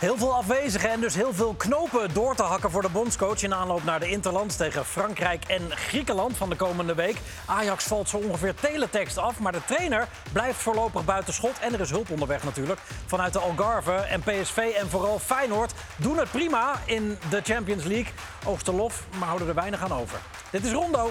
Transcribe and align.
Heel 0.00 0.16
veel 0.16 0.34
afwezigen 0.34 0.90
en 0.90 1.00
dus 1.00 1.14
heel 1.14 1.32
veel 1.32 1.54
knopen 1.54 2.14
door 2.14 2.34
te 2.34 2.42
hakken 2.42 2.70
voor 2.70 2.82
de 2.82 2.88
bondscoach... 2.88 3.42
in 3.42 3.54
aanloop 3.54 3.84
naar 3.84 4.00
de 4.00 4.10
Interlands 4.10 4.56
tegen 4.56 4.84
Frankrijk 4.84 5.44
en 5.44 5.60
Griekenland 5.70 6.36
van 6.36 6.48
de 6.50 6.56
komende 6.56 6.94
week. 6.94 7.16
Ajax 7.46 7.84
valt 7.84 8.08
zo 8.08 8.16
ongeveer 8.16 8.54
teletext 8.54 9.18
af, 9.18 9.38
maar 9.38 9.52
de 9.52 9.64
trainer 9.66 10.08
blijft 10.32 10.58
voorlopig 10.58 11.04
buiten 11.04 11.34
schot. 11.34 11.58
En 11.58 11.72
er 11.72 11.80
is 11.80 11.90
hulp 11.90 12.10
onderweg 12.10 12.44
natuurlijk 12.44 12.80
vanuit 13.06 13.32
de 13.32 13.38
Algarve. 13.38 13.92
En 13.92 14.20
PSV 14.20 14.56
en 14.56 14.90
vooral 14.90 15.18
Feyenoord 15.18 15.72
doen 15.96 16.18
het 16.18 16.30
prima 16.30 16.72
in 16.84 17.18
de 17.30 17.40
Champions 17.42 17.84
League. 17.84 18.12
Oogsten 18.44 18.74
lof, 18.74 19.04
maar 19.18 19.28
houden 19.28 19.48
er 19.48 19.54
weinig 19.54 19.82
aan 19.82 19.92
over. 19.92 20.18
Dit 20.50 20.64
is 20.64 20.72
Rondo. 20.72 21.10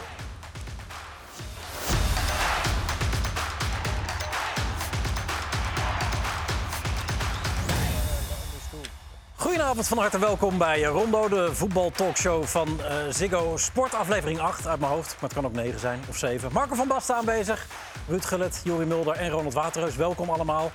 Goedenavond, 9.70 9.99
van 9.99 10.09
harte 10.09 10.28
welkom 10.28 10.57
bij 10.57 10.83
Rondo, 10.83 11.28
de 11.28 11.55
voetbaltalkshow 11.55 12.43
van 12.43 12.79
uh, 12.79 12.86
Ziggo 13.09 13.57
Sport. 13.57 13.93
Aflevering 13.93 14.39
8 14.39 14.68
uit 14.68 14.79
mijn 14.79 14.92
hoofd, 14.92 15.14
maar 15.14 15.29
het 15.29 15.33
kan 15.33 15.45
ook 15.45 15.54
9 15.54 15.79
zijn 15.79 16.00
of 16.09 16.18
7. 16.18 16.51
Marco 16.51 16.75
van 16.75 16.87
Basten 16.87 17.15
aanwezig, 17.15 17.68
Ruud 18.07 18.25
Gullit, 18.25 18.61
Jori 18.64 18.86
Mulder 18.86 19.15
en 19.15 19.29
Ronald 19.29 19.54
Waterreus. 19.54 19.95
Welkom 19.95 20.29
allemaal. 20.29 20.71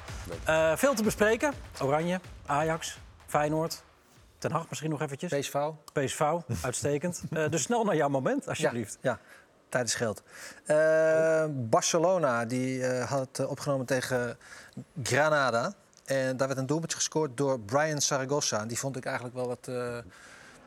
Uh, 0.48 0.76
veel 0.76 0.94
te 0.94 1.02
bespreken. 1.02 1.52
Oranje, 1.82 2.20
Ajax, 2.46 2.98
Feyenoord, 3.26 3.82
Ten 4.38 4.52
Hag 4.52 4.68
misschien 4.68 4.90
nog 4.90 5.00
eventjes. 5.00 5.38
PSV. 5.38 5.58
PSV, 5.92 6.22
uitstekend. 6.62 7.22
Uh, 7.30 7.48
dus 7.50 7.62
snel 7.62 7.84
naar 7.84 7.96
jouw 7.96 8.08
moment, 8.08 8.48
alsjeblieft. 8.48 8.98
Ja, 9.00 9.10
ja. 9.10 9.18
tijdens 9.68 9.94
geld. 9.94 10.22
Barcelona 11.70 12.44
die 12.44 12.86
had 12.86 13.46
opgenomen 13.46 13.86
tegen 13.86 14.38
Granada. 15.02 15.74
En 16.04 16.36
daar 16.36 16.46
werd 16.46 16.60
een 16.60 16.66
doelpuntje 16.66 16.96
gescoord 16.96 17.36
door 17.36 17.60
Brian 17.60 18.00
Saragossa. 18.00 18.66
Die 18.66 18.78
vond 18.78 18.96
ik 18.96 19.04
eigenlijk 19.04 19.36
wel 19.36 19.46
wat, 19.46 19.66
uh, 19.68 19.96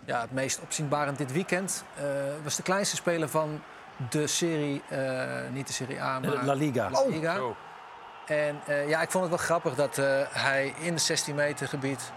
ja, 0.06 0.22
het 0.22 0.32
meest 0.32 0.60
opzienbarend 0.60 1.18
dit 1.18 1.32
weekend. 1.32 1.84
Uh, 1.98 2.04
was 2.44 2.56
de 2.56 2.64
kleinste 2.64 2.96
speler 2.96 3.30
van 3.30 3.62
de 4.10 4.28
serie, 4.28 4.82
uh, 4.92 5.24
niet 5.52 5.68
de 5.68 5.74
Serie 5.74 6.02
A, 6.02 6.20
maar 6.20 6.46
La 6.46 6.54
Liga. 6.54 6.90
La 6.90 7.06
Liga. 7.08 7.44
Oh. 7.44 7.56
En 8.26 8.60
ja, 8.88 9.02
ik 9.02 9.12
vond 9.12 9.24
het 9.24 9.34
wel 9.34 9.46
grappig 9.46 9.76
dat 9.76 9.96
hij 10.32 10.74
in 10.80 10.94
het 10.94 11.02
16 11.02 11.36
meter 11.36 11.68
gebied 11.68 12.12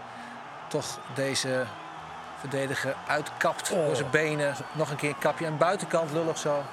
toch 0.69 0.99
deze 1.15 1.65
verdediger 2.39 2.95
uitkapt 3.07 3.71
oh. 3.71 3.85
door 3.85 3.95
zijn 3.95 4.09
benen. 4.09 4.55
Nog 4.73 4.89
een 4.89 4.95
keer 4.95 5.09
een 5.09 5.17
kapje. 5.17 5.45
En 5.45 5.57
buitenkant 5.57 6.11
lullig 6.11 6.37
zo. 6.37 6.63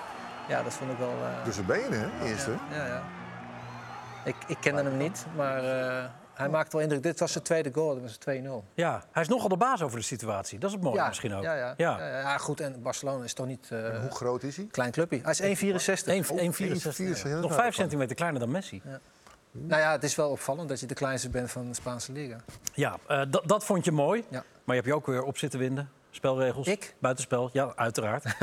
Ja, 0.49 0.63
dat 0.63 0.73
vond 0.73 0.91
ik 0.91 0.99
wel... 0.99 1.15
door 1.45 1.53
zijn 1.53 1.67
benen, 1.67 2.01
hè? 2.01 2.27
Eerste. 2.27 2.51
Ja, 2.71 2.77
ja, 2.77 2.87
ja. 2.87 3.03
Ik, 4.25 4.37
ik 4.47 4.57
kende 4.61 4.83
hem 4.83 4.97
niet, 4.97 5.27
maar 5.37 5.63
hij 6.39 6.49
maakt 6.49 6.73
wel 6.73 6.83
indruk. 6.83 7.03
Dit 7.03 7.21
was 7.21 7.33
zijn 7.33 7.45
tweede 7.45 7.71
goal, 7.73 7.95
dat 7.95 8.03
was 8.03 8.37
2-0. 8.37 8.73
Ja, 8.75 9.05
hij 9.13 9.23
is 9.23 9.29
nogal 9.29 9.49
de 9.49 9.57
baas 9.57 9.83
over 9.83 9.99
de 9.99 10.05
situatie. 10.05 10.59
Dat 10.59 10.69
is 10.69 10.75
het 10.75 10.85
mooie 10.85 10.97
ja, 10.97 11.09
misschien 11.09 11.35
ook. 11.35 11.43
Ja, 11.43 11.55
ja. 11.55 11.75
Ja. 11.77 12.19
ja, 12.19 12.39
goed. 12.39 12.61
En 12.61 12.83
Barcelona 12.83 13.25
is 13.25 13.33
toch 13.33 13.47
niet... 13.47 13.69
Uh, 13.73 14.01
hoe 14.01 14.11
groot 14.11 14.43
is 14.43 14.57
hij? 14.57 14.67
Klein 14.71 14.91
clubje. 14.91 15.21
Hij 15.23 15.33
is 15.33 15.63
1,64. 15.63 17.27
Oh, 17.27 17.41
Nog 17.41 17.55
5 17.55 17.75
centimeter 17.75 18.17
kleiner 18.17 18.41
dan 18.41 18.51
Messi. 18.51 18.83
Nou 19.51 19.81
ja, 19.81 19.93
het 19.93 20.05
is 20.05 20.15
wel 20.15 20.31
opvallend 20.31 20.69
dat 20.69 20.81
je 20.81 20.87
de 20.87 20.95
kleinste 20.95 21.29
bent 21.29 21.51
van 21.51 21.69
de 21.69 21.75
Spaanse 21.75 22.13
Liga. 22.13 22.37
Ja, 22.75 22.99
uh, 23.09 23.23
dat 23.45 23.65
vond 23.65 23.85
je 23.85 23.93
mooi. 23.93 24.25
Maar 24.31 24.43
je 24.65 24.83
hebt 24.83 24.87
je 24.87 24.95
ook 24.95 25.07
weer 25.07 25.23
op 25.23 25.39
zitten 25.39 25.59
winden. 25.59 25.91
Spelregels? 26.19 26.67
Ik? 26.67 26.95
Buitenspel? 26.99 27.51
Ja, 27.53 27.73
uiteraard. 27.77 28.25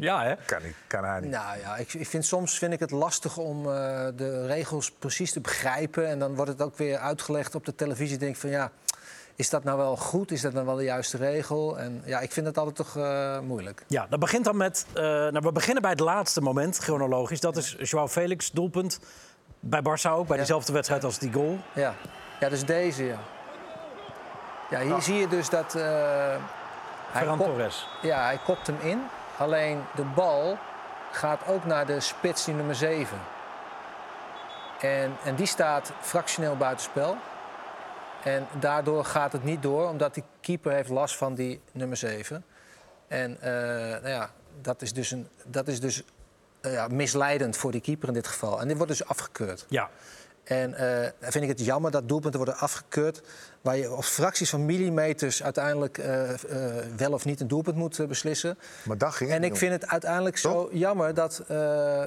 ja, 0.00 0.22
hè? 0.22 0.34
Kan, 0.46 0.62
ik, 0.62 0.74
kan 0.86 1.04
hij 1.04 1.20
niet. 1.20 1.30
Nou 1.30 1.58
ja, 1.58 1.76
ik, 1.76 1.92
ik 1.92 2.06
vind, 2.06 2.24
soms 2.24 2.58
vind 2.58 2.72
ik 2.72 2.80
het 2.80 2.90
lastig 2.90 3.36
om 3.36 3.58
uh, 3.58 3.72
de 4.16 4.46
regels 4.46 4.90
precies 4.90 5.32
te 5.32 5.40
begrijpen. 5.40 6.08
En 6.08 6.18
dan 6.18 6.34
wordt 6.34 6.50
het 6.50 6.62
ook 6.62 6.76
weer 6.76 6.98
uitgelegd 6.98 7.54
op 7.54 7.64
de 7.64 7.74
televisie. 7.74 8.18
denk 8.18 8.34
ik 8.34 8.40
van 8.40 8.50
ja, 8.50 8.70
is 9.34 9.50
dat 9.50 9.64
nou 9.64 9.78
wel 9.78 9.96
goed? 9.96 10.30
Is 10.30 10.40
dat 10.40 10.52
nou 10.52 10.66
wel 10.66 10.76
de 10.76 10.84
juiste 10.84 11.16
regel? 11.16 11.78
En 11.78 12.02
ja, 12.04 12.20
ik 12.20 12.32
vind 12.32 12.46
het 12.46 12.58
altijd 12.58 12.76
toch 12.76 12.96
uh, 12.96 13.38
moeilijk. 13.40 13.84
Ja, 13.88 14.06
dat 14.10 14.20
begint 14.20 14.44
dan 14.44 14.56
met... 14.56 14.86
Uh, 14.94 15.02
nou, 15.02 15.40
we 15.40 15.52
beginnen 15.52 15.82
bij 15.82 15.90
het 15.90 16.00
laatste 16.00 16.40
moment, 16.40 16.78
chronologisch. 16.78 17.40
Dat 17.40 17.56
is 17.56 17.76
Joao 17.78 18.08
Felix, 18.08 18.50
doelpunt. 18.50 19.00
Bij 19.60 19.80
Barça 19.80 20.10
ook, 20.10 20.26
bij 20.26 20.36
ja. 20.36 20.42
diezelfde 20.42 20.72
wedstrijd 20.72 21.04
als 21.04 21.18
die 21.18 21.32
goal. 21.32 21.58
Ja, 21.74 21.94
ja 22.40 22.48
dus 22.48 22.64
deze, 22.64 23.04
ja. 23.04 23.18
Ja, 24.70 24.80
hier 24.80 25.02
zie 25.02 25.14
je 25.14 25.28
dus 25.28 25.48
dat... 25.48 25.76
Ferran 27.12 27.38
Torres. 27.38 27.88
Ja, 28.02 28.24
hij 28.24 28.38
kopt 28.44 28.66
hem 28.66 28.78
in. 28.80 29.02
Alleen 29.38 29.82
de 29.94 30.04
bal 30.14 30.58
gaat 31.10 31.46
ook 31.46 31.64
naar 31.64 31.86
de 31.86 32.00
spits, 32.00 32.44
die 32.44 32.54
nummer 32.54 32.74
7. 32.74 33.18
En, 34.80 35.16
en 35.24 35.34
die 35.34 35.46
staat 35.46 35.92
fractioneel 36.00 36.56
buitenspel. 36.56 37.16
En 38.22 38.46
daardoor 38.58 39.04
gaat 39.04 39.32
het 39.32 39.44
niet 39.44 39.62
door, 39.62 39.88
omdat 39.88 40.14
die 40.14 40.24
keeper 40.40 40.72
heeft 40.72 40.88
last 40.88 41.16
van 41.16 41.34
die 41.34 41.60
nummer 41.72 41.96
7. 41.96 42.44
En 43.08 43.30
uh, 43.40 43.48
nou 44.00 44.08
ja, 44.08 44.30
dat 44.60 44.82
is 44.82 44.92
dus, 44.92 45.10
een, 45.10 45.28
dat 45.44 45.68
is 45.68 45.80
dus 45.80 46.02
uh, 46.62 46.72
ja, 46.72 46.88
misleidend 46.88 47.56
voor 47.56 47.72
die 47.72 47.80
keeper 47.80 48.08
in 48.08 48.14
dit 48.14 48.26
geval. 48.26 48.60
En 48.60 48.68
dit 48.68 48.76
wordt 48.76 48.92
dus 48.92 49.06
afgekeurd. 49.06 49.66
Ja. 49.68 49.90
En 50.44 50.70
uh, 50.70 51.30
vind 51.30 51.44
ik 51.44 51.50
het 51.50 51.64
jammer 51.64 51.90
dat 51.90 52.08
doelpunten 52.08 52.40
worden 52.40 52.58
afgekeurd... 52.58 53.22
waar 53.60 53.76
je 53.76 53.92
op 53.92 54.04
fracties 54.04 54.50
van 54.50 54.64
millimeters 54.64 55.42
uiteindelijk 55.42 55.98
uh, 55.98 56.28
uh, 56.28 56.36
wel 56.96 57.12
of 57.12 57.24
niet 57.24 57.40
een 57.40 57.48
doelpunt 57.48 57.76
moet 57.76 58.08
beslissen. 58.08 58.58
Maar 58.84 58.98
dat 58.98 59.14
ging 59.14 59.30
En 59.30 59.44
ik 59.44 59.56
vind 59.56 59.72
het 59.72 59.86
uiteindelijk 59.86 60.36
zo 60.36 60.68
jammer 60.72 61.14
dat 61.14 61.44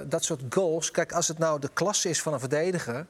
dat 0.08 0.24
soort 0.24 0.42
goals... 0.50 0.92
Kijk, 0.92 1.12
als 1.12 1.28
het 1.28 1.38
nou 1.38 1.60
de 1.60 1.70
klasse 1.74 2.10
is 2.10 2.22
van 2.22 2.34
een 2.34 2.40
verdediger... 2.40 3.06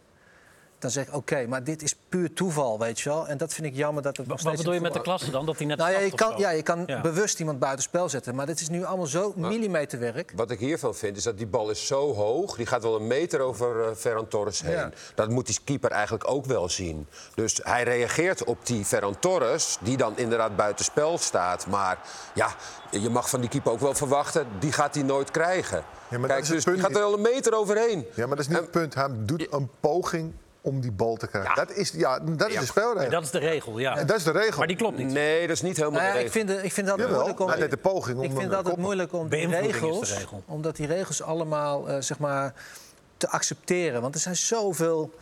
dan 0.79 0.91
zeg 0.91 1.03
ik 1.03 1.09
oké, 1.09 1.17
okay, 1.17 1.45
maar 1.45 1.63
dit 1.63 1.81
is 1.81 1.95
puur 2.09 2.33
toeval, 2.33 2.79
weet 2.79 2.99
je 2.99 3.09
wel. 3.09 3.27
En 3.27 3.37
dat 3.37 3.53
vind 3.53 3.67
ik 3.67 3.75
jammer 3.75 4.03
dat 4.03 4.17
het 4.17 4.27
Wat 4.27 4.55
bedoel 4.55 4.73
je 4.73 4.81
met 4.81 4.93
de 4.93 5.01
klasse 5.01 5.31
dan? 5.31 5.45
Dat 5.45 5.57
hij 5.57 5.65
net 5.65 5.77
nou, 5.77 5.91
ja, 5.91 5.99
je 5.99 6.11
kan, 6.11 6.33
ja, 6.37 6.49
je 6.49 6.61
kan 6.61 6.83
ja. 6.85 7.01
bewust 7.01 7.39
iemand 7.39 7.59
buitenspel 7.59 8.09
zetten. 8.09 8.35
Maar 8.35 8.45
dit 8.45 8.59
is 8.59 8.69
nu 8.69 8.83
allemaal 8.83 9.05
zo 9.05 9.33
maar, 9.35 9.49
millimeterwerk. 9.49 10.33
Wat 10.35 10.51
ik 10.51 10.59
hiervan 10.59 10.95
vind, 10.95 11.17
is 11.17 11.23
dat 11.23 11.37
die 11.37 11.47
bal 11.47 11.69
is 11.69 11.87
zo 11.87 12.13
hoog. 12.13 12.55
Die 12.55 12.65
gaat 12.65 12.83
wel 12.83 12.95
een 12.95 13.07
meter 13.07 13.39
over 13.39 13.75
uh, 13.75 13.95
Ferran 13.95 14.27
Torres 14.27 14.61
heen. 14.61 14.71
Ja. 14.71 14.89
Dat 15.15 15.29
moet 15.29 15.45
die 15.45 15.59
keeper 15.63 15.91
eigenlijk 15.91 16.29
ook 16.29 16.45
wel 16.45 16.69
zien. 16.69 17.07
Dus 17.35 17.59
hij 17.63 17.83
reageert 17.83 18.43
op 18.43 18.65
die 18.65 18.85
Ferran 18.85 19.19
Torres, 19.19 19.77
die 19.81 19.97
dan 19.97 20.17
inderdaad 20.17 20.55
buitenspel 20.55 21.17
staat. 21.17 21.67
Maar 21.67 21.99
ja, 22.33 22.55
je 22.91 23.09
mag 23.09 23.29
van 23.29 23.39
die 23.39 23.49
keeper 23.49 23.71
ook 23.71 23.79
wel 23.79 23.93
verwachten, 23.93 24.47
die 24.59 24.71
gaat 24.71 24.95
hij 24.95 25.03
nooit 25.03 25.31
krijgen. 25.31 25.83
Ja, 26.09 26.19
maar 26.19 26.29
Kijk, 26.29 26.47
dus 26.47 26.63
die 26.63 26.79
gaat 26.79 26.91
er 26.91 26.99
wel 26.99 27.13
een 27.13 27.21
meter 27.21 27.53
overheen. 27.53 28.05
Ja, 28.13 28.27
maar 28.27 28.35
dat 28.35 28.45
is 28.45 28.47
niet 28.47 28.57
en, 28.57 28.63
het 28.63 28.71
punt. 28.71 28.93
Hij 28.93 29.09
doet 29.11 29.53
een 29.53 29.69
poging 29.79 30.33
om 30.65 30.81
die 30.81 30.91
bal 30.91 31.15
te 31.15 31.27
krijgen. 31.27 31.51
Ja. 31.55 31.65
Dat 31.65 31.75
is, 31.75 31.91
ja, 31.91 32.19
dat 32.19 32.47
is 32.47 32.53
ja. 32.53 32.59
de 32.59 32.65
spelregel. 32.65 32.99
Nee, 32.99 33.09
dat 33.09 33.23
is 33.23 33.31
de 33.31 33.39
regel, 33.39 33.79
ja. 33.79 33.97
En 33.97 34.07
dat 34.07 34.17
is 34.17 34.23
de 34.23 34.31
regel. 34.31 34.57
Maar 34.57 34.67
die 34.67 34.75
klopt 34.75 34.97
niet. 34.97 35.11
Nee, 35.11 35.41
dat 35.41 35.55
is 35.55 35.61
niet 35.61 35.77
helemaal 35.77 36.01
nou 36.01 36.13
de 36.13 36.19
regel. 36.19 36.41
Ik 36.41 36.47
vind, 36.47 36.63
ik 36.63 36.73
vind 36.73 36.87
dat 36.87 36.97
Jawel, 36.97 37.15
moeilijk 37.15 37.39
om... 37.39 37.59
Net 37.59 37.71
de 37.71 37.77
poging 37.77 38.17
om 38.17 38.23
ik 38.23 38.31
vind 38.37 38.51
dat 38.51 38.65
het 38.65 38.77
moeilijk 38.77 39.13
om 39.13 39.29
die 39.29 39.47
regels... 39.47 40.17
Regel. 40.17 40.43
Omdat 40.45 40.75
die 40.75 40.87
regels 40.87 41.21
allemaal, 41.21 41.89
uh, 41.89 41.95
zeg 41.99 42.19
maar, 42.19 42.53
te 43.17 43.29
accepteren. 43.29 44.01
Want 44.01 44.15
er 44.15 44.21
zijn 44.21 44.35
zoveel 44.35 45.13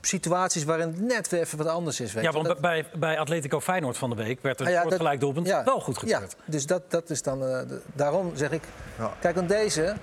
situaties 0.00 0.64
waarin 0.64 0.86
het 0.86 1.00
net 1.00 1.28
weer 1.28 1.40
even 1.40 1.58
wat 1.58 1.66
anders 1.66 2.00
is. 2.00 2.12
Weet 2.12 2.24
ja, 2.24 2.32
want 2.32 2.46
dat... 2.46 2.60
bij, 2.60 2.86
bij 2.94 3.18
Atletico 3.18 3.60
Feyenoord 3.60 3.98
van 3.98 4.10
de 4.10 4.16
week 4.16 4.42
werd 4.42 4.58
het 4.58 4.68
ah, 4.68 4.74
ja, 4.74 4.82
dat... 4.82 4.94
gelijk 4.94 5.20
doelpunt 5.20 5.46
ja, 5.46 5.64
wel 5.64 5.80
goed 5.80 5.98
gekeurd. 5.98 6.36
Ja, 6.38 6.44
dus 6.44 6.66
dat, 6.66 6.90
dat 6.90 7.10
is 7.10 7.22
dan... 7.22 7.42
Uh, 7.42 7.48
de, 7.48 7.80
daarom 7.94 8.32
zeg 8.34 8.50
ik... 8.50 8.62
Ja. 8.98 9.12
Kijk, 9.20 9.36
aan 9.36 9.46
deze... 9.46 9.94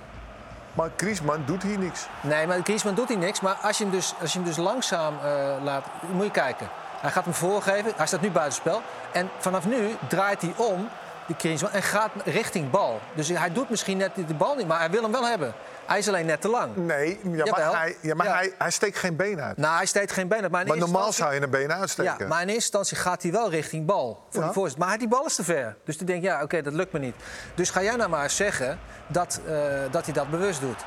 Maar 0.78 0.90
Griezmann 0.96 1.42
doet 1.46 1.62
hier 1.62 1.78
niks. 1.78 2.06
Nee, 2.20 2.46
maar 2.46 2.60
Griezmann 2.62 2.96
doet 2.96 3.08
hier 3.08 3.18
niks. 3.18 3.40
Maar 3.40 3.54
als 3.62 3.78
je 3.78 3.84
hem 3.84 3.92
dus, 3.92 4.14
als 4.20 4.32
je 4.32 4.38
hem 4.38 4.46
dus 4.46 4.56
langzaam 4.56 5.14
uh, 5.24 5.64
laat... 5.64 5.84
Moet 6.12 6.24
je 6.24 6.30
kijken. 6.30 6.68
Hij 7.00 7.10
gaat 7.10 7.24
hem 7.24 7.34
voorgeven. 7.34 7.92
Hij 7.96 8.06
staat 8.06 8.20
nu 8.20 8.30
buitenspel. 8.30 8.82
En 9.12 9.30
vanaf 9.38 9.66
nu 9.66 9.96
draait 10.08 10.42
hij 10.42 10.52
om, 10.56 10.88
die 11.36 11.58
en 11.72 11.82
gaat 11.82 12.10
richting 12.24 12.70
bal. 12.70 13.00
Dus 13.14 13.28
hij 13.28 13.52
doet 13.52 13.70
misschien 13.70 13.96
net 13.96 14.10
de 14.14 14.34
bal 14.34 14.54
niet, 14.54 14.66
maar 14.66 14.78
hij 14.78 14.90
wil 14.90 15.02
hem 15.02 15.12
wel 15.12 15.26
hebben. 15.26 15.54
Hij 15.86 15.98
is 15.98 16.08
alleen 16.08 16.26
net 16.26 16.40
te 16.40 16.48
lang. 16.48 16.76
Nee, 16.76 17.20
ja, 17.22 17.44
maar, 17.50 17.80
hij, 17.80 17.96
ja, 18.00 18.14
maar 18.14 18.26
ja. 18.26 18.34
Hij, 18.34 18.54
hij 18.58 18.70
steekt 18.70 18.98
geen 18.98 19.16
been 19.16 19.40
uit. 19.40 19.56
Nou, 19.56 19.76
hij 19.76 19.86
steekt 19.86 20.12
geen 20.12 20.28
been 20.28 20.42
uit. 20.42 20.50
Maar, 20.50 20.66
maar 20.66 20.76
normaal 20.76 21.12
zou 21.12 21.34
je 21.34 21.40
een 21.40 21.50
been 21.50 21.72
uitsteken. 21.72 22.16
Ja, 22.18 22.26
maar 22.26 22.42
in 22.42 22.48
eerste 22.48 22.54
instantie 22.54 22.96
gaat 22.96 23.22
hij 23.22 23.32
wel 23.32 23.50
richting 23.50 23.86
bal. 23.86 24.26
Voor 24.30 24.68
die 24.68 24.78
maar 24.78 24.98
die 24.98 25.08
bal 25.08 25.26
is 25.26 25.34
te 25.34 25.44
ver. 25.44 25.76
Dus 25.84 25.96
dan 25.96 26.06
denk 26.06 26.22
je, 26.22 26.28
ja, 26.28 26.34
oké, 26.34 26.44
okay, 26.44 26.62
dat 26.62 26.72
lukt 26.72 26.92
me 26.92 26.98
niet. 26.98 27.14
Dus 27.54 27.70
ga 27.70 27.82
jij 27.82 27.96
nou 27.96 28.10
maar 28.10 28.30
zeggen 28.30 28.78
dat, 29.06 29.40
uh, 29.46 29.52
dat 29.90 30.04
hij 30.04 30.14
dat 30.14 30.30
bewust 30.30 30.60
doet. 30.60 30.84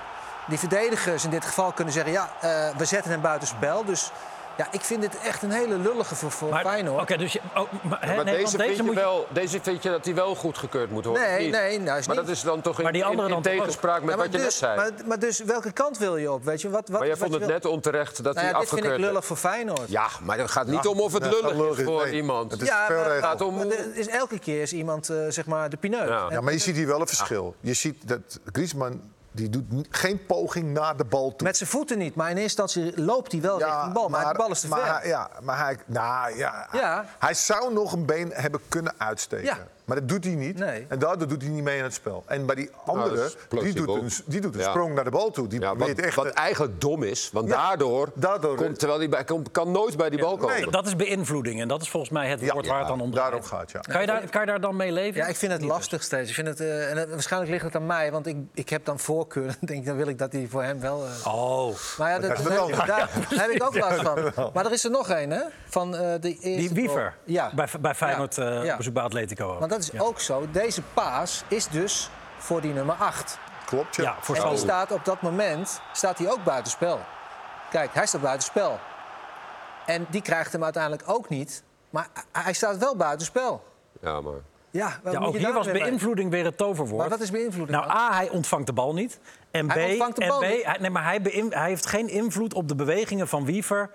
Die 0.47 0.59
verdedigers 0.59 1.23
in 1.23 1.29
dit 1.29 1.45
geval 1.45 1.71
kunnen 1.71 1.94
zeggen, 1.94 2.11
ja, 2.11 2.29
uh, 2.44 2.77
we 2.77 2.85
zetten 2.85 3.11
hem 3.11 3.21
buitenspel. 3.21 3.85
Dus 3.85 4.11
ja, 4.61 4.67
ik 4.71 4.81
vind 4.81 5.01
dit 5.01 5.17
echt 5.19 5.43
een 5.43 5.51
hele 5.51 5.77
lullige 5.77 6.15
voor, 6.15 6.31
voor 6.31 6.49
maar, 6.49 6.63
Feyenoord. 6.63 7.01
Oké, 7.01 7.17
dus 7.17 7.33
je, 7.33 7.39
oh, 7.55 7.71
maar, 7.83 8.07
ja, 8.07 8.15
maar 8.15 8.25
nee, 8.25 8.37
deze, 8.37 8.57
deze, 8.57 8.73
vind 8.73 8.85
moet 8.85 8.95
je 8.95 9.01
wel, 9.01 9.27
deze 9.29 9.59
vind 9.61 9.83
je 9.83 9.89
dat 9.89 10.05
hij 10.05 10.15
wel 10.15 10.35
goedgekeurd 10.35 10.91
moet 10.91 11.05
worden? 11.05 11.23
Nee, 11.23 11.49
nee, 11.49 11.79
nou 11.79 11.97
is 11.99 12.07
maar 12.07 12.15
niet. 12.15 12.25
dat 12.25 12.35
is 12.35 12.41
dan 12.41 12.61
toch 12.61 12.77
in, 12.77 12.83
maar 12.83 12.93
die 12.93 13.05
andere 13.05 13.29
in, 13.29 13.35
in 13.35 13.41
dan 13.41 13.51
tegenspraak 13.51 14.01
met 14.01 14.09
ja, 14.09 14.15
wat 14.15 14.25
je 14.25 14.31
dus, 14.31 14.41
net 14.41 14.53
zei? 14.53 14.75
Maar, 14.75 14.91
maar, 15.05 15.19
dus 15.19 15.39
welke 15.39 15.71
kant 15.71 15.97
wil 15.97 16.17
je 16.17 16.31
op? 16.31 16.43
Weet 16.43 16.61
je? 16.61 16.69
Wat, 16.69 16.89
wat, 16.89 16.89
maar 16.89 17.07
jij 17.07 17.09
wat 17.09 17.19
vond 17.19 17.31
het 17.31 17.41
wil... 17.41 17.51
net 17.51 17.65
onterecht 17.65 18.23
dat 18.23 18.35
nou 18.35 18.45
hij 18.45 18.55
ja, 18.55 18.59
afgekeurd 18.59 18.81
Dit 18.81 18.91
vind 18.91 19.03
ik 19.03 19.09
lullig 19.09 19.25
voor 19.25 19.37
Feyenoord. 19.37 19.89
Ja, 19.89 20.07
maar 20.21 20.37
het 20.37 20.51
gaat 20.51 20.67
niet 20.67 20.83
ja, 20.83 20.89
om 20.89 20.99
of 20.99 21.13
het 21.13 21.23
lullig, 21.23 21.55
lullig 21.55 21.77
is 21.77 21.85
voor 21.85 22.03
nee, 22.03 22.13
iemand. 22.13 22.51
Het 22.51 22.61
is 22.61 22.69
gaat 22.69 23.41
om... 23.41 23.55
maar 23.55 23.65
is 23.93 24.07
elke 24.07 24.39
keer 24.39 24.61
is 24.61 24.73
iemand 24.73 25.09
uh, 25.09 25.17
zeg 25.29 25.45
maar 25.45 25.69
de 25.69 25.77
pineut. 25.77 26.07
Ja. 26.07 26.25
ja, 26.29 26.41
maar 26.41 26.53
je 26.53 26.59
ziet 26.59 26.75
hier 26.75 26.87
wel 26.87 26.99
een 26.99 27.07
verschil. 27.07 27.55
Je 27.59 27.73
ziet 27.73 28.07
dat 28.07 28.39
Griezmann 28.51 29.01
Die 29.33 29.50
doet 29.50 29.88
geen 29.89 30.25
poging 30.25 30.74
naar 30.74 30.98
de 30.98 31.04
bal 31.06 31.36
toe. 31.36 31.48
Met 31.48 31.57
zijn 31.57 31.69
voeten 31.69 31.98
niet, 31.98 32.16
maar 32.16 32.30
in 32.30 32.38
eerste 32.38 32.62
instantie 32.62 33.01
loopt 33.04 33.31
hij 33.31 33.42
wel 33.42 33.57
richting 33.57 33.83
de 33.83 33.92
bal. 33.92 34.10
Maar, 34.10 34.31
de 34.31 34.38
bal 34.38 34.51
is 34.51 34.60
te 34.60 34.68
maar 34.68 34.80
ver. 34.80 34.94
hij- 34.94 35.07
ja, 35.07 35.30
maar 35.42 35.57
hij, 35.57 35.78
nou, 35.86 36.38
ja, 36.38 36.68
Ja. 36.72 37.06
hij 37.19 37.33
zou 37.33 37.74
nog 37.74 37.92
een 37.94 38.06
been 38.06 38.31
hebben 38.33 38.62
kunnen 38.68 38.94
uitsteken. 38.98 39.57
Maar 39.86 40.00
dat 40.00 40.10
doet 40.10 40.24
hij 40.24 40.33
niet. 40.33 40.57
Nee. 40.57 40.86
En 40.89 41.00
daardoor 41.00 41.28
doet 41.28 41.42
hij 41.42 41.51
niet 41.51 41.63
mee 41.63 41.78
in 41.78 41.83
het 41.83 41.94
spel. 41.94 42.24
En 42.28 42.45
bij 42.45 42.56
die 42.56 42.69
andere, 42.86 43.16
dat 43.50 43.63
is 43.63 43.74
die, 43.74 43.86
doet 43.86 43.95
een, 44.01 44.12
die 44.25 44.42
doet 44.42 44.54
een 44.56 44.60
Ja. 44.62 44.69
sprong 44.69 44.94
naar 44.95 45.04
de 45.04 45.10
bal 45.10 45.31
toe. 45.31 45.48
Die 45.48 45.60
Ja, 45.60 45.75
wat, 45.75 45.89
echt... 45.89 46.16
wat 46.16 46.28
eigenlijk 46.28 46.81
dom 46.81 47.04
is, 47.04 47.30
want 47.33 47.48
Ja, 47.50 47.56
daardoor, 47.68 48.10
daardoor- 48.13 48.56
komt, 48.56 48.80
terwijl 48.80 49.00
hij 49.00 49.10
bij, 49.10 49.24
kan, 49.24 49.45
kan 49.51 49.72
nooit 49.72 49.98
bij 49.98 50.10
die 50.10 50.19
bal 50.19 50.38
komen. 50.38 50.56
nee. 50.56 50.69
Dat 50.69 50.86
is 50.88 50.95
beïnvloeding 50.95 51.62
en 51.62 51.68
dat 51.68 51.81
is 51.81 51.89
volgens 51.89 52.12
mij 52.12 52.30
het 52.30 52.39
Ja, 52.39 52.54
woord 52.54 52.68
waar 52.68 52.80
het 52.80 52.88
dan 52.88 53.01
om 53.01 53.12
draait. 53.12 53.31
daarom 53.31 53.48
gaat, 53.50 53.72
ja. 53.72 53.80
Kan 53.80 54.01
je, 54.01 54.07
daar, 54.07 54.30
kan 54.30 54.42
je 54.42 54.48
daar 54.48 54.62
dan 54.62 54.75
mee 54.75 54.92
leven? 54.92 55.22
Ja, 55.22 55.28
ik 55.28 55.36
vind 55.36 55.51
het 55.51 55.62
lastig 55.62 56.04
steeds. 56.04 56.30
Ik 56.30 56.36
vind 56.36 56.48
het, 56.48 56.60
eh, 56.60 56.89
en 56.92 56.98
het- 56.98 57.10
waarschijnlijk 57.10 57.51
ligt 57.51 57.63
het 57.63 57.75
aan 57.75 57.86
mij, 57.86 58.12
want 58.12 58.28
ik, 58.28 58.38
ik 58.54 58.69
heb 58.69 58.86
dan 58.86 59.00
voorkeur. 59.00 59.45
Dan 59.48 59.56
denk 59.60 59.80
ik, 59.80 59.86
dan 59.86 59.95
wil 59.95 60.07
ik 60.07 60.18
dat 60.18 60.31
hij 60.31 60.48
voor 60.50 60.63
hem 60.63 60.80
wel. 60.80 61.06
eh, 61.06 61.33
Oh, 61.33 61.75
Maar 61.98 62.10
ja, 62.10 62.19
dat, 62.19 62.38
daar, 62.88 63.10
heb 63.30 63.50
ik 63.50 63.63
ook 63.63 63.78
last 63.78 64.01
van. 64.01 64.51
Maar 64.54 64.66
er 64.66 64.72
is 64.72 64.83
er 64.83 64.92
nog 64.92 65.10
één, 65.10 65.30
hè? 65.31 65.42
Van 65.68 65.95
eh, 65.95 66.13
de 66.22 66.28
eerste 66.30 66.42
die 66.60 66.69
Wiever. 66.69 67.16
Ja. 67.24 67.51
bij, 67.56 67.68
bij 67.81 67.95
Feyenoord 67.95 68.38
eh, 68.38 68.62
op 68.72 68.78
bezoek 68.78 68.94
bij 68.94 69.04
Atletico. 69.04 69.57
Dat 69.86 69.94
is 69.94 70.00
Ja. 70.00 70.06
ook 70.06 70.19
zo. 70.19 70.48
Deze 70.51 70.81
paas 70.81 71.44
is 71.48 71.68
dus 71.68 72.10
voor 72.38 72.62
die 72.62 72.74
nummer 72.74 72.95
8. 72.95 73.38
Klopt, 73.66 73.95
ja. 73.95 74.04
Ja, 74.04 74.16
voor 74.19 74.36
En 74.36 74.42
zo. 74.42 74.50
die 74.50 74.57
staat 74.57 74.92
op 74.92 75.06
dat 75.06 75.22
moment 75.22 75.81
staat 75.94 76.18
hij 76.18 76.31
ook 76.31 76.44
buitenspel. 76.44 77.00
Kijk, 77.69 77.94
hij 77.94 78.06
staat 78.06 78.22
buitenspel. 78.22 78.80
En 79.86 80.06
die 80.10 80.22
krijgt 80.22 80.51
hem 80.51 80.63
uiteindelijk 80.63 81.04
ook 81.06 81.30
niet. 81.30 81.63
Maar 81.89 82.07
hij 82.31 82.54
staat 82.54 82.78
wel 82.78 82.95
buitenspel. 82.95 83.63
Ja, 84.01 84.22
maar... 84.22 84.33
Ja, 84.72 85.00
ook 85.19 85.36
hier 85.38 85.54
was 85.54 85.72
beïnvloeding 85.72 86.31
weer 86.31 86.45
het 86.45 86.57
toverwoord. 86.57 87.00
Maar 87.00 87.10
wat 87.10 87.19
is 87.19 87.31
beïnvloeding? 87.31 87.78
Nou? 87.80 87.92
A, 87.92 88.13
hij 88.16 88.30
ontvangt 88.30 88.68
de 88.68 88.74
bal 88.74 88.94
niet. 88.94 89.19
En 89.51 89.68
B, 89.68 89.74
Hij 89.74 89.89
ontvangt 89.89 90.16
de 90.16 90.24
en 90.24 90.38
B 90.38 90.42
niet? 90.42 90.66
hij, 90.66 90.78
nee, 90.80 90.89
maar 90.89 91.04
hij, 91.04 91.19
hij 91.50 91.68
heeft 91.68 91.86
geen 91.86 92.10
invloed 92.10 92.54
op 92.54 92.68
de 92.68 92.75
bewegingen 92.75 93.28
van 93.28 93.45
Wiever 93.45 93.89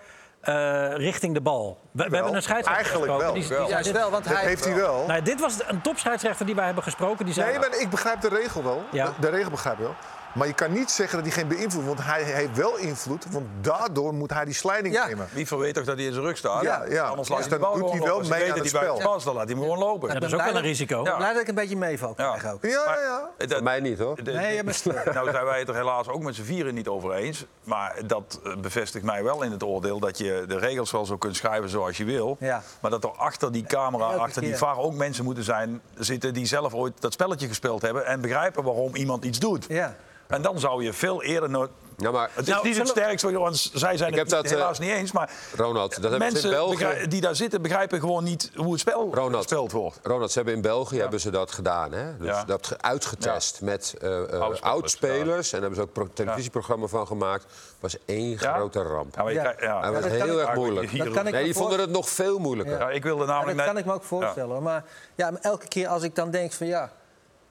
eh, 0.46 0.94
richting 0.96 1.34
de 1.34 1.40
bal. 1.40 1.78
We, 1.90 2.08
we 2.08 2.14
hebben 2.14 2.34
een 2.34 2.42
scheidsrechter 2.42 2.84
Eigenlijk 2.84 3.12
gesproken. 3.12 3.24
wel. 3.24 3.32
Die, 3.34 3.42
die 3.42 3.50
Wel. 3.50 3.58
zei 3.58 3.70
Juist 3.70 3.84
dit- 3.92 3.96
wel, 3.96 4.10
want 4.10 4.24
hij... 4.28 4.44
heeft 4.44 4.64
hij 4.64 4.74
wel. 4.74 5.04
Nou, 5.06 5.22
dit 5.22 5.40
was 5.40 5.56
een 5.66 5.80
topscheidsrechter 5.80 6.46
die 6.46 6.54
wij 6.54 6.64
hebben 6.64 6.82
gesproken. 6.82 7.24
Die 7.24 7.34
zei, 7.34 7.50
Nee, 7.50 7.58
maar 7.58 7.78
ik 7.80 7.90
begrijp 7.90 8.20
de 8.20 8.28
regel 8.28 8.62
wel. 8.64 8.82
Ja. 8.92 9.04
De, 9.04 9.12
de 9.20 9.28
regel 9.28 9.50
begrijp 9.50 9.76
ik 9.78 9.82
wel. 9.84 9.94
Maar 10.36 10.46
je 10.46 10.52
kan 10.52 10.72
niet 10.72 10.90
zeggen 10.90 11.16
dat 11.22 11.26
hij 11.32 11.36
geen 11.36 11.48
beïnvloed 11.48 11.84
Want 11.84 12.02
hij 12.04 12.22
heeft 12.22 12.56
wel 12.56 12.76
invloed. 12.76 13.24
Want 13.30 13.46
daardoor 13.60 14.14
moet 14.14 14.32
hij 14.32 14.44
die 14.44 14.54
slijding 14.54 14.94
Ja. 14.94 15.06
nemen. 15.06 15.28
Wie 15.32 15.46
weet 15.50 15.74
toch 15.74 15.84
dat 15.84 15.96
hij 15.96 16.04
in 16.06 16.12
zijn 16.12 16.24
rug 16.24 16.36
staat? 16.36 16.62
Ja, 16.62 16.84
ja. 16.88 17.02
Anders 17.02 17.28
Dus 17.28 17.36
laat 17.38 17.48
hij 17.48 17.58
de 17.58 17.64
dan 17.64 17.78
doet 17.78 17.90
hij 17.90 18.00
wel 18.00 18.20
mee 18.20 18.42
aan 18.42 18.48
dat 18.48 18.58
het 18.58 18.68
spel. 18.68 18.98
pas, 18.98 19.24
dan 19.24 19.34
laat 19.34 19.44
hij 19.44 19.52
hem 19.54 19.62
gewoon 19.62 19.78
lopen. 19.78 20.08
Ja, 20.08 20.14
dat 20.14 20.22
is 20.22 20.34
ook 20.34 20.44
wel 20.44 20.56
een 20.56 20.62
risico. 20.62 21.02
Blij 21.02 21.32
dat 21.32 21.42
ik 21.42 21.48
een 21.48 21.54
beetje 21.54 21.76
meeval 21.76 22.14
Ja. 22.16 22.36
krijg 22.36 22.54
ook. 22.54 22.62
Ja, 22.62 22.70
ja, 22.70 22.96
ja. 23.00 23.30
Dat- 23.38 23.52
Voor 23.52 23.62
mij 23.62 23.80
niet, 23.80 23.98
hoor. 23.98 24.18
Nee, 24.24 24.56
je 24.56 24.64
bent 24.64 24.76
slim. 24.76 24.94
Nou 25.14 25.30
zijn 25.30 25.44
wij 25.44 25.58
het 25.58 25.68
er 25.68 25.74
helaas 25.74 26.08
ook 26.08 26.22
met 26.22 26.34
z'n 26.34 26.42
vieren 26.42 26.74
niet 26.74 26.88
over 26.88 27.12
eens. 27.12 27.44
Maar 27.64 27.94
dat 28.06 28.40
eh, 28.44 28.56
bevestigt 28.56 29.04
mij 29.04 29.22
wel 29.24 29.42
in 29.42 29.50
het 29.50 29.62
oordeel 29.62 30.00
dat 30.00 30.18
je 30.18 30.44
de 30.48 30.58
regels 30.58 30.90
wel 30.90 31.06
zo 31.06 31.16
kunt 31.16 31.36
schrijven 31.36 31.68
zoals 31.68 31.96
je 31.96 32.04
wil. 32.04 32.36
Ja. 32.40 32.62
Maar 32.80 32.90
dat 32.90 33.04
er 33.04 33.10
achter 33.10 33.52
die 33.52 33.64
camera, 33.64 34.04
achter 34.06 34.42
die. 34.42 34.56
VAR 34.56 34.78
ook 34.78 34.94
mensen 34.94 35.24
moeten 35.24 35.44
zijn 35.44 35.80
zitten 35.94 36.34
die 36.34 36.46
zelf 36.46 36.74
ooit 36.74 37.00
dat 37.00 37.12
spelletje 37.12 37.48
gespeeld 37.48 37.82
hebben 37.82 38.06
en 38.06 38.20
begrijpen 38.20 38.62
waarom 38.64 38.94
iemand 38.94 39.24
iets 39.24 39.38
doet. 39.38 39.64
Ja. 39.68 39.96
En 40.28 40.42
dan 40.42 40.58
zou 40.60 40.84
je 40.84 40.92
veel 40.92 41.22
eerder... 41.22 41.50
no- 41.50 41.68
Ja, 41.96 42.10
maar 42.10 42.30
het 42.32 42.46
is 42.46 42.52
Nou, 42.52 42.66
niet 42.66 42.78
het 42.78 42.88
sterkste, 42.88 43.38
want 43.38 43.70
zij 43.72 43.96
zijn 43.96 44.12
Ik 44.12 44.18
het 44.18 44.28
dat, 44.30 44.44
eh, 44.44 44.50
helaas 44.50 44.78
niet 44.78 44.90
eens. 44.90 45.12
Maar 45.12 45.30
Ronald, 45.56 46.02
dat 46.02 46.10
hebben 46.10 46.10
ze 46.10 46.16
in 46.26 46.32
mensen 46.32 46.50
België... 46.50 47.06
die 47.08 47.20
daar 47.20 47.36
zitten 47.36 47.62
begrijpen 47.62 48.00
gewoon 48.00 48.24
niet 48.24 48.50
hoe 48.54 48.70
het 48.72 48.80
spel 48.80 49.10
Ronald, 49.14 49.36
gespeeld 49.42 49.72
wordt. 49.72 49.98
Ronald, 50.02 50.30
ze 50.30 50.36
hebben 50.36 50.54
in 50.54 50.60
België 50.62 50.98
hebben 51.00 51.20
ze 51.20 51.30
dat 51.30 51.50
gedaan. 51.52 51.92
Hè? 51.92 52.16
Dus 52.16 52.26
Ja. 52.26 52.44
dat 52.44 52.66
ge- 52.66 52.78
uitgetest 52.80 53.60
met 53.62 53.94
eh, 54.00 54.08
eh, 54.08 54.18
Oudspelers, 54.20 54.60
oudspelers. 54.60 55.52
En 55.52 55.60
daar 55.60 55.70
hebben 55.70 55.78
ze 55.94 56.00
ook 56.00 56.06
een 56.06 56.12
televisieprogramma 56.12 56.86
van 56.86 57.06
gemaakt. 57.06 57.44
was 57.80 57.96
één 58.04 58.30
Ja? 58.40 58.54
grote 58.54 58.82
ramp. 58.82 59.14
Ja, 59.16 59.22
maar. 59.22 59.82
Hij 59.82 59.92
was 59.92 60.04
heel 60.04 60.40
erg 60.40 60.54
moeilijk. 60.54 60.98
Dat 60.98 61.10
kan 61.10 61.26
ik 61.26 61.32
nee, 61.32 61.44
die 61.44 61.54
vonden 61.54 61.80
het 61.80 61.90
nog 61.90 62.08
veel 62.08 62.38
moeilijker. 62.38 62.78
Ja, 62.78 62.90
ik 62.90 63.02
wilde 63.02 63.24
Ja, 63.24 63.28
namelijk 63.28 63.56
dat 63.56 63.66
net- 63.66 63.74
kan 63.74 63.76
ik 63.82 63.84
me 63.84 63.92
ook 63.92 64.02
voorstellen. 64.04 64.62
Maar, 64.62 64.84
ja, 65.14 65.30
maar 65.30 65.40
elke 65.40 65.68
keer 65.68 65.88
als 65.88 66.02
ik 66.02 66.14
dan 66.14 66.30
denk 66.30 66.52
van 66.52 66.66
ja, 66.66 66.90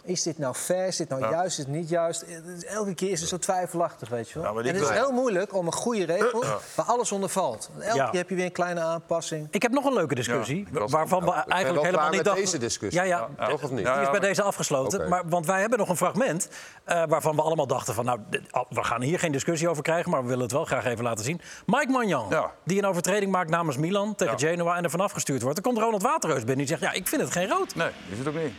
is 0.06 0.24
dit 0.24 0.38
nou 0.38 0.54
fair, 0.54 0.88
is 0.88 0.96
dit 0.98 1.10
nou 1.10 1.22
Ja. 1.22 1.30
juist, 1.30 1.60
is 1.60 1.66
het 1.66 1.74
niet 1.74 1.90
juist? 1.90 2.22
Het 2.28 2.46
is- 2.58 2.66
Elke 2.66 2.94
keer 2.94 3.12
is 3.12 3.20
het 3.20 3.30
zo 3.30 3.38
twijfelachtig, 3.38 4.10
weet 4.10 4.30
je 4.30 4.34
wel. 4.40 4.44
Ja, 4.48 4.54
maar 4.54 4.64
en 4.66 4.74
het 4.74 4.84
is 4.84 4.90
heel 4.90 5.12
moeilijk 5.12 5.54
om 5.56 5.66
een 5.66 5.74
goede 5.74 6.06
regel 6.06 6.44
waar 6.76 6.86
alles 6.86 7.12
onder 7.12 7.30
valt. 7.30 7.70
Elke 7.80 7.96
Ja. 7.96 8.10
keer 8.10 8.20
heb 8.20 8.30
je 8.30 8.36
weer 8.36 8.46
een 8.46 8.52
kleine 8.52 8.80
aanpassing. 8.82 9.48
Ik 9.52 9.62
heb 9.62 9.72
nog 9.72 9.86
een 9.86 9.94
leuke 9.94 10.16
discussie. 10.16 10.68
Waarvan 10.72 11.08
we 11.20 11.26
Ik 11.26 11.34
ben 11.34 11.34
wel 11.34 11.34
eigenlijk 11.34 11.72
klaar 11.72 11.84
helemaal 11.86 12.06
niet 12.08 12.16
met 12.16 12.26
dachten... 12.26 12.44
deze 12.44 12.58
discussie. 12.58 13.02
Ja, 13.02 13.08
ja. 13.08 13.30
Ja, 13.38 13.48
Toch 13.48 13.64
of 13.64 13.72
niet? 13.72 13.86
Ja, 13.86 13.94
Die 13.94 14.04
is 14.04 14.10
bij 14.10 14.20
deze 14.20 14.42
afgesloten. 14.42 15.10
Maar, 15.10 15.24
want 15.30 15.46
wij 15.46 15.60
hebben 15.60 15.80
nog 15.80 15.90
een 15.90 15.98
fragment 15.98 16.48
eh, 16.84 17.04
waarvan 17.08 17.36
we 17.36 17.42
allemaal 17.42 17.68
dachten 17.68 17.94
van... 17.94 18.06
nou, 18.06 18.20
ah, 18.50 18.66
we 18.70 18.84
gaan 18.84 19.02
hier 19.02 19.20
geen 19.20 19.32
discussie 19.32 19.70
over 19.70 19.84
krijgen, 19.84 20.12
maar 20.12 20.22
we 20.22 20.28
willen 20.28 20.44
het 20.44 20.52
wel 20.52 20.66
graag 20.66 20.86
even 20.86 21.04
laten 21.04 21.26
zien. 21.26 21.42
Mike 21.66 21.92
Magnan, 21.92 22.26
Ja. 22.30 22.52
die 22.64 22.78
een 22.78 22.86
overtreding 22.86 23.32
maakt 23.32 23.50
namens 23.50 23.78
Milan 23.78 24.16
tegen 24.16 24.38
Ja. 24.38 24.50
Genoa... 24.50 24.76
en 24.78 24.84
er 24.84 24.90
vanaf 24.90 25.12
gestuurd 25.12 25.42
wordt. 25.42 25.64
Dan 25.64 25.72
komt 25.74 25.84
Ronald 25.86 26.02
Waterreus 26.02 26.38
binnen 26.44 26.58
die 26.58 26.68
zegt... 26.68 26.82
ja, 26.82 26.92
ik 26.92 27.08
vind 27.08 27.22
het 27.22 27.32
geen 27.32 27.48
rood. 27.48 27.76
Nee, 27.76 27.90
is 28.12 28.18
het 28.18 28.28
ook 28.28 28.34
niet. 28.34 28.54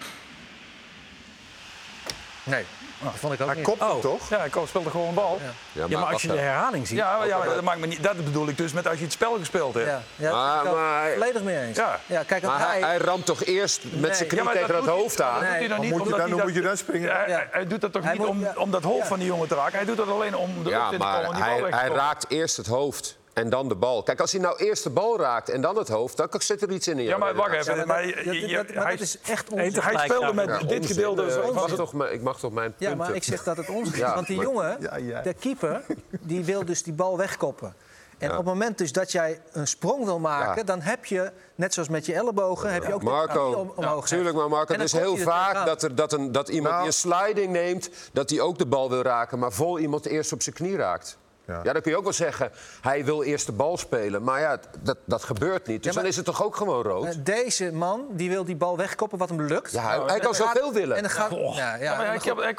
Nee, 2.47 2.65
dat 3.03 3.13
vond 3.17 3.33
ik 3.33 3.41
ook 3.41 3.47
Hij 3.47 3.57
niet. 3.57 3.65
kopt 3.65 3.81
hem 3.81 3.89
Oh. 3.91 4.01
toch? 4.01 4.29
Ja, 4.29 4.45
ik 4.45 4.57
speelde 4.67 4.91
gewoon 4.91 5.09
een 5.09 5.15
bal. 5.15 5.39
Ja, 5.73 5.85
Ja, 5.89 5.99
maar 5.99 6.13
als 6.13 6.23
je 6.23 6.29
de 6.29 6.39
herhaling 6.39 6.87
ziet... 6.87 6.97
Ja, 6.99 7.25
ja, 7.25 7.39
maar 7.39 7.49
dat, 7.49 7.63
maakt 7.63 7.79
me 7.79 7.87
niet, 7.87 8.03
dat 8.03 8.25
bedoel 8.25 8.49
ik 8.49 8.57
dus 8.57 8.73
met 8.73 8.87
als 8.89 8.99
je 8.99 9.05
het 9.05 9.13
spel 9.13 9.37
gespeeld 9.39 9.75
hebt. 9.75 9.87
Ja, 9.87 10.01
ja, 10.17 10.33
Maar- 10.33 10.65
dat 10.65 10.77
volledig 11.13 11.43
mee 11.43 11.59
eens. 11.61 11.77
Ja. 11.77 12.01
Ja, 12.07 12.23
kijk, 12.23 12.43
Maar 12.43 12.59
hij, 12.59 12.79
hij, 12.81 12.89
hij 12.89 12.97
ramt 12.99 13.27
toch 13.27 13.45
eerst 13.45 13.81
met 13.93 14.17
zijn 14.17 14.29
knie 14.29 14.51
tegen 14.51 14.69
dat 14.75 14.85
hij- 14.85 14.93
hoofd 14.95 15.21
aan? 15.23 15.35
doet 15.35 15.43
hij 15.49 15.59
Nee. 15.59 15.79
niet 15.79 15.91
moet 15.91 16.03
je 16.05 16.09
dan- 16.11 16.21
hij 16.21 16.31
hoe 16.31 16.43
moet 16.43 16.55
je 16.55 16.61
dan 16.61 16.77
springen? 16.77 17.11
Hij, 17.17 17.29
Ja. 17.29 17.35
hij- 17.37 17.49
hij 17.51 17.67
doet 17.67 17.81
dat 17.81 17.93
toch 17.93 18.03
Hij 18.03 18.13
niet 18.13 18.21
moet- 18.21 18.31
om, 18.31 18.41
ja. 18.41 18.53
om 18.57 18.71
dat 18.71 18.83
hoofd 18.83 18.99
Ja. 19.03 19.07
van 19.07 19.19
die 19.19 19.27
jongen 19.29 19.49
te 19.49 19.55
raken. 19.55 19.77
Hij 19.77 19.85
doet 19.85 19.97
dat 19.97 20.09
alleen 20.09 20.37
om 20.37 20.65
de 20.65 20.71
Ja, 20.71 20.89
te 20.91 20.97
komen 20.97 21.15
en 21.15 21.23
maar 21.23 21.35
die 21.35 21.43
bal 21.45 21.53
hij, 21.53 21.61
weg 21.63 21.71
te 21.71 21.77
hij 21.77 21.87
koppen. 21.87 22.05
raakt 22.05 22.25
eerst 22.29 22.57
het 22.57 22.67
hoofd 22.67 23.17
en 23.37 23.51
dan 23.51 23.69
de 23.69 23.75
bal. 23.75 24.03
Kijk, 24.03 24.21
als 24.21 24.33
hij 24.33 24.41
nou 24.41 24.57
eerst 24.57 24.83
de 24.83 24.91
bal 24.91 25.19
raakt 25.21 25.49
en 25.49 25.61
dan 25.61 25.77
het 25.77 25.89
hoofd... 25.89 26.17
dan 26.17 26.29
zit 26.39 26.63
er 26.63 26.71
iets 26.71 26.89
in. 26.89 26.99
Ja, 26.99 27.17
maar 27.19 27.35
wacht 27.35 27.53
even. 27.53 27.77
Ja, 27.77 27.77
maar 27.77 27.87
maar 27.87 28.03
dat- 28.07 28.15
je- 28.15 28.25
dat- 28.25 28.51
je- 28.51 28.57
dat- 28.57 28.75
maar 28.75 28.85
hij- 28.85 28.93
dat 28.93 29.01
is 29.01 29.19
echt 29.21 29.49
onzin. 29.51 29.81
Hij 29.83 30.05
speelde 30.09 30.33
met 30.35 30.47
Ja, 30.47 30.59
dit 30.59 30.63
onzin. 30.79 30.85
gedeelte. 30.85 31.23
Ik, 31.47 31.53
mag 31.55 31.71
toch, 31.75 31.93
mijn- 31.93 32.13
ik 32.13 32.23
mag 32.23 32.39
toch 32.39 32.53
mijn 32.53 32.75
Ja, 32.79 32.89
punten... 32.89 32.97
maar 33.07 33.15
ik 33.17 33.23
zeg 33.25 33.43
dat 33.45 33.57
het 33.57 33.69
onzin 33.69 33.93
is. 33.93 33.99
Ja, 33.99 34.15
Want 34.15 34.27
die 34.27 34.37
maar- 34.37 34.45
jongen, 34.47 34.77
Ja, 34.81 34.97
ja. 34.97 35.21
de 35.23 35.35
keeper, 35.35 35.83
die 36.21 36.45
wil 36.45 36.65
dus 36.65 36.83
die 36.83 36.93
bal 36.93 37.17
wegkoppen. 37.17 37.75
En 38.19 38.31
op 38.31 38.37
het 38.37 38.47
moment 38.47 38.79
dus 38.79 38.93
dat 38.93 39.13
jij 39.13 39.41
een 39.53 39.67
sprong 39.67 40.05
wil 40.05 40.19
maken... 40.19 40.57
Ja. 40.57 40.63
dan 40.63 40.81
heb 40.81 41.05
je, 41.05 41.31
net 41.55 41.75
zoals 41.75 41.89
met 41.89 42.07
je 42.07 42.15
ellebogen... 42.15 42.73
heb 42.73 42.83
je 42.87 42.95
ook 42.95 43.01
de 43.01 43.07
knie 43.07 43.17
Marco, 43.19 43.53
om, 43.53 43.73
omhoog 43.77 44.07
tuurlijk, 44.09 44.37
maar 44.37 44.49
Marco, 44.49 44.75
En 44.75 44.81
het 44.81 44.93
is 44.93 45.01
heel 45.01 45.17
vaak 45.17 45.67
dat, 45.67 45.83
er, 45.83 45.95
dat, 45.95 46.13
een, 46.13 46.33
dat 46.33 46.49
iemand 46.49 46.75
Nou. 46.75 46.79
die 46.87 46.93
een 46.93 46.99
sliding 47.17 47.53
neemt... 47.53 47.91
dat 48.13 48.31
hij 48.31 48.41
ook 48.41 48.59
de 48.59 48.67
bal 48.67 48.91
wil 48.91 49.03
raken, 49.03 49.39
maar 49.39 49.53
vol 49.53 49.79
iemand 49.79 50.07
eerst 50.07 50.33
op 50.33 50.43
zijn 50.43 50.55
knie 50.55 50.77
raakt. 50.77 51.19
Ja. 51.47 51.61
Ja. 51.65 51.73
dan 51.73 51.83
kun 51.83 51.91
je 51.91 51.97
ook 51.97 52.03
wel 52.05 52.13
zeggen, 52.13 52.51
hij 52.81 53.05
wil 53.05 53.23
eerst 53.23 53.47
de 53.47 53.53
bal 53.53 53.77
spelen. 53.79 54.23
Maar 54.23 54.41
ja, 54.41 54.59
dat, 54.81 54.97
dat 55.05 55.23
gebeurt 55.25 55.67
niet. 55.67 55.77
Dus 55.77 55.85
Ja, 55.87 55.93
maar- 55.93 56.01
dan 56.03 56.11
is 56.11 56.17
het 56.17 56.25
toch 56.27 56.43
ook 56.45 56.57
gewoon 56.57 56.83
rood? 56.83 57.05
Eh, 57.07 57.13
Deze 57.19 57.73
man 57.73 58.07
die 58.11 58.31
wil 58.31 58.45
die 58.45 58.57
bal 58.57 58.77
wegkoppen 58.77 59.19
wat 59.19 59.29
hem 59.29 59.43
lukt. 59.43 59.73
Ja, 59.73 59.83
hij, 59.83 59.95
En 59.95 60.01
hij 60.01 60.09
dan 60.09 60.21
kan 60.21 60.35
zoveel 60.35 60.73
willen. 60.73 60.97
En 60.97 61.03
dan 61.03 61.11
gaat, 61.11 61.29
Goh. 61.31 61.57
ja, 61.57 61.75
ja, 61.75 61.97
maar 61.97 62.07
hij- 62.07 62.15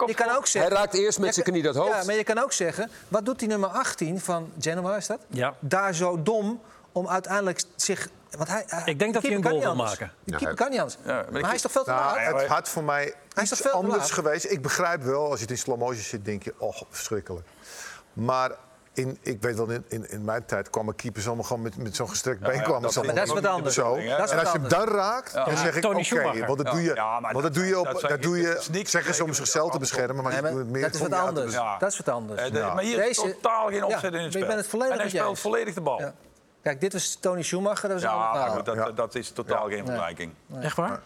je 0.06 0.14
kan 0.16 0.30
ook 0.36 0.48
raakt 0.48 0.94
eerst 0.94 1.20
met 1.20 1.34
zijn 1.34 1.46
kan- 1.46 1.54
knie 1.54 1.64
dat 1.64 1.76
hoofd. 1.76 1.98
Ja, 2.00 2.04
maar 2.06 2.16
je 2.16 2.24
kan 2.24 2.38
ook 2.40 2.52
zeggen, 2.52 2.90
wat 3.08 3.26
doet 3.26 3.40
die 3.40 3.48
nummer 3.48 3.70
18 3.70 4.20
van 4.20 4.52
Genoa, 4.60 4.96
is 4.96 5.08
dat? 5.08 5.20
Ja. 5.28 5.54
Daar 5.60 5.96
zo 5.96 6.24
dom 6.24 6.62
om 6.92 7.08
uiteindelijk 7.10 7.62
zich... 7.76 8.10
Want 8.38 8.50
hij, 8.50 8.66
Ik 8.86 9.00
denk 9.00 9.14
dat 9.14 9.22
die 9.22 9.32
hij 9.32 9.40
een 9.40 9.46
keeper 9.46 9.50
goal 9.50 9.62
kan 9.62 9.76
wil 9.76 9.86
maken. 9.86 10.12
Die 10.24 10.36
keeper 10.36 10.56
kan 10.56 10.70
niet 10.70 10.80
anders. 10.80 10.98
Ja, 11.06 11.26
maar 11.32 11.42
hij 11.42 11.56
is 11.56 11.62
toch 11.62 11.72
veel 11.72 11.84
te 11.84 11.90
Nou, 11.90 12.16
laat? 12.20 12.42
het 12.42 12.48
had 12.50 12.70
voor 12.70 12.84
mij 12.84 13.14
Hij 13.34 13.44
is 13.44 13.50
toch 13.50 13.58
veel 13.60 13.72
te 13.72 13.78
anders 13.78 14.12
geweest. 14.12 14.46
Ik 14.52 14.62
begrijp 14.62 15.02
wel, 15.04 15.26
als 15.26 15.36
je 15.36 15.42
het 15.42 15.52
in 15.52 15.58
slow 15.58 15.78
motion 15.80 16.04
zit, 16.04 16.26
denk 16.26 16.44
je, 16.44 16.54
oh, 16.58 16.82
verschrikkelijk. 16.90 17.48
Maar 18.14 18.52
in, 18.98 19.18
ik 19.22 19.42
weet 19.42 19.56
wel, 19.56 19.70
in, 19.70 19.86
in, 19.88 20.10
in 20.10 20.24
mijn 20.26 20.46
tijd 20.46 20.70
kwamen 20.70 20.96
keepers 20.96 21.26
allemaal 21.28 21.44
gewoon 21.46 21.62
met, 21.62 21.78
met 21.78 21.96
zo'n 21.96 22.10
gestrekt 22.10 22.40
been. 22.40 22.54
ja, 22.56 22.62
kwamen 22.62 22.82
dat 22.82 22.98
allemaal 22.98 23.16
maar 23.16 23.26
dat 23.26 23.36
is 23.36 23.42
wat 23.42 23.52
anders. 23.52 23.76
Zo. 23.76 23.96
Dat 23.96 24.20
wat 24.20 24.32
en 24.32 24.40
als 24.40 24.52
je 24.52 24.60
hem 24.60 24.68
dan 24.70 24.88
raakt, 24.88 25.34
dan 25.34 25.58
zeg 25.58 25.76
ik, 25.76 25.82
Tony 25.82 25.96
oké, 25.96 26.04
Schumacher. 26.04 26.46
want 26.46 26.58
dat 26.64 26.72
doe 26.74 26.82
je, 26.84 26.94
Ja, 26.94 27.22
want 27.22 27.34
dat 27.34 27.42
dat- 27.44 27.54
doe 27.54 27.66
je, 27.66 27.80
op, 27.80 27.84
dat 27.86 27.94
dat, 28.02 28.10
zeg 28.12 28.20
doe 28.20 28.38
je 28.38 28.48
dat 28.48 28.58
is 28.60 28.70
niks 28.70 28.92
zeggen 28.92 29.14
ze 29.16 29.24
om 29.24 29.34
zichzelf 29.34 29.72
te 29.72 29.80
beschermen. 29.80 30.24
Maar 30.24 30.34
Nee, 30.34 30.42
je 30.42 30.50
doet 30.50 30.58
het 30.60 30.70
meer 30.70 30.82
dat 30.82 30.94
is 30.94 31.00
wat 31.02 31.12
anders. 31.14 31.54
Ja. 31.54 31.78
Dat 31.78 31.92
is 31.92 31.98
wat 31.98 32.10
anders. 32.10 32.42
Eh, 32.42 32.52
de- 32.52 32.58
Ja. 32.58 32.74
Maar 32.74 32.84
hier 32.84 33.08
is 33.10 33.18
Deze- 33.18 33.34
totaal 33.34 33.68
geen 33.68 33.76
Ja, 33.76 33.86
opzet 33.86 34.04
in 34.04 34.14
het 34.14 34.26
ik 34.26 34.32
spel. 34.32 34.48
ben 34.48 34.58
het 34.58 34.68
volledig 34.68 34.94
en 34.94 35.00
hij 35.00 35.10
speelt 35.10 35.40
volledig 35.40 35.74
de 35.74 35.82
bal. 35.82 36.00
Ja. 36.00 36.06
Ja, 36.06 36.14
Kijk, 36.62 36.82
dit 36.82 36.94
was 36.94 37.18
Tony 37.22 37.42
Schumacher, 37.44 37.90
dat 37.90 38.02
maar 38.02 38.32
verhaal. 38.32 38.56
goed, 38.56 38.66
dat, 38.66 38.76
Ja. 38.76 38.92
dat 38.92 39.16
is 39.16 39.32
totaal 39.32 39.68
geen 39.70 39.86
vergelijking. 39.86 40.34
Echt 40.62 40.76
waar? 40.76 41.00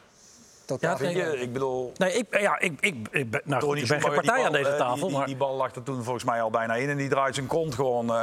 Totaal 0.65 0.91
Ja, 0.91 0.97
geen- 0.97 1.13
Weet 1.15 1.33
je, 1.33 1.41
ik 1.41 1.53
bedoel... 1.53 1.91
Nee, 1.97 2.13
ik, 2.13 2.39
ja, 2.39 2.59
ik, 2.59 2.73
ik, 2.79 2.95
ik 3.11 3.31
ben, 3.31 3.41
nou, 3.43 3.61
goed, 3.63 3.77
ik 3.77 3.87
ben 3.87 4.01
geen 4.01 4.13
partij 4.13 4.45
aan 4.45 4.51
deze 4.51 4.69
eh, 4.69 4.77
tafel. 4.77 4.95
Die, 4.95 5.05
die, 5.07 5.17
maar 5.17 5.25
die 5.25 5.35
bal 5.35 5.55
lag 5.55 5.75
er 5.75 5.83
toen 5.83 6.03
volgens 6.03 6.23
mij 6.23 6.41
al 6.41 6.49
bijna 6.49 6.75
in. 6.75 6.89
En 6.89 6.97
die 6.97 7.09
draait 7.09 7.35
zijn 7.35 7.47
kont 7.47 7.75
gewoon, 7.75 8.09
eh, 8.09 8.15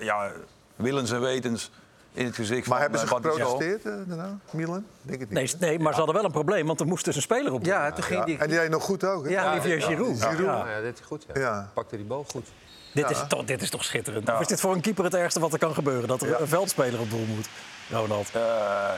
ja, 0.00 0.30
willens 0.76 1.10
en 1.10 1.20
wetens 1.20 1.70
in 2.12 2.24
het 2.24 2.34
gezicht 2.34 2.66
Maar 2.66 2.68
van 2.68 2.80
hebben 2.80 2.98
ze 3.00 3.06
eh, 3.06 3.12
Battistuta. 3.12 3.44
geprotesteerd 3.48 4.08
daarna, 4.08 4.38
Milan? 4.50 4.84
Denk 5.02 5.20
het 5.20 5.30
niet. 5.30 5.38
nee, 5.60 5.68
nee, 5.70 5.78
maar 5.78 5.92
ze 5.92 5.98
hadden 5.98 6.14
wel 6.16 6.24
een 6.24 6.30
probleem, 6.32 6.66
want 6.66 6.80
er 6.80 6.86
moest 6.86 7.04
dus 7.04 7.16
een 7.16 7.22
speler 7.22 7.52
op. 7.52 7.64
Ja, 7.64 7.92
toen 7.92 8.04
ging 8.04 8.18
Ja, 8.18 8.24
die... 8.24 8.38
En 8.38 8.48
die 8.48 8.58
deed 8.58 8.70
nog 8.70 8.82
goed 8.82 9.04
ook. 9.04 9.24
hè? 9.24 9.30
Ja, 9.30 9.50
Olivier 9.52 9.82
Giroud. 9.82 10.22
Giroud. 10.22 10.66
Ja. 10.66 10.76
Ja, 10.76 10.80
dit 10.80 10.98
is 10.98 11.06
goed. 11.06 11.26
Ja. 11.34 11.40
Ja. 11.40 11.70
Pakte 11.74 11.96
die 11.96 12.04
bal 12.04 12.24
goed. 12.30 12.46
Dit, 12.94 13.10
is 13.10 13.24
toch, 13.28 13.44
dit 13.44 13.62
is 13.62 13.70
toch 13.70 13.84
schitterend? 13.84 14.30
Of 14.32 14.40
is 14.40 14.46
dit 14.46 14.60
voor 14.60 14.74
een 14.74 14.80
keeper 14.80 15.04
het 15.04 15.14
ergste 15.14 15.40
wat 15.40 15.52
er 15.52 15.58
kan 15.58 15.74
gebeuren? 15.74 16.08
Dat 16.08 16.22
er 16.22 16.40
een 16.40 16.48
veldspeler 16.48 17.00
op 17.00 17.10
doel 17.10 17.24
moet, 17.34 17.48
Ronald? 17.90 18.28
Eh, 18.32 18.42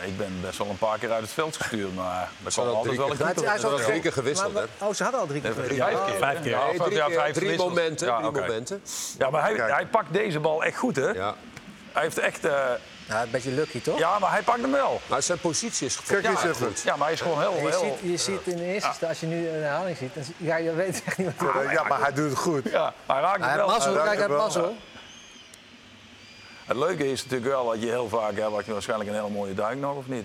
ik 0.07 0.17
ben 0.17 0.39
best 0.43 0.59
wel 0.59 0.67
een 0.69 0.79
paar 0.79 0.99
keer 0.99 1.13
uit 1.13 1.23
het 1.23 1.31
veld 1.31 1.57
gestuurd, 1.57 1.95
maar 1.95 2.29
er 2.45 2.53
kwam 2.53 2.67
al 2.69 2.75
altijd 2.75 2.97
wel 2.97 3.11
een 3.11 3.17
keer- 3.17 3.47
hij 3.47 3.55
is 3.57 3.65
al 3.65 3.71
was 3.71 3.83
drie 3.83 4.01
keer 4.01 4.13
gewisseld, 4.13 4.55
hè? 4.55 4.65
Oh, 4.87 4.93
ze 4.95 5.03
hadden 5.03 5.21
al 5.21 5.27
drie 5.27 5.41
keer 5.41 5.53
Vijf 5.55 5.67
gewisseld. 5.67 6.05
keer. 6.05 6.19
Vijf 6.19 6.41
keer. 6.43 6.51
Ja, 6.51 6.65
Nee, 6.67 6.79
of- 6.81 6.85
drie, 6.87 6.97
ja, 6.97 7.07
keer- 7.07 7.15
vijf 7.15 7.33
drie 7.35 7.45
gewisseld. 7.49 7.69
momenten. 7.75 8.07
Ja, 8.07 8.19
drie 8.31 8.31
momenten. 8.41 8.83
Ja, 9.19 9.31
maar 9.31 9.43
hij, 9.43 9.55
Kijk. 9.55 9.71
hij 9.73 9.87
pakt 9.87 10.13
deze 10.13 10.41
bal 10.41 10.65
echt 10.65 10.77
goed, 10.79 10.97
hè? 10.97 11.09
Ja. 11.11 11.35
Hij 11.93 12.03
heeft 12.03 12.19
echt... 12.19 12.45
eh, 12.45 12.53
Ja, 13.09 13.23
een 13.23 13.31
beetje 13.31 13.51
lucky, 13.51 13.81
toch? 13.81 13.99
ja, 13.99 14.19
maar 14.19 14.31
hij 14.31 14.43
pakt 14.43 14.61
hem 14.61 14.73
wel. 14.73 15.01
Maar 15.07 15.23
zijn 15.23 15.39
positie 15.39 15.87
is 15.87 16.01
Kijk 16.07 16.25
eens 16.27 16.43
Ja, 16.43 16.49
even. 16.49 16.73
Ja, 16.85 16.97
maar 16.97 17.05
hij 17.05 17.13
is 17.15 17.21
gewoon 17.21 17.41
heel... 17.41 17.53
Je 17.55 17.59
heel 17.69 17.97
ziet, 18.01 18.11
je 18.11 18.17
ziet 18.17 18.41
in 18.47 18.57
de 18.57 18.65
eerste 18.65 19.07
als 19.09 19.21
je 19.21 19.27
nu 19.27 19.49
een 19.49 19.63
herhaling 19.63 19.97
ziet, 19.97 20.15
dan 20.15 20.23
ja, 20.37 20.57
je 20.57 20.75
weet 20.75 21.03
echt 21.07 21.19
niet 21.19 21.27
wat 21.39 21.53
hij 21.55 21.65
Ja, 21.65 21.71
Ja, 21.73 21.83
maar 21.83 22.01
hij 22.01 22.13
doet 22.13 22.31
het 22.31 22.39
goed. 22.39 22.71
ja, 22.71 22.93
hij 23.07 23.21
raakt 23.21 23.41
Hij 23.41 23.49
het 23.51 23.57
heeft 23.57 23.57
wel. 23.57 23.67
mazzel, 23.67 23.93
raakt 23.95 24.07
kijk, 24.07 24.19
hij 24.19 24.29
hem 24.29 24.37
mazzel. 24.37 24.77
Het 26.71 26.79
leuke 26.79 27.11
is 27.13 27.23
natuurlijk 27.23 27.51
wel 27.51 27.65
dat 27.71 27.81
je 27.83 27.87
heel 27.89 28.09
vaak 28.09 28.37
hebt... 28.37 28.51
wat 28.51 28.65
je 28.67 28.73
waarschijnlijk 28.73 29.11
een 29.11 29.17
hele 29.17 29.29
mooie 29.31 29.55
duik 29.55 29.79
nog, 29.79 29.97
of 29.97 30.07
niet? 30.07 30.25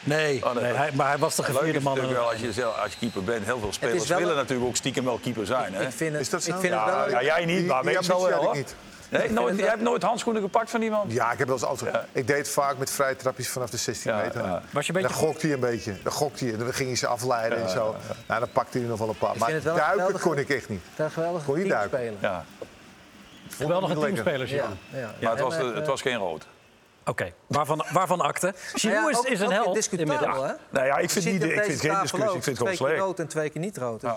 Nee, 0.00 0.44
Oh, 0.44 0.52
nee. 0.54 0.62
nee 0.62 0.72
hij, 0.72 0.90
maar 0.94 1.08
hij 1.08 1.18
was 1.18 1.34
de 1.36 1.42
Het 1.42 1.50
leuke 1.50 1.58
gevierde 1.66 1.78
is 1.78 1.84
man. 1.84 1.94
natuurlijk 1.94 2.20
wel 2.22 2.30
als 2.32 2.40
je, 2.40 2.52
zelf, 2.52 2.76
als 2.78 2.92
je 2.92 2.98
keeper 2.98 3.24
bent... 3.24 3.44
heel 3.44 3.58
veel 3.58 3.72
spelers 3.72 4.08
willen 4.08 4.28
een- 4.30 4.34
natuurlijk 4.36 4.68
ook 4.68 4.76
stiekem 4.76 5.04
wel 5.04 5.18
keeper 5.22 5.46
zijn, 5.46 5.74
hè? 5.74 5.82
Ik 5.82 5.92
vind 5.92 6.12
het, 6.12 6.20
Is 6.20 6.30
dat 6.30 6.42
zo? 6.42 6.50
Ik 6.54 6.60
vind 6.60 6.72
het 6.74 6.82
Ja, 6.82 6.96
wel... 6.96 7.10
ja, 7.10 7.22
jij 7.22 7.44
niet, 7.44 7.66
maar 7.66 7.84
meestal 7.84 8.14
ambitie 8.14 8.28
wel, 8.28 8.30
had 8.32 8.44
hoor. 8.44 8.56
ik 8.56 8.66
niet. 8.66 8.74
Nee, 9.10 9.30
nooit, 9.30 9.58
jij 9.58 9.68
hebt 9.68 9.80
nooit 9.82 10.02
handschoenen 10.02 10.42
gepakt 10.42 10.70
van 10.70 10.82
iemand? 10.82 11.12
Ja, 11.12 11.32
ik 11.32 11.38
heb 11.38 11.46
wel 11.46 11.56
eens 11.56 11.64
altijd. 11.66 11.96
Ik 12.12 12.26
deed 12.26 12.36
het 12.36 12.48
vaak 12.48 12.78
met 12.78 12.90
vrije 12.90 13.16
trapjes 13.16 13.48
vanaf 13.48 13.70
de 13.70 13.76
16 13.76 14.10
Ja, 14.12 14.18
meter. 14.22 14.44
ja. 14.44 14.62
Was 14.72 14.86
je 14.86 14.92
een 14.94 15.00
Dan 15.02 15.10
beetje... 15.10 15.26
gokte 15.26 15.46
hij 15.46 15.54
een 15.54 15.60
beetje. 15.60 15.94
Dan 16.02 16.12
gokte 16.12 16.44
hij. 16.44 16.56
Dan 16.56 16.72
ging 16.74 16.88
hij 16.88 16.96
ze 16.96 17.06
afleiden 17.06 17.62
en 17.62 17.68
zo. 17.70 17.94
Nou, 18.26 18.40
dan 18.40 18.48
pakte 18.52 18.78
hij 18.78 18.86
nog 18.86 18.98
wel 18.98 19.08
een 19.08 19.18
paar. 19.18 19.36
Maar 19.38 19.50
het 19.50 19.64
duiken 19.64 20.20
kon 20.20 20.38
ik 20.38 20.48
echt 20.48 20.68
niet. 20.68 20.82
Kon 21.14 21.34
je 21.34 21.44
team 21.44 21.68
duiken? 21.68 21.98
spelen. 21.98 22.44
Ja, 23.48 23.54
Geweldige 23.56 23.94
Lekker. 23.98 24.04
teamspelers, 24.14 24.50
ja. 24.50 24.68
Ja, 24.92 24.98
ja. 24.98 25.10
maar 25.20 25.30
het 25.30 25.40
was, 25.40 25.54
En, 25.56 25.62
de- 25.64 25.70
eh, 25.70 25.76
het 25.76 25.86
was 25.86 26.02
geen 26.02 26.16
rood. 26.16 26.46
Oké, 27.04 27.32
waarvan, 27.46 27.84
waarvan 27.92 28.20
akte? 28.20 28.52
Giroud 28.74 29.12
ja, 29.12 29.18
is, 29.24 29.30
is 29.30 29.40
een 29.40 29.50
held 29.52 29.92
inmiddels. 29.92 30.36
hè? 30.36 30.52
Nou 30.70 30.86
ja, 30.86 30.96
ik 30.98 31.10
vind, 31.10 31.24
niet, 31.24 31.42
ik 31.44 31.62
vind 31.64 31.80
geen 31.80 32.00
discussie, 32.00 32.30
ook 32.30 32.36
ik 32.36 32.42
vind 32.42 32.46
het 32.46 32.54
Twee 32.56 32.56
gewoon 32.56 32.76
keer 32.76 32.76
slecht. 32.86 33.00
rood 33.00 33.18
en 33.18 33.28
twee 33.28 33.50
keer 33.50 33.60
niet 33.60 33.76
rood. 33.76 34.00
Dus 34.00 34.10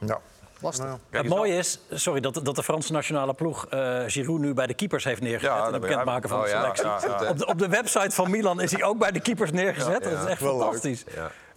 Ja. 0.00 0.18
lastig. 0.60 0.84
Nou, 0.84 0.98
Het 1.10 1.28
mooie 1.28 1.56
is, 1.56 1.80
sorry, 1.90 2.20
dat, 2.20 2.40
dat 2.42 2.56
de 2.56 2.62
Franse 2.62 2.92
nationale 2.92 3.34
ploeg 3.34 3.66
eh 3.66 4.02
Giroud 4.06 4.38
nu 4.38 4.54
bij 4.54 4.66
de 4.66 4.74
keepers 4.74 5.04
heeft 5.04 5.20
neergezet. 5.20 5.50
Ja, 5.50 5.56
in 5.58 5.64
dat 5.64 5.72
het 5.72 5.82
bekendmaken 5.90 6.28
van 6.28 6.38
de 6.38 6.44
Oh 6.44 6.50
ja, 6.50 6.60
selectie. 6.60 6.84
ja, 6.86 7.22
ja. 7.22 7.28
Op, 7.30 7.38
de, 7.38 7.46
op 7.46 7.58
de 7.58 7.68
website 7.68 8.10
van 8.10 8.30
Milan 8.30 8.60
is 8.60 8.70
hij 8.72 8.82
ook 8.84 8.98
bij 8.98 9.10
de 9.10 9.20
keepers 9.20 9.50
neergezet. 9.50 10.02
dat 10.04 10.12
is 10.12 10.24
echt 10.24 10.40
Wel 10.40 10.52
leuk. 10.52 10.62
fantastisch. 10.62 11.04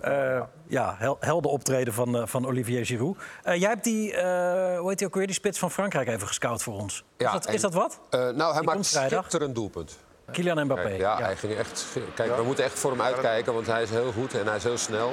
Ja. 0.03 0.10
Eh, 0.38 0.41
ja, 0.67 0.96
hel, 0.98 1.17
helder 1.20 1.51
optreden 1.51 1.93
van, 1.93 2.15
eh, 2.17 2.22
van 2.25 2.46
Olivier 2.48 2.86
Giroud. 2.86 3.17
Eh, 3.43 3.60
jij 3.60 3.70
hebt 3.70 3.84
die, 3.84 4.13
eh, 4.15 4.79
hoe 4.79 4.89
heet 4.89 4.98
die 4.98 5.08
ook 5.08 5.15
weer, 5.15 5.25
die 5.25 5.36
spits 5.36 5.60
van 5.60 5.72
Frankrijk 5.72 6.08
even 6.08 6.27
gescout 6.27 6.63
voor 6.63 6.74
ons. 6.74 7.03
Ja, 7.17 7.25
is, 7.27 7.31
dat, 7.34 7.46
en- 7.46 7.53
is 7.53 7.62
dat 7.62 7.74
wat? 7.74 8.00
Eh, 8.10 8.29
nou, 8.29 8.53
hij 8.53 8.62
maakt 8.63 8.86
schitterend 8.86 9.55
doelpunt. 9.55 9.98
Kylian 10.31 10.63
Mbappé. 10.63 10.84
Kijk, 10.84 11.00
ja, 11.00 11.17
Hij 11.17 11.36
ging 11.36 11.53
echt, 11.55 11.86
kijk, 12.15 12.36
we 12.36 12.43
moeten 12.43 12.63
echt 12.63 12.79
voor 12.79 12.91
hem 12.91 13.01
uitkijken, 13.01 13.53
want 13.53 13.67
hij 13.67 13.81
is 13.84 13.89
heel 13.89 14.12
goed 14.12 14.34
en 14.34 14.46
hij 14.48 14.55
is 14.55 14.63
heel 14.63 14.77
snel. 14.77 15.12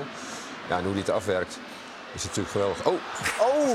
Ja, 0.68 0.76
en 0.76 0.82
hoe 0.82 0.90
hij 0.92 1.00
het 1.00 1.10
afwerkt, 1.10 1.58
is 2.14 2.24
natuurlijk 2.24 2.50
geweldig. 2.50 2.86
Oh! 2.86 3.74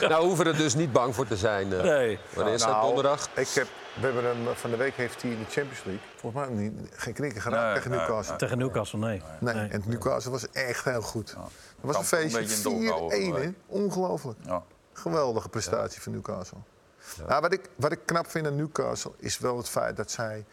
nou, 0.10 0.20
we 0.22 0.26
hoeven 0.26 0.46
er 0.46 0.56
dus 0.56 0.74
niet 0.74 0.92
bang 0.92 1.14
voor 1.14 1.26
te 1.26 1.36
zijn. 1.36 1.72
eh. 1.72 1.82
Nee. 1.82 2.18
Wanneer 2.34 2.54
is 2.54 2.60
dat? 2.60 2.70
Nou, 2.70 2.86
Donderdag? 2.86 3.28
Ik 3.34 3.48
heb, 3.48 3.66
we 4.00 4.04
hebben 4.04 4.24
hem 4.24 4.54
van 4.54 4.70
de 4.70 4.76
week 4.76 4.94
heeft 4.94 5.22
hij 5.22 5.30
in 5.30 5.38
de 5.38 5.44
Champions 5.44 5.84
League. 5.84 6.02
Volgens 6.16 6.46
mij 6.46 6.56
niet, 6.56 6.72
geen 6.92 7.14
knikken 7.14 7.42
geraakt 7.42 7.64
Nee, 7.64 7.74
tegen 7.74 7.90
nee, 7.90 7.98
Newcastle. 7.98 8.30
Nee, 8.30 8.38
Tegen 8.38 8.58
Newcastle, 8.58 8.98
nee. 8.98 9.22
En 9.68 9.82
Newcastle 9.86 10.30
was 10.30 10.50
echt 10.50 10.84
heel 10.84 11.02
goed. 11.02 11.32
Dat 11.34 11.50
was 11.80 11.96
een 11.96 12.04
feestje. 12.04 12.38
beetje 12.38 12.56
een 12.56 12.62
doorhouden 12.62 13.20
4-1, 13.20 13.24
van 13.24 13.34
de 13.34 13.40
hè? 13.40 13.52
Ongelooflijk. 13.66 14.38
Ja. 14.44 14.62
Geweldige 14.92 15.48
prestatie 15.48 16.02
van 16.02 16.12
Newcastle. 16.12 16.58
Nou, 17.26 17.40
wat, 17.40 17.52
ik, 17.52 17.68
wat 17.76 17.92
ik 17.92 18.00
knap 18.04 18.30
vind 18.30 18.46
aan 18.46 18.56
Newcastle 18.56 19.12
is 19.16 19.38
wel 19.38 19.56
het 19.56 19.68
feit 19.68 19.96
dat 19.96 20.10
zij 20.10 20.44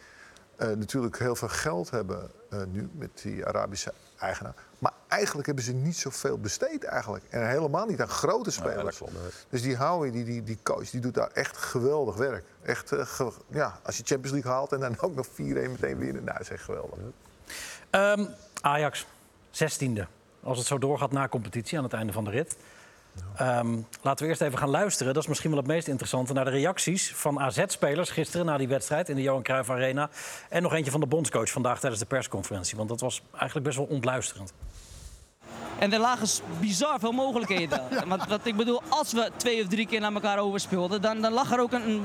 eh, 0.56 0.68
natuurlijk 0.68 1.18
heel 1.18 1.36
veel 1.36 1.48
geld 1.48 1.90
hebben 1.90 2.30
eh, 2.50 2.62
nu 2.68 2.90
met 2.92 3.10
die 3.22 3.46
Arabische 3.46 3.92
eigenaar. 4.18 4.54
Maar 4.78 4.92
eigenlijk 5.08 5.46
hebben 5.46 5.64
ze 5.64 5.72
niet 5.72 5.96
zoveel 5.96 6.38
besteed 6.38 6.84
eigenlijk. 6.84 7.24
En 7.28 7.48
helemaal 7.48 7.86
niet 7.86 8.00
aan 8.00 8.08
grote 8.08 8.50
spelers. 8.50 8.98
dus 9.48 9.62
die 9.62 9.76
Howie, 9.76 10.10
die, 10.12 10.24
die, 10.24 10.42
die 10.42 10.58
coach, 10.62 10.90
die 10.90 11.00
doet 11.00 11.14
daar 11.14 11.30
echt 11.32 11.56
geweldig 11.56 12.16
werk. 12.16 12.44
Echt, 12.62 12.92
eh, 12.92 13.06
ge- 13.06 13.32
ja, 13.50 13.80
als 13.82 13.96
je 13.96 14.02
Champions 14.06 14.32
League 14.32 14.52
haalt 14.52 14.72
en 14.72 14.80
dan 14.80 15.00
ook 15.00 15.14
nog 15.14 15.26
4-1 15.26 15.30
meteen 15.70 15.98
winnen. 15.98 16.24
Nou, 16.24 16.38
dat 16.38 16.40
is 16.40 16.50
echt 16.50 16.62
geweldig. 16.64 16.98
Ehm, 17.90 18.24
Ajax, 18.60 19.06
16e. 19.50 20.06
Als 20.42 20.58
het 20.58 20.66
zo 20.66 20.78
doorgaat 20.78 21.12
na 21.12 21.28
competitie 21.28 21.78
aan 21.78 21.84
het 21.84 21.92
einde 21.92 22.12
van 22.12 22.24
de 22.24 22.30
rit. 22.30 22.56
Ehm, 23.36 23.78
laten 24.02 24.24
we 24.24 24.30
eerst 24.30 24.40
even 24.40 24.58
gaan 24.58 24.68
luisteren. 24.68 25.14
Dat 25.14 25.22
is 25.22 25.28
misschien 25.28 25.50
wel 25.50 25.58
het 25.58 25.68
meest 25.68 25.88
interessante. 25.88 26.32
Naar 26.32 26.44
de 26.44 26.50
reacties 26.50 27.12
van 27.14 27.40
AZ-spelers 27.40 28.10
gisteren 28.10 28.46
na 28.46 28.56
die 28.56 28.68
wedstrijd 28.68 29.08
in 29.08 29.16
de 29.16 29.22
Johan 29.22 29.42
Cruijff 29.42 29.70
Arena. 29.70 30.10
En 30.48 30.62
nog 30.62 30.72
eentje 30.72 30.90
van 30.90 31.00
de 31.00 31.06
bondscoach 31.06 31.50
vandaag 31.50 31.80
tijdens 31.80 32.00
de 32.00 32.08
persconferentie. 32.08 32.76
Want 32.76 32.88
dat 32.88 33.00
was 33.00 33.22
eigenlijk 33.32 33.66
best 33.66 33.76
wel 33.76 33.86
ontluisterend. 33.86 34.52
En 35.78 35.92
er 35.92 35.98
lagen 35.98 36.28
bizar 36.60 36.98
veel 37.00 37.12
mogelijkheden. 37.12 37.80
Want 38.08 38.26
wat 38.26 38.46
ik 38.46 38.56
bedoel, 38.56 38.82
als 38.88 39.12
we 39.12 39.30
twee 39.36 39.62
of 39.62 39.68
drie 39.68 39.86
keer 39.86 40.00
naar 40.00 40.12
elkaar 40.12 40.38
overspeelden, 40.38 41.02
dan, 41.02 41.20
dan 41.20 41.32
lag 41.32 41.52
er 41.52 41.60
ook 41.60 41.72
een, 41.72 41.88
een 41.88 42.04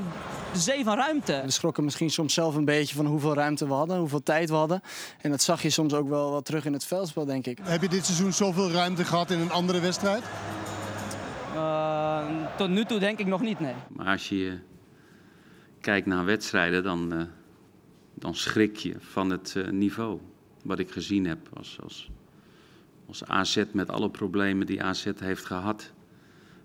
zee 0.52 0.84
van 0.84 0.96
ruimte. 0.96 1.42
We 1.44 1.50
schrokken 1.50 1.84
misschien 1.84 2.10
soms 2.10 2.34
zelf 2.34 2.54
een 2.54 2.64
beetje 2.64 2.94
van 2.94 3.06
hoeveel 3.06 3.34
ruimte 3.34 3.66
we 3.66 3.72
hadden, 3.72 3.98
hoeveel 3.98 4.22
tijd 4.22 4.48
we 4.48 4.54
hadden. 4.54 4.82
En 5.20 5.30
dat 5.30 5.42
zag 5.42 5.62
je 5.62 5.70
soms 5.70 5.94
ook 5.94 6.08
wel 6.08 6.30
wat 6.30 6.44
terug 6.44 6.64
in 6.64 6.72
het 6.72 6.84
veldspel, 6.84 7.24
denk 7.24 7.46
ik. 7.46 7.58
Heb 7.62 7.82
je 7.82 7.88
dit 7.88 8.04
seizoen 8.04 8.32
zoveel 8.32 8.70
ruimte 8.70 9.04
gehad 9.04 9.30
in 9.30 9.40
een 9.40 9.52
andere 9.52 9.80
wedstrijd? 9.80 10.22
Eh, 11.54 12.56
tot 12.56 12.68
nu 12.68 12.84
toe 12.84 12.98
denk 12.98 13.18
ik 13.18 13.26
nog 13.26 13.40
niet, 13.40 13.60
nee. 13.60 13.74
Maar 13.88 14.06
als 14.06 14.28
je 14.28 14.50
eh, 14.50 14.58
kijkt 15.80 16.06
naar 16.06 16.24
wedstrijden, 16.24 16.82
dan, 16.82 17.12
eh, 17.12 17.22
dan 18.14 18.34
schrik 18.34 18.76
je 18.76 18.94
van 18.98 19.30
het 19.30 19.56
eh, 19.56 19.68
niveau 19.68 20.20
wat 20.64 20.78
ik 20.78 20.90
gezien 20.90 21.26
heb 21.26 21.48
als, 21.56 21.78
als, 21.82 22.10
als 23.06 23.24
AZ 23.24 23.64
met 23.72 23.90
alle 23.90 24.10
problemen 24.10 24.66
die 24.66 24.82
AZ 24.82 25.10
heeft 25.18 25.44
gehad. 25.44 25.92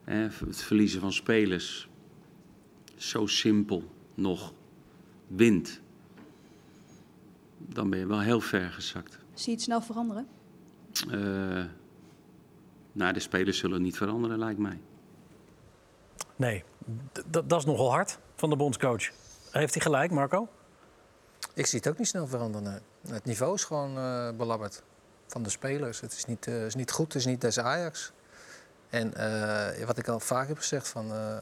Hè, 0.03 0.15
het 0.45 0.61
verliezen 0.61 1.01
van 1.01 1.13
spelers. 1.13 1.87
Zo 2.95 3.25
simpel 3.25 3.83
nog 4.15 4.53
wint. 5.27 5.81
Dan 7.57 7.89
ben 7.89 7.99
je 7.99 8.05
wel 8.05 8.21
heel 8.21 8.41
ver 8.41 8.71
gezakt. 8.71 9.19
Zie 9.33 9.45
je 9.45 9.51
het 9.51 9.61
snel 9.61 9.81
veranderen? 9.81 10.27
Nou, 12.97 13.13
de 13.13 13.19
spelers 13.19 13.57
zullen 13.57 13.81
niet 13.81 13.97
veranderen, 13.97 14.39
lijkt 14.39 14.59
mij. 14.59 14.79
Nee, 16.35 16.63
dat 17.27 17.59
is 17.59 17.65
nogal 17.65 17.91
hard 17.91 18.19
van 18.35 18.49
de 18.49 18.55
bondscoach. 18.55 19.09
Heeft 19.51 19.73
hij 19.73 19.83
gelijk, 19.83 20.11
Marco? 20.11 20.47
Ik 21.53 21.65
zie 21.65 21.79
het 21.79 21.87
ook 21.87 21.97
niet 21.97 22.07
snel 22.07 22.27
veranderen. 22.27 22.81
Het 23.07 23.25
niveau 23.25 23.53
is 23.53 23.63
gewoon 23.63 23.97
eh, 23.97 24.29
belabberd 24.37 24.83
van 25.27 25.43
de 25.43 25.49
spelers. 25.49 25.99
Het 25.99 26.13
is 26.13 26.25
niet, 26.25 26.47
eh, 26.47 26.65
is 26.65 26.75
niet 26.75 26.91
goed, 26.91 27.05
het 27.05 27.15
is 27.15 27.25
niet 27.25 27.41
deze 27.41 27.61
Ajax. 27.61 28.11
En 28.89 29.13
eh, 29.13 29.85
wat 29.85 29.97
ik 29.97 30.07
al 30.07 30.19
vaak 30.19 30.47
heb 30.47 30.57
gezegd, 30.57 30.87
van, 30.87 31.13
eh, 31.13 31.37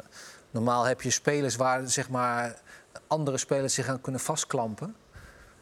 normaal 0.52 0.84
heb 0.84 1.02
je 1.02 1.10
spelers 1.10 1.56
waar 1.56 1.90
zeg 1.90 2.10
maar, 2.10 2.62
andere 3.08 3.38
spelers 3.38 3.74
zich 3.74 3.88
aan 3.88 4.02
kunnen 4.02 4.22
vastklampen. 4.22 4.96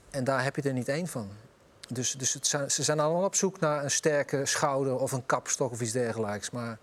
En 0.09 0.23
daar 0.23 0.43
heb 0.43 0.55
je 0.55 0.61
er 0.61 0.73
niet 0.73 0.87
één 0.87 1.07
van. 1.07 1.29
Dus, 1.93 2.11
dus 2.11 2.33
het 2.33 2.47
zijn, 2.47 2.71
ze 2.71 2.83
zijn 2.83 2.99
allemaal 2.99 3.23
op 3.23 3.35
zoek 3.35 3.59
naar 3.59 3.83
een 3.83 3.91
sterke 3.91 4.45
schouder 4.45 4.95
of 4.99 5.11
een 5.11 5.25
kapstok 5.25 5.71
of 5.71 5.81
iets 5.81 5.91
dergelijks. 5.91 6.49
Maar 6.49 6.77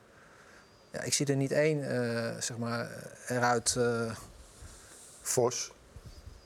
ja, 0.93 1.01
ik 1.03 1.13
zie 1.15 1.27
er 1.27 1.37
niet 1.37 1.53
één 1.53 1.83
eh, 1.91 2.41
zeg 2.41 2.57
maar, 2.59 2.89
eruit. 3.29 3.75
eh, 3.79 4.11
Vos, 5.23 5.73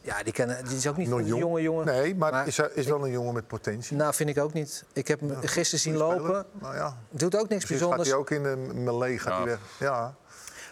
ja, 0.01 0.23
die, 0.23 0.33
kennen, 0.33 0.65
die 0.65 0.77
is 0.77 0.87
ook 0.87 0.97
niet 0.97 1.11
een 1.11 1.27
jong. 1.27 1.41
jonge 1.41 1.63
jongen. 1.63 1.87
Nee, 1.87 2.15
maar, 2.15 2.33
Maar 2.33 2.47
is, 2.47 2.59
er- 2.59 2.77
is 2.77 2.87
wel 2.87 3.05
een 3.05 3.11
jongen 3.11 3.35
met 3.35 3.47
potentie. 3.47 3.97
Nou, 3.97 4.15
vind 4.15 4.29
ik 4.31 4.39
ook 4.39 4.53
niet. 4.53 4.85
Ik 4.93 5.09
heb 5.09 5.21
hem 5.21 5.37
gisteren 5.43 5.81
zien 5.81 5.97
lopen. 5.97 6.47
Nou 6.53 6.75
ja, 6.75 6.97
Doet 7.11 7.37
ook 7.37 7.49
niks 7.49 7.65
precies 7.65 7.87
gaat 7.87 7.97
bijzonders. 7.97 8.09
hij 8.09 8.19
ook 8.19 8.31
in 8.31 8.43
de 8.43 8.75
melee 8.81 9.19
gaat 9.19 9.37
hij 9.37 9.45
weg. 9.47 9.59
Ja. 9.79 10.15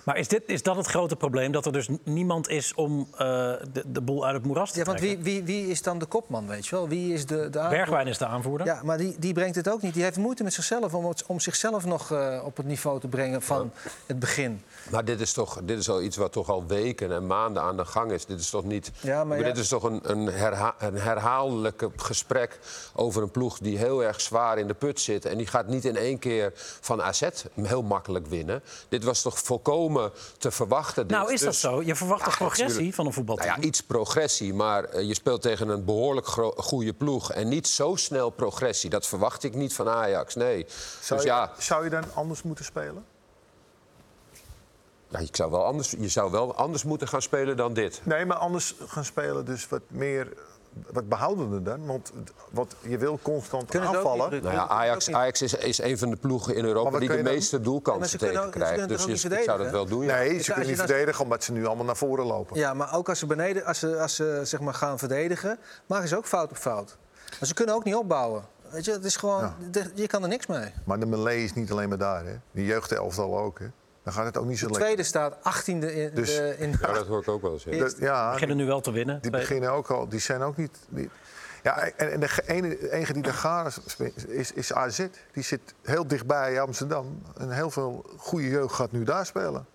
Maar 0.05 0.17
is, 0.19 0.29
dit, 0.29 0.43
is 0.47 0.63
dat 0.63 0.77
het 0.77 0.87
grote 0.87 1.17
probleem? 1.17 1.53
Dat 1.53 1.67
er 1.67 1.73
dus 1.73 1.89
niemand 2.05 2.49
is 2.49 2.75
om 2.75 3.09
eh, 3.13 3.19
de, 3.73 3.83
de 3.87 4.01
boel 4.01 4.25
uit 4.27 4.35
het 4.35 4.45
moeras 4.45 4.73
te 4.73 4.79
Ja, 4.79 4.85
want 4.85 4.99
trekken? 4.99 5.23
wie, 5.23 5.43
wie, 5.43 5.61
wie 5.63 5.71
is 5.71 5.83
dan 5.83 5.99
de 5.99 6.07
kopman, 6.07 6.47
weet 6.47 6.67
je 6.67 6.75
wel? 6.77 6.89
Wie 6.89 7.13
is 7.13 7.27
de, 7.27 7.35
de 7.37 7.43
aanvoerder? 7.43 7.69
Bergwijn 7.79 8.07
is 8.07 8.19
de 8.19 8.27
aanvoerder. 8.27 8.67
Ja, 8.67 8.81
maar 8.85 8.99
die, 8.99 9.15
die 9.19 9.33
brengt 9.33 9.57
het 9.57 9.69
ook 9.71 9.83
niet. 9.83 9.95
Die 9.95 10.03
heeft 10.03 10.17
moeite 10.17 10.43
met 10.43 10.53
zichzelf 10.53 10.95
om, 10.95 11.07
het- 11.07 11.25
om 11.27 11.41
zichzelf 11.41 11.85
nog 11.85 12.11
eh, 12.11 12.43
op 12.45 12.57
het 12.57 12.67
niveau 12.67 13.01
te 13.01 13.09
brengen 13.09 13.43
van 13.43 13.73
het 14.07 14.19
begin. 14.19 14.63
Maar 14.91 15.05
dit 15.05 15.21
is 15.21 15.33
toch 15.33 15.61
dit 15.65 15.79
is 15.79 15.89
al 15.89 16.03
iets 16.03 16.17
wat 16.17 16.33
toch 16.33 16.49
al 16.51 16.67
weken 16.67 17.13
en 17.13 17.27
maanden 17.27 17.63
aan 17.63 17.77
de 17.77 17.85
gang 17.85 18.13
is. 18.13 18.27
Dit 18.27 18.41
is 18.41 18.51
toch 18.51 18.65
niet. 18.65 18.91
Ja, 19.01 19.25
maar 19.25 19.39
ja. 19.39 19.45
Dit 19.45 19.59
is 19.59 19.69
toch 19.69 19.83
een, 19.83 20.01
een, 20.03 20.27
herha 20.27 20.75
een 20.79 20.95
herhaaldelijke 20.99 21.91
gesprek 21.97 22.59
over 22.95 23.23
een 23.23 23.31
ploeg 23.31 23.59
die 23.59 23.79
heel 23.79 24.05
erg 24.05 24.21
zwaar 24.21 24.59
in 24.59 24.67
de 24.67 24.75
put 24.75 25.01
zit. 25.01 25.25
En 25.25 25.37
die 25.37 25.47
gaat 25.47 25.67
niet 25.67 25.85
in 25.85 25.97
één 25.97 26.19
keer 26.19 26.53
van 26.81 27.03
AZ 27.03 27.29
heel 27.63 27.83
makkelijk 27.83 28.27
winnen. 28.27 28.63
Dit 28.89 29.05
was 29.05 29.23
toch 29.23 29.39
volkomen 29.39 29.91
te 30.39 30.51
verwachten. 30.51 31.07
dit. 31.07 31.17
Nou, 31.17 31.33
is 31.33 31.41
dat 31.41 31.49
Dus- 31.51 31.61
zo? 31.61 31.83
Je 31.83 31.95
verwacht 31.95 32.25
toch 32.25 32.33
Ja, 32.33 32.37
progressie 32.39 32.67
natuurlijk. 32.69 32.95
van 32.95 33.07
een 33.07 33.13
voetbalteam? 33.13 33.49
Nou 33.49 33.61
ja, 33.61 33.67
iets 33.67 33.83
progressie, 33.83 34.55
maar 34.55 34.85
eh, 34.85 35.09
je 35.09 35.15
speelt 35.15 35.43
tegen 35.43 35.69
een 35.69 35.85
behoorlijk 35.85 36.27
goede 36.57 36.93
ploeg. 36.93 37.33
En 37.33 37.49
niet 37.49 37.69
zo 37.69 37.95
snel 37.97 38.31
progressie. 38.31 38.91
Dat 38.91 39.07
verwacht 39.07 39.43
ik 39.45 39.55
niet 39.55 39.75
van 39.75 39.89
Ajax, 39.89 40.35
nee. 40.35 40.67
Zou, 41.01 41.21
dus 41.21 41.29
je, 41.31 41.35
ja, 41.35 41.53
zou 41.59 41.85
je 41.85 41.91
dan 41.91 42.05
anders 42.15 42.43
moeten 42.43 42.65
spelen? 42.65 43.05
Nou, 45.09 45.25
je, 45.25 45.31
zou 45.33 45.51
wel 45.51 45.65
anders, 45.65 45.91
je 45.91 46.09
zou 46.09 46.31
wel 46.31 46.55
anders 46.55 46.85
moeten 46.85 47.09
gaan 47.09 47.23
spelen 47.23 47.57
dan 47.57 47.73
dit. 47.73 48.01
Nee, 48.03 48.25
maar 48.25 48.37
anders 48.37 48.75
gaan 48.87 49.05
spelen 49.05 49.45
dus 49.45 49.69
wat 49.69 49.83
meer... 49.87 50.33
Wat 50.93 51.09
behoudender 51.09 51.63
dan, 51.65 51.87
want 51.87 52.13
wat, 52.51 52.75
je 52.81 52.99
wil 52.99 53.19
constant 53.23 53.71
Kunnen 53.71 53.89
ook 54.05 54.31
niet, 54.31 54.43
Nou 54.43 54.55
ja, 54.55 54.69
Ajax, 54.69 55.13
Ajax 55.13 55.43
is, 55.43 55.55
is 55.55 55.79
een 55.83 55.99
van 55.99 56.11
de 56.11 56.17
ploegen 56.17 56.55
in 56.55 56.65
Europa 56.65 56.99
die 56.99 57.09
de 57.09 57.15
dan- 57.15 57.25
meeste 57.25 57.61
doelkansen 57.61 58.09
ze 58.09 58.17
kunnen 58.17 58.35
tegen 58.37 58.47
ook- 58.49 58.53
ze 58.53 58.59
krijgt. 58.59 58.79
kunnen 58.87 59.07
Dus 59.11 59.23
je, 59.23 59.29
ik 59.39 59.43
zou 59.45 59.59
dat 59.63 59.71
wel 59.71 59.87
doen. 59.87 60.05
ja. 60.05 60.15
Nee, 60.17 60.39
ze 60.43 60.51
kunnen 60.53 60.69
niet 60.69 60.79
verdedigen 60.79 61.25
omdat 61.25 61.45
ze 61.45 61.53
nu 61.53 61.67
allemaal 61.67 61.85
naar 61.85 61.97
voren 61.97 62.27
lopen. 62.27 62.57
Ja, 62.57 62.75
maar 62.75 62.95
ook 62.97 63.09
als 63.09 63.19
ze 63.19 63.27
beneden, 63.27 63.65
als 63.65 63.79
ze, 63.79 64.01
als 64.01 64.15
ze 64.15 64.41
zeg 64.45 64.61
maar 64.61 64.75
gaan 64.75 64.99
verdedigen, 64.99 65.59
maken 65.87 66.09
ze 66.09 66.17
ook 66.17 66.27
fout 66.27 66.51
op 66.51 66.57
fout. 66.57 66.97
Maar 67.39 67.49
ze 67.49 67.55
kunnen 67.55 67.75
ook 67.75 67.85
niet 67.85 67.95
opbouwen. 67.95 68.45
Weet 68.71 68.85
je, 68.85 68.93
het 68.93 69.05
is 69.05 69.17
gewoon, 69.17 69.53
Ja. 69.73 69.83
je 69.95 70.07
kan 70.07 70.23
er 70.23 70.29
niks 70.29 70.47
mee. 70.47 70.73
Maar 70.85 70.99
de 71.01 71.07
melee 71.07 71.45
is 71.45 71.55
niet 71.55 71.71
alleen 71.71 71.89
maar 71.89 71.99
daar. 71.99 72.25
Hè. 72.25 72.35
Die 72.53 72.65
jeugdelftal 72.65 73.39
ook. 73.39 73.59
Hè. 73.59 73.67
Dan 74.03 74.13
gaat 74.13 74.25
het 74.25 74.37
ook 74.37 74.47
niet 74.47 74.59
zo 74.59 74.67
De 74.67 74.71
lekker. 74.73 74.87
tweede 74.91 75.09
staat 75.09 75.37
18e 75.43 75.95
in, 75.95 76.11
Dus- 76.15 76.37
de, 76.37 76.55
in 76.59 76.75
Ja, 76.81 76.93
dat 76.93 77.07
hoor 77.07 77.21
ik 77.21 77.29
ook 77.29 77.43
wel 77.43 77.53
eens. 77.53 77.65
Dat- 77.65 77.97
ja, 77.99 78.27
We 78.27 78.33
beginnen 78.33 78.57
nu 78.57 78.67
wel 78.67 78.81
te 78.81 78.91
winnen. 78.93 79.23
die 79.23 79.31
beginnen 79.31 79.71
ook 79.73 79.91
al. 79.91 80.09
Die 80.09 80.21
zijn 80.21 80.43
ook 80.43 80.57
niet. 80.57 80.79
niet- 80.89 81.11
ja, 81.63 81.79
en, 81.79 82.11
en 82.13 82.21
de 82.21 82.91
enige 82.93 83.13
die 83.13 83.23
daar 83.23 83.35
gaat 83.35 83.81
is, 84.29 84.53
is 84.53 84.73
AZ. 84.73 85.07
Die 85.33 85.43
zit 85.43 85.75
heel 85.83 86.07
dichtbij 86.07 86.61
Amsterdam. 86.61 87.23
En 87.39 87.51
heel 87.51 87.71
veel 87.71 88.05
goede 88.17 88.49
jeugd 88.49 88.75
gaat 88.75 88.93
nu 88.93 89.05
daar 89.05 89.27
spelen. 89.27 89.67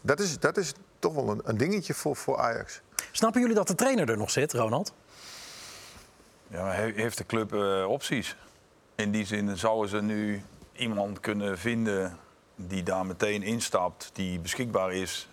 Dat 0.00 0.20
is, 0.20 0.38
dat 0.38 0.56
is 0.56 0.72
toch 0.98 1.14
wel 1.14 1.28
een, 1.30 1.40
een 1.44 1.56
dingetje 1.56 1.94
voor, 1.94 2.16
voor 2.16 2.38
Ajax. 2.38 2.80
Snappen 3.12 3.40
jullie 3.40 3.56
dat 3.56 3.66
de 3.66 3.74
trainer 3.74 4.10
er 4.10 4.16
nog 4.16 4.30
zit, 4.30 4.52
Ronald? 4.52 4.92
Ja, 6.48 6.62
maar 6.62 6.74
heeft 6.74 7.18
de 7.18 7.26
club 7.26 7.52
eh, 7.54 7.84
opties? 7.88 8.36
In 8.94 9.10
die 9.10 9.26
zin 9.26 9.56
zouden 9.56 9.88
ze 9.88 10.02
nu 10.02 10.42
iemand 10.72 11.20
kunnen 11.20 11.58
vinden 11.58 12.16
die 12.66 12.82
daar 12.82 13.06
meteen 13.06 13.42
instapt, 13.42 14.10
die 14.12 14.38
beschikbaar 14.38 14.92
is 14.92 15.28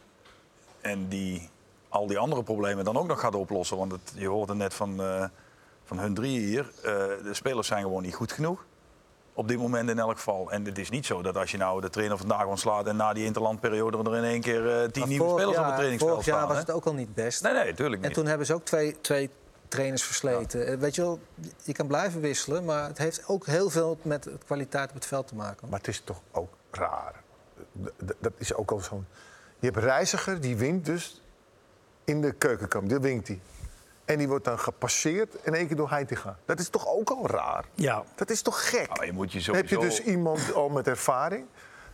en 0.81 1.07
die 1.07 1.49
al 1.89 2.07
die 2.07 2.17
andere 2.17 2.43
problemen 2.43 2.85
dan 2.85 2.97
ook 2.97 3.07
nog 3.07 3.19
gaat 3.19 3.35
oplossen. 3.35 3.77
Want 3.77 3.91
het, 3.91 4.13
je 4.15 4.27
hoorde 4.27 4.55
net 4.55 4.73
van, 4.73 5.01
eh, 5.01 5.25
van 5.85 5.99
hun 5.99 6.13
drie 6.13 6.39
hier, 6.39 6.71
eh, 6.77 6.91
de 7.23 7.33
spelers 7.33 7.67
zijn 7.67 7.81
gewoon 7.81 8.03
niet 8.03 8.15
goed 8.15 8.31
genoeg. 8.31 8.65
Op 9.33 9.47
dit 9.47 9.57
moment 9.57 9.89
in 9.89 9.99
elk 9.99 10.15
geval. 10.15 10.51
En 10.51 10.65
het 10.65 10.77
is 10.77 10.89
niet 10.89 11.05
zo 11.05 11.21
dat 11.21 11.37
als 11.37 11.51
je 11.51 11.57
nou 11.57 11.81
de 11.81 11.89
trainer 11.89 12.17
vandaag 12.17 12.45
ontslaat 12.45 12.87
en 12.87 12.95
na 12.95 13.13
die 13.13 13.25
interlandperiode 13.25 13.97
er 13.97 14.15
in 14.15 14.23
één 14.23 14.41
keer 14.41 14.69
eh, 14.69 14.89
tien 14.89 14.99
Maar 14.99 15.09
nieuwe 15.09 15.29
spelers 15.29 15.57
op 15.57 15.65
het 15.65 15.75
trainingsveld 15.75 16.11
Vorig 16.11 16.25
jaar 16.25 16.35
staan. 16.35 16.47
was 16.47 16.57
hè? 16.57 16.63
het 16.63 16.71
ook 16.71 16.85
al 16.85 16.93
niet 16.93 17.13
best. 17.13 17.43
Nee, 17.43 17.53
nee, 17.53 17.73
tuurlijk 17.73 18.01
En 18.01 18.07
niet. 18.07 18.17
toen 18.17 18.25
hebben 18.25 18.45
ze 18.45 18.53
ook 18.53 18.65
twee, 18.65 19.01
twee 19.01 19.29
trainers 19.67 20.03
versleten. 20.03 20.79
Weet 20.79 20.95
je 20.95 21.01
wel, 21.01 21.19
je 21.63 21.73
kan 21.73 21.87
blijven 21.87 22.21
wisselen, 22.21 22.65
maar 22.65 22.87
het 22.87 22.97
heeft 22.97 23.23
ook 23.27 23.45
heel 23.45 23.69
veel 23.69 23.97
met 24.01 24.23
de 24.23 24.37
kwaliteit 24.45 24.89
op 24.89 24.95
het 24.95 25.05
veld 25.05 25.27
te 25.27 25.35
maken. 25.35 25.69
Maar 25.69 25.79
het 25.79 25.87
is 25.87 26.01
toch 26.03 26.21
ook 26.31 26.49
raar. 26.75 27.23
Dat 28.19 28.33
is 28.37 28.53
ook 28.53 28.71
al 28.71 28.79
zo'n. 28.79 29.05
Je 29.59 29.65
hebt 29.71 29.77
Reiziger, 29.77 30.41
die 30.41 30.55
wint 30.55 30.85
dus 30.85 31.21
in 32.03 32.21
de 32.21 32.31
keukenkamp. 32.31 32.89
Die 32.89 32.99
wint 32.99 33.27
hij. 33.27 33.39
En 34.05 34.17
die 34.17 34.27
wordt 34.27 34.45
dan 34.45 34.59
gepasseerd 34.59 35.35
in 35.43 35.53
één 35.53 35.67
keer 35.67 35.75
door 35.75 35.89
Heitinga. 35.89 36.37
Dat 36.45 36.59
is 36.59 36.69
toch 36.69 36.87
ook 36.87 37.09
al 37.09 37.27
raar? 37.27 37.65
Ja. 37.73 38.03
Dat 38.15 38.29
is 38.29 38.41
toch 38.41 38.69
gek? 38.69 38.97
Maar 38.97 39.05
je 39.05 39.13
moet 39.13 39.31
je 39.31 39.43
Dan 39.43 39.55
heb 39.55 39.67
je 39.67 39.75
sowieso... 39.75 39.97
dus 40.03 40.05
iemand 40.05 40.53
al 40.53 40.69
met 40.69 40.87
ervaring. 40.87 41.45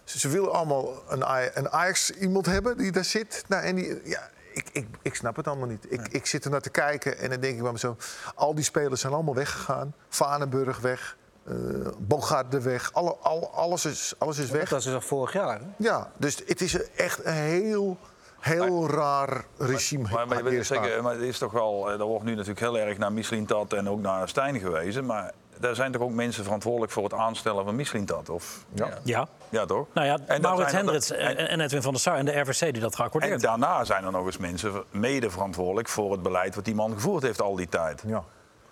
Ze, 0.04 0.20
ze 0.20 0.30
willen 0.30 0.52
allemaal 0.52 1.04
een, 1.08 1.24
een 1.58 1.70
Ajax 1.70 2.12
iemand 2.12 2.46
hebben 2.46 2.78
die 2.78 2.92
daar 2.92 3.04
zit. 3.04 3.44
Nou, 3.48 3.64
en 3.64 3.76
die, 3.76 4.02
ja, 4.04 4.30
ik, 4.54 4.70
ik, 4.72 4.88
ik 5.02 5.16
snap 5.16 5.36
het 5.36 5.48
allemaal 5.48 5.68
niet. 5.68 5.86
Ik, 5.90 6.08
ik 6.08 6.26
zit 6.26 6.46
er 6.46 6.52
naar 6.52 6.62
te 6.62 6.70
kijken 6.70 7.18
en 7.18 7.30
dan 7.30 7.40
denk 7.40 7.56
ik 7.56 7.62
bij 7.62 7.72
mezelf... 7.72 8.32
al 8.36 8.56
die 8.56 8.64
spelers 8.64 9.02
zijn 9.02 9.14
allemaal 9.14 9.36
weggegaan. 9.36 9.94
Vanenburg 10.10 10.80
weg, 10.80 11.18
eh 11.46 11.54
Bogarde 11.98 12.62
weg. 12.62 12.90
Alle, 12.94 13.16
al, 13.22 13.52
alles, 13.54 13.86
is, 13.86 14.14
alles 14.18 14.38
is 14.38 14.50
Dat 14.50 14.58
weg. 14.58 14.70
was 14.70 14.84
dus 14.84 14.94
al 14.94 15.02
vorig 15.02 15.34
jaar. 15.34 15.60
Hè? 15.60 15.66
Ja, 15.78 16.12
dus 16.18 16.38
het 16.46 16.62
is 16.62 16.90
echt 16.96 17.26
een 17.26 17.34
heel, 17.34 17.98
heel 18.40 18.90
raar 18.90 19.46
regime. 19.58 20.10
Maar, 20.12 20.28
maar, 20.28 20.52
je 20.54 20.64
staat. 20.64 20.84
zeker, 20.84 21.04
maar 21.04 21.14
het 21.14 21.22
is 21.22 21.38
toch 21.38 21.52
wel, 21.52 21.92
eh, 21.92 22.00
er 22.00 22.06
wordt 22.06 22.24
nu 22.26 22.32
natuurlijk 22.32 22.60
heel 22.60 22.78
erg 22.78 22.98
naar 22.98 23.12
Mislintat 23.14 23.74
en 23.74 23.90
ook 23.90 24.02
naar 24.02 24.30
Stijn 24.30 24.60
gewezen. 24.60 25.06
Maar 25.06 25.32
daar 25.60 25.76
zijn 25.76 25.92
toch 25.92 26.02
ook 26.02 26.12
mensen 26.12 26.44
verantwoordelijk 26.44 26.92
voor 26.92 27.04
het 27.04 27.14
aanstellen 27.14 27.66
van 27.66 27.76
Mislintat? 27.76 28.30
Of, 28.30 28.66
Ja. 28.74 28.90
Ja. 29.04 29.28
ja, 29.50 29.66
toch? 29.66 29.88
Nou 29.94 30.08
ja, 30.08 30.14
En 30.26 30.42
dat 30.42 30.52
Maurits 30.52 30.72
Hendricks 30.74 31.12
en, 31.12 31.38
en 31.50 31.60
Edwin 31.60 31.82
van 31.82 31.92
der 31.92 32.02
Sar 32.02 32.16
en 32.18 32.26
de 32.26 32.40
RVC 32.40 32.60
die 32.60 32.72
dat 32.82 32.92
En 32.92 32.98
geaccordeerd 32.98 33.32
hebben. 33.42 33.60
daarna 33.60 33.84
zijn 33.84 34.04
er 34.06 34.12
nog 34.12 34.26
eens 34.26 34.38
mensen 34.38 34.84
mede 34.92 35.30
verantwoordelijk 35.30 35.88
voor 35.88 36.12
het 36.12 36.22
beleid 36.22 36.56
wat 36.56 36.66
die 36.66 36.76
man 36.76 36.94
gevoerd 36.94 37.24
heeft 37.24 37.42
al 37.42 37.56
die 37.56 37.70
tijd. 37.70 38.04
Ja. 38.08 38.24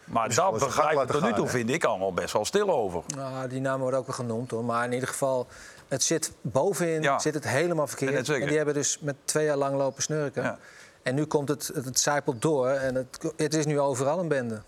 Maar 0.09 0.27
daar 0.27 0.37
gang 0.37 0.59
begrijp 0.59 1.01
ik 1.01 1.07
tot 1.07 1.21
nu 1.21 1.33
toe, 1.33 1.47
vind 1.47 1.69
ik, 1.69 1.83
allemaal 1.83 2.13
best 2.13 2.33
wel 2.33 2.45
stil 2.45 2.69
over. 2.69 3.03
Nou, 3.15 3.47
die 3.47 3.61
namen 3.61 3.79
worden 3.81 3.99
ook 3.99 4.05
wel 4.05 4.15
genoemd 4.15 4.51
hoor. 4.51 4.63
Maar 4.65 4.85
in 4.85 4.91
ieder 4.93 5.07
geval, 5.09 5.47
het 5.87 6.03
zit 6.03 6.31
bovenin 6.41 7.01
Ja. 7.01 7.19
zit 7.19 7.33
het 7.33 7.47
helemaal 7.47 7.87
verkeerd. 7.87 8.11
En 8.29 8.39
dat 8.39 8.47
die 8.47 8.57
hebben 8.57 8.73
dus 8.73 8.99
met 8.99 9.15
twee 9.23 9.45
jaar 9.45 9.57
lang 9.57 9.75
lopen 9.77 10.03
snurken. 10.03 10.43
Ja. 10.43 10.57
En 11.03 11.15
nu 11.15 11.25
komt 11.25 11.49
het, 11.49 11.71
het, 11.73 11.85
het 11.85 11.99
zijpelt 11.99 12.41
door 12.41 12.67
en 12.69 12.95
het, 12.95 13.33
het 13.35 13.53
is 13.53 13.65
nu 13.65 13.79
overal 13.79 14.19
een 14.19 14.27
bende. 14.27 14.61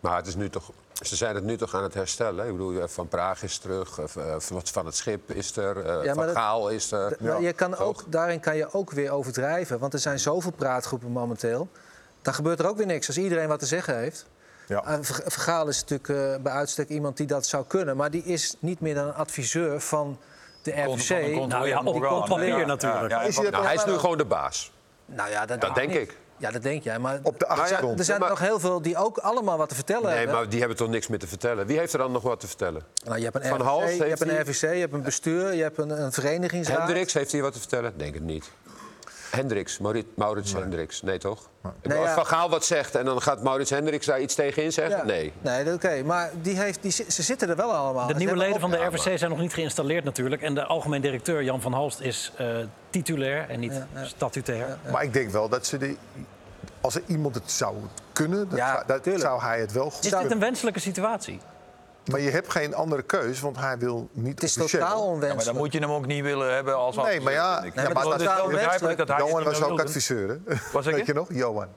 Maar 0.00 0.16
het 0.16 0.26
is 0.26 0.34
nu 0.36 0.50
toch, 0.50 0.70
ze 1.02 1.16
zijn 1.16 1.34
het 1.34 1.44
nu 1.44 1.56
toch 1.56 1.74
aan 1.74 1.82
het 1.82 1.94
herstellen. 1.94 2.46
Ik 2.46 2.52
bedoel, 2.52 2.88
Van 2.88 3.08
Praag 3.08 3.42
is 3.42 3.58
terug, 3.58 3.98
eh, 3.98 4.34
Van 4.62 4.86
het 4.86 4.96
Schip 4.96 5.30
is 5.30 5.56
er, 5.56 5.84
eh, 5.86 6.04
Ja, 6.04 6.14
Van 6.14 6.26
dat- 6.26 6.36
Gaal 6.36 6.68
is 6.68 6.92
er. 6.92 7.40
Je 7.42 7.52
kan 7.52 7.76
ook, 7.76 8.04
daarin 8.06 8.40
kan 8.40 8.56
je 8.56 8.72
ook 8.72 8.90
weer 8.90 9.10
overdrijven. 9.10 9.78
Want 9.78 9.92
er 9.92 9.98
zijn 9.98 10.18
zoveel 10.18 10.52
praatgroepen 10.52 11.10
momenteel. 11.10 11.68
Dan 12.22 12.34
gebeurt 12.34 12.58
er 12.58 12.68
ook 12.68 12.76
weer 12.76 12.86
niks 12.86 13.06
als 13.06 13.18
iedereen 13.18 13.48
wat 13.48 13.58
te 13.58 13.66
zeggen 13.66 13.96
heeft. 13.98 14.26
Ja. 14.70 14.84
En 14.84 15.04
Ver- 15.04 15.22
Vergaal 15.26 15.68
is 15.68 15.80
natuurlijk 15.84 16.08
eh, 16.08 16.42
bij 16.42 16.52
uitstek 16.52 16.88
iemand 16.88 17.16
die 17.16 17.26
dat 17.26 17.46
zou 17.46 17.64
kunnen. 17.66 17.96
Maar 17.96 18.10
die 18.10 18.24
is 18.24 18.54
niet 18.58 18.80
meer 18.80 18.94
dan 18.94 19.06
een 19.06 19.14
adviseur 19.14 19.80
van 19.80 20.18
de 20.62 20.72
controlerend 20.84 21.48
Nou 21.52 21.68
ja, 21.68 21.78
op- 21.78 22.66
natuurlijk. 22.66 23.10
Ja, 23.10 23.20
ja, 23.20 23.26
Is 23.26 23.34
hij 23.34 23.44
dat 23.44 23.52
Nou, 23.52 23.64
hij 23.64 23.74
is 23.74 23.84
nu 23.84 23.92
gewoon 23.92 24.18
de 24.18 24.24
baas. 24.24 24.72
Nou 25.06 25.30
ja, 25.30 25.46
dat, 25.46 25.60
Dat 25.60 25.74
denk 25.74 25.92
ik. 25.92 26.16
Ja, 26.36 26.50
dat 26.50 26.62
denk 26.62 26.82
jij. 26.82 26.98
Maar 26.98 27.18
Op 27.22 27.38
de 27.38 27.46
achtergrond. 27.46 27.98
er 27.98 28.04
zijn 28.04 28.20
Maar- 28.20 28.28
nog 28.28 28.38
heel 28.38 28.60
veel 28.60 28.82
die 28.82 28.96
ook 28.96 29.18
allemaal 29.18 29.58
wat 29.58 29.68
te 29.68 29.74
vertellen 29.74 30.04
Nee, 30.08 30.16
hebben. 30.16 30.34
maar 30.34 30.48
die 30.48 30.58
hebben 30.58 30.76
toch 30.76 30.88
niks 30.88 31.06
meer 31.08 31.18
te 31.18 31.26
vertellen. 31.26 31.66
Wie 31.66 31.78
heeft 31.78 31.92
er 31.92 31.98
dan 31.98 32.12
nog 32.12 32.22
wat 32.22 32.40
te 32.40 32.46
vertellen? 32.46 32.82
Nou, 33.04 33.18
je 33.18 33.24
hebt 33.24 33.36
een 33.36 33.42
Van 33.44 33.56
RVC, 33.60 33.66
Hals 33.66 33.96
je 33.96 34.04
hebt 34.04 34.20
een 34.20 34.40
RVC, 34.40 34.60
je 34.60 34.66
hebt 34.66 34.92
een 34.92 35.02
bestuur, 35.02 35.52
je 35.54 35.62
hebt 35.62 35.78
een, 35.78 36.02
een 36.02 36.12
verenigingsraad. 36.12 36.78
Hendricks, 36.78 37.12
heeft 37.12 37.32
hij 37.32 37.42
wat 37.42 37.52
te 37.52 37.58
vertellen? 37.58 37.92
Denk 37.98 38.14
het 38.14 38.22
niet. 38.22 38.50
Hendricks, 39.30 39.78
Maurits, 39.78 40.06
Maurits 40.14 40.52
Hendricks. 40.52 41.02
Nee, 41.02 41.18
toch? 41.18 41.48
Nee, 41.82 41.98
Als 41.98 42.08
ja. 42.08 42.14
Van 42.14 42.26
Gaal 42.26 42.50
wat 42.50 42.64
zegt 42.64 42.94
en 42.94 43.04
dan 43.04 43.22
gaat 43.22 43.42
Maurits 43.42 43.70
Hendricks 43.70 44.06
daar 44.06 44.20
iets 44.20 44.34
tegen 44.34 44.62
in 44.62 44.72
zeggen? 44.72 44.96
Ja. 44.98 45.04
Nee. 45.04 45.32
Nee, 45.40 45.64
dat- 45.64 45.74
oké. 45.74 46.02
Maar 46.02 46.30
die 46.42 46.56
heeft, 46.58 46.82
die, 46.82 46.90
ze 46.90 47.22
zitten 47.22 47.48
er 47.48 47.56
wel 47.56 47.72
allemaal. 47.72 48.06
De 48.06 48.12
Ze 48.12 48.18
nieuwe 48.18 48.36
leden 48.36 48.60
van 48.60 48.70
de 48.70 48.76
RVC 48.76 49.18
zijn 49.18 49.30
nog 49.30 49.38
niet 49.40 49.54
geïnstalleerd 49.54 50.04
natuurlijk. 50.04 50.42
En 50.42 50.54
de 50.54 50.64
algemeen 50.64 51.00
directeur 51.00 51.42
Jan 51.42 51.60
van 51.60 51.72
Halst 51.72 52.00
is 52.00 52.32
eh, 52.36 52.46
titulair 52.90 53.48
en 53.48 53.60
niet 53.60 53.72
Ja, 53.72 53.86
ja. 53.94 54.04
statutair. 54.04 54.78
Maar 54.92 55.02
ik 55.02 55.12
denk 55.12 55.30
wel 55.30 55.48
dat 55.48 55.66
ze 55.66 55.78
die. 55.78 55.98
Als 56.80 56.94
er 56.94 57.02
iemand 57.06 57.34
het 57.34 57.50
zou 57.50 57.74
kunnen, 58.12 58.48
dat, 58.48 58.58
Ja, 58.58 58.72
zou, 58.74 58.86
dat 58.86 59.02
tuurlijk. 59.02 59.24
zou 59.24 59.40
hij 59.42 59.60
het 59.60 59.72
wel 59.72 59.90
goed 59.90 60.04
Is 60.04 60.10
dit 60.10 60.30
een 60.30 60.38
wenselijke 60.38 60.80
situatie? 60.80 61.40
Maar 62.04 62.20
je 62.20 62.30
hebt 62.30 62.50
geen 62.50 62.74
andere 62.74 63.02
keus, 63.02 63.40
want 63.40 63.56
hij 63.58 63.78
wil 63.78 64.08
niet 64.12 64.34
Het 64.34 64.42
is 64.42 64.56
officieel. 64.56 64.82
totaal 64.82 64.96
Ja, 64.98 65.04
maar 65.04 65.12
onwenselijk. 65.14 65.44
dan 65.46 65.56
moet 65.56 65.72
je 65.72 65.78
hem 65.78 65.90
ook 65.90 66.06
niet 66.06 66.22
willen 66.22 66.54
hebben 66.54 66.76
als 66.76 66.96
Nee, 66.96 67.20
maar 67.20 67.32
ja, 67.32 67.62
ik. 67.62 67.74
ja, 67.74 67.88
maar 67.92 68.04
het 68.04 68.20
is 68.20 68.26
wel 68.26 68.48
begrijpelijk 68.48 68.98
dat 68.98 69.08
hij 69.08 69.18
Johan 69.18 69.44
was 69.44 69.62
ook 69.62 69.80
adviseur, 69.80 70.28
hè? 70.28 70.54
Wat 70.72 70.84
zeg 70.84 70.94
Weet 70.94 71.06
je? 71.06 71.14
nog? 71.14 71.26
Johan. 71.32 71.68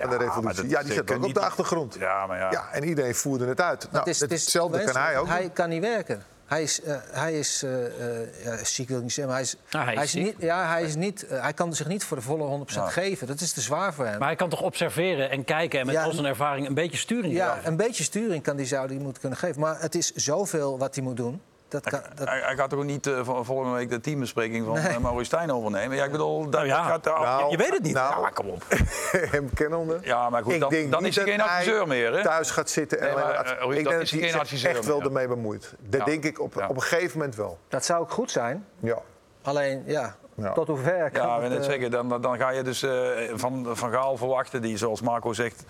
van 0.00 0.10
de 0.10 0.16
revolutie. 0.16 0.62
dat 0.62 0.70
Ja, 0.70 0.82
die 0.82 0.92
zeker 0.92 1.16
ook 1.16 1.24
op 1.24 1.34
de 1.34 1.40
achtergrond. 1.40 1.96
Ja, 1.98 2.26
maar 2.26 2.38
ja. 2.38 2.50
Ja, 2.50 2.68
en 2.72 2.84
iedereen 2.84 3.14
voerde 3.14 3.46
het 3.46 3.60
uit. 3.60 3.82
Nou, 3.90 3.98
het 3.98 4.06
is, 4.14 4.20
het 4.20 4.32
is 4.32 4.40
hetzelfde 4.40 4.84
kan 4.84 4.86
hij 4.86 4.94
onwenselijk, 4.94 5.20
ook. 5.32 5.38
Hij 5.38 5.50
kan 5.50 5.68
niet 5.68 5.82
werken. 5.82 6.22
Hij 6.46 6.62
is, 6.62 6.82
eh, 6.82 6.96
hij 7.10 7.38
is 7.38 7.62
eh, 7.62 7.84
eh, 7.86 8.44
ja, 8.44 8.64
ziek, 8.64 8.88
wil 8.88 8.96
ik 8.96 9.02
niet 9.02 9.12
zeggen, 9.12 9.34
maar 9.34 9.42
hij 9.42 9.52
is, 9.52 9.56
Nou, 9.70 9.84
hij 9.84 10.04
is 10.04 10.14
niet, 10.14 10.34
ja, 10.38 10.68
hij, 10.68 10.82
is 10.82 10.94
niet, 10.94 11.26
hij 11.28 11.52
kan 11.52 11.74
zich 11.74 11.86
niet 11.86 12.04
voor 12.04 12.16
de 12.16 12.22
volle 12.22 12.44
100% 12.44 12.74
Ja. 12.74 12.88
geven. 12.88 13.26
Dat 13.26 13.40
is 13.40 13.52
te 13.52 13.60
zwaar 13.60 13.94
voor 13.94 14.04
hem. 14.06 14.18
Maar 14.18 14.28
hij 14.28 14.36
kan 14.36 14.48
toch 14.48 14.62
observeren 14.62 15.30
en 15.30 15.44
kijken 15.44 15.80
en 15.80 15.86
met 15.86 15.94
Ja, 15.94 16.04
al 16.04 16.12
zijn 16.12 16.26
ervaring 16.26 16.66
een 16.66 16.74
beetje 16.74 16.98
sturing 16.98 17.34
ja, 17.34 17.58
een 17.64 17.76
beetje 17.76 18.04
sturing 18.04 18.42
kan 18.42 18.56
die 18.56 18.66
zou 18.66 18.88
die 18.88 18.98
moeten 18.98 19.20
kunnen 19.20 19.38
geven. 19.38 19.60
Maar 19.60 19.80
het 19.80 19.94
is 19.94 20.12
zoveel 20.12 20.78
wat 20.78 20.94
hij 20.94 21.04
moet 21.04 21.16
doen. 21.16 21.40
Dat 21.68 21.88
kan, 21.88 22.00
dat, 22.14 22.28
Hij, 22.28 22.40
hij 22.40 22.56
gaat 22.56 22.70
toch 22.70 22.78
ook 22.78 22.84
niet 22.84 23.06
eh, 23.06 23.20
vol- 23.24 23.44
volgende 23.44 23.72
week 23.76 23.90
de 23.90 24.00
teambespreking 24.00 24.64
van 24.66 24.74
Nee. 24.74 24.86
eh, 24.86 24.96
Maurice 24.98 25.24
Stijn 25.24 25.52
overnemen? 25.52 25.96
Ja, 25.96 26.04
ik 26.04 26.10
bedoel, 26.10 26.42
dat, 26.42 26.50
Nou 26.52 26.66
ja, 26.66 26.82
gaat... 26.84 27.04
Nou, 27.04 27.50
je 27.50 27.56
weet 27.56 27.72
het 27.72 27.82
niet. 27.82 27.94
Nou, 27.94 28.22
ja, 28.22 28.28
kom 28.28 28.48
op. 28.48 28.62
hem 29.34 29.50
kennende. 29.54 29.98
Ja, 30.02 30.30
maar 30.30 30.42
goed, 30.42 30.52
Ik 30.52 30.60
dan, 30.60 30.70
denk 30.70 30.90
dan 30.90 31.04
is 31.06 31.16
hij 31.16 31.24
geen 31.24 31.40
adviseur 31.40 31.86
meer, 31.86 32.12
hè? 32.12 32.22
thuis 32.22 32.50
gaat 32.50 32.70
zitten 32.70 32.98
en 33.00 33.04
Nee, 33.06 33.14
maar, 33.14 33.30
eh, 33.34 33.40
Ruud, 33.58 33.60
Ik 33.60 33.84
denk 33.84 33.84
dat 34.32 34.48
hij 34.50 34.70
echt 34.70 34.86
wel 34.86 34.96
meer. 34.96 35.06
ermee 35.06 35.28
bemoeit. 35.28 35.74
Dat 35.80 36.00
Ja. 36.00 36.06
denk 36.06 36.24
ik 36.24 36.40
op, 36.40 36.54
Ja. 36.54 36.66
op 36.68 36.76
een 36.76 36.82
gegeven 36.82 37.18
moment 37.18 37.36
wel. 37.36 37.58
dat 37.68 37.84
zou 37.84 38.00
ook 38.00 38.10
goed 38.10 38.30
zijn. 38.30 38.66
Ja. 38.80 38.98
Alleen, 39.42 39.82
ja, 39.86 40.16
Ja. 40.34 40.52
tot 40.52 40.68
hoever 40.68 41.10
kan 41.10 41.26
Ja, 41.26 41.34
het, 41.34 41.44
ik 41.44 41.48
net 41.50 41.58
eh, 41.58 41.64
zeggen, 41.64 41.90
dan, 41.90 42.20
dan- 42.20 42.36
ga 42.38 42.50
je 42.50 42.62
dus 42.62 42.82
eh, 42.82 43.08
van, 43.34 43.66
van 43.72 43.90
Gaal 43.92 44.16
verwachten, 44.16 44.62
die 44.62 44.76
zoals 44.76 45.00
Marco 45.00 45.32
zegt, 45.32 45.64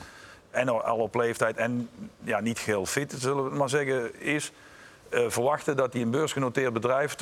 en 0.51 0.69
al 0.69 0.99
op 0.99 1.15
leeftijd 1.15 1.57
en 1.57 1.89
ja, 2.23 2.41
niet 2.41 2.59
geheel 2.59 2.87
fit, 2.87 3.15
zullen 3.19 3.43
we 3.45 3.49
het 3.51 3.59
maar 3.59 3.69
zeggen, 3.69 4.21
is. 4.21 4.53
Eh, 5.11 5.21
verwachten 5.29 5.77
dat 5.77 5.93
hij 5.93 6.03
een 6.03 6.11
beursgenoteerd 6.11 6.73
bedrijf 6.73 7.13
24-7 7.13 7.17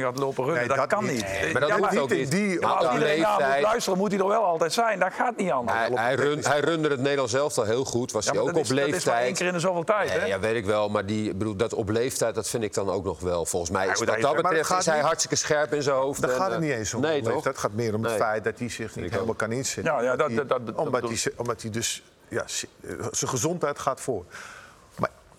gaat 0.00 0.18
lopen 0.18 0.44
runnen. 0.44 0.54
Nee, 0.54 0.68
dat, 0.68 0.76
dat 0.76 0.86
kan 0.86 1.04
niet. 1.04 1.12
niet. 1.12 1.22
Nee, 1.26 1.52
maar 1.52 1.60
dat 1.60 1.70
Ja, 1.70 1.76
hoeft 1.78 1.92
maar- 1.92 2.02
ook 2.02 2.10
niet. 2.10 2.30
die- 2.30 2.60
Maar 2.60 2.70
als 2.70 2.92
iedereen 2.92 3.20
naar 3.20 3.30
moet 3.30 3.38
leeftijd- 3.38 3.62
luisteren, 3.62 3.98
moet 3.98 4.10
hij 4.12 4.20
er 4.20 4.28
wel 4.28 4.44
altijd 4.44 4.72
zijn. 4.72 4.98
Dat 4.98 5.12
gaat 5.12 5.36
niet 5.36 5.50
anders. 5.50 5.78
Hij, 5.78 5.88
hij, 5.94 6.14
run, 6.14 6.38
hij 6.44 6.60
runde 6.60 6.88
het 6.88 7.00
Nederlands 7.00 7.32
zelf 7.32 7.58
al 7.58 7.64
heel 7.64 7.84
goed. 7.84 8.12
Was 8.12 8.24
Ja, 8.24 8.30
hij 8.30 8.40
ook 8.40 8.46
dat 8.46 8.56
op 8.56 8.62
is, 8.62 8.68
dat 8.68 8.76
is 8.78 8.82
maar 8.84 8.88
één 8.88 8.94
leeftijd. 8.94 9.36
keer 9.38 9.46
in 9.46 9.52
de 9.52 9.58
zoveel 9.60 9.84
tijd. 9.84 10.10
Hè? 10.10 10.24
Ja, 10.24 10.38
weet 10.40 10.56
ik 10.56 10.64
wel. 10.66 10.88
Maar 10.88 11.06
die, 11.06 11.34
bedoel, 11.34 11.56
dat 11.56 11.74
op 11.74 11.88
leeftijd, 11.88 12.34
dat 12.34 12.48
vind 12.48 12.62
ik 12.62 12.74
dan 12.74 12.90
ook 12.90 13.04
nog 13.04 13.20
wel. 13.20 13.46
Volgens 13.46 13.70
mij, 13.70 13.86
is, 13.86 13.98
goed, 13.98 14.06
wat 14.08 14.20
dat 14.20 14.36
betreft, 14.36 14.70
is 14.78 14.86
hij 14.86 14.94
niet- 14.96 15.04
hartstikke 15.04 15.36
scherp 15.36 15.72
in 15.74 15.82
zijn 15.82 15.96
hoofd. 15.96 16.20
Daar 16.20 16.30
en, 16.30 16.36
gaat 16.36 16.50
het 16.50 16.54
eh, 16.54 16.62
niet 16.68 16.72
eens 16.72 16.94
om. 16.94 17.00
Nee, 17.00 17.18
toch? 17.22 17.32
leeftijd. 17.32 17.54
Het 17.54 17.58
gaat 17.58 17.72
meer 17.72 17.94
om 17.94 18.04
het 18.04 18.12
feit 18.12 18.44
dat 18.44 18.58
hij 18.58 18.68
zich 18.68 18.96
niet 18.96 19.10
helemaal 19.12 19.34
kan 19.34 19.52
inzetten. 19.52 19.94
Ja, 19.94 20.02
ja, 20.02 20.16
dat- 20.16 20.28
Die- 20.28 20.36
dat- 20.36 20.48
dat- 20.48 20.66
dat 20.66 20.76
omdat, 20.76 21.02
hij, 21.02 21.16
ze- 21.16 21.32
omdat 21.36 21.62
hij 21.62 21.70
dus... 21.70 22.02
Ja, 22.28 22.40
eh, 22.40 22.90
zijn 23.10 23.30
gezondheid 23.30 23.78
gaat 23.78 24.00
voor. 24.00 24.24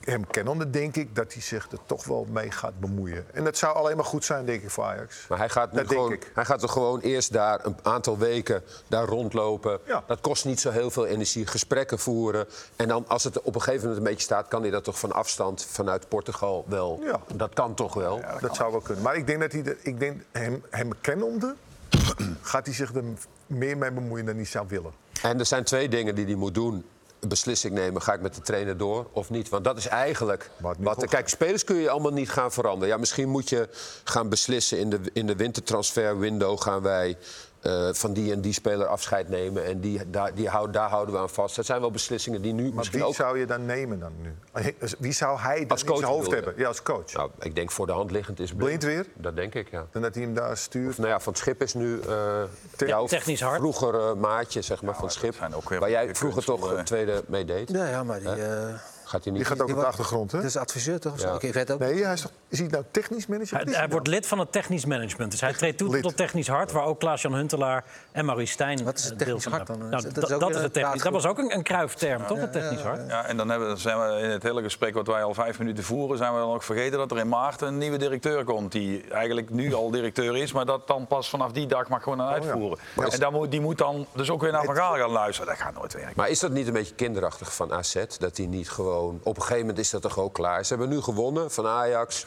Hem 0.06 0.28
kennende 0.28 0.70
denk 0.70 0.96
ik 0.96 1.16
dat 1.16 1.34
hij 1.34 1.42
zich 1.42 1.72
er 1.72 1.78
toch 1.86 2.06
wel 2.06 2.28
mee 2.30 2.52
gaat 2.52 2.80
bemoeien. 2.80 3.26
En 3.34 3.44
dat 3.44 3.58
zou 3.58 3.76
alleen 3.76 3.96
maar 3.96 4.06
goed 4.06 4.26
zijn, 4.26 4.46
denk 4.46 4.64
ik, 4.64 4.70
voor 4.70 4.84
Ajax. 4.84 5.26
Maar 5.30 5.38
hij 5.38 5.50
gaat, 5.50 5.72
nu 5.72 5.78
Dat 5.78 5.88
gewoon, 5.88 6.18
hij 6.34 6.46
gaat 6.46 6.64
er 6.64 6.70
gewoon 6.70 7.00
eerst 7.00 7.34
daar 7.34 7.66
een 7.66 7.76
aantal 7.84 8.18
weken 8.18 8.64
daar 8.88 9.06
rondlopen. 9.06 9.80
Ja. 9.86 10.04
Dat 10.08 10.22
kost 10.22 10.46
niet 10.46 10.60
zo 10.60 10.70
heel 10.72 10.92
veel 10.92 11.06
energie. 11.06 11.48
Gesprekken 11.48 12.00
voeren. 12.00 12.48
En 12.76 12.88
dan, 12.88 13.06
als 13.08 13.24
het 13.24 13.42
op 13.42 13.56
een 13.56 13.62
gegeven 13.62 13.82
moment 13.88 13.98
een 13.98 14.12
beetje 14.12 14.24
staat... 14.26 14.48
kan 14.48 14.62
hij 14.62 14.72
dat 14.72 14.84
toch 14.84 15.00
van 15.00 15.12
afstand 15.12 15.66
vanuit 15.70 16.08
Portugal 16.08 16.66
wel. 16.68 17.00
Ja. 17.04 17.20
Dat 17.36 17.54
kan 17.54 17.74
toch 17.74 17.94
wel. 17.94 18.22
dat 18.42 18.56
zou 18.56 18.72
wel 18.72 18.82
kunnen. 18.82 19.04
Maar 19.04 19.16
ik 19.16 19.28
denk 19.28 19.40
dat 19.40 19.52
hij... 19.52 19.62
de- 19.64 19.78
ik 19.82 20.00
denk, 20.00 20.22
hem, 20.32 20.64
hem 20.70 20.90
kennende 21.02 21.56
gaat 22.42 22.66
hij 22.66 22.76
zich 22.76 22.94
er 22.94 23.04
meer 23.48 23.78
mee 23.78 23.92
bemoeien 23.92 24.26
dan 24.26 24.36
hij 24.36 24.46
zou 24.46 24.66
willen. 24.68 24.92
En 25.22 25.40
er 25.40 25.46
zijn 25.46 25.64
twee 25.64 25.90
dingen 25.90 26.16
die 26.16 26.26
hij 26.26 26.36
moet 26.36 26.54
doen. 26.54 26.86
Beslissing 27.20 27.74
nemen, 27.74 28.02
ga 28.02 28.14
ik 28.14 28.22
met 28.22 28.36
de 28.36 28.42
trainer 28.42 28.78
door 28.78 29.08
of 29.12 29.30
niet? 29.30 29.50
Want 29.50 29.64
dat 29.64 29.78
is 29.78 29.88
eigenlijk... 29.88 30.50
Wat 30.60 31.06
kijk, 31.06 31.30
spelers 31.30 31.64
kun 31.64 31.76
je 31.76 31.90
allemaal 31.90 32.14
niet 32.14 32.30
gaan 32.30 32.52
veranderen. 32.52 32.94
Ja, 32.94 33.00
misschien 33.00 33.30
moet 33.30 33.50
je 33.50 33.70
gaan 34.04 34.30
beslissen 34.30 34.80
in 34.80 34.90
de, 34.90 35.00
in 35.14 35.28
de 35.28 35.36
wintertransfer 35.36 36.20
window... 36.20 36.62
gaan 36.62 36.82
wij 36.82 37.18
eh, 37.66 37.94
van 37.94 38.14
die 38.14 38.32
en 38.32 38.42
die 38.42 38.54
speler 38.54 38.88
afscheid 38.88 39.30
nemen. 39.30 39.66
En 39.66 39.80
die, 39.80 40.10
daar, 40.10 40.34
die 40.34 40.50
houd, 40.50 40.74
daar 40.74 40.90
houden 40.90 41.16
we 41.16 41.22
aan 41.22 41.30
vast. 41.30 41.56
Dat 41.56 41.66
zijn 41.66 41.82
wel 41.82 41.92
beslissingen 41.92 42.42
die 42.42 42.54
nu 42.54 42.64
Maar 42.64 42.74
misschien 42.74 43.00
wie 43.00 43.08
ook... 43.08 43.16
zou 43.16 43.40
je 43.40 43.46
dan 43.46 43.66
nemen 43.66 44.00
dan 44.00 44.12
nu? 44.22 44.34
Wie 45.00 45.12
zou 45.12 45.40
hij 45.40 45.60
dan 45.60 45.70
Als 45.70 45.82
in 45.82 45.88
coach 45.88 46.00
zijn 46.00 46.12
hoofd 46.12 46.32
hebben? 46.32 46.54
Ja, 46.58 46.68
als 46.68 46.82
coach. 46.82 47.14
Nou, 47.14 47.30
ik 47.40 47.56
denk 47.56 47.72
voor 47.72 47.86
de 47.86 47.92
hand 47.92 48.12
liggend 48.12 48.40
is 48.40 48.54
Blind 48.54 48.84
weer? 48.84 49.06
Dat 49.14 49.36
denk 49.36 49.56
ik, 49.56 49.72
ja. 49.72 49.88
Dan 49.92 50.02
dat 50.02 50.14
hij 50.16 50.24
hem 50.24 50.34
daar 50.34 50.58
stuurt. 50.58 50.98
Nou 50.98 51.10
ja, 51.10 51.20
Van 51.20 51.34
het 51.34 51.42
Schip 51.42 51.62
is 51.62 51.74
nu 51.74 52.00
eh 52.00 52.44
jouw 52.78 53.06
technisch 53.06 53.42
hard. 53.42 53.60
vroeger 53.60 54.18
maatje 54.18 54.62
zeg 54.62 54.82
maar, 54.82 54.96
van 54.96 55.04
het 55.04 55.14
Schip. 55.14 55.36
waar 55.80 55.90
jij 55.90 56.16
vroeger 56.16 56.44
toch 56.44 56.72
een 56.72 56.86
tweede 56.86 57.24
mee 57.28 57.46
deed. 57.46 57.70
Ja, 57.70 57.88
ja 57.88 58.04
maar 58.04 58.20
die, 58.20 58.30
eh, 58.30 58.74
Gaat 59.06 59.24
hij 59.24 59.34
niet... 59.34 59.42
Die 59.42 59.52
gaat 59.52 59.62
ook 59.62 59.70
op 59.70 59.76
de 59.80 59.86
achtergrond, 59.86 60.32
hè? 60.32 60.38
dat 60.38 60.48
is 60.48 60.58
adviseur 60.58 61.00
toch? 61.00 61.14
of 61.14 61.20
zo? 61.20 61.28
Ja. 61.28 61.38
Ik 61.40 61.54
weet 61.54 61.72
ook. 61.72 61.80
Nee, 61.80 62.04
hij 62.04 62.14
is, 62.14 62.22
toch, 62.22 62.32
is 62.48 62.60
hij 62.60 62.68
nou 62.68 62.84
technisch 62.92 63.28
manager? 63.28 63.58
Hij, 63.58 63.74
hij 63.74 63.90
wordt 63.90 64.06
nou? 64.06 64.18
lid 64.18 64.28
van 64.28 64.40
het 64.40 64.52
technisch 64.52 64.86
management. 64.86 65.32
Dus 65.32 65.42
hij 65.42 65.54
treedt 65.54 65.78
toe 65.78 65.90
Lid. 65.90 66.02
tot 66.04 66.18
technisch 66.18 66.48
hart, 66.48 66.72
waar 66.72 66.86
ook 66.86 67.00
Klaas-Jan 67.00 67.34
Huntelaar 67.34 67.84
en 68.12 68.26
Maurice 68.26 68.52
Stijn 68.54 68.84
Wat 68.84 68.98
is 68.98 69.04
het 69.04 69.12
eh, 69.12 69.18
technisch 69.18 69.44
deel 69.44 69.52
van 69.52 69.52
hart 69.52 69.68
dan? 69.68 69.78
Nou, 69.78 69.90
Dat 69.90 70.06
is 70.30 70.38
dat, 70.38 70.56
het 70.56 70.74
technisch. 70.74 71.02
Dat 71.04 71.12
was 71.12 71.26
ook 71.26 71.38
een, 71.38 71.56
een 71.56 71.64
kruifterm, 71.64 72.26
toch? 72.28 72.38
Het 72.40 72.52
technisch 72.52 72.82
hart. 72.82 73.02
Ja, 73.08 73.26
en 73.26 73.38
dan 73.38 73.50
hebben, 73.50 73.70
we- 73.70 73.78
zijn 73.78 74.00
we 74.00 74.20
in 74.22 74.30
het 74.30 74.44
hele 74.44 74.62
gesprek 74.64 74.94
wat 74.94 75.08
wij 75.08 75.24
al 75.24 75.34
vijf 75.34 75.60
minuten 75.60 75.84
voeren... 75.84 76.18
zijn 76.18 76.34
we 76.34 76.40
dan 76.40 76.54
ook 76.54 76.64
vergeten 76.64 76.98
dat 76.98 77.12
er 77.12 77.18
in 77.18 77.30
maart 77.30 77.62
een 77.62 77.78
nieuwe 77.78 77.98
directeur 77.98 78.44
komt... 78.44 78.72
die 78.72 79.04
eigenlijk 79.12 79.50
nu 79.50 79.74
al 79.74 79.92
directeur 79.92 80.36
is, 80.38 80.52
maar 80.52 80.66
dat 80.66 80.88
dan 80.88 81.08
pas 81.08 81.30
vanaf 81.30 81.52
die 81.52 81.68
dag 81.68 81.88
mag 81.88 82.04
gewoon 82.04 82.22
aan 82.22 82.34
uitvoeren. 82.34 82.78
En 83.10 83.20
dan 83.20 83.34
moet, 83.34 83.52
die 83.52 83.62
moet 83.62 83.78
dan 83.78 84.06
dus 84.14 84.30
ook 84.30 84.42
weer 84.42 84.52
naar 84.52 84.64
Van 84.64 84.76
Gaal 84.76 84.96
gaan 84.96 85.10
luisteren. 85.10 85.50
Dat 85.50 85.62
gaat 85.62 85.74
nooit 85.74 85.94
werken. 85.94 86.14
Maar 86.16 86.30
is 86.30 86.40
dat 86.40 86.52
niet 86.52 86.68
een 86.68 86.74
beetje 86.74 86.96
kinderachtig 86.96 87.56
van 87.56 87.74
AZ? 87.74 88.06
Dat 88.18 88.38
hij 88.38 88.46
niet 88.46 88.70
gewoon... 88.70 89.05
Op 89.24 89.36
een 89.36 89.42
gegeven 89.42 89.60
moment 89.60 89.80
is 89.80 89.90
dat 89.90 90.02
toch 90.02 90.20
ook 90.20 90.34
klaar? 90.34 90.66
Ze 90.66 90.70
hebben 90.76 90.90
nu 90.90 91.02
gewonnen 91.02 91.52
van 91.52 91.68
Ajax. 91.68 92.26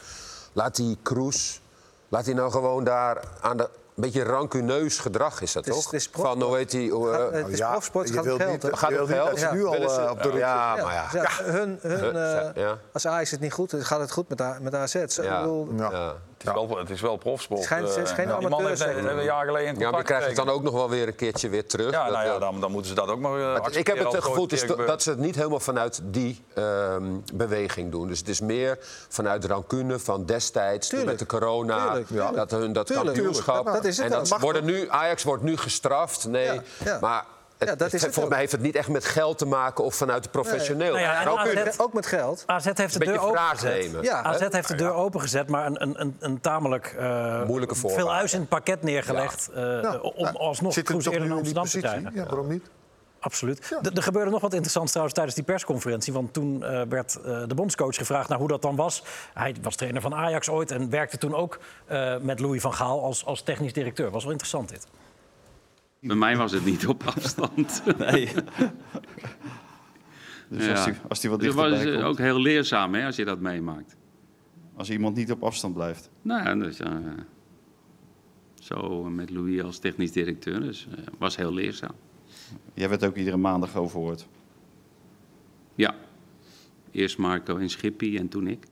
Laat 0.52 0.76
die 0.76 0.98
Kroes... 1.02 1.60
Laat 2.10 2.24
hij 2.24 2.34
nou 2.34 2.50
gewoon 2.50 2.84
daar 2.84 3.22
aan 3.40 3.56
de... 3.56 3.62
Een 3.62 4.04
beetje 4.04 4.22
rancuneus 4.22 4.98
gedrag 4.98 5.40
is 5.40 5.52
dat 5.52 5.64
Het 5.64 5.74
is- 5.74 5.82
toch? 5.82 5.90
het 5.92 6.00
is 6.00 6.10
van, 6.12 6.42
hoe 6.42 6.56
heet 6.56 6.70
die... 6.70 6.90
eh, 7.10 7.30
Het 7.32 7.48
is 7.48 7.58
Ja, 7.58 7.70
profsport, 7.70 8.10
gaat 8.10 8.30
om 8.30 8.38
geld. 8.38 8.68
Gaat 8.78 9.00
om 9.00 9.06
geld? 9.06 9.40
Ja. 9.40 9.52
nu 9.52 9.64
al 9.66 9.74
eh, 9.74 10.10
op 10.10 10.22
de 10.22 10.30
rug 10.30 10.38
Ja, 10.38 10.76
maar 10.82 10.92
ja. 10.94 11.08
Ja, 11.12 11.28
hun, 11.44 11.78
hun, 11.82 12.16
eh, 12.16 12.48
Ja. 12.54 12.78
Als 12.92 13.06
Ajax 13.06 13.30
het 13.30 13.40
niet 13.40 13.52
goed 13.52 13.74
gaat 13.78 14.00
het 14.00 14.12
goed 14.12 14.28
met, 14.28 14.40
A- 14.40 14.58
met 14.60 14.74
AZ. 14.74 14.94
Ik 14.94 15.10
Ja. 15.22 15.38
bedoel, 15.40 15.68
Ja. 16.38 16.52
ja. 16.52 16.60
Het 16.60 16.62
is, 16.62 16.68
wel, 16.68 16.78
het 16.78 16.90
is 16.90 17.00
wel 17.00 17.16
profsport. 17.16 17.58
Het 17.58 17.68
schijnt- 17.68 17.88
het 17.88 18.04
is 18.04 18.10
eh, 18.10 18.16
geen 18.16 18.26
die 18.26 18.48
man 18.48 18.60
amateur, 18.60 18.88
heeft, 18.94 19.08
een 19.08 19.22
jaar 19.24 19.44
geleden 19.46 19.68
een 19.68 19.78
Ja, 19.78 19.90
maar 19.90 19.98
je 20.00 20.04
krijgt 20.06 20.26
het 20.26 20.36
dan 20.36 20.48
ook 20.48 20.62
nog 20.62 20.72
wel 20.74 20.88
weer 20.88 21.06
een 21.08 21.14
keertje 21.14 21.48
weer 21.48 21.66
terug. 21.66 21.90
Ja, 21.90 22.04
Dat, 22.04 22.12
nou 22.12 22.26
ja, 22.26 22.34
eh, 22.34 22.40
dan, 22.40 22.60
dan 22.60 22.70
moeten 22.70 22.88
ze 22.90 22.96
dat 22.96 23.08
ook 23.08 23.18
maar 23.18 23.40
eh, 23.54 23.60
Maar 23.60 23.76
ik 23.76 23.86
heb 23.86 23.98
het 23.98 24.24
gevoel 24.24 24.46
is 24.48 24.66
dat 24.86 25.02
ze 25.02 25.10
het 25.10 25.18
niet 25.18 25.34
helemaal 25.34 25.60
vanuit 25.60 26.00
die 26.04 26.44
ehm, 26.54 27.04
beweging 27.34 27.90
doen. 27.90 28.08
Dus 28.08 28.18
het 28.18 28.28
is 28.28 28.40
meer 28.40 28.78
vanuit 29.08 29.42
de 29.42 29.48
rancune 29.48 29.98
van 29.98 30.24
destijds, 30.26 30.88
toen 30.88 31.04
met 31.04 31.18
de 31.18 31.26
corona. 31.26 31.84
Tuurlijk, 31.86 32.06
tuurlijk. 32.06 32.34
Dat 32.34 32.50
hun 32.50 32.72
dat 32.72 32.86
Tuurlijk, 32.86 33.14
kampioenschap. 33.14 33.66
Dat 33.66 33.84
is 33.84 33.96
het 33.96 34.06
en 34.06 34.10
dat 34.12 34.40
worden 34.40 34.64
nu, 34.64 34.88
Ajax 34.88 35.22
wordt 35.22 35.42
nu 35.42 35.56
gestraft. 35.56 36.26
Nee, 36.26 36.44
Ja, 36.44 36.62
ja. 36.84 36.98
maar 37.00 37.24
Ja, 37.58 37.74
dat 37.74 37.92
is 37.92 38.02
het 38.02 38.12
volgens 38.12 38.28
mij 38.28 38.38
heeft 38.38 38.52
het 38.52 38.60
niet 38.60 38.74
echt 38.76 38.88
met 38.88 39.04
geld 39.04 39.38
te 39.38 39.46
maken 39.46 39.84
of 39.84 39.94
vanuit 39.94 40.22
de 40.22 40.28
professioneel. 40.28 40.92
Nou 40.92 41.00
ja, 41.04 41.20
en 41.20 41.24
Rancune. 41.26 41.68
AZ 41.70 41.78
ook 41.78 41.92
met 41.92 42.06
geld. 42.06 42.42
AZ 42.46 42.64
heeft 42.74 42.98
de 42.98 43.04
deur 43.04 43.20
opengezet. 43.20 43.80
nemen. 43.82 44.02
Ja, 44.02 44.22
AZ 44.22 44.46
heeft 44.50 44.68
de 44.68 44.74
deur 44.74 44.92
opengezet, 44.92 45.48
maar 45.48 45.66
een, 45.66 45.82
een, 45.82 46.00
een, 46.00 46.16
een 46.20 46.40
tamelijk 46.40 46.94
eh, 46.98 47.44
Moeilijke 47.44 47.74
voorwaarde. 47.74 48.04
veel 48.04 48.14
uis 48.14 48.32
in 48.32 48.40
het 48.40 48.48
pakket 48.48 48.82
neergelegd. 48.82 49.48
eh, 49.54 49.62
Ja, 49.82 49.96
om 49.98 50.24
nou, 50.24 50.36
alsnog 50.36 50.82
Kroes 50.82 51.04
eerder 51.06 51.28
naar 51.28 51.38
in 51.38 51.44
die 51.44 51.56
Amsterdam 51.58 51.64
te 51.64 51.70
positie? 51.70 51.80
krijgen. 51.80 52.12
Ja, 52.14 52.24
waarom 52.26 52.48
niet? 52.48 52.64
Absoluut. 53.20 53.70
Er- 53.82 53.92
Er 53.96 54.02
gebeurde 54.02 54.30
nog 54.30 54.40
wat 54.40 54.52
interessants 54.52 54.88
trouwens 54.90 55.14
tijdens 55.16 55.36
die 55.36 55.46
persconferentie. 55.46 56.12
Want 56.12 56.32
toen 56.32 56.64
eh, 56.64 56.82
werd 56.88 57.18
eh, 57.24 57.42
de 57.46 57.54
bondscoach 57.54 57.96
gevraagd 57.96 58.28
naar 58.28 58.38
hoe 58.38 58.48
dat 58.48 58.62
dan 58.62 58.76
was. 58.76 59.02
Hij 59.34 59.54
was 59.62 59.76
trainer 59.76 60.00
van 60.02 60.14
Ajax 60.14 60.48
ooit 60.48 60.70
en 60.70 60.90
werkte 60.90 61.18
toen 61.18 61.34
ook 61.34 61.58
eh, 61.86 62.16
met 62.20 62.40
Louis 62.40 62.60
van 62.60 62.74
Gaal 62.74 63.02
als, 63.02 63.24
als 63.24 63.42
technisch 63.42 63.72
directeur. 63.72 64.10
Was 64.10 64.22
wel 64.22 64.32
interessant 64.32 64.68
dit. 64.68 64.86
Bij 66.00 66.16
mij 66.16 66.36
was 66.36 66.52
het 66.52 66.64
niet 66.64 66.86
op 66.86 67.02
afstand. 67.02 67.82
Nee. 67.98 68.32
Dus 70.48 70.68
als, 70.68 70.84
die, 70.84 70.94
als 71.08 71.20
die 71.20 71.30
wat 71.30 71.40
Dus 71.40 71.48
het 71.48 71.56
was 71.56 71.70
dichterbij 71.70 71.94
eh, 71.94 72.00
komt, 72.00 72.18
ook 72.18 72.18
heel 72.18 72.40
leerzaam 72.40 72.94
hè, 72.94 73.06
als 73.06 73.16
je 73.16 73.24
dat 73.24 73.40
meemaakt. 73.40 73.96
als 74.76 74.90
iemand 74.90 75.16
niet 75.16 75.30
op 75.30 75.42
afstand 75.42 75.74
blijft. 75.74 76.10
Nou, 76.22 76.44
ja, 76.44 76.54
dus, 76.54 76.80
eh, 76.80 76.90
zo 78.54 79.04
met 79.04 79.30
Louis 79.30 79.62
als 79.62 79.78
technisch 79.78 80.12
directeur. 80.12 80.60
Dus 80.60 80.88
eh 80.90 81.04
was 81.18 81.36
heel 81.36 81.52
leerzaam. 81.52 81.94
Jij 82.74 82.88
werd 82.88 83.04
ook 83.04 83.16
iedere 83.16 83.36
maandag 83.36 83.76
overhoord. 83.76 84.26
Ja. 85.74 85.94
Eerst 86.90 87.18
Marco 87.18 87.56
en 87.56 87.70
Schippie 87.70 88.18
en 88.18 88.28
toen 88.28 88.46
ik. 88.46 88.66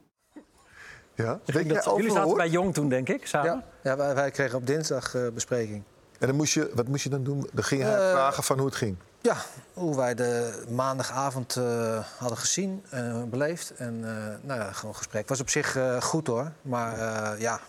Ja? 1.15 1.41
Ik 1.45 1.53
denk 1.53 1.69
dat, 1.69 1.85
jullie 1.97 2.11
zaten 2.11 2.37
bij 2.37 2.49
Jong 2.49 2.75
toen, 2.75 2.89
denk 2.89 3.09
ik, 3.09 3.27
samen. 3.27 3.51
Ja, 3.51 3.65
ja 3.83 3.97
wij, 3.97 4.15
wij 4.15 4.31
kregen 4.31 4.59
op 4.59 4.67
dinsdag 4.67 5.15
eh, 5.15 5.29
bespreking. 5.35 5.83
En 6.19 6.27
dan 6.27 6.37
moest 6.37 6.53
je, 6.55 6.71
wat 6.75 6.89
moest 6.89 7.03
je 7.03 7.09
dan 7.09 7.25
doen? 7.25 7.49
Dan 7.53 7.65
ging 7.65 7.83
hij 7.83 7.93
Eh, 7.93 8.11
vragen 8.11 8.43
van 8.43 8.57
hoe 8.59 8.67
het 8.67 8.77
ging. 8.77 8.97
Ja, 9.21 9.37
hoe 9.73 9.97
wij 9.97 10.15
de 10.15 10.63
maandagavond 10.69 11.57
eh, 11.57 11.99
hadden 12.19 12.39
gezien 12.39 12.85
en 12.91 13.31
beleefd. 13.31 13.71
En 13.77 13.95
eh, 14.05 14.47
nou 14.47 14.61
ja, 14.61 14.73
gewoon 14.73 14.97
gesprek. 14.97 15.29
Was 15.29 15.41
op 15.41 15.49
zich 15.51 15.77
eh, 15.77 16.01
goed 16.01 16.27
hoor. 16.27 16.53
Maar 16.63 16.99
eh, 16.99 17.41
ja, 17.41 17.61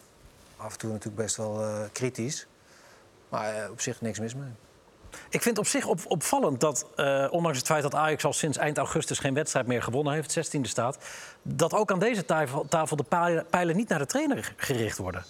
af 0.57 0.71
en 0.71 0.77
toe 0.77 0.89
natuurlijk 0.91 1.21
best 1.21 1.35
wel 1.35 1.61
eh, 1.61 1.79
kritisch. 1.91 2.47
Maar 3.29 3.55
eh, 3.55 3.71
op 3.71 3.81
zich 3.81 4.01
niks 4.01 4.19
mis 4.19 4.35
mee. 4.35 4.49
Ik 5.29 5.41
vind 5.41 5.57
op 5.57 5.67
zich 5.67 5.85
op, 5.85 5.99
opvallend 6.07 6.59
dat, 6.59 6.85
eh, 6.95 7.27
ondanks 7.31 7.57
het 7.57 7.67
feit 7.67 7.83
dat 7.83 7.95
Ajax 7.95 8.25
al 8.25 8.33
sinds 8.33 8.57
eind 8.57 8.77
augustus 8.77 9.19
geen 9.19 9.33
wedstrijd 9.33 9.67
meer 9.67 9.83
gewonnen 9.83 10.13
heeft, 10.13 10.31
16e 10.55 10.61
staat, 10.61 10.97
dat 11.41 11.73
ook 11.73 11.91
aan 11.91 11.99
deze 11.99 12.25
tafel, 12.25 12.65
tafel 12.69 12.95
de 12.95 13.03
pijlen, 13.03 13.45
pijlen 13.49 13.75
niet 13.75 13.89
naar 13.89 13.99
de 13.99 14.05
trainer 14.05 14.53
gericht 14.57 14.97
worden. 14.97 15.23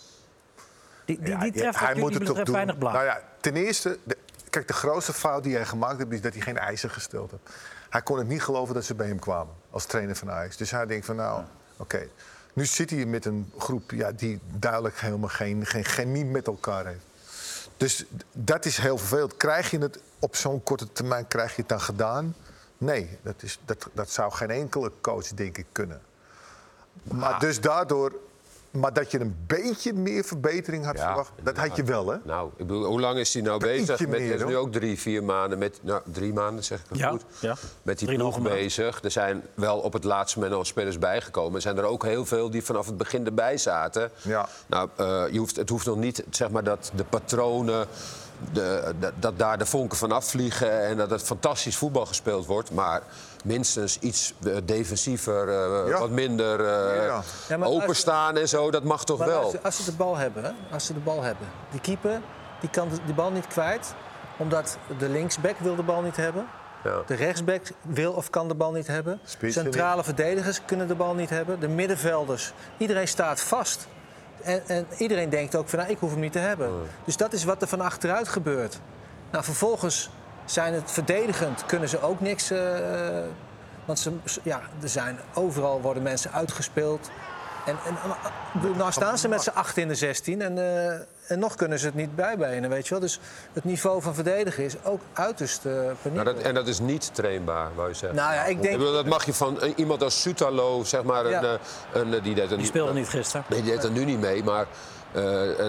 Die, 1.08 1.20
die, 1.22 1.38
die 1.38 1.52
treft 1.52 1.80
wat 1.80 1.96
jullie 1.96 2.20
betreft 2.20 2.50
weinig. 2.50 2.78
Nou 2.78 3.04
ja, 3.04 3.22
ten 3.42 3.56
eerste, 3.56 3.98
de, 4.04 4.18
kijk, 4.50 4.68
de 4.68 4.74
grootste 4.74 5.14
fout 5.14 5.44
die 5.44 5.56
hij 5.56 5.66
gemaakt 5.66 5.98
heeft... 5.98 6.12
is 6.12 6.22
dat 6.22 6.34
hij 6.34 6.42
geen 6.42 6.58
eisen 6.58 6.90
gesteld 6.90 7.32
heeft. 7.32 7.44
Hij 7.90 8.02
kon 8.02 8.18
het 8.18 8.28
niet 8.28 8.44
geloven 8.44 8.74
dat 8.74 8.86
ze 8.86 8.96
bij 8.96 9.08
hem 9.08 9.20
kwamen 9.20 9.54
als 9.70 9.86
trainer 9.86 10.16
van 10.16 10.32
Ajax. 10.32 10.58
Dus 10.58 10.72
hij 10.72 10.86
denkt 10.86 11.06
van, 11.06 11.16
nou, 11.16 11.44
oké. 11.78 12.08
Nu 12.54 12.66
zit 12.66 12.90
hij 12.90 13.06
met 13.06 13.26
een 13.26 13.52
groep 13.58 13.92
ja, 13.92 14.12
die 14.12 14.40
duidelijk 14.58 15.00
helemaal 15.00 15.30
geen, 15.30 15.66
geen 15.66 15.86
chemie 15.86 16.26
met 16.26 16.48
elkaar 16.48 16.86
heeft. 16.86 17.06
Dus 17.78 18.06
dat 18.32 18.66
is 18.66 18.78
heel 18.78 18.98
vervelend. 18.98 19.38
Krijg 19.38 19.72
je 19.72 19.78
het 19.78 20.00
op 20.20 20.36
zo'n 20.36 20.64
korte 20.64 20.92
termijn 20.92 21.28
krijg 21.28 21.56
je 21.56 21.62
het 21.62 21.70
dan 21.70 21.82
gedaan? 21.82 22.36
Nee, 22.78 23.18
dat, 23.22 23.44
is, 23.44 23.60
dat, 23.66 23.90
dat 23.94 24.10
zou 24.10 24.32
geen 24.32 24.50
enkele 24.50 24.92
coach, 25.02 25.28
denk 25.28 25.58
ik, 25.58 25.66
kunnen. 25.72 26.02
Maar 27.04 27.40
dus 27.40 27.62
daardoor... 27.62 28.12
Maar 28.80 28.94
dat 28.94 29.12
je 29.12 29.20
een 29.20 29.36
beetje 29.48 29.94
meer 29.94 30.24
verbetering 30.24 30.86
had 30.86 30.98
Ja, 30.98 31.06
verwacht, 31.06 31.32
dat 31.44 31.58
had 31.58 31.76
je 31.76 31.84
wel, 31.84 32.08
hè? 32.08 32.18
Nou, 32.24 32.50
ik 32.50 32.58
bedoel, 32.58 32.86
hoe 32.86 33.00
lang 33.00 33.20
is 33.20 33.34
hij 33.34 33.44
nou 33.44 33.60
Beetje 33.60 33.86
bezig? 33.86 34.00
Met, 34.00 34.10
meer, 34.10 34.28
hij 34.28 34.38
is 34.38 34.44
nu 34.44 34.58
ook 34.58 34.72
drie, 34.72 35.00
vier 35.00 35.24
maanden 35.24 35.58
met... 35.58 35.80
Nou, 35.82 36.02
drie 36.06 36.34
maanden, 36.34 36.64
zeg 36.64 36.80
ik 36.80 36.86
het 36.90 36.98
Ja, 36.98 37.10
goed? 37.10 37.24
ja. 37.40 37.56
Met 37.82 38.00
die 38.00 38.16
ploeg 38.16 38.42
bezig. 38.42 39.04
Er 39.04 39.12
zijn 39.12 39.44
wel 39.54 39.78
op 39.80 39.94
het 39.94 40.04
laatste 40.04 40.40
moment 40.40 40.58
nog 40.58 40.68
spelers 40.68 41.00
bijgekomen. 41.00 41.56
Er 41.56 41.62
zijn 41.62 41.78
er 41.78 41.84
ook 41.84 42.04
heel 42.04 42.26
veel 42.26 42.50
die 42.50 42.64
vanaf 42.64 42.86
het 42.86 42.98
begin 42.98 43.26
erbij 43.26 43.58
zaten. 43.58 44.12
Ja. 44.22 44.48
Nou, 44.68 44.90
eh, 44.96 45.24
je 45.32 45.40
hoeft, 45.40 45.56
het 45.56 45.70
hoeft 45.70 45.86
nog 45.86 45.98
niet, 45.98 46.24
zeg 46.30 46.50
maar, 46.50 46.64
dat 46.64 46.92
de 46.96 47.04
patronen 47.04 47.88
de, 48.54 48.94
de- 49.00 49.12
dat 49.20 49.40
daar 49.40 49.58
de 49.58 49.66
vonken 49.66 49.98
van 49.98 50.12
afvliegen 50.12 50.82
en 50.86 50.98
dat 50.98 51.10
het 51.10 51.22
fantastisch 51.24 51.78
voetbal 51.78 52.06
gespeeld 52.06 52.46
wordt. 52.46 52.72
Maar 52.72 53.02
minstens 53.44 54.00
iets 54.00 54.34
eh, 54.46 54.56
defensiever, 54.64 55.48
eh, 55.50 55.90
Ja. 55.90 56.00
wat 56.00 56.10
minder 56.10 56.60
eh, 56.60 57.06
Ja. 57.06 57.22
Ja, 57.48 57.58
maar 57.58 57.68
als- 57.68 57.82
openstaan 57.84 58.38
en 58.38 58.48
zo. 58.50 58.72
Dat 58.72 58.84
mag 58.84 59.04
toch 59.06 59.18
Maar 59.18 59.28
wel? 59.28 59.42
Als, 59.42 59.52
ze- 59.52 59.62
als 59.64 59.76
ze 59.76 59.84
de 59.86 59.92
bal 59.92 60.18
hebben, 60.18 60.44
hè, 60.44 60.52
als 60.72 60.86
ze 60.86 60.94
de 60.94 61.00
bal 61.00 61.22
hebben. 61.22 61.48
Die 61.72 61.80
keeper 61.82 62.22
die 62.60 62.70
kan 62.70 62.90
de, 62.90 62.96
die 63.06 63.14
bal 63.14 63.32
niet 63.32 63.48
kwijt, 63.48 63.94
omdat 64.38 64.78
de 65.00 65.10
linksback 65.10 65.56
wil 65.60 65.76
de 65.76 65.84
bal 65.84 66.02
niet 66.02 66.16
hebben. 66.16 66.48
Ja. 66.84 67.02
De 67.06 67.14
rechtsback 67.16 67.62
wil 67.82 68.12
of 68.14 68.30
kan 68.30 68.48
de 68.48 68.56
bal 68.56 68.72
niet 68.72 68.88
hebben. 68.88 69.20
Centrale 69.42 70.04
verdedigers 70.04 70.62
kunnen 70.66 70.88
de 70.88 70.96
bal 70.96 71.14
niet 71.14 71.30
hebben. 71.30 71.60
De 71.60 71.68
middenvelders. 71.68 72.54
Iedereen 72.78 73.08
staat 73.08 73.42
vast. 73.42 73.88
En, 74.48 74.62
en 74.68 74.88
iedereen 74.98 75.30
denkt 75.30 75.56
ook 75.56 75.70
van, 75.70 75.80
nou, 75.80 75.92
ik 75.92 75.98
hoef 76.00 76.12
hem 76.12 76.20
niet 76.20 76.32
te 76.32 76.40
hebben. 76.40 76.72
Dus 77.06 77.18
dat 77.18 77.34
is 77.34 77.44
wat 77.44 77.62
er 77.62 77.68
van 77.68 77.82
achteruit 77.82 78.28
gebeurt. 78.28 78.80
Nou, 79.32 79.44
vervolgens 79.44 80.10
zijn 80.46 80.74
het 80.74 80.92
verdedigend, 80.92 81.66
kunnen 81.66 81.90
ze 81.90 82.02
ook 82.02 82.20
niks. 82.20 82.52
eh, 82.52 83.20
want 83.86 84.00
ze, 84.00 84.12
ja, 84.44 84.62
er 84.82 84.90
zijn, 84.90 85.20
overal 85.34 85.82
worden 85.82 86.04
mensen 86.04 86.32
uitgespeeld. 86.32 87.10
En, 87.66 87.76
en, 87.86 87.96
bedoel, 88.54 88.76
nou 88.76 88.92
staan 88.92 89.18
ze 89.18 89.28
met 89.28 89.44
z'n 89.44 89.50
acht 89.50 89.78
in 89.78 89.88
de 89.88 89.96
16 89.96 90.42
en, 90.42 90.58
eh, 90.58 91.00
en 91.28 91.40
nog 91.40 91.56
kunnen 91.56 91.80
ze 91.80 91.86
het 91.86 91.96
niet 91.96 92.16
bijbenen, 92.16 92.70
weet 92.70 92.84
je 92.84 92.90
wel. 92.90 93.00
Dus 93.00 93.20
het 93.54 93.64
niveau 93.64 94.02
van 94.02 94.14
verdedigen 94.14 94.64
is 94.64 94.76
ook 94.84 95.02
uiterst 95.14 95.66
uh, 95.66 95.74
Nou, 96.02 96.24
dat, 96.24 96.38
en 96.38 96.54
dat 96.54 96.68
is 96.68 96.80
niet 96.80 97.10
trainbaar, 97.14 97.70
wou 97.76 97.88
je 97.88 97.94
zeggen. 97.94 98.18
Nou 98.18 98.34
ja, 98.34 98.46
ik 98.46 98.62
denk... 98.62 98.78
bedoel, 98.78 98.94
dat 98.94 99.06
mag 99.06 99.26
je 99.26 99.34
van 99.34 99.62
eh, 99.62 99.72
iemand 99.76 100.04
als 100.04 100.22
Sutalo, 100.22 100.84
zeg 100.84 101.04
maar, 101.04 101.26
een, 101.26 101.32
Ja. 101.32 101.42
eh, 101.42 102.02
een, 102.02 102.22
die 102.24 102.36
deed 102.36 102.50
Die 102.50 102.66
speelde 102.66 102.94
niet 102.94 103.10
gisteren. 103.10 103.46
Nee, 103.50 103.62
die 103.62 103.72
deed 103.72 103.84
er 103.84 103.92
nu 103.92 104.06
niet 104.06 104.20
mee, 104.20 104.44
maar 104.44 104.66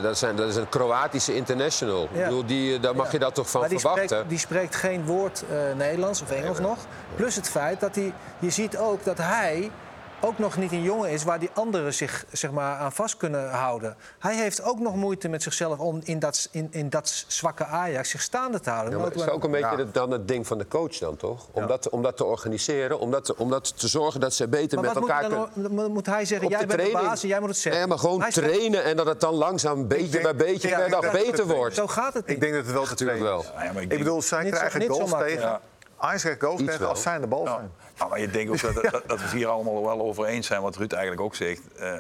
dat, 0.03 0.19
zijn, 0.19 0.37
dat 0.37 0.49
is 0.49 0.57
een 0.57 0.69
Kroatische 0.69 1.35
international. 1.35 2.03
Ik 2.03 2.25
bedoel, 2.25 2.47
die, 2.47 2.81
daar 2.81 2.97
mag 2.97 3.13
je 3.13 3.19
dat 3.19 3.35
toch 3.35 3.51
van 3.51 3.61
maar 3.61 3.69
die 3.69 3.79
verwachten? 3.79 4.09
spreekt, 4.09 4.29
die 4.29 4.39
spreekt 4.39 4.75
geen 4.77 5.05
woord 5.05 5.45
eh, 5.51 5.77
Nederlands 5.77 6.23
of 6.23 6.31
Engels 6.31 6.59
nog. 6.59 6.79
Plus 7.17 7.37
het 7.37 7.49
feit 7.49 7.81
dat 7.81 7.95
hij... 7.95 8.13
Je 8.39 8.51
ziet 8.51 8.77
ook 8.77 9.05
dat 9.05 9.19
hij 9.19 9.71
ook 10.21 10.39
nog 10.39 10.57
niet 10.57 10.73
een 10.73 10.83
jongen 10.83 11.11
is 11.11 11.25
waar 11.25 11.39
die 11.39 11.51
anderen 11.55 11.95
zich 11.95 12.25
zeg 12.33 12.51
maar, 12.51 12.77
aan 12.79 12.93
vast 12.93 13.17
kunnen 13.17 13.51
houden. 13.51 13.97
Hij 14.19 14.35
heeft 14.37 14.63
ook 14.63 14.79
nog 14.79 14.95
moeite 14.95 15.29
met 15.29 15.43
zichzelf 15.43 15.79
om 15.79 16.01
in 16.05 16.19
dat, 16.19 16.49
in, 16.51 16.69
in 16.71 16.89
dat 16.91 17.25
zwakke 17.27 17.65
Ajax 17.65 18.11
zich 18.11 18.23
staande 18.23 18.61
te 18.61 18.71
houden. 18.71 18.93
Ja, 18.93 18.99
maar 18.99 19.07
het 19.11 19.17
is 19.21 19.29
ook 19.29 19.45
een 19.45 19.51
beetje 19.51 19.77
het- 19.77 19.95
dan 19.95 20.11
het 20.11 20.29
ding 20.29 20.47
van 20.47 20.59
de 20.59 20.69
coach 20.69 20.99
dan, 20.99 21.17
toch? 21.17 21.47
Om, 21.53 21.67
dat, 21.67 21.89
om 21.89 22.03
dat 22.03 22.17
te 22.17 22.25
organiseren, 22.25 22.99
om 22.99 23.11
dat, 23.11 23.25
te- 23.25 23.37
om 23.37 23.51
dat 23.51 23.79
te 23.79 23.89
zorgen 23.89 24.21
dat 24.21 24.35
ze 24.35 24.49
beter 24.49 24.79
Maar 24.81 24.87
met 24.95 24.97
elkaar 25.03 25.29
dan, 25.31 25.49
kunnen... 25.53 25.77
dan 25.77 25.93
moet 25.93 26.07
hij 26.07 26.25
zeggen, 26.25 26.47
Op 26.47 26.53
jij 26.53 26.61
de 26.61 26.67
bent 26.77 26.83
de 26.87 26.93
baas 26.93 27.23
en 27.23 27.29
jij 27.29 27.41
moet 27.41 27.49
het 27.49 27.59
zeggen. 27.59 27.81
Nee, 27.81 27.91
maar 27.91 27.99
gewoon 27.99 28.21
Hij 28.21 28.31
trainen 28.31 28.85
en 28.85 28.97
dat 28.97 29.07
het 29.07 29.21
dan 29.21 29.35
langzaam 29.35 29.89
beetje 29.89 30.09
denk- 30.11 30.23
bij 30.23 30.35
beetje 30.37 30.69
per 30.69 30.91
dag 30.91 31.11
beter 31.13 31.47
wordt. 31.47 31.75
Zo 31.75 31.87
gaat 31.87 32.15
het 32.15 32.27
niet. 32.27 32.35
Ik 32.37 32.41
denk 32.43 32.53
dat 32.55 32.65
het 32.65 32.73
wel 32.75 32.83
te 32.85 32.89
Natuurlijk 32.91 33.21
wel. 33.21 33.41
is. 33.41 33.47
Ja, 33.65 33.73
maar 33.73 33.83
ik 33.83 33.89
bedoel, 33.89 34.23
zij 34.23 34.51
krijgen 34.51 34.87
goals 34.87 35.11
tegen. 35.11 35.41
Ja. 35.41 35.61
Ajax 36.01 36.23
krijgt 36.23 36.43
goals 36.43 36.61
tegen 36.65 36.89
als 36.89 37.03
zij 37.03 37.19
de 37.19 37.27
bal 37.27 37.47
zijn. 37.47 37.71
Ja, 37.99 38.07
maar 38.07 38.21
je 38.21 38.31
denkt 38.31 38.51
ook 38.51 38.75
dat, 38.75 38.93
dat, 38.93 39.03
dat 39.07 39.19
we 39.19 39.25
het 39.25 39.33
hier 39.33 39.49
allemaal 39.49 39.83
wel 39.83 40.01
over 40.01 40.25
eens 40.25 40.47
zijn, 40.47 40.63
wat 40.63 40.77
Ruud 40.77 40.93
eigenlijk 40.93 41.23
ook 41.23 41.35
zegt. 41.35 41.61
Eh, 41.79 41.99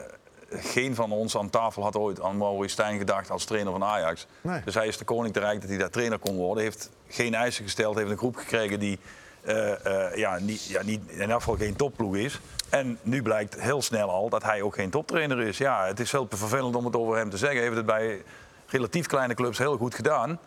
geen 0.50 0.94
van 0.94 1.12
ons 1.12 1.36
aan 1.36 1.50
tafel 1.50 1.82
had 1.82 1.96
ooit 1.96 2.20
aan 2.22 2.36
Maurice 2.36 2.72
Stijn 2.72 2.98
gedacht 2.98 3.30
als 3.30 3.44
trainer 3.44 3.72
van 3.72 3.84
Ajax. 3.84 4.26
Nee. 4.40 4.60
Dus 4.64 4.74
hij 4.74 4.86
is 4.86 4.98
de 4.98 5.04
koning 5.04 5.34
te 5.34 5.40
rijk 5.40 5.60
dat 5.60 5.68
hij 5.68 5.78
daar 5.78 5.90
trainer 5.90 6.18
kon 6.18 6.36
worden. 6.36 6.62
Heeft 6.62 6.90
geen 7.08 7.34
eisen 7.34 7.64
gesteld, 7.64 7.96
heeft 7.96 8.10
een 8.10 8.16
groep 8.16 8.36
gekregen 8.36 8.80
die 8.80 8.98
eh, 9.40 9.86
eh, 9.86 10.16
ja, 10.16 10.38
niet, 10.38 10.64
ja, 10.64 10.82
niet, 10.82 11.00
in 11.06 11.30
elk 11.30 11.40
geval 11.40 11.56
geen 11.56 11.76
topploeg 11.76 12.16
is. 12.16 12.40
En 12.68 12.98
nu 13.02 13.22
blijkt 13.22 13.60
heel 13.60 13.82
snel 13.82 14.10
al 14.10 14.28
dat 14.28 14.42
hij 14.42 14.62
ook 14.62 14.74
geen 14.74 14.90
toptrainer 14.90 15.40
is. 15.40 15.58
Ja, 15.58 15.86
het 15.86 16.00
is 16.00 16.10
wel 16.10 16.26
vervelend 16.30 16.76
om 16.76 16.84
het 16.84 16.96
over 16.96 17.16
hem 17.16 17.30
te 17.30 17.36
zeggen. 17.36 17.56
Hij 17.56 17.66
heeft 17.66 17.76
het 17.76 17.86
bij 17.86 18.22
relatief 18.66 19.06
kleine 19.06 19.34
clubs 19.34 19.58
heel 19.58 19.76
goed 19.76 19.94
gedaan. 19.94 20.38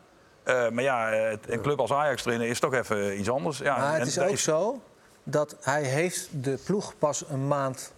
Maar 0.45 0.81
ja, 0.81 1.13
een 1.47 1.61
club 1.61 1.79
als 1.79 1.91
Ajax 1.91 2.21
trainer 2.21 2.47
is 2.47 2.59
toch 2.59 2.73
even 2.73 3.19
iets 3.19 3.29
anders. 3.29 3.57
Ja, 3.57 3.77
Maar 3.77 3.91
het 3.91 4.01
en 4.01 4.07
is 4.07 4.19
ook 4.19 4.37
zo 4.37 4.81
dat 5.23 5.55
hij 5.61 5.83
heeft 5.83 6.27
de 6.31 6.59
ploeg 6.65 6.93
pas 6.97 7.23
een 7.29 7.47
maand 7.47 7.91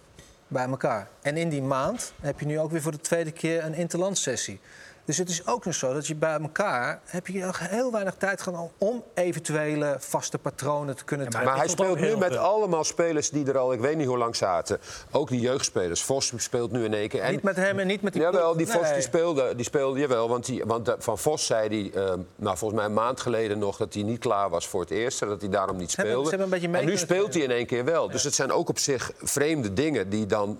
bij 0.48 0.66
elkaar. 0.66 1.08
En 1.22 1.36
in 1.36 1.48
die 1.48 1.62
maand 1.62 2.12
heb 2.20 2.40
je 2.40 2.46
nu 2.46 2.58
ook 2.58 2.70
weer 2.70 2.82
voor 2.82 2.92
de 2.92 3.00
tweede 3.00 3.32
keer 3.32 3.64
een 3.64 3.74
interlandsessie. 3.74 4.60
Dus 5.04 5.18
het 5.18 5.28
is 5.28 5.46
ook 5.46 5.64
nog 5.64 5.74
zo 5.74 5.92
dat 5.92 6.06
je 6.06 6.14
bij 6.14 6.40
elkaar 6.40 7.00
heb 7.04 7.26
je 7.26 7.44
nog 7.44 7.58
heel 7.58 7.92
weinig 7.92 8.14
tijd 8.14 8.40
gehad 8.40 8.70
om 8.78 9.04
eventuele 9.14 9.96
vaste 9.98 10.38
patronen 10.38 10.96
te 10.96 11.04
kunnen 11.04 11.28
trekken. 11.28 11.50
Maar 11.50 11.60
hij 11.60 11.68
speelt 11.68 12.00
nu 12.00 12.16
met 12.16 12.32
veel. 12.32 12.38
allemaal 12.42 12.84
spelers 12.84 13.30
die 13.30 13.46
er 13.46 13.58
al, 13.58 13.72
ik 13.72 13.80
weet 13.80 13.96
niet 13.96 14.06
hoe 14.06 14.18
lang 14.18 14.36
zaten. 14.36 14.78
Ook 15.10 15.28
die 15.28 15.40
jeugdspelers. 15.40 16.02
Vos 16.02 16.32
speelt 16.36 16.72
nu 16.72 16.84
in 16.84 16.94
één 16.94 17.08
keer. 17.08 17.20
En, 17.20 17.32
Niet 17.32 17.42
met 17.42 17.56
hem 17.56 17.78
en 17.78 17.86
niet 17.86 18.02
met 18.02 18.12
die 18.12 18.22
Jawel, 18.22 18.56
die 18.56 18.66
Vos 18.66 18.82
Nee. 18.82 18.92
die 18.92 19.02
speelde, 19.02 19.54
die 19.54 19.64
speelde 19.64 20.00
jawel. 20.00 20.28
Want, 20.28 20.46
die, 20.46 20.64
want 20.64 20.88
eh, 20.88 20.94
Van 20.98 21.18
Vos 21.18 21.46
zei 21.46 21.68
die, 21.68 21.92
eh, 21.92 22.12
nou, 22.36 22.56
volgens 22.56 22.80
mij 22.80 22.84
een 22.88 22.94
maand 22.94 23.20
geleden 23.20 23.58
nog 23.58 23.76
dat 23.76 23.94
hij 23.94 24.02
niet 24.02 24.18
klaar 24.18 24.50
was 24.50 24.68
voor 24.68 24.80
het 24.80 24.90
eerste. 24.90 25.26
Dat 25.26 25.40
hij 25.40 25.50
daarom 25.50 25.76
niet 25.76 25.90
speelde. 25.90 26.22
ze 26.22 26.28
hebben 26.28 26.46
een 26.46 26.52
beetje 26.52 26.68
mee 26.68 26.80
en 26.80 26.86
nu 26.88 26.96
speelt 26.96 27.34
hij 27.34 27.42
in 27.42 27.50
één 27.50 27.66
keer 27.66 27.84
wel. 27.84 28.10
Dus 28.10 28.22
het 28.22 28.34
zijn 28.34 28.52
ook 28.52 28.68
op 28.68 28.78
zich 28.78 29.12
vreemde 29.22 29.72
dingen 29.72 30.08
die 30.08 30.26
dan, 30.26 30.58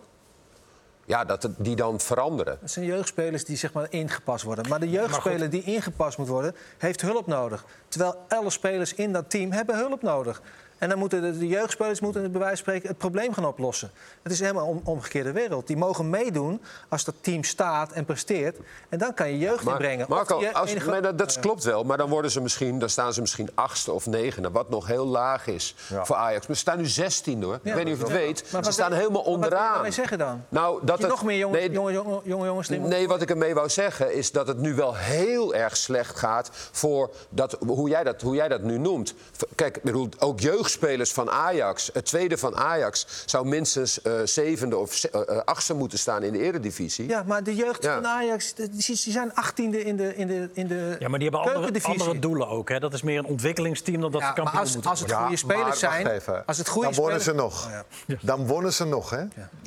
ja, 1.06 1.24
dat, 1.24 1.42
het- 1.42 1.54
die 1.58 1.76
dan 1.76 2.00
veranderen. 2.00 2.58
Dat 2.60 2.70
zijn 2.70 2.84
jeugdspelers 2.84 3.44
die 3.44 3.56
zeg 3.56 3.72
maar 3.72 3.86
ingepast 3.90 4.44
worden. 4.44 4.68
Maar 4.68 4.80
de 4.80 4.90
jeugdspeler 4.90 5.50
die 5.50 5.62
ingepast 5.62 6.18
moet 6.18 6.28
worden, 6.28 6.54
heeft 6.78 7.00
hulp 7.00 7.26
nodig. 7.26 7.64
Terwijl 7.88 8.24
alle 8.28 8.50
spelers 8.50 8.94
in 8.94 9.12
dat 9.12 9.30
team 9.30 9.52
hebben 9.52 9.76
hulp 9.76 10.02
nodig. 10.02 10.42
En 10.84 10.90
dan 10.90 10.98
moeten 10.98 11.22
de, 11.22 11.38
de 11.38 11.46
jeugdspelers 11.46 12.00
moeten 12.00 12.22
bij 12.22 12.30
wijze 12.40 12.46
van 12.48 12.56
spreken 12.56 12.88
het 12.88 12.98
probleem 12.98 13.32
gaan 13.34 13.44
oplossen. 13.46 13.90
Het 14.22 14.32
is 14.32 14.40
helemaal 14.40 14.66
om, 14.66 14.80
omgekeerde 14.84 15.32
wereld. 15.32 15.66
Die 15.66 15.76
mogen 15.76 16.10
meedoen 16.10 16.62
als 16.88 17.04
dat 17.04 17.14
team 17.20 17.44
staat 17.44 17.92
en 17.92 18.04
presteert. 18.04 18.56
En 18.88 18.98
dan 18.98 19.14
kan 19.14 19.30
je 19.30 19.38
jeugd 19.38 19.66
inbrengen. 19.66 20.02
Of 20.04 20.08
Marco, 20.08 20.40
je 20.40 20.52
als, 20.52 20.70
enige- 20.70 20.90
maar 20.90 21.02
dat, 21.02 21.18
dat 21.18 21.40
klopt 21.40 21.64
wel. 21.64 21.84
Maar 21.84 21.96
dan, 21.96 22.08
worden 22.08 22.30
ze 22.30 22.40
misschien, 22.40 22.78
dan 22.78 22.88
staan 22.88 23.12
ze 23.12 23.20
misschien 23.20 23.48
achtste 23.54 23.92
of 23.92 24.06
negende. 24.06 24.50
Wat 24.50 24.70
nog 24.70 24.86
heel 24.86 25.06
laag 25.06 25.46
is 25.46 25.74
voor 26.02 26.16
Ajax. 26.16 26.46
Maar 26.46 26.56
ze 26.56 26.62
staan 26.62 26.78
nu 26.78 26.86
16 26.86 27.42
hoor. 27.42 27.58
Ja, 27.62 27.70
ik 27.70 27.74
weet 27.76 27.84
niet 27.84 27.92
of 27.94 27.98
je 28.00 28.04
het 28.06 28.14
ja. 28.14 28.26
weet. 28.26 28.40
Maar 28.42 28.48
ze 28.50 28.56
wat- 28.56 28.72
staan 28.72 28.92
helemaal 28.92 29.10
maar 29.22 29.30
Wat 29.30 29.32
wil 29.32 29.38
je 29.40 29.44
onderaan. 29.44 29.72
daarmee 29.72 29.90
zeggen 29.90 30.18
dan? 30.18 30.44
Nou, 30.48 30.78
dat 30.86 30.98
het- 30.98 31.08
nog 31.10 31.24
meer 31.24 31.38
jonge, 31.38 31.56
nee, 31.58 31.70
jonge, 31.70 31.92
jonge, 31.92 32.20
jonge 32.24 32.46
jongens 32.46 32.68
Nee, 32.68 33.08
wat 33.08 33.22
ik 33.22 33.30
ermee 33.30 33.54
wou 33.54 33.68
zeggen 33.68 34.14
is 34.14 34.32
dat 34.32 34.46
het 34.46 34.58
nu 34.58 34.74
wel 34.74 34.94
heel 34.94 35.54
erg 35.54 35.76
slecht 35.76 36.16
gaat 36.18 36.50
voor 36.52 37.10
dat, 37.28 37.56
hoe, 37.66 37.88
jij 37.88 38.04
dat, 38.04 38.22
hoe 38.22 38.34
jij 38.34 38.48
dat 38.48 38.62
nu 38.62 38.78
noemt. 38.78 39.14
Kijk, 39.54 39.76
ik 39.76 39.82
bedoel, 39.82 40.08
ook 40.18 40.40
jeugdspelers 40.74 41.12
van 41.12 41.30
Ajax, 41.30 41.90
het 41.92 42.04
tweede 42.04 42.38
van 42.38 42.56
Ajax, 42.56 43.06
zou 43.26 43.46
minstens 43.46 44.02
eh, 44.02 44.12
zevende 44.24 44.76
of 44.76 44.94
ze- 44.94 45.10
eh, 45.10 45.36
eh, 45.36 45.42
achtste 45.44 45.74
moeten 45.74 45.98
staan 45.98 46.22
in 46.22 46.32
de 46.32 46.38
eredivisie. 46.38 47.08
Ja, 47.08 47.22
maar 47.26 47.42
de 47.42 47.54
jeugd 47.54 47.82
Ja. 47.82 47.94
van 47.94 48.06
Ajax, 48.06 48.54
die, 48.54 48.68
die 48.68 48.96
zijn 48.96 49.34
achttiende 49.34 49.84
in 49.84 49.96
de, 49.96 50.16
in 50.16 50.26
de, 50.26 50.48
in 50.52 50.66
de 50.66 50.96
Ja, 50.98 51.08
maar 51.08 51.18
die 51.18 51.28
hebben 51.30 51.54
andere, 51.54 51.82
andere 51.84 52.18
doelen 52.18 52.48
ook. 52.48 52.68
Hè? 52.68 52.80
Dat 52.80 52.92
is 52.92 53.02
meer 53.02 53.18
een 53.18 53.24
ontwikkelingsteam 53.26 54.00
dan 54.00 54.10
dat 54.12 54.20
Ja, 54.20 54.26
ze 54.28 54.32
kampioen 54.34 54.54
maar 54.54 54.62
als, 54.64 54.72
moeten 54.72 54.90
als 54.90 55.00
het 55.00 55.12
goede 55.12 55.36
spelers 55.36 55.64
maar 55.64 55.76
zijn, 55.76 56.06
even. 56.06 56.42
als 56.46 56.58
het 56.58 56.68
goede 56.68 56.88
dan 56.88 56.96
wonnen 56.96 57.20
spelers- 57.20 57.38
ze 57.40 57.44
nog. 57.46 57.66
Oh, 57.66 57.70
ja. 58.06 58.16
Dan 58.20 58.46
wonnen 58.46 58.72
ze 58.72 58.84
nog, 58.84 59.10
hè? 59.10 59.24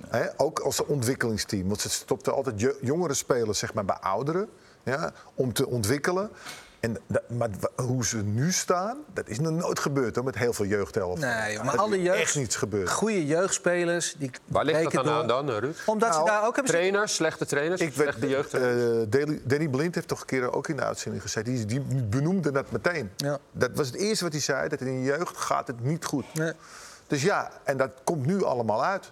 Hè? 0.07 0.25
Ook 0.37 0.59
als 0.59 0.85
ontwikkelingsteam. 0.85 1.67
Want 1.67 1.81
ze 1.81 1.89
stopten 1.89 2.33
altijd 2.33 2.75
jongere 2.81 3.13
spelers 3.13 3.59
zeg 3.59 3.73
maar, 3.73 3.85
bij 3.85 3.97
ouderen 3.99 4.49
ja, 4.83 5.11
om 5.35 5.53
te 5.53 5.67
ontwikkelen. 5.67 6.29
En 6.79 6.97
maar 7.37 7.49
hoe 7.75 8.05
ze 8.05 8.17
nu 8.17 8.51
staan, 8.51 8.97
dat 9.13 9.27
is 9.27 9.39
nog 9.39 9.51
nooit 9.51 9.79
gebeurd 9.79 10.15
hoor, 10.15 10.23
met 10.23 10.35
heel 10.37 10.53
veel 10.53 10.65
jeugdhelften. 10.65 11.29
Nee, 11.29 11.53
joh, 11.53 11.63
maar 11.63 11.71
Dat 11.71 11.81
alle 11.85 12.01
jeugd, 12.01 12.19
echt 12.19 12.35
niets 12.35 12.55
gebeurd. 12.55 12.89
goede 12.89 13.25
jeugdspelers, 13.25 14.15
die 14.17 14.31
Waar 14.45 14.65
ligt 14.65 14.83
dat 14.83 14.91
dan 14.91 15.03
door. 15.05 15.13
aan 15.13 15.27
dan, 15.27 15.49
eh, 15.51 15.57
Ruud? 15.57 15.75
Omdat 15.85 16.09
ze 16.13 16.17
Nou, 16.19 16.29
daar 16.29 16.45
ook 16.45 16.55
hebben 16.55 16.73
Trainers, 16.73 17.15
slechte 17.15 17.45
trainers, 17.45 17.81
Ik 17.81 17.93
weet, 17.93 18.07
slechte 18.07 18.27
jeugd. 18.27 18.53
eh, 18.53 18.61
Danny- 19.09 19.41
Danny 19.43 19.67
Blind 19.67 19.95
heeft 19.95 20.07
toch 20.07 20.19
een 20.19 20.25
keer 20.25 20.53
ook 20.53 20.67
in 20.67 20.75
de 20.75 20.83
uitzending 20.83 21.23
gezegd. 21.23 21.45
Die, 21.45 21.65
die 21.65 21.81
benoemde 22.09 22.51
dat 22.51 22.71
meteen. 22.71 23.11
Ja. 23.17 23.37
Dat 23.51 23.69
was 23.73 23.87
het 23.87 23.95
eerste 23.95 24.23
wat 24.23 24.33
hij 24.33 24.41
zei. 24.41 24.69
Dat 24.69 24.79
in 24.81 24.85
de 24.85 25.03
jeugd 25.03 25.37
gaat 25.37 25.67
het 25.67 25.83
niet 25.83 26.05
goed. 26.05 26.25
Nee. 26.33 26.51
Dus 27.07 27.21
ja, 27.21 27.51
en 27.63 27.77
dat 27.77 27.91
komt 28.03 28.25
nu 28.25 28.43
allemaal 28.43 28.83
uit. 28.85 29.11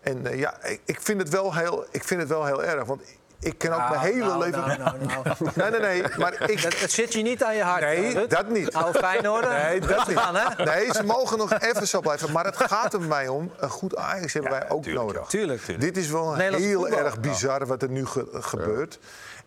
En 0.00 0.26
eh, 0.26 0.38
ja, 0.38 0.62
ik, 0.64 0.80
ik, 0.84 1.00
vind 1.00 1.20
het 1.20 1.28
wel 1.28 1.54
heel, 1.54 1.84
ik 1.90 2.04
vind 2.04 2.20
het 2.20 2.28
wel 2.28 2.44
heel 2.46 2.64
erg. 2.64 2.84
Want 2.84 3.02
ik 3.44 3.58
ken 3.58 3.72
ook 3.72 3.88
mijn 3.88 4.00
hele 4.00 4.18
nou, 4.24 4.38
leven... 4.38 4.58
nou, 4.66 4.78
nou, 4.78 4.98
nou. 5.24 5.36
Nee, 5.54 5.70
nee, 5.70 5.80
nee. 5.80 6.04
Maar 6.18 6.50
ik... 6.50 6.62
Dat, 6.62 6.78
het 6.80 6.90
zit 6.90 7.12
je 7.12 7.22
niet 7.22 7.44
aan 7.44 7.56
je 7.56 7.62
hart. 7.62 7.80
Nee, 7.80 8.12
Ruud. 8.14 8.30
dat 8.30 8.48
niet. 8.48 8.72
Oude 8.74 8.98
Feyenoord. 8.98 9.48
Nee, 9.48 9.80
dat 9.80 10.06
niet. 10.08 10.16
Aan, 10.16 10.34
hè? 10.36 10.64
Nee, 10.64 10.92
ze 10.92 11.02
mogen 11.04 11.38
nog 11.38 11.52
even 11.52 11.88
zo 11.88 12.00
blijven. 12.00 12.32
Maar 12.32 12.44
het 12.44 12.56
gaat 12.56 12.92
er 12.94 13.00
mij 13.00 13.28
om. 13.28 13.52
Een 13.58 13.70
goed 13.70 13.96
Ajax 13.96 14.32
hebben 14.32 14.50
wij 14.50 14.70
ook 14.70 14.82
tuurlijk, 14.82 15.04
nodig. 15.06 15.22
ja. 15.22 15.28
Tuurlijk. 15.28 15.80
Dit 15.80 15.96
is 15.96 16.08
wel 16.10 16.30
Nederlands 16.30 16.66
heel 16.66 16.80
voetbal. 16.80 16.98
erg 16.98 17.20
bizar 17.20 17.66
wat 17.66 17.82
er 17.82 17.88
nu 17.88 18.06
ge- 18.06 18.28
gebeurt. 18.32 18.98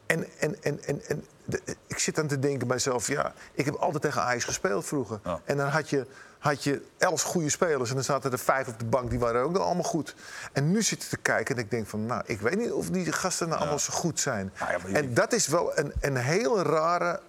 En, 0.05 0.25
en, 0.39 0.55
en, 0.61 0.79
en, 0.85 1.01
en 1.07 1.25
de- 1.45 1.61
ik 1.87 1.99
zit 1.99 2.19
aan 2.19 2.27
te 2.27 2.39
denken 2.39 2.67
bij 2.67 2.75
mezelf... 2.75 3.07
ja, 3.07 3.33
ik 3.53 3.65
heb 3.65 3.73
altijd 3.75 4.01
tegen 4.03 4.21
Ajax 4.21 4.43
gespeeld 4.43 4.85
vroeger. 4.85 5.19
Ja. 5.23 5.39
En 5.45 5.57
dan 5.57 5.67
had 5.67 5.89
je, 5.89 6.05
had 6.39 6.63
je 6.63 6.81
elf 6.97 7.21
goede 7.21 7.49
spelers... 7.49 7.89
en 7.89 7.95
dan 7.95 8.03
zaten 8.03 8.31
er 8.31 8.39
vijf 8.39 8.67
op 8.67 8.79
de 8.79 8.85
bank, 8.85 9.09
die 9.09 9.19
waren 9.19 9.41
ook 9.43 9.51
nog 9.51 9.63
allemaal 9.63 9.83
goed. 9.83 10.15
En 10.53 10.71
nu 10.71 10.81
zit 10.83 11.03
ik 11.03 11.09
te 11.09 11.17
kijken 11.17 11.55
en 11.55 11.61
ik 11.61 11.71
denk 11.71 11.87
van... 11.87 12.05
nou, 12.05 12.21
ik 12.25 12.41
weet 12.41 12.57
niet 12.57 12.71
of 12.71 12.89
die 12.89 13.11
gasten 13.11 13.47
nou 13.47 13.59
allemaal 13.59 13.79
zo 13.79 13.93
goed 13.93 14.19
zijn. 14.19 14.51
Nou 14.59 14.71
ja, 14.71 14.77
je- 14.87 14.93
En 14.97 15.13
dat 15.13 15.33
is 15.33 15.47
wel 15.47 15.77
een, 15.77 15.93
een 16.01 16.15
hele 16.17 16.61
rare 16.63 17.19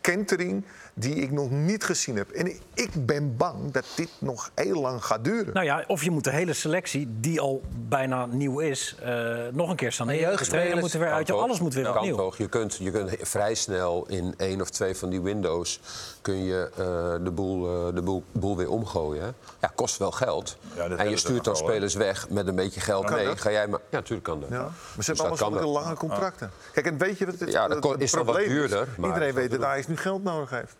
kentering 0.00 0.64
die 1.00 1.14
ik 1.14 1.30
nog 1.30 1.50
niet 1.50 1.84
gezien 1.84 2.16
heb. 2.16 2.30
En 2.30 2.46
ik- 2.74 2.88
ben 3.06 3.36
bang 3.36 3.72
dat 3.72 3.84
dit 3.94 4.08
nog 4.18 4.50
heel 4.54 4.80
lang 4.80 5.04
gaat 5.04 5.24
duren. 5.24 5.54
Nou 5.54 5.66
ja, 5.66 5.84
of 5.86 6.04
je 6.04 6.10
moet 6.10 6.24
de 6.24 6.30
hele 6.30 6.52
selectie, 6.52 7.08
die 7.20 7.40
al 7.40 7.62
bijna 7.88 8.26
nieuw 8.26 8.58
is, 8.58 8.96
eh, 9.02 9.10
nog 9.52 9.70
een 9.70 9.76
keer. 9.76 9.90
De 9.90 10.04
jeugdspelers- 10.04 10.48
trainer 10.48 10.78
moet 10.78 10.92
er 10.92 10.98
weer 11.00 11.10
uit, 11.12 11.26
Kan 11.30 11.38
alles 11.40 11.60
moet 11.60 11.74
weer 11.74 11.84
Kan 11.84 11.96
opnieuw. 11.96 12.16
toch? 12.16 12.36
Je 12.36 12.48
kunt, 12.48 12.76
je 12.76 12.90
kunt 12.90 13.10
vrij 13.20 13.54
snel 13.54 14.04
in 14.08 14.34
één 14.36 14.60
of 14.60 14.70
twee 14.70 14.96
van 14.96 15.08
die 15.10 15.20
windows 15.20 15.80
kun 16.22 16.44
je, 16.44 16.70
eh, 16.76 17.24
de, 17.24 17.30
boel, 17.30 17.86
eh, 17.88 17.94
de 17.94 18.02
boel, 18.02 18.22
boel 18.32 18.56
weer 18.56 18.70
omgooien. 18.70 19.22
Hè? 19.22 19.28
Ja, 19.60 19.72
kost 19.74 19.96
wel 19.98 20.10
geld. 20.10 20.56
dat 20.76 20.90
en 20.98 21.10
je 21.10 21.16
stuurt 21.16 21.44
dan 21.44 21.56
spelers 21.56 21.94
weg 21.94 22.28
met 22.30 22.46
een 22.46 22.54
beetje 22.54 22.80
geld 22.80 23.04
Kan 23.04 23.14
mee. 23.14 23.24
dat? 23.24 23.40
Ga 23.40 23.50
jij 23.50 23.66
maar... 23.68 23.80
Ja, 23.90 23.96
natuurlijk 23.96 24.24
kan 24.24 24.40
dat. 24.40 24.48
Ja, 24.48 24.56
maar 24.58 24.72
Dus 24.96 25.04
ze 25.04 25.12
hebben 25.12 25.30
dat 25.30 25.42
allemaal 25.42 25.60
wel. 25.72 25.82
lange 25.82 25.94
contracten. 25.94 26.50
Kijk, 26.72 26.86
en 26.86 26.98
weet 26.98 27.18
je 27.18 27.26
wat 27.26 27.38
het, 27.38 27.52
Ja, 27.52 27.68
dat 27.68 27.84
het 27.84 28.00
is 28.00 28.10
dan 28.10 28.24
wat 28.24 28.34
probleem 28.34 28.54
duurder, 28.56 28.88
maar- 28.98 29.08
Iedereen 29.08 29.34
weet 29.34 29.50
dat 29.50 29.62
Ajax 29.62 29.86
nu 29.86 29.96
geld 29.96 30.22
nodig 30.22 30.50
heeft. 30.50 30.76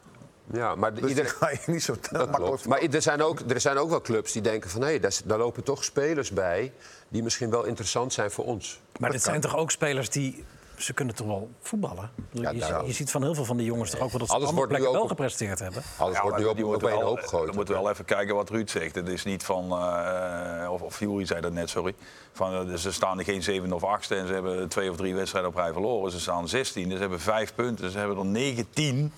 Ja, 0.52 0.74
maar 0.74 0.94
Dus 0.94 1.08
iedereen... 1.08 1.30
ga 1.30 1.50
je 1.50 1.58
niet 1.66 1.82
zo 1.82 1.94
makkelijk. 2.12 2.64
Maar 2.66 2.80
er 2.80 3.02
zijn, 3.02 3.22
ook, 3.22 3.40
er 3.48 3.60
zijn 3.60 3.78
ook 3.78 3.90
wel 3.90 4.00
clubs 4.00 4.32
die 4.32 4.42
denken 4.42 4.70
van... 4.70 4.82
hé, 4.82 4.98
daar, 4.98 5.18
daar 5.24 5.38
lopen 5.38 5.62
toch 5.62 5.84
spelers 5.84 6.30
bij 6.30 6.72
die 7.08 7.22
misschien 7.22 7.50
wel 7.50 7.64
interessant 7.64 8.12
zijn 8.12 8.30
voor 8.30 8.44
ons. 8.44 8.80
Maar 8.98 9.10
dit 9.10 9.22
zijn 9.22 9.40
toch 9.40 9.56
ook 9.56 9.70
spelers 9.70 10.10
die... 10.10 10.44
Ze 10.76 10.92
kunnen 10.92 11.14
toch 11.14 11.26
wel 11.26 11.50
voetballen? 11.60 12.10
Ja, 12.30 12.50
je, 12.86 12.92
ziet 12.92 13.10
van 13.10 13.22
heel 13.22 13.34
veel 13.34 13.44
van 13.44 13.56
die 13.56 13.66
jongens 13.66 13.90
toch 13.90 14.00
ook 14.00 14.10
wel 14.10 14.18
dat 14.18 14.28
ze 14.28 14.34
op 14.34 14.38
Alles 14.40 14.50
andere 14.50 14.68
plekken 14.68 14.92
wel 14.92 15.06
gepresteerd 15.06 15.58
hebben. 15.58 15.82
Alles 15.98 16.16
Ja, 16.16 16.22
wordt 16.22 16.36
nu 16.38 16.44
op, 16.44 16.58
op 16.58 16.64
moeten 16.64 16.88
één 16.88 16.98
wel- 16.98 17.08
hoop 17.08 17.18
gegooid. 17.20 17.50
We 17.50 17.56
moeten 17.56 17.74
wel 17.74 17.90
even 17.90 18.04
kijken 18.04 18.34
wat 18.34 18.50
Ruud 18.50 18.68
zegt. 18.70 18.94
Het 18.94 19.08
is 19.08 19.24
niet 19.24 19.44
van, 19.44 19.70
eh, 19.70 20.72
of, 20.72 20.82
of 20.82 20.98
Jury 21.00 21.26
zei 21.26 21.40
dat 21.40 21.52
net, 21.52 21.70
sorry. 21.70 21.94
Van, 22.32 22.70
eh, 22.70 22.74
ze 22.76 22.92
staan 22.92 23.24
geen 23.24 23.42
zevende 23.42 23.74
of 23.74 23.84
achtste 23.84 24.14
en 24.14 24.26
ze 24.26 24.32
hebben 24.32 24.68
twee 24.68 24.90
of 24.90 24.96
drie 24.96 25.14
wedstrijden 25.14 25.50
op 25.50 25.56
rij 25.56 25.72
verloren. 25.72 26.10
Ze 26.10 26.20
staan 26.20 26.48
16, 26.48 26.84
dus 26.84 26.94
ze 26.94 27.00
hebben 27.00 27.20
vijf 27.20 27.54
punten. 27.54 27.90
Ze 27.90 27.98
hebben 27.98 28.16
er 28.18 28.24
19 28.24 29.12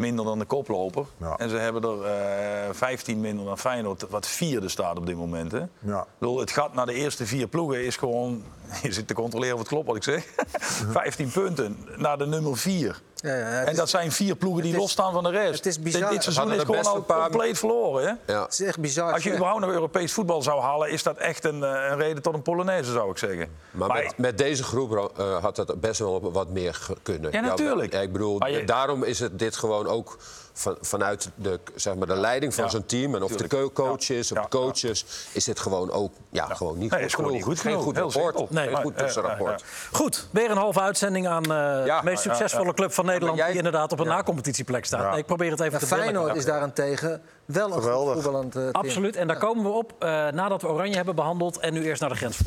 minder 0.00 0.24
dan 0.24 0.38
de 0.38 0.44
koploper. 0.44 1.04
Ja. 1.16 1.36
En 1.36 1.48
ze 1.48 1.56
hebben 1.56 1.82
er 1.82 2.04
eh 2.04 2.74
15 2.74 3.20
minder 3.20 3.44
dan 3.44 3.58
Feyenoord, 3.58 4.06
wat 4.08 4.26
vierde 4.26 4.68
staat 4.68 4.98
op 4.98 5.06
dit 5.06 5.16
moment. 5.16 5.52
Hè? 5.52 5.62
Ja. 5.78 6.00
Ik 6.00 6.06
bedoel, 6.18 6.38
het 6.38 6.50
gat 6.50 6.74
naar 6.74 6.86
de 6.86 6.94
eerste 6.94 7.26
vier 7.26 7.46
ploegen 7.46 7.84
is 7.84 7.96
gewoon... 7.96 8.42
Je 8.82 8.92
zit 8.92 9.06
te 9.06 9.14
controleren 9.14 9.54
of 9.54 9.60
het 9.60 9.68
klopt 9.68 9.86
wat 9.86 9.96
ik 9.96 10.02
zeg. 10.02 10.24
15 10.92 11.30
punten 11.30 11.86
naar 11.96 12.18
de 12.18 12.26
nummer 12.26 12.56
4. 12.58 13.00
Ja, 13.22 13.34
ja, 13.36 13.44
En 13.60 13.70
is- 13.70 13.76
dat 13.76 13.88
zijn 13.90 14.12
vier 14.12 14.36
ploegen 14.36 14.62
die 14.62 14.72
is- 14.72 14.78
losstaan 14.78 15.12
van 15.12 15.24
de 15.24 15.30
rest. 15.30 15.54
het 15.56 15.66
is 15.66 15.80
bizar. 15.80 16.00
Dit, 16.00 16.10
dit 16.10 16.22
seizoen 16.22 16.42
Hadden 16.48 16.60
is 16.60 16.64
gewoon 16.66 16.80
best 16.82 16.94
al 16.94 17.02
paar- 17.02 17.28
compleet 17.30 17.58
verloren. 17.58 18.02
Hè? 18.26 18.32
Ja. 18.32 18.42
Het 18.42 18.52
is 18.52 18.60
echt 18.66 18.78
bizar. 18.80 19.12
Als 19.12 19.22
je 19.22 19.32
überhaupt 19.34 19.60
nog 19.60 19.70
Europees 19.70 20.12
voetbal 20.12 20.42
zou 20.42 20.60
halen, 20.60 20.90
is 20.90 21.02
dat 21.02 21.16
echt 21.16 21.44
een, 21.44 21.62
eh, 21.64 21.70
een 21.90 21.96
reden 21.96 22.22
tot 22.22 22.34
een 22.34 22.42
Polonaise, 22.42 22.92
zou 22.92 23.10
ik 23.10 23.18
zeggen. 23.18 23.48
Maar, 23.70 23.88
met, 23.92 24.14
met 24.18 24.38
deze 24.38 24.62
groep 24.62 25.12
eh, 25.16 25.42
had 25.42 25.56
dat 25.56 25.80
best 25.80 25.98
wel 25.98 26.32
wat 26.32 26.48
meer 26.48 26.86
kunnen. 27.02 27.32
Ja, 27.32 27.40
natuurlijk. 27.40 27.92
Ja, 27.92 28.00
ik 28.00 28.12
bedoel, 28.12 28.46
je- 28.46 28.64
daarom 28.64 29.02
is 29.04 29.18
het 29.20 29.38
dit 29.38 29.56
gewoon 29.56 29.86
ook 29.86 30.18
van, 30.60 30.76
vanuit 30.80 31.30
de, 31.34 31.60
zeg 31.74 31.94
maar, 31.94 32.06
de 32.06 32.16
leiding 32.16 32.54
van 32.54 32.64
Ja, 32.64 32.70
zo'n 32.70 32.86
team... 32.86 33.14
en 33.14 33.22
of 33.22 33.32
de 33.36 33.70
coaches 33.72 34.32
of 34.32 34.38
de 34.42 34.48
coaches... 34.48 35.04
is 35.32 35.44
dit 35.44 35.60
gewoon 35.60 35.90
ook 35.90 36.12
ja, 36.30 36.44
gewoon 36.54 36.78
niet 36.78 36.90
Nee, 36.90 36.98
goed 37.00 37.08
is 37.08 37.14
gewoon 37.14 37.30
genoeg. 37.30 37.46
niet 37.48 37.58
goed 37.58 37.66
Geen 37.72 37.82
goed 37.82 37.94
Heel 37.96 38.10
rapport. 38.12 38.50
Nee. 38.50 38.62
Geen 38.64 38.72
Maar, 38.72 38.82
goed 38.82 38.96
tussenrapport. 38.98 39.64
Goed, 39.92 40.26
weer 40.30 40.50
een 40.50 40.56
halve 40.56 40.80
uitzending 40.80 41.28
aan 41.28 41.42
eh, 41.42 41.86
Ja, 41.86 41.98
de 41.98 42.04
meest 42.04 42.22
succesvolle 42.22 42.66
ja. 42.66 42.72
club 42.72 42.92
van 42.92 43.04
Nederland... 43.06 43.38
jij- 43.38 43.46
die 43.48 43.56
inderdaad 43.56 43.92
op 43.92 44.00
een 44.00 44.06
na-competitieplek 44.06 44.84
staat. 44.84 45.00
Ja. 45.02 45.10
Nee, 45.10 45.18
ik 45.18 45.26
probeer 45.26 45.50
het 45.50 45.60
even 45.60 45.78
te. 45.78 45.86
Feyenoord 45.86 46.36
is 46.36 46.44
daarentegen 46.44 47.22
wel 47.44 47.66
een 47.66 47.72
goed 47.72 47.82
Geweldig. 47.82 48.14
voetballend 48.14 48.56
eh, 48.56 48.62
team. 48.62 48.72
Absoluut, 48.72 49.16
en 49.16 49.26
daar 49.26 49.38
komen 49.38 49.64
we 49.64 49.70
op 49.70 49.92
eh, 49.98 50.08
nadat 50.08 50.62
we 50.62 50.68
Oranje 50.68 50.96
hebben 50.96 51.14
behandeld... 51.14 51.58
en 51.58 51.72
nu 51.72 51.84
eerst 51.84 52.00
naar 52.00 52.10
de 52.10 52.16
grens 52.16 52.38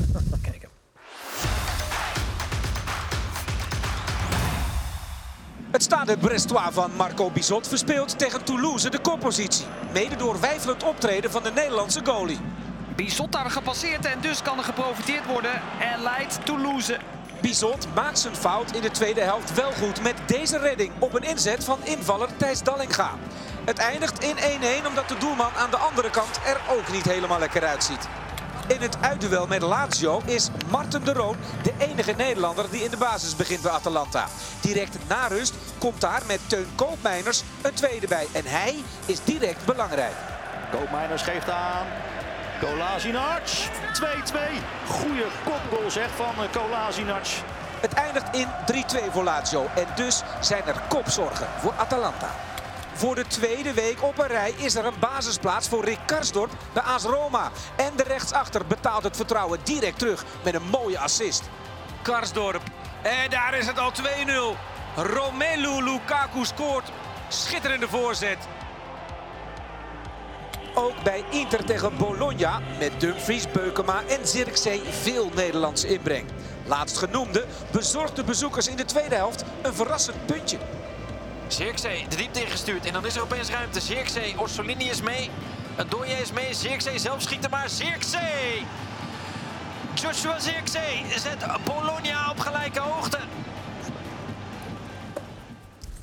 Het 5.74 5.82
stade 5.82 6.16
Brestois 6.16 6.68
van 6.70 6.90
Marco 6.96 7.30
Bizot 7.30 7.68
verspeelt 7.68 8.18
tegen 8.18 8.44
Toulouse 8.44 8.90
de 8.90 8.98
koppositie. 8.98 9.64
Mede 9.92 10.16
door 10.16 10.40
wijfelend 10.40 10.82
optreden 10.82 11.30
van 11.30 11.42
de 11.42 11.50
Nederlandse 11.50 12.00
goalie. 12.04 12.40
Bizot 12.96 13.32
daar 13.32 13.50
gepasseerd 13.50 14.04
en 14.04 14.20
dus 14.20 14.42
kan 14.42 14.58
er 14.58 14.64
geprofiteerd 14.64 15.26
worden. 15.26 15.50
En 15.80 16.02
leidt 16.02 16.46
Toulouse. 16.46 16.98
Bizot 17.40 17.86
maakt 17.94 18.18
zijn 18.18 18.36
fout 18.36 18.72
in 18.72 18.82
de 18.82 18.90
tweede 18.90 19.20
helft 19.20 19.54
wel 19.54 19.72
goed 19.72 20.02
met 20.02 20.14
deze 20.26 20.58
redding 20.58 20.92
op 20.98 21.14
een 21.14 21.22
inzet 21.22 21.64
van 21.64 21.78
invaller 21.84 22.36
Thijs 22.36 22.62
Dallinga. 22.62 23.10
Het 23.64 23.78
eindigt 23.78 24.24
in 24.24 24.36
1-1 24.82 24.86
omdat 24.86 25.08
de 25.08 25.18
doelman 25.18 25.52
aan 25.56 25.70
de 25.70 25.76
andere 25.76 26.10
kant 26.10 26.40
er 26.46 26.60
ook 26.76 26.92
niet 26.92 27.04
helemaal 27.04 27.38
lekker 27.38 27.64
uitziet. 27.64 28.08
In 28.66 28.80
het 28.80 28.96
uitduel 29.00 29.46
met 29.46 29.62
Lazio 29.62 30.20
is 30.24 30.50
Marten 30.70 31.04
de 31.04 31.12
Roon 31.12 31.36
de 31.62 31.72
enige 31.78 32.12
Nederlander 32.16 32.70
die 32.70 32.84
in 32.84 32.90
de 32.90 32.96
basis 32.96 33.36
begint 33.36 33.62
bij 33.62 33.70
Atalanta. 33.70 34.26
Direct 34.60 34.98
na 35.08 35.26
rust 35.26 35.54
komt 35.78 36.00
daar 36.00 36.22
met 36.26 36.40
Teun 36.46 36.66
Koopmeiners 36.74 37.42
een 37.62 37.74
tweede 37.74 38.06
bij 38.08 38.26
en 38.32 38.44
hij 38.44 38.74
is 39.06 39.24
direct 39.24 39.64
belangrijk. 39.64 40.14
Koopmeiners 40.70 41.22
geeft 41.22 41.50
aan. 41.50 41.86
Kolasinac. 42.60 43.42
2-2. 43.46 44.02
Goeie 44.88 45.24
kopgoal 45.44 45.90
zeg 45.90 46.08
van 46.16 46.44
eh, 46.44 46.50
Kolasinac. 46.52 47.26
Het 47.80 47.92
eindigt 47.92 48.36
in 48.36 48.48
3-2 49.08 49.12
voor 49.12 49.24
Lazio 49.24 49.66
en 49.74 49.86
dus 49.94 50.22
zijn 50.40 50.62
er 50.66 50.82
kopzorgen 50.88 51.46
voor 51.60 51.72
Atalanta. 51.76 52.28
Voor 52.96 53.14
de 53.14 53.26
tweede 53.26 53.72
week 53.72 54.02
op 54.02 54.18
een 54.18 54.26
rij 54.26 54.54
is 54.56 54.74
er 54.74 54.84
een 54.84 54.98
basisplaats 55.00 55.68
voor 55.68 55.84
Rick 55.84 55.98
Karsdorp 56.06 56.50
bij 56.72 56.82
AS 56.82 57.02
Roma. 57.02 57.50
En 57.76 57.92
de 57.96 58.02
rechtsachter 58.02 58.66
betaalt 58.66 59.02
het 59.02 59.16
vertrouwen 59.16 59.58
direct 59.64 59.98
terug 59.98 60.24
met 60.44 60.54
een 60.54 60.68
mooie 60.70 60.98
assist. 60.98 61.42
Karsdorp. 62.02 62.62
En 63.02 63.30
daar 63.30 63.54
is 63.54 63.66
het 63.66 63.78
al 63.78 63.92
2-0. 63.92 64.58
Romelu 64.96 65.82
Lukaku 65.82 66.44
scoort. 66.44 66.92
Schitterende 67.28 67.88
voorzet. 67.88 68.38
Ook 70.74 71.02
bij 71.02 71.24
Inter 71.30 71.64
tegen 71.64 71.96
Bologna 71.96 72.60
met 72.78 73.00
Dumfries, 73.00 73.50
Beukema 73.50 74.02
en 74.08 74.28
Zirkzee 74.28 74.82
veel 74.90 75.30
Nederlandse 75.34 75.88
inbreng. 75.88 76.28
Laatstgenoemde 76.66 77.44
bezorgt 77.70 78.16
de 78.16 78.24
bezoekers 78.24 78.68
in 78.68 78.76
de 78.76 78.84
tweede 78.84 79.14
helft 79.14 79.44
een 79.62 79.74
verrassend 79.74 80.26
puntje. 80.26 80.58
Zirkzee 81.48 82.06
de 82.08 82.16
diepte 82.16 82.40
ingestuurd 82.40 82.86
en 82.86 82.92
dan 82.92 83.06
is 83.06 83.16
er 83.16 83.22
opeens 83.22 83.50
ruimte. 83.50 83.80
Zirkzee, 83.80 84.38
Orsolini 84.40 84.88
is 84.88 85.02
mee. 85.02 85.30
Een 85.76 85.88
Doye 85.88 86.12
is 86.12 86.32
mee. 86.32 86.54
Zirkzee 86.54 86.98
zelf 86.98 87.22
schiet 87.22 87.44
er 87.44 87.50
maar. 87.50 87.68
Zirkzee! 87.68 88.62
Joshua 89.94 90.38
Zirkzee 90.40 91.04
zet 91.16 91.46
Bologna 91.64 92.30
op 92.30 92.38
gelijke 92.38 92.80
hoogte. 92.80 93.18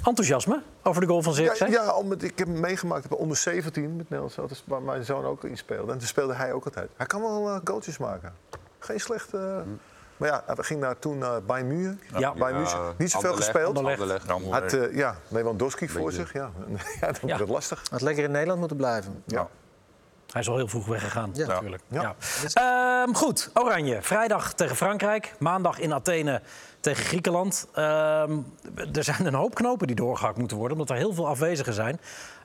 Enthousiasme 0.05 0.61
over 0.83 1.01
de 1.01 1.07
goal 1.07 1.21
van 1.21 1.31
Ja, 1.33 1.37
Zirkzee? 1.37 1.69
ja 1.69 1.93
omdat 1.93 2.21
ik 2.23 2.37
heb 2.37 2.47
hem 2.47 2.59
meegemaakt 2.59 3.09
bij 3.09 3.17
onder 3.17 3.37
17 3.37 3.83
met 3.95 4.09
Nederlands 4.09 4.37
elftal, 4.37 4.57
waar 4.65 4.81
mijn 4.81 5.05
zoon 5.05 5.25
ook 5.25 5.43
in 5.43 5.57
speelde. 5.57 5.91
En 5.91 5.97
toen 5.97 6.07
speelde 6.07 6.33
hij 6.33 6.53
ook 6.53 6.65
altijd. 6.65 6.89
Hij 6.97 7.05
kan 7.05 7.21
wel 7.21 7.47
uh, 7.47 7.59
goaltjes 7.63 7.97
maken. 7.97 8.33
Geen 8.79 8.99
slecht. 8.99 9.33
Uh... 9.33 9.57
Maar 10.21 10.29
ja, 10.29 10.43
hij 10.45 10.55
ging 10.63 10.79
naar, 10.79 10.99
toen 10.99 11.17
naar 11.17 11.43
Bayern 11.43 11.67
München. 11.67 11.99
Ja. 12.19 12.33
Bayern 12.33 12.57
München. 12.57 12.79
Niet 12.97 13.11
zoveel 13.11 13.29
Anderlecht, 13.29 13.51
gespeeld. 13.51 13.77
Anderlecht. 13.77 14.27
Had 14.51 14.73
uh, 14.73 14.95
ja, 14.95 15.15
Lewandowski 15.27 15.89
voor 15.89 16.11
zich. 16.11 16.33
Ja, 16.33 16.49
ja 17.01 17.07
dat 17.07 17.19
Ja. 17.25 17.37
wordt 17.37 17.51
lastig. 17.51 17.83
Had 17.91 18.01
lekker 18.01 18.23
in 18.23 18.31
Nederland 18.31 18.59
moeten 18.59 18.77
blijven. 18.77 19.23
Ja. 19.25 19.47
Hij 20.31 20.41
is 20.41 20.49
al 20.49 20.55
heel 20.55 20.67
vroeg 20.67 20.85
weggegaan, 20.85 21.29
Ja. 21.33 21.47
natuurlijk. 21.47 21.83
Ja. 21.87 22.15
Ja. 22.53 23.03
Ehm, 23.03 23.13
goed, 23.13 23.49
Oranje. 23.53 24.01
Vrijdag 24.01 24.53
tegen 24.53 24.75
Frankrijk. 24.75 25.33
Maandag 25.39 25.79
in 25.79 25.93
Athene 25.93 26.41
tegen 26.79 27.05
Griekenland. 27.05 27.67
Ehm, 27.73 28.37
er 28.93 29.03
zijn 29.03 29.25
een 29.25 29.33
hoop 29.33 29.55
knopen 29.55 29.87
die 29.87 29.95
doorgehakt 29.95 30.37
moeten 30.37 30.57
worden... 30.57 30.77
omdat 30.77 30.95
er 30.95 31.01
heel 31.01 31.13
veel 31.13 31.27
afwezigen 31.27 31.73
zijn. 31.73 31.99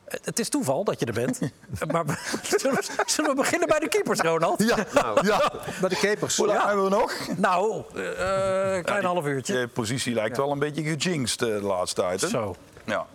Het 0.07 0.39
is 0.39 0.49
toeval 0.49 0.85
dat 0.85 1.01
je 1.01 1.07
er 1.07 1.13
bent. 1.13 1.41
maar 1.93 2.05
zullen, 2.43 2.77
we, 2.77 3.03
zullen 3.07 3.31
we 3.31 3.37
beginnen 3.37 3.69
bij 3.69 3.79
de 3.79 3.89
keepers, 3.89 4.21
Ronald? 4.21 4.63
Ja, 4.63 4.77
ja. 5.23 5.53
Bij 5.81 5.89
de 5.89 5.97
keepers. 5.97 6.37
Hoe 6.37 6.47
lang 6.47 6.65
hebben 6.65 6.85
we 6.85 6.91
nog? 6.91 7.13
Nou, 7.37 7.83
eh, 7.95 8.75
een 8.77 8.85
klein 8.85 9.05
half 9.05 9.27
uurtje. 9.27 9.59
Je 9.59 9.69
positie 9.69 10.15
lijkt 10.15 10.37
wel 10.37 10.51
een 10.51 10.59
beetje 10.59 10.83
gejinxed 10.83 11.43
eh, 11.43 11.49
de 11.49 11.61
laatste 11.63 12.01
tijd. 12.01 12.21
Hè? 12.21 12.29
Zo, 12.29 12.57
Ja. 12.85 13.07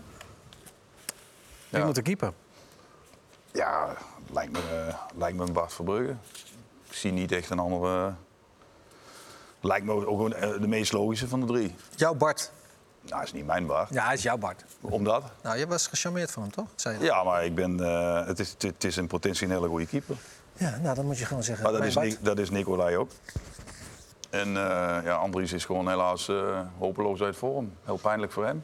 wie 1.70 1.80
Ja. 1.80 1.86
moet 1.86 1.98
er 1.98 2.04
keeper? 2.04 2.34
Ja, 3.52 3.98
lijkt 4.34 4.52
me, 4.52 4.60
eh, 4.88 4.96
lijkt 5.18 5.38
me 5.38 5.46
een 5.46 5.54
Bart 5.54 5.74
Verbrugge. 5.74 6.16
Ik 6.90 6.94
zie 6.98 7.12
niet 7.12 7.32
echt 7.32 7.50
een 7.50 7.60
andere... 7.60 8.14
Lijkt 9.64 9.86
me 9.86 9.92
ook 9.92 10.02
gewoon 10.06 10.30
de 10.62 10.68
meest 10.68 10.92
logische 10.92 11.28
van 11.28 11.40
de 11.40 11.46
drie. 11.46 11.76
Jouw 11.96 12.14
Bart. 12.14 12.52
Nou, 13.02 13.24
is 13.24 13.34
niet 13.34 13.46
mijn 13.46 13.66
Bart. 13.66 13.90
Ja, 13.90 14.06
hij 14.06 14.14
is 14.14 14.24
jouw 14.24 14.38
Bart. 14.38 14.66
Omdat? 14.82 15.24
Nou, 15.44 15.58
je 15.58 15.68
was 15.68 15.88
gecharmeerd 15.88 16.32
van 16.32 16.42
hem, 16.42 16.52
toch? 16.52 16.68
Zei 16.76 16.98
je. 16.98 17.04
Ja, 17.04 17.24
maar 17.24 17.46
ik 17.46 17.56
ben, 17.56 17.80
eh, 17.80 18.26
het, 18.26 18.40
is, 18.40 18.56
het 18.58 18.84
is 18.84 18.96
een 18.96 19.08
potentieel 19.08 19.50
hele 19.50 19.68
goede 19.68 19.86
keeper. 19.86 20.16
Ja, 20.54 20.78
nou, 20.82 20.96
dan 20.96 21.06
moet 21.06 21.18
je 21.18 21.26
gewoon 21.26 21.44
zeggen. 21.44 21.64
Maar 21.64 21.74
dat 21.74 21.84
is, 21.84 21.94
Bart. 21.94 22.18
Dat 22.22 22.40
is 22.40 22.50
Nicolai 22.50 22.98
ook. 22.98 23.10
En 24.30 24.48
eh, 24.48 24.98
ja, 25.04 25.16
Andries 25.16 25.52
is 25.52 25.66
gewoon 25.66 25.90
helaas 25.90 26.28
eh, 26.28 26.60
hopeloos 26.78 27.22
uit 27.22 27.36
vorm. 27.36 27.74
Heel 27.84 27.98
pijnlijk 27.98 28.32
voor 28.32 28.46
hem. 28.46 28.64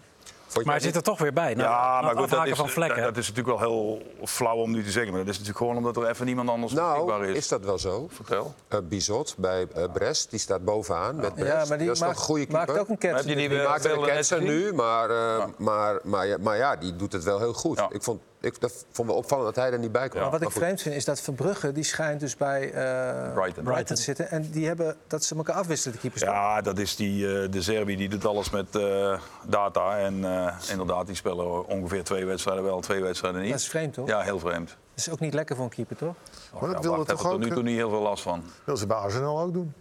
Maar 0.64 0.74
hij 0.76 0.80
zit 0.80 0.96
er 0.96 1.02
toch 1.02 1.20
weer 1.20 1.34
bij. 1.34 1.54
Nou, 1.54 1.70
ja, 1.70 1.86
na 1.96 2.02
maar 2.02 2.10
het 2.10 2.20
goed, 2.20 2.30
dat 2.30 2.48
is, 2.48 2.58
van 2.58 2.70
vlekken. 2.70 3.04
dat, 3.04 3.14
dat 3.14 3.24
is 3.24 3.30
natuurlijk 3.30 3.60
wel 3.60 3.68
heel 3.70 4.02
flauw 4.28 4.56
om 4.56 4.72
nu 4.72 4.84
te 4.84 4.92
zeggen. 4.92 5.12
Maar 5.14 5.22
dat 5.22 5.30
is 5.34 5.40
natuurlijk 5.40 5.58
gewoon 5.66 5.78
omdat 5.78 5.98
er 5.98 6.10
even 6.10 6.26
niemand 6.26 6.50
anders 6.50 6.74
beschikbaar 6.74 7.06
Nou, 7.20 7.28
is. 7.28 7.38
is 7.38 7.48
dat 7.48 7.66
wel 7.66 7.78
zo? 7.78 8.08
Vertel. 8.12 8.54
Eh, 8.68 8.80
Bizot 8.84 9.36
bij 9.38 9.68
eh, 9.76 9.84
Brest, 9.94 10.30
die 10.30 10.40
staat 10.40 10.66
bovenaan 10.66 11.16
met 11.16 11.36
Brest. 11.36 11.52
Ja, 11.52 11.66
maar 11.68 11.78
die 11.78 11.88
dat 11.88 11.96
is 11.96 12.00
toch 12.02 12.08
maakt- 12.08 12.20
een 12.20 12.26
goede 12.26 12.46
maakt 12.52 12.66
keeper. 12.66 12.82
ook 12.82 12.90
een 12.90 12.98
ketsen. 12.98 13.18
Heb 13.18 13.28
je 13.28 13.36
die 13.36 13.50
Die 13.50 13.68
maakt 13.68 13.86
een 13.86 14.02
ketsen 14.06 14.44
nu, 14.44 14.74
maar, 14.74 15.10
eh, 15.10 15.46
maar, 15.58 16.00
maar, 16.04 16.28
ja, 16.28 16.38
maar 16.40 16.58
ja, 16.58 16.76
die 16.76 16.96
doet 16.96 17.14
het 17.14 17.24
wel 17.24 17.40
heel 17.40 17.54
goed. 17.54 17.78
Ja. 17.78 17.88
Ik 17.92 18.04
vond, 18.04 18.22
ik, 18.42 18.62
dat 18.62 18.86
vond 18.92 19.08
wel 19.08 19.18
opvallend 19.18 19.56
dat 19.56 19.64
hij 19.64 19.74
er 19.74 19.80
niet 19.80 19.92
bij 19.92 20.10
kwam. 20.10 20.22
Maar 20.22 20.32
wat 20.32 20.42
ik 20.42 20.52
vreemd 20.52 20.82
vind 20.82 20.96
is 20.96 21.06
dat 21.06 21.22
Verbrugge, 21.22 21.72
die 21.72 21.84
schijnt 21.84 22.20
dus 22.20 22.36
bij 22.36 22.72
eh, 22.72 23.34
Brighton. 23.34 23.64
Brighton 23.64 23.96
te 23.96 24.02
zitten. 24.02 24.30
En 24.30 24.50
die 24.50 24.68
hebben 24.68 24.96
dat 25.08 25.24
ze 25.24 25.36
elkaar 25.36 25.56
afwisselen, 25.56 25.96
de 25.96 26.02
keepers. 26.02 26.22
Ja, 26.22 26.62
dat 26.62 26.78
is 26.80 26.96
die, 26.96 27.42
eh, 27.42 27.52
de 27.52 27.62
Serbi 27.62 27.96
die 27.96 28.10
doet 28.10 28.26
alles 28.26 28.50
met 28.50 28.76
eh, 28.76 29.20
data. 29.48 29.98
En 29.98 30.26
eh, 30.26 30.54
inderdaad, 30.72 31.06
die 31.08 31.16
spelen 31.16 31.68
ongeveer 31.68 32.04
twee 32.04 32.26
wedstrijden 32.26 32.64
wel, 32.64 32.80
twee 32.80 33.02
wedstrijden 33.02 33.42
niet. 33.42 33.52
Dat 33.52 33.60
is 33.60 33.68
vreemd, 33.70 33.94
toch? 33.94 34.08
Ja, 34.08 34.22
heel 34.22 34.40
vreemd. 34.40 34.68
Dat 34.70 35.06
is 35.06 35.10
ook 35.10 35.20
niet 35.20 35.34
lekker 35.34 35.56
voor 35.56 35.66
een 35.66 35.72
keeper, 35.72 35.96
toch? 35.96 36.16
Maar 36.52 36.62
dat 36.62 36.84
Ja, 36.84 36.90
wilde 36.90 37.06
toch 37.06 37.18
er 37.18 37.24
tot 37.24 37.34
ook... 37.34 37.40
nu 37.40 37.50
toe 37.50 37.64
niet 37.64 37.76
heel 37.76 37.90
veel 37.90 38.02
last 38.02 38.24
van. 38.24 38.44
wil 38.64 38.78
ze 38.78 38.88
bij 38.88 38.98
Arsenal 38.98 39.40
ook 39.40 39.54
doen. 39.54 39.74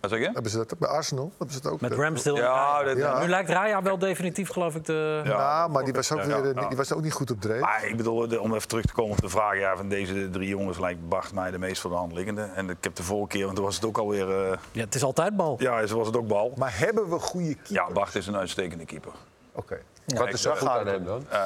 Wat 0.00 0.10
zeg 0.10 0.18
je? 0.20 0.30
Hebben 0.32 0.50
ze 0.50 0.56
dat 0.56 0.72
ook 0.72 0.78
bij 0.78 0.88
Arsenal? 0.88 1.32
Hebben 1.38 1.56
ze 1.56 1.62
dat 1.62 1.72
ook 1.72 1.80
Met 1.80 1.92
eh, 1.92 1.98
Ramsdale. 1.98 2.38
Ja, 2.38 2.82
dat- 2.82 2.96
Ja. 2.96 3.20
Nu 3.22 3.28
lijkt 3.28 3.48
Raya 3.50 3.82
wel 3.82 3.98
definitief, 3.98 4.48
geloof 4.50 4.74
ik, 4.74 4.84
de... 4.84 5.20
Ja, 5.24 5.68
maar 5.68 5.84
die 5.84 5.92
was 5.92 6.12
ook, 6.12 6.18
Ja, 6.22 6.26
weer, 6.26 6.50
eh, 6.56 6.62
ja. 6.62 6.68
die 6.68 6.76
was 6.76 6.92
ook 6.92 7.02
niet 7.02 7.12
goed 7.12 7.30
op 7.30 7.40
dreef. 7.40 7.60
Maar 7.60 7.84
ik 7.86 7.96
bedoel, 7.96 8.38
om 8.38 8.54
even 8.54 8.68
terug 8.68 8.84
te 8.84 8.92
komen 8.92 9.10
op 9.12 9.20
de 9.20 9.28
vraag 9.28 9.58
ja, 9.58 9.76
van 9.76 9.88
deze 9.88 10.30
drie 10.30 10.48
jongens 10.48 10.78
lijkt 10.78 11.08
Bart 11.08 11.32
mij 11.32 11.50
de 11.50 11.58
meest 11.58 11.80
voor 11.80 11.90
de 11.90 11.96
hand 11.96 12.12
liggende. 12.12 12.42
En 12.54 12.70
ik 12.70 12.76
heb 12.80 12.94
de 12.94 13.02
vorige 13.02 13.28
keer, 13.28 13.44
want 13.44 13.56
toen 13.56 13.64
was 13.64 13.74
het 13.74 13.84
ook 13.84 13.98
alweer. 13.98 14.30
eh 14.50 14.56
Ja, 14.72 14.84
het 14.84 14.94
is 14.94 15.02
altijd 15.02 15.36
bal. 15.36 15.56
ja, 15.58 15.86
zo 15.86 15.96
was 15.96 16.06
het 16.06 16.16
ook 16.16 16.26
bal. 16.28 16.52
Maar 16.56 16.78
hebben 16.78 17.08
we 17.10 17.18
goede 17.18 17.54
keeper? 17.54 17.72
Ja, 17.72 17.86
Bart 17.92 18.14
is 18.14 18.26
een 18.26 18.36
uitstekende 18.36 18.84
keeper. 18.84 19.12
Oké. 19.52 19.80
Wat 20.06 20.32
is 20.32 20.44
er 20.44 20.56
goed 20.56 20.68
aan 20.68 20.86
hem 20.86 21.04
dan? 21.04 21.24
Eh, 21.30 21.38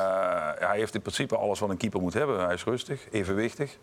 hij 0.58 0.78
heeft 0.78 0.94
in 0.94 1.00
principe 1.02 1.36
alles 1.36 1.58
wat 1.58 1.70
een 1.70 1.76
keeper 1.76 2.00
moet 2.00 2.14
hebben. 2.14 2.44
Hij 2.44 2.54
is 2.54 2.64
rustig, 2.64 3.00
evenwichtig, 3.10 3.76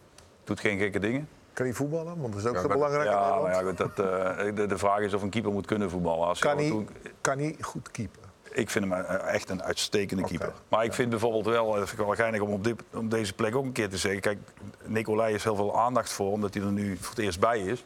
doet 0.43 0.59
geen 0.59 0.77
gekke 0.79 0.99
dingen. 0.99 1.27
Kan 1.53 1.65
hij 1.65 1.75
voetballen? 1.75 2.21
Want 2.21 2.33
dat 2.33 2.41
is 2.43 2.47
ook 2.49 2.55
zo 2.55 2.67
maar- 2.67 2.77
belangrijk. 2.77 3.05
in 3.05 3.11
Ja, 3.11 3.25
Nederland. 3.27 3.55
ja, 3.55 3.61
goed, 3.61 3.77
dat, 3.77 3.89
eh, 3.89 4.55
de, 4.55 4.65
de 4.65 4.77
vraag 4.77 4.99
is 4.99 5.13
of 5.13 5.21
een 5.21 5.29
keeper 5.29 5.51
moet 5.51 5.65
kunnen 5.65 5.89
voetballen. 5.89 6.27
Als 6.27 6.39
kan, 6.39 6.57
hij, 6.57 6.85
kan 7.21 7.37
hij 7.39 7.55
goed 7.61 7.91
keeper? 7.91 8.19
Ik 8.51 8.69
vind 8.69 8.89
hem 8.89 8.93
eh, 9.05 9.33
echt 9.33 9.49
een 9.49 9.63
uitstekende 9.63 10.23
keeper. 10.23 10.53
Maar 10.67 10.83
ik 10.85 10.93
vind 10.93 11.09
bijvoorbeeld 11.09 11.45
wel, 11.45 11.65
dat 11.71 11.87
vind 11.89 11.99
ik 11.99 12.05
wel 12.05 12.15
geinig 12.15 12.41
om 12.41 12.51
op, 12.53 12.63
dit, 12.63 12.83
op 12.93 13.11
deze 13.11 13.33
plek 13.33 13.55
ook 13.55 13.63
een 13.65 13.71
keer 13.71 13.89
te 13.89 13.97
zeggen. 13.97 14.21
Kijk, 14.21 14.37
Nicolai 14.85 15.33
is 15.33 15.43
heel 15.43 15.55
veel 15.55 15.79
aandacht 15.79 16.11
voor, 16.11 16.31
omdat 16.31 16.53
hij 16.53 16.63
er 16.63 16.71
nu 16.71 16.97
voor 16.99 17.09
het 17.15 17.19
eerst 17.23 17.39
bij 17.39 17.59
is. 17.59 17.83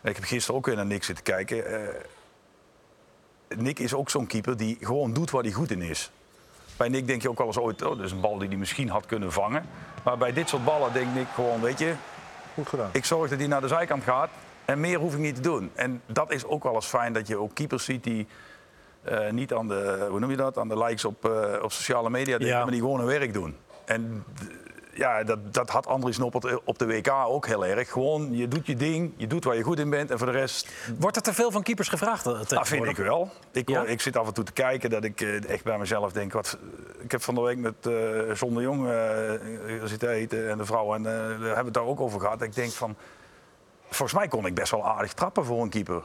En 0.00 0.10
ik 0.10 0.16
heb 0.16 0.24
gisteren 0.24 0.56
ook 0.58 0.66
weer 0.66 0.76
naar 0.76 0.86
Nick 0.86 1.04
zitten 1.04 1.24
kijken. 1.24 1.66
Eh, 1.66 1.94
Nick 3.56 3.78
is 3.78 3.94
ook 3.94 4.10
zo'n 4.10 4.26
keeper 4.26 4.56
die 4.56 4.76
gewoon 4.80 5.12
doet 5.12 5.30
waar 5.30 5.42
hij 5.42 5.52
goed 5.52 5.70
in 5.70 5.82
is. 5.82 6.10
Bij 6.76 6.88
Nick 6.88 7.06
denk 7.06 7.22
je 7.22 7.28
ook 7.30 7.38
wel 7.38 7.46
eens 7.46 7.58
ooit, 7.58 7.82
oh, 7.82 7.96
dat 7.96 8.04
is 8.06 8.12
een 8.12 8.20
bal 8.20 8.38
die 8.38 8.48
hij 8.48 8.56
misschien 8.56 8.88
had 8.88 9.06
kunnen 9.06 9.32
vangen. 9.32 9.64
Maar 10.04 10.18
bij 10.18 10.32
dit 10.32 10.48
soort 10.48 10.64
ballen 10.64 10.92
denkt 10.92 11.14
Nick 11.14 11.26
gewoon, 11.34 11.60
weet 11.60 11.78
je, 11.78 11.94
Goed 12.54 12.68
gedaan. 12.68 12.88
ik 12.92 13.04
zorg 13.04 13.30
dat 13.30 13.38
hij 13.38 13.48
naar 13.48 13.60
de 13.60 13.68
zijkant 13.68 14.02
gaat 14.04 14.30
en 14.64 14.80
meer 14.80 14.98
hoef 14.98 15.12
ik 15.12 15.18
niet 15.18 15.34
te 15.34 15.40
doen. 15.40 15.70
En 15.74 16.02
dat 16.06 16.32
is 16.32 16.44
ook 16.44 16.62
wel 16.62 16.74
eens 16.74 16.86
fijn 16.86 17.12
dat 17.12 17.26
je 17.26 17.36
ook 17.36 17.54
keepers 17.54 17.84
ziet 17.84 18.04
die 18.04 18.26
eh, 19.02 19.30
niet 19.30 19.52
aan 19.54 19.68
de, 19.68 20.06
hoe 20.10 20.18
noem 20.20 20.30
je 20.30 20.36
dat, 20.36 20.58
aan 20.58 20.68
de 20.68 20.78
likes 20.78 21.04
op, 21.04 21.24
eh, 21.24 21.62
op 21.62 21.72
sociale 21.72 22.10
media 22.10 22.38
denken, 22.38 22.56
Ja. 22.56 22.62
maar 22.62 22.70
die 22.72 22.80
gewoon 22.80 22.98
hun 22.98 23.08
werk 23.08 23.32
doen. 23.32 23.56
En 23.84 24.24
ja, 24.94 25.22
dat, 25.24 25.54
dat 25.54 25.70
had 25.70 25.86
Andries 25.86 26.18
Noppert 26.18 26.64
op 26.64 26.78
de 26.78 26.86
WK 26.86 27.10
ook 27.10 27.46
heel 27.46 27.66
erg. 27.66 27.90
Gewoon, 27.90 28.32
je 28.36 28.48
doet 28.48 28.66
je 28.66 28.76
ding, 28.76 29.12
je 29.16 29.26
doet 29.26 29.44
waar 29.44 29.56
je 29.56 29.62
goed 29.62 29.78
in 29.78 29.90
bent 29.90 30.10
en 30.10 30.18
voor 30.18 30.26
de 30.26 30.32
rest 30.32 30.68
Wordt 30.98 31.16
er 31.16 31.22
te 31.22 31.34
veel 31.34 31.50
van 31.50 31.62
keepers 31.62 31.88
gevraagd? 31.88 32.26
eh, 32.26 32.40
dat 32.46 32.68
vind 32.68 32.84
ik 32.86 32.96
wel. 32.96 33.30
Ik, 33.52 33.68
Ja? 33.68 33.84
ik 33.84 34.00
zit 34.00 34.16
af 34.16 34.26
en 34.26 34.34
toe 34.34 34.44
te 34.44 34.52
kijken 34.52 34.90
dat 34.90 35.04
ik 35.04 35.20
eh, 35.20 35.48
echt 35.48 35.64
bij 35.64 35.78
mezelf 35.78 36.12
denk... 36.12 36.32
Wat, 36.32 36.58
ik 36.98 37.10
heb 37.10 37.22
van 37.22 37.34
de 37.34 37.40
week 37.40 37.58
met 37.58 37.74
eh 37.86 38.34
John 38.34 38.54
de 38.54 38.62
Jong 38.62 38.88
eh, 38.88 39.84
zitten 39.84 40.08
eten 40.08 40.50
en 40.50 40.58
de 40.58 40.64
vrouw... 40.64 40.94
en 40.94 41.06
eh, 41.06 41.12
daar 41.12 41.28
hebben 41.30 41.56
we 41.56 41.64
het 41.64 41.74
daar 41.74 41.84
ook 41.86 42.00
over 42.00 42.20
gehad. 42.20 42.38
Dat 42.38 42.48
ik 42.48 42.54
denk 42.54 42.72
van... 42.72 42.96
Volgens 43.88 44.18
mij 44.18 44.28
kon 44.28 44.46
ik 44.46 44.54
best 44.54 44.70
wel 44.70 44.86
aardig 44.86 45.12
trappen 45.12 45.44
voor 45.44 45.62
een 45.62 45.68
keeper. 45.70 46.02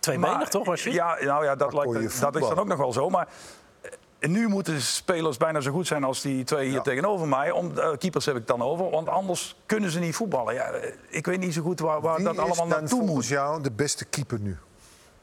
Tweebenig, 0.00 0.36
Maar- 0.36 0.48
toch, 0.50 0.66
was 0.66 0.82
je? 0.84 0.92
Ja, 0.92 1.16
nou 1.20 1.44
ja, 1.44 1.54
dat, 1.56 1.72
lijkt, 1.72 2.20
dat 2.20 2.36
is 2.36 2.48
dan 2.48 2.58
ook 2.58 2.66
nog 2.66 2.78
wel 2.78 2.92
zo. 2.92 3.08
Maar 3.08 3.28
eh, 4.22 4.28
nu 4.30 4.48
moeten 4.48 4.80
spelers 4.80 5.36
bijna 5.36 5.60
zo 5.60 5.70
goed 5.72 5.86
zijn 5.86 6.04
als 6.04 6.20
die 6.20 6.44
twee 6.44 6.64
hier 6.64 6.74
Ja. 6.74 6.80
tegenover 6.82 7.28
mij. 7.28 7.50
Om, 7.50 7.78
eh, 7.78 7.90
keepers 7.98 8.26
heb 8.26 8.36
ik 8.36 8.46
dan 8.46 8.62
over, 8.62 8.90
want 8.90 9.08
anders 9.08 9.56
kunnen 9.66 9.90
ze 9.90 9.98
niet 9.98 10.14
voetballen. 10.14 10.54
Ja, 10.54 10.64
eh, 10.70 10.92
ik 11.08 11.26
weet 11.26 11.38
niet 11.40 11.54
zo 11.54 11.62
goed 11.62 11.80
waar, 11.80 12.00
waar 12.00 12.16
Wie 12.16 12.24
dat 12.24 12.34
is 12.34 12.40
allemaal 12.40 12.68
dan 12.68 12.68
naartoe 12.80 13.02
moet. 13.02 13.26
jou 13.26 13.62
de 13.62 13.70
beste 13.70 14.04
keeper 14.04 14.38
nu? 14.40 14.56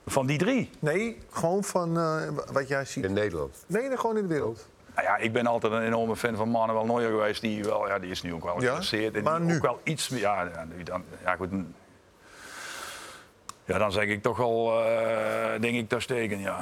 Van 0.06 0.26
die 0.26 0.38
drie. 0.38 0.70
Nee, 0.80 1.18
gewoon 1.32 1.64
van 1.64 1.98
eh, 2.00 2.22
wat 2.52 2.68
jij 2.68 2.86
ziet. 2.86 3.04
In 3.04 3.14
Nederland. 3.14 3.64
Nee, 3.68 3.88
nee, 3.88 3.98
gewoon 3.98 4.18
in 4.18 4.22
de 4.28 4.34
wereld. 4.34 4.68
Nou 4.96 5.08
ja, 5.08 5.18
ik 5.18 5.34
ben 5.34 5.46
altijd 5.48 5.74
een 5.74 5.82
enorme 5.86 6.16
fan 6.16 6.36
van 6.36 6.50
Manuel 6.52 6.86
Neuer 6.86 7.10
geweest. 7.10 7.42
Die, 7.42 7.64
wel, 7.64 7.88
ja, 7.88 8.00
die 8.00 8.10
is 8.12 8.22
nu 8.22 8.34
ook 8.34 8.44
wel 8.44 8.56
geïnteresseerd. 8.56 9.16
En 9.16 9.24
Maar 9.24 9.38
die 9.40 9.48
nu? 9.48 9.56
ook 9.56 9.62
wel 9.62 9.80
iets 9.84 10.10
meer... 10.10 10.20
Ja, 10.20 10.42
ja, 10.54 10.66
nu 10.76 10.84
dan, 10.84 11.04
ja, 11.24 11.36
goed. 11.36 11.50
Ja, 13.66 13.78
dan 13.78 13.92
zeg 13.92 14.04
ik 14.06 14.22
toch 14.22 14.38
wel, 14.38 14.84
eh, 14.84 15.62
denk 15.62 15.76
ik, 15.76 15.90
daar 15.90 16.02
steken, 16.02 16.40
ja. 16.40 16.60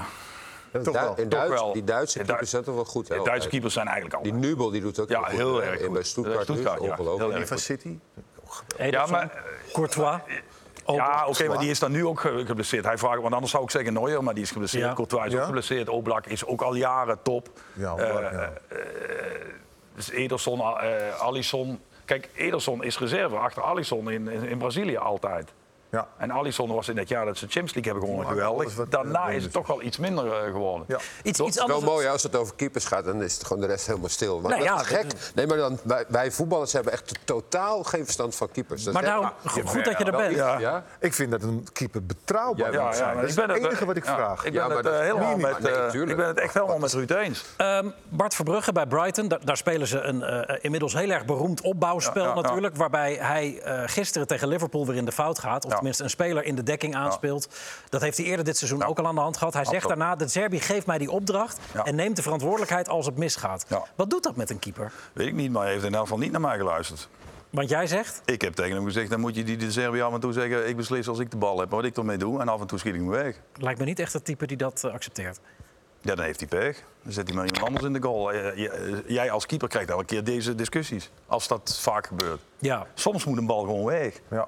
Toch 0.84 0.94
wel. 0.94 1.16
in 1.18 1.30
Toch 1.30 1.40
Duits- 1.40 1.54
wel. 1.62 1.74
Die 1.74 1.84
Duitse 1.84 2.18
De 2.18 2.24
Du- 2.24 2.30
keepers 2.30 2.50
zijn 2.50 2.64
toch 2.64 2.76
wel 2.76 2.86
goed, 2.86 3.08
hè? 3.10 3.18
De 3.18 3.24
Duitse 3.24 3.50
keepers 3.50 3.74
zijn 3.74 3.86
eigenlijk 3.88 4.16
al... 4.18 4.24
Die 4.24 4.34
Nubel 4.34 4.70
die 4.70 4.82
doet 4.82 5.00
ook 5.00 5.10
Ja, 5.10 5.20
goed, 5.22 5.32
heel 5.38 5.64
erg 5.64 5.80
in- 5.80 5.86
goed. 5.86 5.94
Bij 5.94 6.04
Stuttgart, 6.04 6.44
Stuttgart, 6.44 6.82
ja. 6.82 6.90
ongelooflijk. 6.90 7.20
Heel 7.20 7.28
Die 7.30 7.38
erg 7.38 7.48
van. 7.48 7.58
City? 7.58 7.98
Ja, 8.78 9.06
maar, 9.06 9.44
Courtois. 9.74 10.20
ja, 10.86 11.26
oké, 11.28 11.48
maar 11.48 11.58
die 11.60 11.70
is 11.70 11.80
dan 11.80 11.92
nu 11.92 12.06
ook 12.06 12.20
ge- 12.20 12.44
geblesseerd. 12.46 12.86
Hij 12.86 12.98
vraagt, 12.98 13.22
want 13.22 13.34
anders 13.34 13.52
zou 13.52 13.64
ik 13.64 13.70
zeggen 13.70 13.94
Neuer, 13.94 14.24
maar 14.24 14.34
die 14.34 14.44
is 14.44 14.52
geblesseerd. 14.52 14.84
Ja. 14.86 14.94
Courtois 14.94 15.26
is 15.26 15.32
Ja? 15.32 15.40
ook 15.40 15.46
geblesseerd. 15.46 15.90
Oblak 15.90 16.26
is 16.26 16.46
ook 16.46 16.62
al 16.62 16.76
jaren 16.76 17.20
top. 17.24 17.50
Ja, 17.74 17.96
Eh, 17.96 18.16
Oblak, 18.16 18.32
ja. 18.32 18.54
Dus 19.96 20.10
Ederson, 20.12 20.60
eh 20.60 21.20
Alisson. 21.22 21.80
Kijk, 22.06 22.30
Ederson 22.36 22.84
is 22.84 23.00
reserve 23.00 23.36
achter 23.36 23.64
Alisson 23.64 24.12
in, 24.12 24.28
in, 24.28 24.44
in 24.44 24.58
Brazilië 24.58 24.98
altijd. 24.98 25.50
Ja. 25.92 26.08
En 26.18 26.32
Alisson 26.32 26.72
was 26.74 26.88
in 26.90 26.98
het 26.98 27.10
jaar 27.10 27.26
dat 27.26 27.38
ze 27.38 27.44
Champions 27.46 27.74
League 27.74 27.92
hebben 27.92 28.10
gewonnen 28.10 28.34
geweldig. 28.34 28.76
wat, 28.76 28.92
Daarna 28.92 29.28
eh, 29.30 29.36
is 29.36 29.44
het 29.44 29.52
toch 29.52 29.68
wel 29.68 29.82
iets 29.82 29.98
minder 29.98 30.26
eh, 30.34 30.52
geworden. 30.52 30.86
Ja. 30.88 30.96
Iets, 30.96 31.06
iets 31.24 31.38
Het 31.40 31.48
is 31.48 31.56
wel 31.56 31.66
anders. 31.76 31.92
mooi 31.92 32.08
als 32.08 32.24
het 32.24 32.36
over 32.36 32.56
keepers 32.56 32.86
gaat, 32.86 33.06
dan 33.06 33.24
is 33.24 33.34
het 33.34 33.46
gewoon 33.46 33.62
de 33.62 33.68
rest 33.68 33.88
helemaal 33.88 34.10
stil. 34.10 34.40
Maar 34.40 34.52
Nee, 34.52 34.60
dat 34.60 34.68
ja, 34.68 34.82
is 34.82 34.88
gek. 34.88 35.06
Nee, 35.36 35.48
maar 35.48 35.58
dan, 35.58 35.80
wij, 35.84 36.06
wij 36.08 36.32
voetballers 36.32 36.74
hebben 36.74 36.92
echt 36.94 37.20
totaal 37.24 37.84
geen 37.84 38.04
verstand 38.04 38.36
van 38.36 38.52
keepers. 38.52 38.84
Dat 38.84 38.94
Maar 38.94 39.04
go- 39.46 39.62
goed 39.66 39.86
dat 39.86 39.98
je 39.98 40.04
er 40.04 40.18
bent. 40.18 40.36
Ja. 40.36 40.60
Ja. 40.60 40.84
Ik 41.00 41.14
vind 41.14 41.32
dat 41.32 41.42
een 41.42 41.68
keeper 41.74 42.06
betrouwbaar 42.06 42.72
Ja, 42.74 42.84
moet 42.86 42.96
zijn. 42.96 43.16
dat 43.16 43.24
is 43.24 43.30
ik 43.30 43.36
ben 43.36 43.50
het 43.50 43.64
enige 43.66 43.86
wat 43.86 43.96
ik 43.96 44.06
ja, 44.06 44.16
vraag. 44.16 44.46
Ik 44.46 44.54
Ja, 44.54 44.60
ben 44.60 44.68
maar 44.68 44.78
het 44.78 44.86
dat- 44.86 44.94
eh, 44.94 45.00
helemaal 45.00 45.38
met, 45.38 45.66
eh, 45.66 45.94
ik 46.10 46.16
ben 46.16 46.28
het 46.28 46.40
echt 46.40 46.54
helemaal 46.54 46.78
met 46.78 46.94
Ruud 46.94 47.10
eens. 47.12 47.46
Ehm, 47.58 47.90
Bart 48.10 48.34
Verbrugge 48.36 48.72
bij 48.72 48.86
Brighton, 48.86 49.28
da- 49.28 49.40
daar 49.44 49.58
spelen 49.58 49.88
ze 49.88 50.00
een 50.02 50.24
eh, 50.24 50.58
inmiddels 50.62 50.94
heel 50.94 51.10
erg 51.10 51.26
beroemd 51.26 51.62
opbouwspel 51.62 52.22
Ja, 52.24 52.28
ja, 52.30 52.36
ja. 52.36 52.42
natuurlijk. 52.42 52.76
Waarbij 52.76 53.14
hij 53.22 53.60
eh, 53.64 53.82
gisteren 53.86 54.28
tegen 54.28 54.48
Liverpool 54.48 54.86
weer 54.86 54.96
in 54.96 55.06
de 55.06 55.12
fout 55.12 55.40
gaat. 55.40 55.66
Tenminste 55.78 56.04
een 56.04 56.10
speler 56.10 56.44
in 56.44 56.56
de 56.56 56.64
dekking 56.64 56.96
aanspeelt. 56.96 57.48
Dat 57.90 58.02
heeft 58.02 58.18
hij 58.18 58.26
eerder 58.26 58.46
dit 58.46 58.58
seizoen 58.58 58.84
ook 58.84 59.00
al 59.00 59.06
aan 59.08 59.16
de 59.16 59.22
hand 59.22 59.38
gehad. 59.38 59.54
Hij 59.54 59.64
zegt 59.64 59.76
Absoluut. 59.76 59.98
daarna, 60.00 60.16
de 60.16 60.28
Serbi 60.28 60.60
geeft 60.60 60.86
mij 60.86 60.98
die 60.98 61.12
opdracht 61.12 61.60
Ja. 61.74 61.84
en 61.86 61.96
neemt 61.96 62.16
de 62.16 62.22
verantwoordelijkheid 62.22 62.90
als 62.90 63.06
het 63.06 63.18
misgaat. 63.18 63.66
Ja. 63.68 63.84
Wat 63.96 64.10
doet 64.10 64.24
dat 64.24 64.36
met 64.36 64.50
een 64.50 64.60
keeper? 64.60 64.92
Weet 65.14 65.28
ik 65.28 65.34
niet, 65.34 65.52
maar 65.52 65.64
hij 65.64 65.72
heeft 65.72 65.84
in 65.86 65.94
elk 65.94 66.04
geval 66.04 66.18
niet 66.18 66.32
naar 66.32 66.42
mij 66.42 66.58
geluisterd. 66.58 67.10
Want 67.50 67.70
jij 67.70 67.88
zegt, 67.88 68.22
Ik 68.26 68.42
heb 68.42 68.54
tegen 68.54 68.76
hem 68.76 68.86
gezegd, 68.86 69.10
dan 69.10 69.20
moet 69.20 69.36
je 69.36 69.44
die 69.44 69.58
de 69.58 69.72
Serbië 69.72 70.02
af 70.02 70.14
en 70.14 70.20
toe 70.20 70.34
zeggen... 70.34 70.68
ik 70.68 70.76
beslis 70.76 71.08
als 71.08 71.20
ik 71.20 71.32
de 71.32 71.38
bal 71.38 71.60
heb, 71.60 71.70
wat 71.72 71.84
ik 71.84 71.98
ermee 71.98 72.18
doe. 72.18 72.42
En 72.42 72.48
af 72.48 72.62
en 72.62 72.68
toe 72.68 72.80
schiet 72.80 72.94
ik 72.94 73.00
hem 73.00 73.10
weg. 73.10 73.36
lijkt 73.56 73.80
me 73.80 73.86
niet 73.86 74.00
echt 74.00 74.14
het 74.14 74.26
type 74.26 74.48
die 74.48 74.58
dat 74.58 74.84
eh, 74.84 74.92
accepteert. 74.94 75.40
Ja, 76.02 76.16
dan 76.16 76.26
heeft 76.26 76.40
hij 76.40 76.48
pech. 76.50 76.84
Dan 77.04 77.12
zet 77.14 77.28
hij 77.28 77.36
maar 77.36 77.46
iemand 77.46 77.66
anders 77.68 77.86
in 77.86 77.94
de 77.94 78.02
goal. 78.02 78.32
Eh, 78.32 78.58
j- 78.58 78.72
Jij 79.14 79.32
als 79.32 79.46
keeper 79.46 79.68
krijgt 79.68 79.90
elke 79.90 80.06
keer 80.06 80.24
deze 80.24 80.56
discussies. 80.56 81.10
Als 81.28 81.48
dat 81.48 81.80
vaak 81.82 82.08
gebeurt. 82.08 82.40
Ja. 82.60 82.86
Soms 82.94 83.26
moet 83.26 83.38
een 83.38 83.46
bal 83.46 83.60
gewoon 83.60 83.86
weg. 83.86 84.20
Ja. 84.32 84.48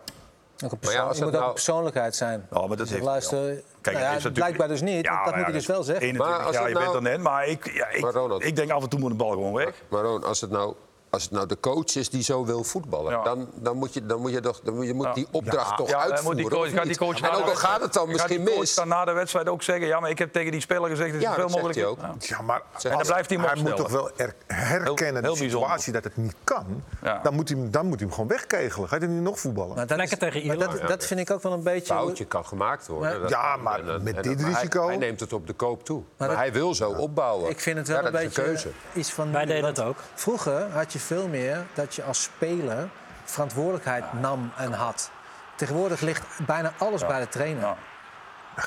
Ook 0.65 0.71
een 0.71 0.77
ja, 0.81 0.91
je 0.91 1.07
het 1.07 1.17
moet 1.17 1.25
ook 1.25 1.31
nou- 1.31 1.45
een 1.47 1.53
persoonlijkheid 1.53 2.15
zijn. 2.15 2.47
Ja, 2.51 2.59
maar 2.59 2.67
dat 2.67 2.77
Dus 2.77 2.89
heeft 2.89 3.03
luister, 3.03 3.37
wel. 3.37 3.45
nou 3.47 3.57
het 3.81 3.93
ja, 3.93 3.99
is 3.99 4.03
natuurlijk- 4.03 4.35
blijkbaar 4.35 4.67
dus 4.67 4.81
niet. 4.81 5.05
Ja, 5.05 5.23
dat 5.25 5.35
moet 5.35 5.45
ja, 5.45 5.51
dus 5.51 5.65
wel 5.65 5.83
zeggen. 5.83 6.05
21 6.05 6.37
Maar 6.37 6.45
als 6.45 6.55
jaar, 6.55 6.63
het 6.63 6.71
je 6.71 6.77
bent 6.79 6.93
nou- 6.93 7.05
er 7.05 7.11
net. 7.11 7.21
Maar 7.21 7.47
ik, 7.47 7.71
ja, 7.73 7.89
ik, 7.89 8.01
Maar 8.01 8.11
Ronald- 8.13 8.43
ik 8.43 8.55
denk 8.55 8.71
af 8.71 8.83
en 8.83 8.89
toe 8.89 8.99
moet 8.99 9.09
de 9.09 9.15
bal 9.15 9.29
gewoon 9.29 9.53
weg. 9.53 9.73
Maar 9.89 10.01
Ron, 10.01 10.23
als 10.23 10.41
het 10.41 10.49
nou, 10.49 10.73
als 11.09 11.23
het 11.23 11.31
nou 11.31 11.45
de 11.47 11.57
coach 11.59 11.95
is 11.95 12.09
die 12.09 12.23
zo 12.23 12.45
wil 12.45 12.63
voetballen, 12.63 13.11
Ja. 13.11 13.23
dan, 13.23 13.49
dan 13.55 13.77
moet 13.77 13.93
je, 13.93 14.05
dan 14.05 14.19
moet 14.21 14.31
je, 14.31 14.39
toch, 14.39 14.59
dan 14.63 14.73
moet 14.75 14.85
je 14.85 14.93
moet 14.93 15.13
die 15.13 15.27
opdracht 15.31 15.77
toch 15.77 15.87
Ja, 15.89 15.93
dan 15.93 16.01
uitvoeren. 16.11 16.41
moet 16.41 16.49
die 16.49 16.57
coach, 16.59 16.67
of 16.67 16.73
gaat 16.73 16.79
die 16.81 16.89
niet? 16.89 16.97
coach 16.97 17.21
en 17.21 17.29
ook 17.29 17.49
al 17.49 17.55
gaat 17.55 17.81
het 17.81 17.93
dan 17.93 18.03
gaat 18.03 18.11
misschien 18.13 18.37
die 18.37 18.45
coach 18.47 18.59
mis. 18.59 18.75
dan 18.75 18.87
na 18.87 19.05
de 19.05 19.11
wedstrijd 19.11 19.49
ook 19.49 19.63
zeggen... 19.63 19.87
ja, 19.87 19.99
maar 19.99 20.09
ik 20.09 20.17
heb 20.19 20.33
tegen 20.33 20.51
die 20.51 20.61
speler 20.61 20.89
gezegd... 20.89 21.11
dat 21.11 21.21
dat 21.21 21.33
zegt 21.35 21.49
mogelijk... 21.49 21.75
hij 21.75 21.85
ook. 21.85 21.99
Ja. 22.01 22.13
Ja, 22.19 22.41
maar 22.41 22.61
En 22.83 22.89
dan 22.91 23.01
blijft 23.01 23.29
hij 23.29 23.39
hij 23.39 23.55
moet 23.61 23.75
toch 23.75 23.89
wel 23.91 24.09
er- 24.15 24.35
herkennen 24.47 25.23
Heel- 25.23 25.31
de 25.33 25.37
situatie 25.39 25.93
dat 25.93 26.03
het 26.03 26.17
niet 26.17 26.35
kan. 26.43 26.83
Ja. 27.01 27.19
Dan, 27.23 27.33
moet 27.33 27.49
hij, 27.49 27.57
hem- 27.57 27.71
dan 27.71 27.85
moet 27.85 27.95
hij 27.99 28.05
hem 28.07 28.13
gewoon 28.15 28.29
wegkegelen. 28.29 28.89
Gaat 28.89 28.99
hij 29.01 29.09
nu 29.09 29.19
nog 29.19 29.39
voetballen? 29.39 29.75
Maar 29.75 29.87
dat, 29.87 29.97
Lekker 29.97 30.17
is- 30.21 30.23
tegen 30.33 30.47
maar 30.47 30.55
Ierland. 30.57 30.79
dat, 30.79 30.87
dat 30.89 31.05
vind 31.05 31.19
ik 31.19 31.31
ook 31.31 31.41
wel 31.43 31.53
een 31.53 31.63
beetje... 31.63 31.93
foutje 31.93 32.25
kan 32.25 32.45
gemaakt 32.45 32.87
worden. 32.87 33.11
Ja. 33.29 33.53
Dat 33.53 33.61
maar 33.63 33.79
En 33.79 33.85
dan- 33.85 34.03
met 34.03 34.15
en 34.15 34.21
dit 34.21 34.39
dan- 34.39 34.49
risico- 34.53 34.87
Hij, 34.87 34.97
neemt 34.97 35.19
het 35.19 35.33
op 35.33 35.47
de 35.47 35.53
koop 35.53 35.85
toe. 35.85 36.01
Maar, 36.17 36.27
dat- 36.27 36.37
hij 36.37 36.53
wil 36.53 36.73
zo 36.75 36.89
opbouwen. 36.91 37.49
Ik 37.49 37.59
vind 37.59 37.77
het 37.77 37.87
wel 37.87 37.97
een 37.97 38.03
dat 38.03 38.13
is 38.13 38.19
beetje 38.27 38.41
keuze. 38.43 38.69
iets 38.93 39.11
van... 39.11 39.31
Wij 39.31 39.45
deden 39.45 39.65
het 39.65 39.81
ook. 39.81 39.97
Vroeger 40.13 40.67
had 40.71 40.93
je 40.93 40.98
veel 40.99 41.27
meer 41.27 41.65
dat 41.73 41.95
je 41.95 42.03
als 42.03 42.23
speler 42.23 42.89
verantwoordelijkheid 43.23 44.13
nam 44.13 44.51
en 44.57 44.71
had. 44.71 45.11
Tegenwoordig 45.55 46.01
ligt 46.01 46.25
bijna 46.45 46.73
alles 46.77 47.05
bij 47.05 47.19
de 47.19 47.27
trainer. 47.27 47.61
Ja. 47.61 47.77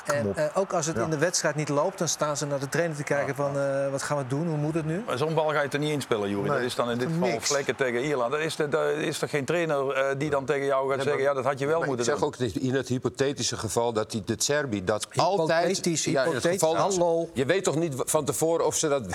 En 0.05 0.35
eh, 0.35 0.45
ook 0.53 0.73
als 0.73 0.85
het 0.85 0.97
in 0.97 1.09
de 1.09 1.17
wedstrijd 1.17 1.55
niet 1.55 1.69
loopt, 1.69 1.97
dan 1.97 2.07
staan 2.07 2.37
ze 2.37 2.45
naar 2.45 2.59
de 2.59 2.69
trainer 2.69 2.97
te 2.97 3.03
kijken 3.03 3.35
van 3.35 3.57
eh, 3.59 3.89
wat 3.91 4.01
gaan 4.03 4.17
we 4.17 4.27
doen, 4.27 4.47
hoe 4.47 4.57
moet 4.57 4.73
het 4.73 4.85
nu? 4.85 5.03
Maar 5.07 5.17
zo'n 5.17 5.33
bal 5.33 5.47
ga 5.49 5.61
je 5.61 5.69
er 5.69 5.79
niet 5.79 5.91
inspelen, 5.91 6.29
Juri. 6.29 6.47
Dat 6.49 6.59
is 6.59 6.75
dan 6.75 6.91
in 6.91 6.97
dit 6.97 7.07
geval 7.07 7.27
niks. 7.27 7.47
vlekken 7.47 7.75
tegen 7.75 8.01
Ierland. 8.03 8.31
Dat 8.31 8.39
is, 8.39 8.59
er- 8.59 8.69
dat 8.69 8.87
is 8.89 9.19
toch 9.19 9.29
geen 9.29 9.45
trainer 9.45 9.89
eh, 9.91 10.05
die 10.17 10.29
dan 10.29 10.45
tegen 10.45 10.65
jou 10.65 10.91
gaat 10.93 11.03
zeggen... 11.03 11.21
ja, 11.21 11.33
dat 11.33 11.43
had 11.43 11.59
je 11.59 11.65
wel 11.65 11.77
Maar 11.79 11.87
moeten 11.87 12.05
ik 12.05 12.11
zeg 12.11 12.19
doen. 12.19 12.27
ook 12.27 12.37
dat 12.37 12.61
in 12.63 12.73
het 12.75 12.87
hypothetische 12.87 13.57
geval 13.57 13.93
dat 13.93 14.11
die 14.11 14.21
de 14.25 14.35
Serbi 14.37 14.83
dat 14.83 15.07
altijd. 15.15 15.49
Hypothetisch, 15.61 16.07
in 16.07 16.15
het 16.15 16.25
hypothetisch, 16.25 16.59
geval- 16.61 16.75
hallo. 16.77 17.29
Je 17.33 17.45
weet 17.45 17.63
toch 17.63 17.75
niet 17.75 17.93
van 17.97 18.25
tevoren 18.25 18.65
of 18.65 18.75
ze 18.75 18.87
dat. 18.87 19.07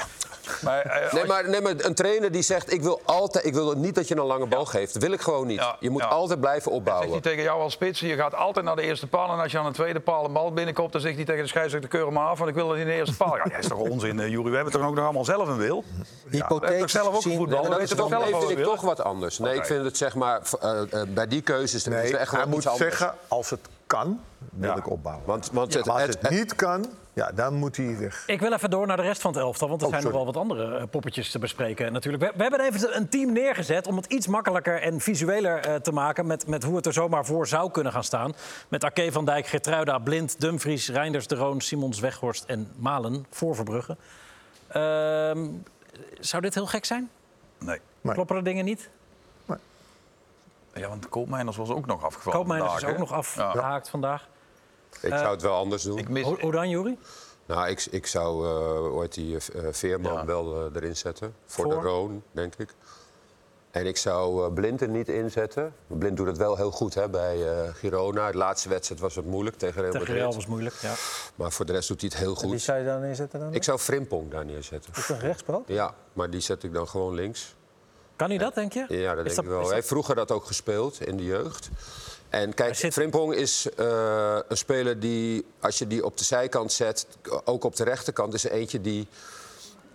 Maar, 0.63 1.09
Nee, 1.13 1.21
als- 1.23 1.29
maar, 1.29 1.49
nee, 1.49 1.61
maar 1.61 1.75
een 1.79 1.95
trainer 1.95 2.33
die 2.33 2.43
zegt: 2.43 2.73
ik 2.73 2.83
wil 2.83 3.01
altijd, 3.05 3.45
ik 3.45 3.55
wil 3.55 3.73
niet 3.77 3.95
dat 3.95 4.09
je 4.09 4.17
een 4.17 4.25
lange 4.25 4.47
bal 4.47 4.65
geeft. 4.65 4.93
Dat 4.93 5.03
wil 5.03 5.13
ik 5.13 5.21
gewoon 5.21 5.47
niet. 5.47 5.59
Ja, 5.59 5.77
je 5.81 5.91
moet 5.91 6.03
ja. 6.03 6.09
altijd 6.09 6.41
blijven 6.41 6.63
Zegt 6.63 6.77
opbouwen. 6.77 7.11
hij 7.11 7.21
tegen 7.21 7.43
jou 7.43 7.61
als 7.61 7.73
spits, 7.73 8.01
je 8.01 8.15
gaat 8.15 8.35
altijd 8.35 8.65
naar 8.65 8.77
de 8.77 8.83
eerste 8.83 9.07
paal. 9.07 9.33
En 9.33 9.39
als 9.43 9.53
je 9.53 9.59
aan 9.59 9.65
de 9.67 9.73
tweede 9.73 10.01
paal 10.01 10.25
een 10.25 10.33
bal 10.33 10.53
binnenkomt, 10.69 10.93
dan 10.93 11.01
zegt 11.01 11.17
hij 11.17 11.25
tegen 11.25 11.43
de 11.43 11.49
scheidsrechter: 11.49 11.91
keur 11.91 12.13
maar 12.13 12.27
af, 12.27 12.39
want 12.39 12.51
ik 12.51 12.57
wil 12.57 12.69
dat 12.69 12.77
in 12.77 12.87
de 12.87 12.93
eerste 12.93 13.17
paal. 13.17 13.37
Ja, 13.37 13.45
dat 13.45 13.59
is 13.59 13.69
toch 13.69 13.79
onzin, 13.79 14.21
eh, 14.21 14.29
Juri? 14.29 14.51
We 14.51 14.55
hebben 14.55 14.73
toch 14.73 14.87
ook 14.87 14.95
nog 14.95 15.05
allemaal 15.05 15.25
zelf 15.25 15.49
een 15.49 15.57
wil? 15.57 15.85
we 15.89 15.95
hebben 15.97 16.39
toch 16.49 16.49
Hypothetisch 16.61 16.93
zelf 16.93 17.07
ook 17.15 17.23
gevoetbald? 17.23 17.51
Maar 17.51 17.63
We 17.63 17.69
dat 17.71 17.81
is 17.81 17.89
toch 17.97 18.09
zelf 18.09 18.23
nee, 18.23 18.33
wat 18.33 18.45
vind 18.45 18.55
we 18.59 18.65
ik 18.65 18.71
toch 18.71 18.81
wat 18.81 19.01
anders. 19.03 19.39
Nee, 19.39 19.55
ik 19.55 19.65
vind 19.65 19.85
het 19.85 19.97
zeg 19.97 20.15
maar 20.15 20.41
eh, 20.61 20.81
eh, 20.93 21.09
bij 21.09 21.27
die 21.27 21.43
keuzes 21.43 21.85
Nee, 21.85 22.17
echt 22.17 22.33
hij 22.33 22.47
moet 22.47 22.69
zeggen, 22.77 23.15
als 23.29 23.51
het 23.51 23.61
kan, 23.87 24.21
wil 24.51 24.69
Ja. 24.71 24.77
ik 24.77 24.91
opbouwen. 24.91 25.25
Want, 25.27 25.51
want 25.53 25.73
Ja, 25.73 25.79
het, 25.79 25.89
als 25.89 26.03
het- 26.03 26.19
het 26.21 26.31
niet 26.31 26.55
kan, 26.55 26.87
ja, 27.19 27.33
dan 27.33 27.55
moet 27.55 27.77
hij 27.77 27.99
weg. 27.99 28.25
Ik 28.27 28.41
wil 28.41 28.53
even 28.53 28.71
door 28.71 28.87
naar 28.87 28.97
de 28.97 29.03
rest 29.03 29.21
van 29.21 29.33
het 29.33 29.41
elftal, 29.41 29.69
want 29.69 29.81
er 29.81 29.87
Oh, 29.87 29.93
zijn 29.93 30.05
nog 30.05 30.13
wel 30.13 30.25
wat 30.25 30.37
andere 30.37 30.77
eh, 30.77 30.85
poppetjes 30.91 31.31
te 31.31 31.39
bespreken 31.39 31.93
natuurlijk. 31.93 32.25
We, 32.25 32.33
we 32.37 32.43
hebben 32.43 32.61
even 32.61 32.97
een 32.97 33.09
team 33.09 33.33
neergezet 33.33 33.87
om 33.87 33.97
het 33.97 34.07
iets 34.07 34.27
makkelijker 34.27 34.83
en 34.83 35.01
visueler 35.01 35.59
eh, 35.59 35.75
te 35.75 35.93
maken... 35.93 36.27
Met, 36.27 36.47
met 36.47 36.63
hoe 36.63 36.77
het 36.77 36.87
er 36.87 36.93
zomaar 36.93 37.25
voor 37.25 37.47
zou 37.47 37.71
kunnen 37.71 37.93
gaan 37.93 38.05
staan. 38.05 38.35
Met 38.69 38.85
Arke 38.85 39.13
van 39.13 39.25
Dijk, 39.25 39.47
Gertruida, 39.47 39.99
Blind, 39.99 40.41
Dumfries, 40.41 40.89
Reinders, 40.89 41.27
De 41.27 41.35
Roon, 41.35 41.61
Simons, 41.61 42.01
Weghorst 42.01 42.45
en 42.45 42.73
Malen 42.77 43.27
voor 43.31 43.55
Verbrugge. 43.55 43.97
Ehm, 44.69 45.47
zou 46.21 46.43
dit 46.43 46.55
heel 46.55 46.67
gek 46.67 46.85
zijn? 46.85 47.11
Nee. 47.59 47.81
Kloppen 48.03 48.37
er 48.37 48.45
dingen 48.45 48.65
niet? 48.65 48.91
Ja, 50.75 50.89
want 50.89 51.09
Koopmeiners 51.09 51.57
was 51.57 51.71
ook 51.71 51.87
nog 51.87 52.05
afgevallen 52.05 52.39
Koopmeiners 52.39 52.75
is 52.75 52.81
vandaag, 52.81 53.01
ook 53.01 53.09
hè? 53.09 53.17
nog 53.17 53.35
Ja. 53.37 53.45
afgehaakt 53.45 53.89
vandaag. 53.89 54.29
Ik 55.01 55.11
Eh, 55.13 55.19
zou 55.19 55.31
het 55.31 55.43
wel 55.43 55.55
anders 55.55 55.83
doen. 55.83 55.99
Ik 55.99 56.09
mis, 56.09 56.25
Hoe, 56.25 56.41
hoe 56.41 56.53
dan, 56.53 56.69
Jury? 56.69 56.99
Nou, 57.47 57.69
ik, 57.69 57.87
ik 57.91 58.07
zou 58.07 58.45
uh, 58.47 58.95
ooit 58.97 59.15
die 59.15 59.37
eh, 59.37 59.63
Veerman 59.71 60.27
wel 60.27 60.55
eh, 60.67 60.77
erin 60.77 60.97
zetten. 60.97 61.35
Voor, 61.47 61.65
Voor? 61.65 61.75
de 61.75 61.81
Roon, 61.89 62.23
denk 62.33 62.55
ik. 62.57 62.75
En 63.71 63.87
ik 63.87 63.97
zou 63.97 64.45
eh, 64.47 64.53
Blind 64.53 64.81
er 64.81 64.89
niet 64.89 65.09
inzetten. 65.09 65.75
Blind 65.87 66.17
doet 66.17 66.27
het 66.27 66.37
wel 66.37 66.57
heel 66.57 66.71
goed 66.71 66.95
hè, 66.95 67.09
bij 67.09 67.49
eh, 67.63 67.75
Girona. 67.75 68.31
De 68.31 68.37
laatste 68.39 68.69
wedstrijd 68.69 69.01
was 69.01 69.15
het 69.15 69.25
moeilijk 69.27 69.57
tegen 69.57 69.81
Real 69.81 69.93
Tegen 69.93 70.07
Madrid. 70.07 70.23
Real 70.23 70.35
was 70.35 70.47
moeilijk, 70.47 70.75
ja. 70.81 70.95
Maar 71.35 71.53
voor 71.53 71.65
de 71.67 71.73
rest 71.73 71.89
doet 71.89 72.01
hij 72.01 72.11
het 72.13 72.19
heel 72.19 72.35
En 72.35 72.41
wie 72.41 72.51
goed. 72.51 72.61
zou 72.61 72.79
je 72.79 72.85
dan 72.85 73.01
neerzetten 73.01 73.41
dan? 73.41 73.55
Ik 73.55 73.65
zou 73.65 73.79
Frimpong 73.79 74.31
daar 74.31 74.45
neerzetten. 74.45 74.93
Is 74.97 75.07
dat 75.07 75.17
een 75.17 75.23
rechtsbal? 75.23 75.63
Ja, 75.67 75.95
maar 76.13 76.31
die 76.31 76.41
zet 76.41 76.63
ik 76.63 76.73
dan 76.73 76.89
gewoon 76.89 77.15
links. 77.15 77.57
Kan 78.17 78.29
hij 78.29 78.39
dat, 78.39 78.55
denk 78.55 78.73
je? 78.73 78.85
Ja, 78.89 79.15
dat 79.15 79.27
Is 79.27 79.35
denk 79.35 79.37
dat- 79.37 79.45
ik 79.45 79.51
wel. 79.51 79.67
Hij 79.67 79.75
heeft 79.75 79.89
vroeger 79.89 80.15
dat 80.15 80.31
ook 80.33 80.45
gespeeld 80.47 81.01
in 81.07 81.17
de 81.17 81.25
jeugd. 81.25 81.69
En 82.31 82.55
kijk, 82.55 82.77
Frimpong 82.77 83.35
is 83.35 83.67
eh, 83.77 84.39
een 84.49 84.57
speler 84.57 85.01
die, 85.01 85.45
als 85.61 85.79
je 85.79 85.87
die 85.87 86.05
op 86.05 86.19
de 86.19 86.25
zijkant 86.25 86.73
zet, 86.73 87.07
ook 87.45 87.65
op 87.65 87.77
de 87.77 87.85
rechterkant, 87.85 88.35
is 88.35 88.45
er 88.45 88.51
eentje 88.51 88.81
die. 88.81 89.09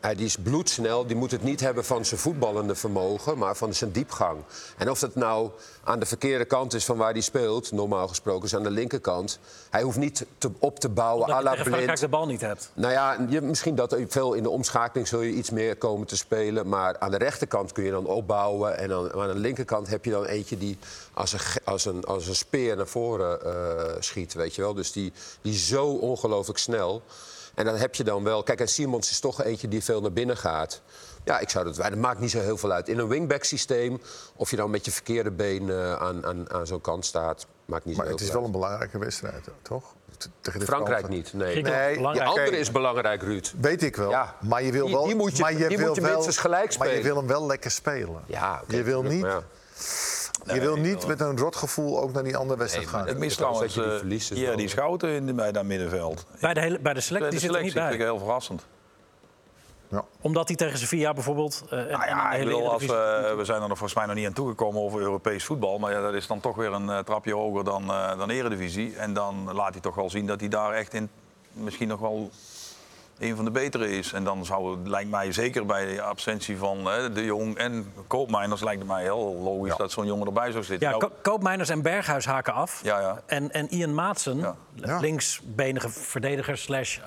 Hij 0.04 0.16
die 0.16 0.26
is 0.26 0.38
bloedsnel, 0.44 1.06
die 1.08 1.16
moet 1.16 1.32
het 1.32 1.44
niet 1.44 1.60
hebben 1.60 1.86
van 1.86 2.06
zijn 2.06 2.20
voetballende 2.20 2.76
vermogen, 2.76 3.38
maar 3.38 3.56
van 3.56 3.74
zijn 3.74 3.92
diepgang. 3.92 4.42
En 4.78 4.90
of 4.90 5.00
dat 5.00 5.16
nou 5.16 5.50
aan 5.84 6.00
de 6.00 6.06
verkeerde 6.06 6.46
kant 6.46 6.74
is 6.74 6.86
van 6.86 6.98
waar 6.98 7.12
hij 7.12 7.22
speelt, 7.22 7.72
normaal 7.72 8.08
gesproken, 8.08 8.46
is 8.46 8.56
aan 8.56 8.64
de 8.64 8.72
linkerkant. 8.72 9.40
Hij 9.70 9.82
hoeft 9.82 9.98
niet 9.98 10.26
te, 10.38 10.52
op 10.60 10.80
te 10.80 10.90
bouwen 10.90 11.32
à 11.32 11.38
je 11.38 11.44
la 11.44 11.64
blind. 11.64 12.00
de 12.00 12.08
bal 12.08 12.26
niet 12.26 12.42
hebt. 12.42 12.70
Nou 12.74 12.94
ja, 12.94 13.26
je, 13.30 13.42
misschien 13.42 13.76
dat 13.76 13.98
veel 14.08 14.34
in 14.34 14.44
de 14.44 14.50
omschakeling 14.50 15.08
zul 15.08 15.22
je 15.22 15.32
iets 15.32 15.50
meer 15.50 15.76
komen 15.76 16.08
te 16.08 16.18
spelen. 16.18 16.68
Maar 16.68 17.00
aan 17.00 17.12
de 17.12 17.18
rechterkant 17.18 17.72
kun 17.72 17.84
je 17.84 17.92
dan 17.92 18.06
opbouwen. 18.06 18.78
En 18.78 18.90
dan, 18.90 19.14
aan 19.14 19.28
de 19.28 19.40
linkerkant 19.40 19.88
heb 19.88 20.06
je 20.06 20.12
dan 20.12 20.26
eentje 20.26 20.58
die 20.58 20.78
als 21.14 21.34
een, 21.34 21.40
als 21.64 21.86
een, 21.86 22.04
als 22.04 22.28
een 22.28 22.36
speer 22.36 22.76
naar 22.76 22.88
voren 22.88 23.46
eh, 23.46 23.96
schiet. 24.00 24.34
Weet 24.34 24.56
je 24.56 24.62
wel? 24.62 24.74
Dus 24.74 24.92
die, 24.92 25.14
die 25.42 25.58
zo 25.58 25.86
ongelooflijk 25.86 26.60
snel. 26.60 27.02
En 27.54 27.66
dan 27.66 27.76
heb 27.76 27.96
je 27.96 28.04
dan 28.04 28.24
wel... 28.24 28.44
Kijk, 28.44 28.60
en 28.60 28.68
Simons 28.68 29.10
is 29.10 29.20
toch 29.20 29.44
eentje 29.44 29.68
die 29.68 29.84
veel 29.84 30.02
naar 30.02 30.14
binnen 30.14 30.38
gaat. 30.38 30.82
Ja, 31.24 31.40
ik 31.40 31.50
zou 31.50 31.66
dat... 31.66 31.76
Dat 31.76 31.96
maakt 31.96 32.20
niet 32.20 32.32
zo 32.32 32.40
heel 32.40 32.58
veel 32.58 32.72
uit. 32.72 32.88
In 32.90 33.00
een 33.00 33.08
wingback-systeem, 33.08 34.02
of 34.36 34.50
je 34.50 34.56
dan 34.56 34.70
met 34.70 34.86
je 34.86 34.92
verkeerde 34.92 35.32
been 35.32 35.70
eh, 35.70 35.94
aan, 35.96 36.26
aan, 36.26 36.52
aan 36.54 36.68
zo'n 36.68 36.82
kant 36.82 37.06
staat... 37.06 37.48
Maakt 37.66 37.86
niet 37.86 37.96
Maar 37.98 38.06
zo 38.06 38.12
heel 38.12 38.20
het 38.20 38.28
is 38.30 38.34
wel 38.34 38.46
een 38.46 38.52
belangrijke 38.52 38.98
wedstrijd, 38.98 39.48
toch? 39.62 39.94
Frankrijk 40.64 41.08
niet, 41.10 41.34
nee. 41.34 41.62
Nee, 41.62 42.00
oké. 42.08 42.24
andere 42.24 42.58
is 42.58 42.72
belangrijk, 42.72 43.22
Ruud. 43.22 43.54
Weet 43.62 43.84
ik 43.84 43.96
wel. 43.96 44.10
Ja. 44.10 44.36
Maar 44.42 44.64
je 44.64 44.72
wil 44.72 44.86
Die- 44.86 44.96
wel. 44.96 45.06
die 45.06 45.16
moet 45.16 45.38
je- 45.38 45.42
maar 45.44 45.54
je 45.54 45.68
die 45.68 45.78
wil 45.78 45.88
moet 45.88 45.96
je 45.96 46.02
wel, 46.02 46.12
minstens 46.12 46.38
gelijk 46.38 46.78
Maar 46.78 46.88
je 46.88 46.94
spelen. 46.94 47.04
wil 47.08 47.16
hem 47.18 47.28
wel 47.28 47.46
lekker 47.46 47.72
spelen. 47.72 48.22
Ja, 48.26 48.60
oké, 48.64 48.76
je 48.76 48.84
wil 48.84 49.04
niet, 49.04 49.22
maar 49.22 49.30
ja. 49.32 49.44
Je 50.44 50.60
wil 50.60 50.76
niet 50.76 51.08
met 51.08 51.20
een 51.20 51.38
rotgevoel 51.38 52.02
ook 52.02 52.14
naar 52.14 52.24
die 52.24 52.38
andere 52.38 52.60
wedstrijd 52.60 52.88
gaan. 52.88 53.08
Ik 53.08 53.18
mis 53.18 53.38
Dat 53.38 53.64
is 53.66 53.74
dat 53.74 53.74
trouwens 53.74 54.02
je 54.04 54.08
die 54.36 54.46
eh, 54.46 54.50
ja, 54.52 54.56
die 54.58 54.68
Schouten 54.68 55.10
in 55.10 55.26
de, 55.26 55.34
bij 55.34 55.52
dat 55.52 55.64
middenveld. 55.64 56.26
Bij 56.40 56.54
de, 56.54 56.60
hele, 56.60 56.80
bij 56.80 56.94
de 56.94 57.00
De, 57.00 57.06
selectie 57.06 57.40
zit 57.40 57.50
er 57.56 57.62
niet 57.62 57.72
selectie 57.72 57.82
vind 57.82 57.92
ik 57.94 57.98
bij. 57.98 58.08
heel 58.08 58.18
verrassend. 58.18 58.66
Omdat 60.22 60.48
hij 60.48 60.58
tegen 60.58 60.78
Sevilla 60.80 61.14
bijvoorbeeld... 61.14 61.64
eh, 61.70 61.80
en- 61.80 61.88
Nou 61.92 62.06
ja, 62.06 62.32
ik 62.32 62.38
hele 62.38 62.50
bedoel, 62.52 62.72
als 62.72 62.86
we, 62.86 63.40
zijn 63.44 63.62
er 63.62 63.68
nog 63.68 63.78
volgens 63.78 63.94
mij 63.94 64.06
nog 64.06 64.16
niet 64.16 64.26
aan 64.26 64.34
toegekomen 64.34 64.82
over 64.82 65.00
Europees 65.02 65.44
voetbal. 65.44 65.80
Maar 65.80 65.92
ja, 65.92 66.02
dat 66.02 66.14
is 66.14 66.28
dan 66.28 66.40
toch 66.40 66.56
weer 66.56 66.72
een 66.74 66.90
eh, 66.90 67.00
trapje 67.00 67.34
hoger 67.34 67.64
dan, 67.64 67.84
eh 67.92 68.18
dan 68.18 68.30
Eredivisie. 68.30 68.96
En 68.96 69.14
dan 69.14 69.54
laat 69.54 69.72
hij 69.74 69.82
toch 69.82 69.96
wel 69.96 70.10
zien 70.10 70.28
dat 70.28 70.40
hij 70.40 70.50
daar 70.50 70.74
echt 70.74 70.94
in 70.94 71.10
misschien 71.52 71.88
nog 71.88 72.00
wel 72.00 72.30
een 73.24 73.36
van 73.36 73.46
de 73.46 73.52
betere 73.52 73.90
is. 73.98 74.14
En 74.14 74.24
dan 74.24 74.46
zou 74.46 74.78
het, 74.78 74.88
lijkt 74.88 75.10
mij 75.10 75.32
zeker 75.32 75.66
bij 75.66 75.86
de 75.96 76.02
absentie 76.02 76.58
van 76.58 76.90
eh, 76.90 77.14
De 77.14 77.26
Jong 77.26 77.58
en 77.58 77.94
Koopmeiners... 78.08 78.62
lijkt 78.62 78.80
het 78.80 78.90
mij 78.90 79.02
heel 79.04 79.40
logisch 79.44 79.76
dat 79.76 79.92
zo'n 79.92 80.06
jongen 80.06 80.28
erbij 80.28 80.52
zou 80.52 80.64
zitten. 80.64 80.90
Ja, 80.90 80.98
Nou, 80.98 81.12
Ko- 81.12 81.18
Koopmeiners 81.32 81.70
en 81.70 81.82
Berghuis 81.82 82.26
haken 82.26 82.54
af. 82.54 82.80
Ja, 82.84 83.00
ja. 83.00 83.22
En, 83.26 83.52
en 83.52 83.68
Ian 83.74 83.94
Maatsen, 83.94 84.56
Ja. 84.76 85.00
linksbenige 85.00 85.90
verdediger 85.90 86.58
slash 86.58 86.98
uh, 86.98 87.04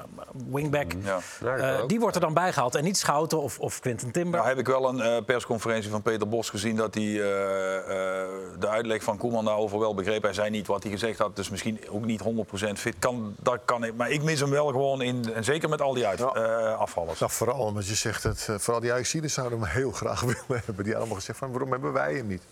wingback... 0.50 0.92
ja. 1.04 1.18
eh, 1.56 1.86
die 1.86 2.00
wordt 2.00 2.14
er 2.14 2.20
dan 2.20 2.34
bijgehaald. 2.34 2.74
En 2.74 2.84
niet 2.84 2.96
Schouten 2.96 3.40
of, 3.40 3.58
of 3.58 3.80
Quinten 3.80 4.10
Timber. 4.10 4.32
Nou 4.38 4.48
heb 4.48 4.58
ik 4.58 4.66
wel 4.66 4.88
een 4.88 5.00
eh, 5.00 5.24
persconferentie 5.24 5.90
van 5.90 6.02
Peter 6.02 6.28
Bos 6.28 6.50
gezien... 6.50 6.76
dat 6.76 6.94
hij 6.94 7.04
eh, 7.04 7.76
eh, 7.76 8.28
de 8.58 8.68
uitleg 8.68 9.02
van 9.02 9.16
Koeman 9.18 9.44
daarover 9.44 9.78
wel 9.78 9.94
begreep. 9.94 10.22
Hij 10.22 10.32
zei 10.32 10.50
niet 10.50 10.66
wat 10.66 10.82
hij 10.82 10.92
gezegd 10.92 11.18
had, 11.18 11.36
dus 11.36 11.50
misschien 11.50 11.80
ook 11.90 12.04
niet 12.04 12.22
100% 12.22 12.72
fit. 12.74 12.94
Kan, 12.98 13.34
dat 13.38 13.58
kan 13.64 13.84
ik, 13.84 13.94
maar 13.94 14.10
ik 14.10 14.22
mis 14.22 14.40
hem 14.40 14.50
wel 14.50 14.66
gewoon 14.66 15.02
in... 15.02 15.32
En 15.34 15.44
zeker 15.44 15.68
met 15.68 15.82
al 15.82 15.94
die 15.94 16.05
uit, 16.06 16.20
eh, 16.20 16.78
afvallers. 16.78 17.18
Nou, 17.18 17.32
vooral 17.32 17.58
omdat 17.58 17.86
je 17.88 17.94
zegt 17.94 18.22
dat 18.22 18.46
eh, 18.48 18.58
vooral 18.58 18.80
die 18.80 18.92
Ajaxiden 18.92 19.30
zouden 19.30 19.60
hem 19.60 19.68
heel 19.68 19.92
graag 19.92 20.20
willen 20.46 20.62
hebben. 20.64 20.84
Die 20.84 20.96
allemaal 20.96 21.14
gezegd 21.14 21.38
van 21.38 21.50
waarom 21.50 21.70
hebben 21.70 21.92
wij 21.92 22.14
hem 22.14 22.26
niet? 22.26 22.42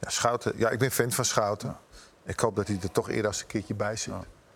Ja, 0.00 0.10
Schouten, 0.10 0.52
ja, 0.56 0.70
ik 0.70 0.78
ben 0.78 0.90
fan 0.90 1.12
van 1.12 1.24
Schouten. 1.24 1.76
Ik 2.24 2.40
hoop 2.40 2.56
dat 2.56 2.66
hij 2.66 2.78
er 2.82 2.90
toch 2.90 3.08
eerder 3.08 3.26
als 3.26 3.40
een 3.40 3.46
keertje 3.46 3.74
bij 3.74 3.96
zit. 3.96 4.12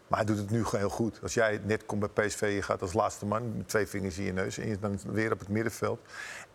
Maar 0.07 0.19
hij 0.19 0.25
doet 0.25 0.39
het 0.39 0.51
nu 0.51 0.65
heel 0.71 0.89
goed. 0.89 1.19
Als 1.23 1.35
jij 1.35 1.61
net 1.65 1.87
komt 1.87 2.13
bij 2.13 2.27
PSV, 2.27 2.53
je 2.55 2.63
gaat 2.63 2.83
als 2.83 2.93
laatste 2.93 3.27
man 3.27 3.57
met 3.57 3.69
twee 3.69 3.87
vingers 3.87 4.19
in 4.19 4.25
je 4.25 4.33
neus 4.33 4.59
en 4.59 4.69
je 4.69 4.79
dan 4.79 5.01
weer 5.05 5.33
op 5.33 5.39
het 5.39 5.49
middenveld. 5.49 6.01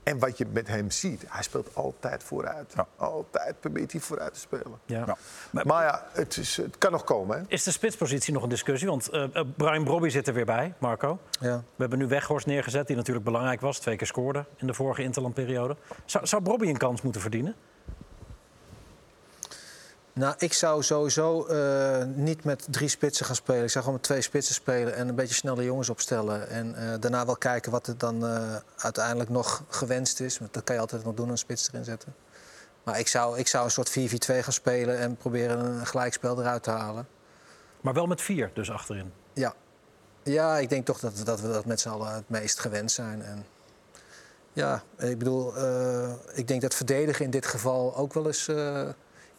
En 0.08 0.20
wat 0.20 0.38
je 0.38 0.46
met 0.52 0.68
hem 0.68 0.92
ziet, 0.92 1.24
hij 1.28 1.44
speelt 1.44 1.76
altijd 1.76 2.24
vooruit. 2.24 2.74
Altijd 2.96 3.60
probeert 3.60 3.92
hij 3.92 4.02
vooruit 4.02 4.34
te 4.34 4.40
spelen. 4.40 4.80
Ja. 4.86 5.18
Maar, 5.52 5.84
ja, 5.84 6.08
het, 6.12 6.38
is, 6.38 6.58
het 6.58 6.78
kan 6.78 6.92
nog 6.92 7.04
komen. 7.04 7.38
Hè? 7.38 7.44
Is 7.48 7.64
de 7.64 7.72
spitspositie 7.72 8.34
nog 8.34 8.44
een 8.44 8.50
discussie? 8.50 8.88
Want 8.88 9.10
eh, 9.10 9.24
eh, 9.24 9.46
Brian 9.58 9.84
Brobby 9.84 10.10
zit 10.10 10.28
er 10.28 10.34
weer 10.34 10.46
bij, 10.46 10.74
Marco. 10.78 11.20
Ja. 11.40 11.58
We 11.58 11.64
hebben 11.78 12.00
nu 12.00 12.08
Weghorst 12.08 12.46
neergezet, 12.46 12.88
die 12.88 12.96
natuurlijk 12.96 13.26
belangrijk 13.26 13.62
was. 13.62 13.80
Twee 13.80 13.96
keer 13.96 14.08
scoorde 14.08 14.46
in 14.56 14.68
de 14.68 14.74
vorige 14.74 15.04
interlandperiode. 15.04 15.76
Zou, 16.06 16.28
zou 16.28 16.44
Brobby 16.44 16.68
een 16.68 16.78
kans 16.78 17.02
moeten 17.02 17.22
verdienen? 17.22 17.56
Nou, 20.18 20.36
ik 20.38 20.54
zou 20.54 20.84
sowieso 20.84 21.46
eh, 21.46 22.06
niet 22.06 22.44
met 22.44 22.68
drie 22.70 22.88
spitsen 22.88 23.26
gaan 23.26 23.36
spelen. 23.36 23.64
Ik 23.64 23.70
zou 23.70 23.84
gewoon 23.84 24.00
met 24.00 24.08
twee 24.08 24.22
spitsen 24.22 24.56
spelen 24.56 24.96
en 24.96 25.08
een 25.08 25.16
beetje 25.16 25.34
snelle 25.34 25.64
jongens 25.64 25.90
opstellen. 25.90 26.50
En 26.50 26.76
eh, 26.76 27.00
daarna 27.00 27.26
wel 27.26 27.36
kijken 27.36 27.72
wat 27.72 27.88
er 27.88 27.98
dan 27.98 28.26
eh, 28.26 28.56
uiteindelijk 28.78 29.30
nog 29.30 29.64
gewenst 29.70 30.20
is. 30.20 30.40
Want 30.40 30.54
dat 30.54 30.64
kan 30.64 30.76
je 30.76 30.82
altijd 30.82 31.04
nog 31.04 31.14
doen, 31.14 31.30
een 31.30 31.38
spits 31.38 31.68
erin 31.68 31.84
zetten. 31.84 32.16
Maar 32.84 33.00
ik 33.00 33.08
zou, 33.08 33.38
ik 33.38 33.48
zou 33.48 33.66
een 33.66 33.72
soort 33.72 33.90
4-4-2 33.90 33.94
gaan 34.18 34.54
spelen 34.54 34.98
en 34.98 35.16
proberen 35.16 35.60
een 35.60 35.86
gelijkspel 35.86 36.40
eruit 36.40 36.64
te 36.64 36.72
halen. 36.72 37.08
Maar 37.82 37.94
wel 37.94 38.08
met 38.08 38.22
vier 38.22 38.52
dus 38.54 38.72
achterin. 38.72 39.14
Ja, 39.34 39.54
ja 40.24 40.58
ik 40.58 40.70
denk 40.70 40.86
toch 40.86 41.00
dat, 41.00 41.22
dat 41.24 41.42
we 41.42 41.48
dat 41.48 41.66
met 41.66 41.80
z'n 41.80 41.90
allen 41.90 42.14
het 42.14 42.30
meest 42.30 42.60
gewend 42.60 42.92
zijn. 42.92 43.22
En 43.22 43.46
ja, 44.54 44.84
ik 44.98 45.18
bedoel, 45.18 45.54
ik 46.34 46.48
denk 46.48 46.62
dat 46.62 46.76
verdedigen 46.76 47.26
in 47.26 47.32
dit 47.32 47.46
geval 47.46 47.96
ook 47.96 48.14
wel 48.14 48.28
eens 48.28 48.50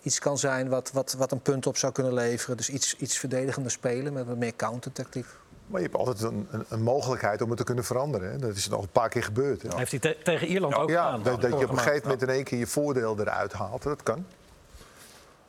iets 0.08 0.18
kan 0.18 0.38
zijn 0.38 0.68
wat, 0.68 0.90
wat, 0.92 1.14
wat 1.18 1.32
een 1.32 1.40
punt 1.40 1.66
op 1.66 1.76
zou 1.76 1.92
kunnen 1.92 2.14
leveren. 2.14 2.56
Dus 2.56 2.68
iets, 2.70 2.96
iets 2.96 3.18
verdedigender 3.18 3.70
spelen 3.70 4.12
met 4.12 4.26
wat 4.26 4.36
meer 4.36 4.56
countertactiek. 4.56 5.26
Maar 5.66 5.80
je 5.80 5.86
hebt 5.86 5.98
altijd 5.98 6.22
een, 6.22 6.48
een, 6.50 6.64
een 6.68 6.82
mogelijkheid 6.82 7.42
om 7.42 7.48
het 7.48 7.58
te 7.58 7.64
kunnen 7.64 7.84
veranderen. 7.84 8.30
Hè? 8.30 8.38
Dat 8.38 8.56
is 8.56 8.68
nog 8.68 8.82
een 8.82 8.88
paar 8.88 9.08
keer 9.08 9.22
gebeurd. 9.22 9.62
Hè? 9.62 9.68
Heeft 9.76 9.90
hij 9.90 10.00
te- 10.00 10.16
tegen 10.22 10.46
Ierland 10.46 10.74
ook 10.74 10.88
ja, 10.90 11.04
gedaan. 11.04 11.22
dat, 11.22 11.40
dat 11.40 11.58
je 11.58 11.64
op 11.64 11.70
een 11.70 11.78
gegeven 11.78 12.02
moment 12.02 12.22
in 12.22 12.28
één 12.28 12.44
keer 12.44 12.58
je 12.58 12.66
voordeel 12.66 13.20
eruit 13.20 13.52
haalt. 13.52 13.82
Dat 13.82 14.02
kan. 14.02 14.26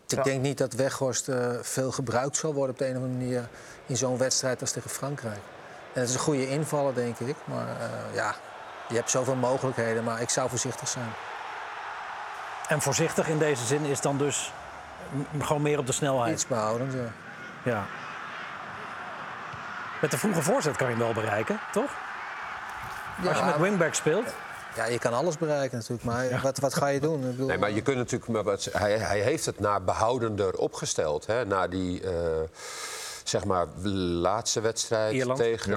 Ik 0.08 0.24
denk 0.24 0.42
niet 0.42 0.58
dat 0.58 0.74
Weghorst 0.74 1.30
eh, 1.30 1.50
veel 1.62 1.92
gebruikt 1.92 2.38
zal 2.38 2.54
worden 2.54 2.72
op 2.72 2.78
de 2.78 2.88
een 2.88 2.96
of 2.98 3.02
andere 3.02 3.20
manier 3.20 3.50
in 3.86 3.98
zo'n 3.98 4.18
wedstrijd 4.18 4.62
als 4.62 4.72
tegen 4.72 4.90
Frankrijk. 4.90 5.40
En 5.94 6.00
het 6.00 6.10
is 6.10 6.16
een 6.16 6.22
goede 6.22 6.50
invaller, 6.50 6.94
denk 6.94 7.20
ik. 7.20 7.36
Maar 7.46 7.68
eh, 7.68 8.16
ja, 8.16 8.36
je 8.90 8.96
hebt 8.96 9.10
zoveel 9.10 9.36
mogelijkheden, 9.36 10.04
maar 10.04 10.22
ik 10.22 10.30
zou 10.30 10.50
voorzichtig 10.50 10.88
zijn. 10.88 11.10
En 12.70 12.82
voorzichtig 12.82 13.28
in 13.28 13.38
deze 13.38 13.66
zin 13.66 13.84
is 13.86 14.02
dan 14.02 14.18
dus 14.18 14.52
gewoon 15.42 15.62
meer 15.62 15.78
op 15.80 15.86
de 15.86 15.92
snelheid. 15.92 16.34
Iets 16.34 16.48
behoudend, 16.48 16.94
ja. 16.94 17.12
Ja. 17.72 17.86
Met 20.02 20.12
de 20.12 20.18
vroege 20.18 20.42
voorzet 20.42 20.76
kan 20.76 20.88
je 20.90 20.96
hem 20.96 21.04
wel 21.04 21.14
bereiken, 21.14 21.60
toch? 21.72 21.92
Als 23.28 23.38
je 23.38 23.44
met 23.44 23.58
wingback 23.58 23.94
speelt. 23.94 24.34
Ja, 24.76 24.86
je 24.86 25.00
kan 25.00 25.14
alles 25.14 25.38
bereiken 25.38 25.78
natuurlijk, 25.78 26.04
maar 26.04 26.42
wat, 26.42 26.58
wat 26.60 26.74
ga 26.76 26.88
je 26.88 27.00
doen? 27.00 27.20
Ik 27.24 27.30
bedoel, 27.32 27.48
Nee, 27.48 27.58
maar 27.58 27.72
je 27.72 27.82
kunt 27.82 27.98
natuurlijk. 27.98 28.32
maar 28.32 28.44
wat- 28.44 28.70
Hij, 28.72 28.98
hij 28.98 29.20
heeft 29.20 29.46
het 29.46 29.60
naar 29.60 29.84
behoudender 29.84 30.54
opgesteld. 30.58 31.26
Hè? 31.26 31.46
Na 31.46 31.68
die 31.68 32.02
eh, 32.04 32.12
zeg 33.24 33.46
maar 33.46 33.66
laatste 34.22 34.62
wedstrijd 34.62 35.14
Ierland. 35.14 35.40
tegen 35.40 35.74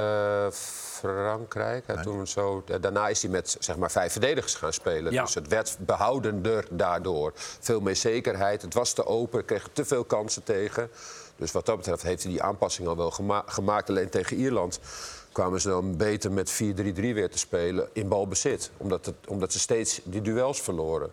Frankrijk. 1.08 1.86
hè, 1.86 2.02
toen 2.02 2.26
zo, 2.26 2.62
eh, 2.66 2.76
daarna 2.80 3.08
is 3.08 3.22
hij 3.22 3.30
met 3.30 3.56
zeg 3.58 3.76
maar, 3.76 3.90
vijf 3.90 4.12
verdedigers 4.12 4.54
gaan 4.54 4.72
spelen. 4.72 5.12
Ja. 5.12 5.22
Dus 5.22 5.34
het 5.34 5.48
werd 5.48 5.76
behoudender 5.80 6.66
daardoor. 6.70 7.32
Veel 7.36 7.80
meer 7.80 7.96
zekerheid. 7.96 8.62
Het 8.62 8.74
was 8.74 8.92
te 8.92 9.06
open. 9.06 9.44
Kreeg 9.44 9.68
te 9.72 9.84
veel 9.84 10.04
kansen 10.04 10.42
tegen. 10.42 10.90
Dus 11.36 11.52
wat 11.52 11.66
dat 11.66 11.76
betreft 11.76 12.02
heeft 12.02 12.22
hij 12.22 12.32
die 12.32 12.42
aanpassing 12.42 12.88
al 12.88 12.96
wel 12.96 13.10
gema- 13.10 13.44
gemaakt. 13.46 13.88
Alleen 13.88 14.08
tegen 14.08 14.36
Ierland 14.36 14.80
kwamen 15.32 15.60
ze 15.60 15.68
dan 15.68 15.96
beter 15.96 16.32
met 16.32 16.50
4-3-3 16.50 17.14
weer 17.14 17.30
te 17.30 17.38
spelen 17.38 17.88
in 17.92 18.08
balbezit. 18.08 18.70
Omdat, 18.76 19.06
het, 19.06 19.14
omdat 19.28 19.52
ze 19.52 19.58
steeds 19.58 20.00
die 20.04 20.20
duels 20.22 20.60
verloren. 20.60 21.12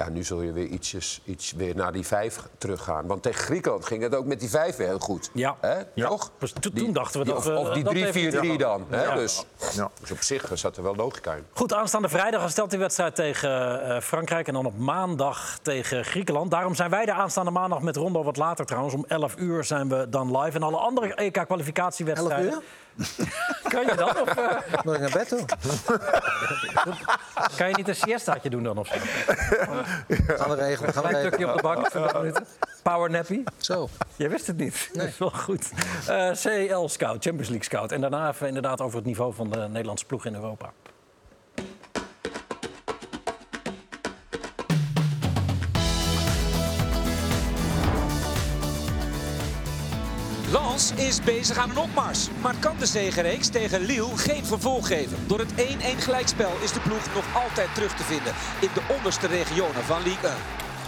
Ja, 0.00 0.08
nu 0.08 0.24
zul 0.24 0.42
je 0.42 0.52
weer 0.52 0.66
ietsjes, 0.66 1.20
iets 1.24 1.52
weer 1.52 1.74
naar 1.76 1.92
die 1.92 2.06
vijf 2.06 2.38
teruggaan. 2.58 3.06
Want 3.06 3.22
tegen 3.22 3.40
Griekenland 3.44 3.84
ging 3.86 4.02
het 4.02 4.14
ook 4.14 4.24
met 4.24 4.40
die 4.40 4.48
vijf 4.50 4.76
weer 4.76 4.86
heel 4.86 4.98
goed. 4.98 5.30
Ja. 5.32 5.56
Hè? 5.60 5.84
Toch? 5.94 6.30
Dus 6.38 6.52
toen, 6.60 6.72
Die- 6.74 6.92
dachten 6.92 7.18
we 7.20 7.24
die- 7.24 7.34
dat 7.34 7.46
of, 7.46 7.52
we... 7.52 7.58
of 7.58 7.68
die 7.72 7.82
dat 7.84 7.92
3-4-3 7.92 7.96
even- 8.16 8.58
dan. 8.58 8.86
Hè? 8.88 9.02
Ja. 9.04 9.14
Dus, 9.14 9.44
dus 10.00 10.10
op 10.10 10.20
zich 10.22 10.50
zat 10.54 10.76
er 10.76 10.82
wel 10.82 10.96
logica 10.96 11.34
in. 11.34 11.44
Goed, 11.52 11.74
aanstaande 11.74 12.08
vrijdag 12.08 12.50
stelt 12.50 12.70
die 12.70 12.78
wedstrijd 12.78 13.14
tegen 13.14 13.82
eh, 13.82 14.00
Frankrijk... 14.00 14.46
en 14.48 14.54
dan 14.54 14.66
op 14.66 14.78
maandag 14.78 15.58
tegen 15.62 16.04
Griekenland. 16.04 16.50
Daarom 16.50 16.74
zijn 16.74 16.90
wij 16.90 17.04
de 17.04 17.12
aanstaande 17.12 17.50
maandag 17.50 17.80
met 17.80 17.96
Rondo 17.96 18.22
wat 18.24 18.36
later 18.36 18.66
trouwens. 18.66 18.94
Om 18.94 19.04
11 19.08 19.34
uur 19.38 19.64
zijn 19.64 19.88
we 19.88 20.06
dan 20.08 20.38
live. 20.38 20.56
En 20.56 20.62
alle 20.62 20.76
andere 20.76 21.14
EK-kwalificatiewedstrijden... 21.14 22.62
11 23.00 23.62
Kan 23.68 23.84
je 23.86 23.94
dat? 23.96 24.20
Of, 24.20 24.28
eh, 24.28 24.84
Moet 24.84 24.94
ik 24.94 25.00
naar 25.00 25.10
bed 25.12 25.28
toe? 25.28 25.44
kan 27.56 27.68
je 27.68 27.74
niet 27.76 27.88
een 27.88 27.94
siestaatje 27.94 28.50
doen 28.50 28.62
dan? 28.62 28.78
Of 28.78 28.86
zo? 28.88 28.94
Gaan 30.36 30.48
we 30.48 30.54
regelen. 30.54 30.92
Gaan 30.92 31.02
we 31.02 31.08
Klein 31.08 31.30
tukje 31.30 31.46
regelen. 31.46 31.48
op 31.48 31.56
de 31.56 31.62
bank, 31.62 31.88
20 31.88 32.14
minuten. 32.14 32.46
Power 32.82 33.10
nappy. 33.10 33.42
Zo. 33.58 33.88
Jij 34.16 34.30
wist 34.30 34.46
het 34.46 34.56
niet. 34.56 34.90
Dat 34.92 35.06
is 35.06 35.18
wel 35.18 35.30
goed. 35.30 35.70
Eh, 36.08 36.30
CL 36.30 36.86
Scout, 36.88 37.22
Champions 37.22 37.48
League 37.48 37.64
Scout. 37.64 37.92
En 37.92 38.00
daarna 38.00 38.28
even 38.28 38.46
inderdaad 38.46 38.80
over 38.80 38.96
het 38.96 39.06
niveau 39.06 39.34
van 39.34 39.50
de 39.50 39.58
Nederlandse 39.68 40.04
ploeg 40.06 40.24
in 40.26 40.34
Europa. 40.34 40.70
Is 50.80 51.20
bezig 51.24 51.56
aan 51.56 51.70
een 51.70 51.78
opmars, 51.78 52.28
maar 52.42 52.54
kan 52.60 52.76
de 52.78 52.86
zegenreeks 52.86 53.48
tegen 53.48 53.80
Lille 53.80 54.16
geen 54.16 54.44
vervolg 54.44 54.86
geven. 54.86 55.18
Door 55.26 55.38
het 55.38 55.52
1-1 55.52 55.54
gelijkspel 55.98 56.52
is 56.62 56.72
de 56.72 56.80
ploeg 56.80 57.14
nog 57.14 57.24
altijd 57.44 57.74
terug 57.74 57.94
te 57.94 58.02
vinden 58.02 58.34
in 58.60 58.68
de 58.74 58.94
onderste 58.96 59.26
regionen 59.26 59.84
van 59.84 60.02
Ligue 60.02 60.28
1. 60.28 60.36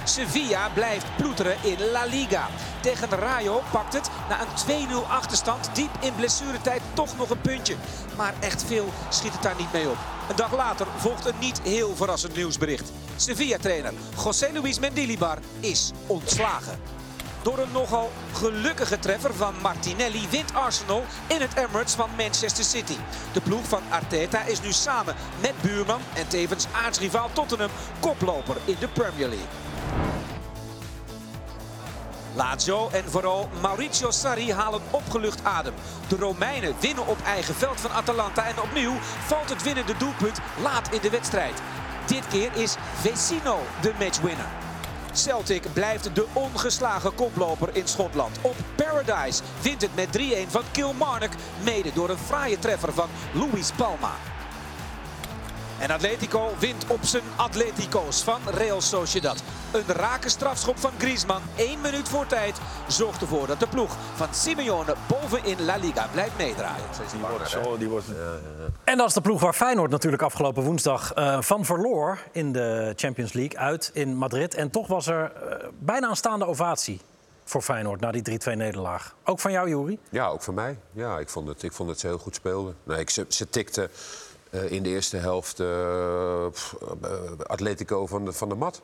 Sevilla 0.04 0.68
blijft 0.74 1.16
ploeteren 1.16 1.56
in 1.62 1.90
La 1.90 2.04
Liga. 2.04 2.48
Tegen 2.82 3.08
Rayo 3.08 3.62
pakt 3.72 3.92
het 3.92 4.10
na 4.28 4.40
een 4.40 4.88
2-0 4.88 5.08
achterstand 5.08 5.70
diep 5.74 5.90
in 6.00 6.14
blessuretijd 6.14 6.82
toch 6.94 7.16
nog 7.16 7.30
een 7.30 7.40
puntje. 7.40 7.74
Maar 8.16 8.34
echt 8.40 8.64
veel 8.64 8.92
schiet 9.08 9.32
het 9.32 9.42
daar 9.42 9.56
niet 9.58 9.72
mee 9.72 9.88
op. 9.88 9.98
Een 10.28 10.36
dag 10.36 10.56
later 10.56 10.86
volgt 10.96 11.26
een 11.26 11.38
niet 11.40 11.60
heel 11.60 11.96
verrassend 11.96 12.36
nieuwsbericht. 12.36 12.92
Sevilla-trainer 13.16 13.92
José 14.24 14.52
Luis 14.52 14.78
Mendilibar 14.78 15.38
is 15.60 15.90
ontslagen. 16.06 17.01
Door 17.42 17.58
een 17.58 17.72
nogal 17.72 18.10
gelukkige 18.32 18.98
treffer 18.98 19.34
van 19.34 19.54
Martinelli 19.62 20.28
wint 20.30 20.54
Arsenal 20.54 21.04
in 21.26 21.40
het 21.40 21.56
Emirates 21.56 21.94
van 21.94 22.10
Manchester 22.16 22.64
City. 22.64 22.96
De 23.32 23.40
ploeg 23.40 23.64
van 23.64 23.82
Arteta 23.90 24.42
is 24.44 24.60
nu 24.60 24.72
samen 24.72 25.14
met 25.40 25.60
buurman 25.60 26.00
en 26.14 26.28
tevens 26.28 26.66
aartsrivaal 26.84 27.30
Tottenham 27.32 27.70
koploper 28.00 28.56
in 28.64 28.76
de 28.80 28.88
Premier 28.88 29.28
League. 29.28 29.48
Lazio 32.34 32.88
en 32.92 33.04
vooral 33.10 33.48
Mauricio 33.60 34.10
Sarri 34.10 34.52
halen 34.52 34.82
opgelucht 34.90 35.44
adem. 35.44 35.74
De 36.08 36.16
Romeinen 36.16 36.74
winnen 36.80 37.06
op 37.06 37.18
eigen 37.24 37.54
veld 37.54 37.80
van 37.80 37.90
Atalanta 37.90 38.46
en 38.46 38.60
opnieuw 38.60 38.94
valt 39.26 39.48
het 39.48 39.62
winnende 39.62 39.96
doelpunt 39.96 40.38
laat 40.62 40.92
in 40.92 41.00
de 41.00 41.10
wedstrijd. 41.10 41.62
Dit 42.06 42.26
keer 42.28 42.50
is 42.54 42.76
Vecino 43.00 43.58
de 43.80 43.92
matchwinner. 43.98 44.61
Celtic 45.12 45.72
blijft 45.72 46.14
de 46.14 46.26
ongeslagen 46.32 47.14
koploper 47.14 47.68
in 47.72 47.88
Schotland. 47.88 48.38
Op 48.40 48.56
Paradise 48.76 49.42
wint 49.62 49.82
het 49.82 49.94
met 49.94 50.18
3-1 50.18 50.20
van 50.48 50.62
Kilmarnock, 50.70 51.32
mede 51.64 51.90
door 51.94 52.10
een 52.10 52.18
fraaie 52.18 52.58
treffer 52.58 52.92
van 52.92 53.08
Luis 53.32 53.70
Palma. 53.76 54.12
En 55.78 55.90
Atletico 55.90 56.50
wint 56.58 56.84
op 56.86 57.00
zijn 57.02 57.22
Atletico's 57.36 58.22
van 58.22 58.40
Real 58.46 58.80
Sociedad. 58.80 59.42
Een 59.72 59.94
rake 59.94 60.28
strafschop 60.28 60.78
van 60.78 60.90
Griezmann, 60.98 61.42
één 61.56 61.80
minuut 61.80 62.08
voor 62.08 62.26
tijd, 62.26 62.58
zorgt 62.88 63.20
ervoor 63.20 63.46
dat 63.46 63.60
de 63.60 63.66
ploeg 63.66 63.96
van 64.14 64.28
Simeone 64.30 64.94
bovenin 65.08 65.64
La 65.64 65.76
Liga 65.76 66.08
blijft 66.12 66.36
meedraaien. 66.36 66.84
Zo, 67.46 67.78
die 67.78 67.88
wordt... 67.88 68.06
En 68.84 68.96
dat 68.96 69.08
is 69.08 69.14
de 69.14 69.20
ploeg 69.20 69.40
waar 69.40 69.52
Feyenoord 69.52 69.90
natuurlijk 69.90 70.22
afgelopen 70.22 70.62
woensdag 70.62 71.12
eh, 71.12 71.40
van 71.40 71.64
verloor 71.64 72.18
in 72.32 72.52
de 72.52 72.92
Champions 72.96 73.32
League 73.32 73.58
uit 73.58 73.90
in 73.92 74.16
Madrid. 74.16 74.54
En 74.54 74.70
toch 74.70 74.86
was 74.86 75.06
er 75.06 75.32
eh, 75.32 75.68
bijna 75.78 76.08
een 76.08 76.16
staande 76.16 76.46
ovatie 76.46 77.00
voor 77.44 77.62
Feyenoord 77.62 78.00
na 78.00 78.10
die 78.10 78.40
3-2 78.50 78.56
nederlaag. 78.56 79.14
Ook 79.24 79.40
van 79.40 79.52
jou, 79.52 79.68
Juri? 79.68 79.98
Ja, 80.10 80.26
ook 80.26 80.42
voor 80.42 80.54
mij. 80.54 80.78
Ja, 80.92 81.18
ik 81.18 81.28
vond 81.28 81.48
het, 81.48 81.62
ik 81.62 81.72
vond 81.72 81.88
het 81.88 82.00
ze 82.00 82.06
heel 82.06 82.18
goed 82.18 82.34
speelden. 82.34 82.76
Nee, 82.82 82.98
ik, 82.98 83.10
ze, 83.10 83.24
ze 83.28 83.48
tikten 83.48 83.90
eh, 84.50 84.70
in 84.70 84.82
de 84.82 84.88
eerste 84.88 85.16
helft 85.16 85.62
pff, 86.50 86.74
Atletico 87.46 88.06
van 88.06 88.24
de, 88.24 88.32
van 88.32 88.48
de 88.48 88.54
mat. 88.54 88.82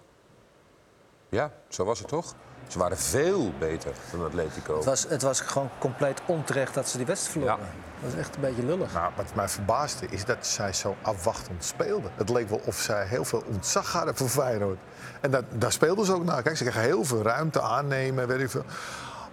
Ja, 1.29 1.51
zo 1.68 1.85
was 1.85 1.99
het 1.99 2.09
toch? 2.09 2.35
Ze 2.68 2.79
waren 2.79 2.99
veel 2.99 3.53
beter 3.59 3.93
dan 4.11 4.24
Atletico. 4.24 4.76
Het 4.76 4.85
was, 4.85 5.07
het 5.09 5.22
was 5.22 5.41
gewoon 5.41 5.70
compleet 5.79 6.20
onterecht 6.26 6.74
dat 6.74 6.89
ze 6.89 6.97
die 6.97 7.07
wedstrijd 7.07 7.33
verloren. 7.33 7.68
Dat 8.03 8.12
is 8.12 8.18
echt 8.18 8.35
een 8.35 8.41
beetje 8.41 8.64
lullig. 8.64 8.93
Nou, 8.93 9.12
wat 9.16 9.35
mij 9.35 9.49
verbaasde 9.49 10.07
is 10.11 10.24
dat 10.24 10.47
zij 10.47 10.72
zo 10.72 10.97
afwachtend 11.03 11.64
speelden. 11.64 12.11
Het 12.14 12.29
leek 12.29 12.49
wel 12.49 12.61
of 12.64 12.76
zij 12.76 13.07
heel 13.07 13.24
veel 13.24 13.43
ontzag 13.47 13.93
hadden 13.93 14.16
voor 14.16 14.29
Feyenoord. 14.29 14.79
En 15.20 15.31
dat, 15.31 15.45
daar 15.53 15.72
speelden 15.72 16.05
ze 16.05 16.12
ook 16.12 16.24
naar. 16.24 16.43
Kijk, 16.43 16.57
ze 16.57 16.62
kregen 16.62 16.81
heel 16.81 17.05
veel 17.05 17.22
ruimte 17.22 17.61
aannemen, 17.61 18.26
weet 18.26 18.41
ik 18.41 18.51
veel. 18.51 18.64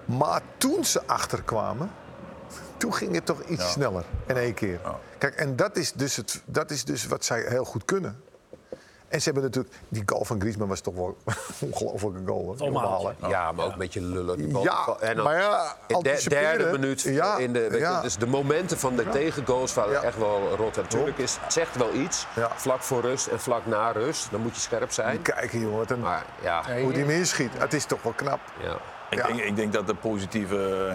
Maar 0.06 0.42
toen 0.58 0.86
ze 0.86 1.02
achterkwamen, 1.06 1.92
toen 2.78 2.94
ging 2.94 3.14
het 3.14 3.26
toch 3.26 3.44
iets 3.44 3.72
sneller 3.72 4.06
in 4.26 4.38
één 4.38 4.54
keer. 4.54 4.80
Kijk, 5.18 5.36
en 5.36 5.56
dat 5.56 5.78
is, 5.78 5.94
dus 5.94 6.16
het, 6.16 6.42
dat 6.46 6.72
is 6.72 6.86
dus 6.86 7.06
wat 7.06 7.26
zij 7.26 7.46
heel 7.48 7.66
goed 7.66 7.86
kunnen. 7.86 8.24
En 9.16 9.22
ze 9.22 9.30
hebben 9.32 9.44
natuurlijk... 9.44 9.76
Die 9.90 10.04
goal 10.06 10.26
van 10.26 10.40
Griezmann 10.40 10.70
was 10.70 10.80
toch 10.80 10.96
wel 10.96 11.18
een 11.26 11.36
ongelofelijke 11.60 12.32
goal. 12.32 12.56
hè? 12.58 13.12
Hè? 13.20 13.28
Ja, 13.28 13.52
maar 13.52 13.66
ook 13.66 13.72
een 13.72 13.78
beetje 13.78 14.02
lullig. 14.02 14.36
Die 14.36 14.48
bal- 14.48 14.64
Ja, 14.64 14.96
en 15.00 15.16
dan 15.16 15.26
maar 15.26 15.38
ja, 15.38 15.76
in 15.88 16.00
de 16.00 16.26
derde 16.30 16.72
minuut. 16.72 17.02
Ja, 17.02 17.38
in 17.38 17.54
de, 17.54 17.70
weet 17.70 17.80
ja. 17.80 17.96
je, 17.96 18.02
dus 18.02 18.18
de 18.18 18.28
momenten 18.28 18.78
van 18.80 18.96
de 18.96 19.10
tegengoals 19.10 19.74
waren 19.74 20.04
echt 20.04 20.18
wel 20.18 20.56
rot. 20.56 20.78
En 20.78 20.86
is 21.16 21.38
het 21.42 21.54
zegt 21.54 21.76
wel 21.76 21.94
iets. 21.94 22.26
Vlak 22.56 22.82
voor 22.82 23.02
rust 23.02 23.28
en 23.28 23.40
vlak 23.40 23.66
na 23.66 23.92
rust. 23.92 24.32
Dan 24.32 24.42
moet 24.42 24.56
je 24.56 24.62
scherp 24.62 24.92
zijn. 24.92 25.22
Kijken, 25.22 25.60
jongen. 25.60 25.78
Wat 25.78 25.92
een, 25.92 26.00
maar, 26.00 26.26
ja. 26.42 26.64
Hoe 26.82 26.92
die 26.94 27.06
meer 27.06 27.26
schiet. 27.26 27.52
Het 27.58 27.74
is 27.74 27.86
toch 27.86 28.02
wel 28.02 28.14
knap. 28.14 28.40
Ja. 28.64 28.78
Ik, 29.10 29.28
denk, 29.28 29.40
ik 29.40 29.56
denk 29.56 29.74
dat 29.74 29.88
de 29.88 29.96
positieve 29.96 30.94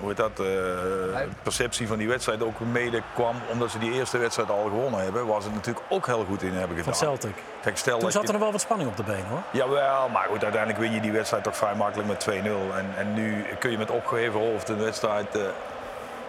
hoe 0.00 0.08
heet 0.08 0.16
dat, 0.16 0.30
eh, 0.46 1.20
perceptie 1.42 1.88
van 1.88 1.98
die 1.98 2.08
wedstrijd 2.08 2.42
ook 2.42 2.60
mede 2.60 3.02
kwam 3.14 3.34
omdat 3.52 3.70
ze 3.70 3.78
die 3.78 3.92
eerste 3.92 4.18
wedstrijd 4.18 4.50
al 4.50 4.62
gewonnen 4.62 5.00
hebben. 5.02 5.26
Waar 5.26 5.40
ze 5.40 5.46
het 5.46 5.56
natuurlijk 5.56 5.86
ook 5.88 6.06
heel 6.06 6.24
goed 6.28 6.42
in 6.42 6.52
hebben 6.52 6.76
gedaan. 6.76 6.94
Van 6.94 7.06
Celtic. 7.08 7.34
Kijk, 7.62 7.76
stel 7.76 7.92
Toen 7.92 8.02
dat 8.02 8.12
zat 8.12 8.20
je- 8.22 8.26
er 8.26 8.32
nog 8.34 8.42
wel 8.42 8.52
wat 8.52 8.60
spanning 8.60 8.90
op 8.90 8.96
de 8.96 9.02
been, 9.02 9.24
hoor. 9.28 9.42
Jawel, 9.50 10.08
maar 10.08 10.26
goed, 10.30 10.42
uiteindelijk 10.42 10.82
win 10.82 10.92
je 10.92 11.00
die 11.00 11.12
wedstrijd 11.12 11.44
toch 11.44 11.56
vrij 11.56 11.74
makkelijk 11.74 12.08
met 12.08 12.20
2-0. 12.20 12.74
En, 12.76 12.86
en 12.96 13.14
nu 13.14 13.44
kun 13.58 13.70
je 13.70 13.78
met 13.78 13.90
opgeheven 13.90 14.40
hoofd 14.40 14.68
een 14.68 14.78
wedstrijd 14.78 15.36
eh, 15.36 15.42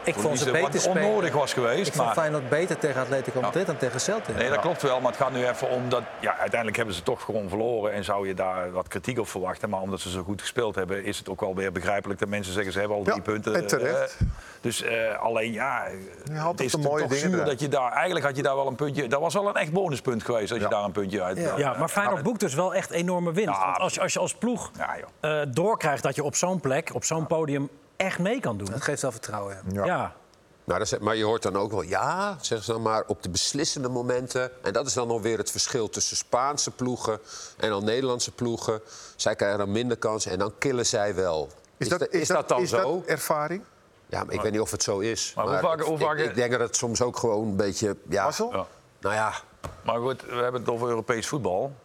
Ik 0.04 0.16
vond 0.16 0.40
ze 0.40 0.52
Wat 0.52 0.54
beter 0.54 0.80
spelen. 0.80 1.04
onnodig 1.04 1.34
was 1.34 1.54
geweest. 1.54 1.88
Ik 1.88 1.94
vond 1.94 2.06
maar- 2.06 2.16
Feyenoord 2.16 2.50
beter 2.50 2.78
tegen 2.78 3.02
Atletico 3.02 3.42
Madrid 3.42 3.66
dan 3.66 3.78
tegen 3.78 4.00
Celtic. 4.00 4.36
Nee, 4.36 4.50
dat 4.50 4.60
klopt 4.60 4.82
wel, 4.82 5.00
maar 5.00 5.12
het 5.12 5.22
gaat 5.22 5.32
nu 5.32 5.48
even 5.48 5.70
om 5.70 5.90
dat... 5.90 6.02
Ja, 6.20 6.32
uiteindelijk 6.38 6.78
hebben 6.78 6.96
ze 6.96 7.04
toch 7.04 7.22
gewoon 7.22 7.50
verloren 7.50 7.92
en 7.94 8.04
zou 8.04 8.28
je 8.28 8.34
daar 8.34 8.72
wat 8.72 8.88
kritiek 8.88 9.20
op 9.20 9.28
verwachten. 9.28 9.70
Maar 9.70 9.82
omdat 9.82 10.00
ze 10.00 10.10
zo 10.10 10.24
goed 10.24 10.42
gespeeld 10.42 10.76
hebben, 10.76 11.04
is 11.04 11.18
het 11.18 11.30
ook 11.30 11.40
wel 11.40 11.56
weer 11.56 11.72
begrijpelijk 11.72 12.20
dat 12.20 12.30
mensen 12.30 12.54
zeggen 12.54 12.74
ze 12.74 12.80
hebben 12.80 12.98
al 12.98 13.04
drie 13.04 13.22
punten. 13.22 13.56
en 13.56 13.68
terecht. 13.68 14.18
Eh, 14.20 14.28
dus 14.62 14.82
eh, 14.84 15.20
alleen, 15.20 15.52
ja, 15.52 15.88
had 16.34 16.52
het 16.52 16.62
is 16.62 16.72
de 16.72 16.78
mooie 16.78 17.02
toch 17.02 17.12
dingen 17.12 17.30
zuur 17.32 17.46
dat 17.46 17.60
je 17.60 17.68
daar... 17.68 17.92
Eigenlijk 17.92 18.26
had 18.26 18.36
je 18.36 18.42
daar 18.42 18.56
wel 18.56 18.68
een 18.68 18.76
puntje... 18.76 19.08
Dat 19.08 19.20
was 19.20 19.34
wel 19.34 19.48
een 19.48 19.56
echt 19.56 19.72
bonuspunt 19.72 20.24
geweest 20.24 20.52
als 20.52 20.62
je 20.62 20.68
daar 20.68 20.84
een 20.84 20.92
puntje 20.92 21.24
uit... 21.24 21.38
Ja, 21.38 21.74
eh, 21.74 21.80
maar 21.80 21.90
Feyenoord 21.90 22.24
boekt 22.24 22.40
dus 22.40 22.54
wel 22.54 22.74
echt 22.74 22.92
enorme 22.92 23.32
winst. 23.32 23.60
Want 23.60 23.78
als 23.78 23.94
je 23.94 24.02
als, 24.02 24.14
je 24.14 24.20
als 24.20 24.34
ploeg 24.34 24.72
eh, 25.20 25.42
doorkrijgt 25.48 26.04
dat 26.04 26.16
je 26.16 26.24
op 26.24 26.36
zo'n 26.36 26.60
plek, 26.60 26.90
op 26.94 27.04
zo'n 27.04 27.28
podium 27.28 27.70
echt 28.02 28.20
mee 28.20 28.40
kan 28.40 28.58
doen. 28.58 28.68
Dat 28.72 28.82
geeft 28.82 29.02
wel 29.02 29.12
vertrouwen, 29.12 29.58
ja. 29.72 29.86
ja. 29.86 30.16
Maar, 30.64 30.80
dat 30.80 30.92
is- 30.92 31.00
maar 31.00 31.16
je 31.16 31.24
hoort 31.24 31.42
dan 31.42 31.56
ook 31.58 31.72
wel, 31.72 31.82
ja, 31.82 32.38
zeggen 32.42 32.66
ze 32.66 32.72
dan 32.72 32.82
maar, 32.82 33.04
op 33.08 33.24
de 33.24 33.30
beslissende 33.30 33.90
momenten. 33.90 34.64
En 34.64 34.74
dat 34.74 34.86
is 34.88 34.94
dan 34.94 35.08
nog 35.08 35.22
weer 35.22 35.38
het 35.38 35.52
verschil 35.52 35.90
tussen 35.90 36.18
Spaanse 36.18 36.72
ploegen 36.72 37.20
en 37.58 37.70
dan 37.70 37.84
Nederlandse 37.84 38.32
ploegen. 38.32 38.82
Zij 39.16 39.36
krijgen 39.36 39.58
dan 39.58 39.72
minder 39.72 39.98
kansen 39.98 40.32
en 40.32 40.40
dan 40.40 40.54
killen 40.58 40.86
zij 40.86 41.16
wel. 41.16 41.50
Is, 41.78 41.90
dat- 41.90 42.00
dat, 42.00 42.14
is 42.14 42.22
is 42.22 42.28
dat- 42.28 42.38
dat 42.38 42.48
dan 42.50 42.62
is 42.62 42.70
dat 42.70 42.82
zo? 42.82 43.04
ervaring? 43.06 43.64
Ja, 44.10 44.24
maar 44.24 44.34
ik 44.34 44.42
weet 44.42 44.52
niet 44.52 44.62
of 44.62 44.72
het 44.72 44.84
zo 44.84 45.00
is. 45.00 45.34
Maar 45.36 45.46
hoe 45.48 45.58
vaak- 45.60 45.82
hoe 45.82 45.96
ik- 46.00 46.06
vaak- 46.06 46.18
ik, 46.18 46.36
denk 46.36 46.52
dat 46.52 46.60
het 46.60 46.76
soms 46.76 47.02
ook 47.02 47.18
gewoon 47.18 47.48
een 47.48 47.56
beetje... 47.56 47.96
Ja, 48.10 48.32
Ja. 48.38 48.66
Nou 49.00 49.16
ja, 49.16 49.34
Maar 49.82 50.00
goed, 50.00 50.22
we 50.22 50.36
hebben 50.36 50.62
het 50.62 50.70
over 50.70 50.88
Europees 50.88 51.28
voetbal. 51.28 51.76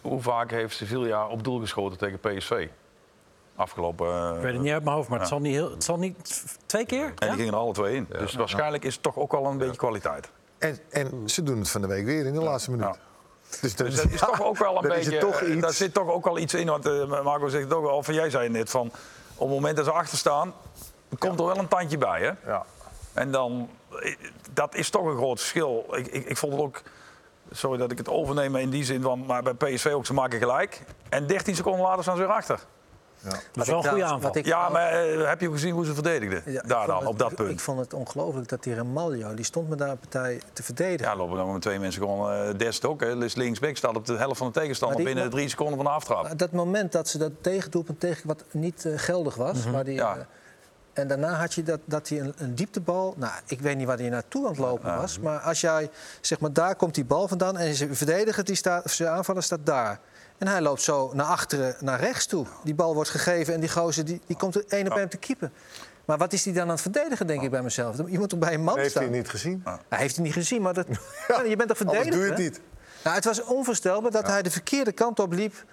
Hoe 0.00 0.22
vaak 0.22 0.50
heeft 0.50 0.76
Sevilla 0.76 1.26
op 1.28 1.44
doel 1.44 1.60
geschoten 1.60 1.98
tegen 1.98 2.18
PSV? 2.20 2.68
Afgelopen... 3.56 4.06
eh, 4.06 4.36
Ik 4.36 4.42
weet 4.42 4.52
het 4.52 4.62
niet 4.62 4.72
uit 4.72 4.84
mijn 4.84 4.96
hoofd, 4.96 5.08
maar 5.08 5.18
het, 5.18 5.28
zal 5.28 5.40
niet 5.40 5.52
heel, 5.54 5.70
het 5.70 5.84
zal 5.84 5.96
niet 5.98 6.44
twee 6.66 6.86
keer. 6.86 7.04
En 7.04 7.28
die 7.28 7.36
gingen 7.36 7.52
er 7.52 7.58
alle 7.58 7.72
twee 7.72 7.94
in. 7.96 8.06
Dus 8.08 8.34
waarschijnlijk 8.34 8.84
is 8.84 8.94
het 8.94 9.02
toch 9.02 9.16
ook 9.16 9.32
wel 9.32 9.46
een 9.46 9.58
beetje 9.58 9.76
kwaliteit. 9.76 10.28
En, 10.58 10.78
en 10.90 11.28
ze 11.28 11.42
doen 11.42 11.58
het 11.58 11.70
van 11.70 11.80
de 11.80 11.86
week 11.86 12.04
weer 12.04 12.26
in 12.26 12.32
de 12.34 12.40
laatste 12.42 12.70
minuut. 12.70 12.98
Dus, 13.60 13.74
Dus 13.74 13.94
dat 13.96 14.10
is 14.10 14.20
toch 14.20 14.42
ook 14.48 14.58
wel 14.58 14.76
een 14.82 14.88
beetje. 14.88 15.10
het 15.10 15.20
toch 15.20 15.40
eh, 15.40 15.52
iets. 15.52 15.60
Daar 15.60 15.72
zit 15.72 15.94
toch 15.94 16.08
ook 16.08 16.24
wel 16.24 16.38
iets 16.38 16.54
in. 16.54 16.66
Want 16.66 16.86
eh, 16.86 17.22
Marco 17.22 17.48
zegt 17.48 17.64
het 17.64 17.72
ook 17.72 17.86
al, 17.86 17.96
of 17.96 18.12
jij 18.12 18.30
zei 18.30 18.48
net 18.48 18.70
van. 18.70 18.86
Op 19.34 19.46
het 19.48 19.56
moment 19.56 19.76
dat 19.76 19.84
ze 19.84 19.90
achter 19.92 20.18
staan, 20.18 20.52
komt 21.18 21.38
er 21.40 21.46
wel 21.46 21.58
een 21.58 21.68
tandje 21.68 21.98
bij. 21.98 22.20
Hè? 22.20 22.50
Ja. 22.50 22.64
En 23.12 23.30
dan, 23.30 23.68
eh, 24.00 24.16
dat 24.52 24.74
is 24.74 24.90
toch 24.90 25.04
een 25.04 25.16
groot 25.16 25.38
verschil. 25.38 25.86
Ik, 25.90 26.06
ik, 26.06 26.24
ik 26.24 26.36
vond 26.36 26.52
het 26.52 26.62
ook. 26.62 26.82
Sorry 27.50 27.78
dat 27.78 27.90
ik 27.90 27.98
het 27.98 28.08
overneem 28.08 28.56
in 28.56 28.70
die 28.70 28.84
zin 28.84 29.02
van. 29.02 29.26
Maar 29.26 29.42
bij 29.42 29.54
PSV 29.54 29.86
ook, 29.86 30.06
ze 30.06 30.14
maken 30.14 30.38
gelijk. 30.38 30.82
En 31.08 31.26
13 31.26 31.54
seconden 31.56 31.80
later 31.82 32.02
staan 32.02 32.16
ze 32.16 32.22
weer 32.22 32.32
achter. 32.32 32.60
Dat 33.30 33.40
is 33.54 33.66
wel 33.66 33.78
een 33.84 33.88
goede 33.88 34.04
aanval. 34.04 34.20
wat 34.20 34.36
ik- 34.36 34.46
ja, 34.46 34.68
maar 34.68 34.92
eh, 34.92 35.28
heb 35.28 35.40
je 35.40 35.50
gezien 35.50 35.72
hoe 35.74 35.84
ze 35.84 35.94
verdedigden? 35.94 36.42
Ja, 36.52 36.62
ik 36.62 36.68
daar 36.68 36.76
vond 36.78 36.88
dan, 36.88 36.98
het- 36.98 37.08
op 37.08 37.18
dat 37.18 37.30
ik- 37.30 37.36
punt. 37.36 37.50
Ik 37.50 37.60
vond 37.60 37.80
het 37.80 37.94
ongelooflijk 37.94 38.48
dat 38.48 38.62
die 38.62 38.74
Ramaljo, 38.74 39.34
die 39.34 39.44
stond 39.44 39.68
me 39.68 39.76
daar 39.76 39.88
een 39.90 39.98
partij 39.98 40.40
te 40.52 40.62
verdedigen. 40.62 41.12
Ja, 41.12 41.16
lopen 41.18 41.36
dan 41.36 41.52
met 41.52 41.62
twee 41.62 41.78
mensen 41.78 42.02
gewoon. 42.02 42.32
eh 42.32 42.54
Dest 42.56 42.84
ook. 42.84 43.00
Hè. 43.00 43.18
Dus 43.18 43.34
linksback 43.34 43.76
staat 43.76 43.96
op 43.96 44.06
de 44.06 44.16
helft 44.16 44.38
van 44.38 44.46
de 44.46 44.52
tegenstander 44.52 44.96
Maar 44.96 45.06
die- 45.06 45.14
binnen 45.14 45.32
drie 45.32 45.48
seconden 45.48 45.76
van 45.76 45.84
de 45.84 45.90
aftrap. 45.90 46.22
Maar 46.22 46.36
dat 46.36 46.52
moment 46.52 46.92
dat 46.92 47.08
ze 47.08 47.18
dat 47.18 47.32
tegendoelpunt 47.40 48.00
tegen 48.00 48.26
wat 48.26 48.44
niet 48.50 48.84
eh, 48.84 48.92
geldig 48.96 49.34
was. 49.34 49.58
Mhm. 49.62 49.70
waar 49.72 49.84
die, 49.84 49.94
Ja. 49.94 50.26
en 50.92 51.08
daarna 51.08 51.32
had 51.32 51.54
je 51.54 51.62
dat, 51.62 51.80
dat 51.84 52.08
hij 52.08 52.20
een, 52.20 52.34
een 52.38 52.54
dieptebal. 52.54 53.14
Nou, 53.16 53.32
ik 53.46 53.60
weet 53.60 53.76
niet 53.76 53.86
waar 53.86 53.98
hij 53.98 54.08
naartoe 54.08 54.42
aan 54.44 54.50
het 54.50 54.58
lopen 54.60 54.96
was. 54.96 55.18
Maar 55.18 55.38
als 55.38 55.60
jij, 55.60 55.90
zeg 56.20 56.40
maar, 56.40 56.52
daar 56.52 56.74
komt 56.76 56.94
die 56.94 57.04
bal 57.04 57.28
vandaan. 57.28 57.56
En 57.58 57.74
zijn 57.74 57.96
verdediger, 57.96 58.44
die 58.44 58.54
staat, 58.54 58.84
of 58.84 58.92
zijn 58.92 59.08
aanvaller 59.08 59.42
staat 59.42 59.58
daar. 59.66 60.00
En 60.38 60.46
hij 60.46 60.60
loopt 60.60 60.82
zo 60.82 61.10
naar 61.14 61.26
achteren, 61.26 61.76
naar 61.80 62.00
rechts 62.00 62.26
toe. 62.26 62.46
Die 62.64 62.74
bal 62.74 62.94
wordt 62.94 63.10
gegeven 63.10 63.54
en 63.54 63.60
die 63.60 63.68
gozer 63.70 64.04
die, 64.04 64.20
die 64.26 64.36
komt 64.36 64.54
er 64.54 64.64
één 64.68 64.86
op 64.90 64.96
één 64.98 65.08
te 65.08 65.16
keeper. 65.16 65.50
Maar 66.04 66.18
wat 66.18 66.32
is 66.32 66.44
hij 66.44 66.52
dan 66.54 66.62
aan 66.62 66.68
het 66.68 66.80
verdedigen, 66.80 67.26
denk 67.26 67.42
ik 67.42 67.50
bij 67.50 67.62
mezelf. 67.62 67.96
Je 68.06 68.18
moet 68.18 68.28
toch 68.28 68.38
bij 68.38 68.54
een 68.54 68.62
man 68.62 68.78
Heeft 68.78 68.90
staan. 68.90 69.02
hij 69.02 69.12
niet 69.12 69.28
gezien? 69.28 69.62
Hij 69.88 69.98
heeft 69.98 70.14
het 70.16 70.24
niet 70.24 70.32
gezien, 70.32 70.62
maar 70.62 70.74
dat, 70.74 70.86
je 71.48 71.56
bent 71.56 71.68
toch 71.68 71.76
verdediger? 71.76 72.12
Anders 72.12 72.14
doe 72.16 72.24
je 72.24 72.30
het 72.30 72.38
niet. 72.38 72.60
Nou, 73.04 73.16
het 73.16 73.24
was 73.24 73.42
onvoorstelbaar 73.44 74.10
dat 74.10 74.26
hij 74.26 74.42
de 74.42 74.50
verkeerde 74.50 74.92
kant 74.92 75.18
op 75.20 75.32
liep. 75.32 75.64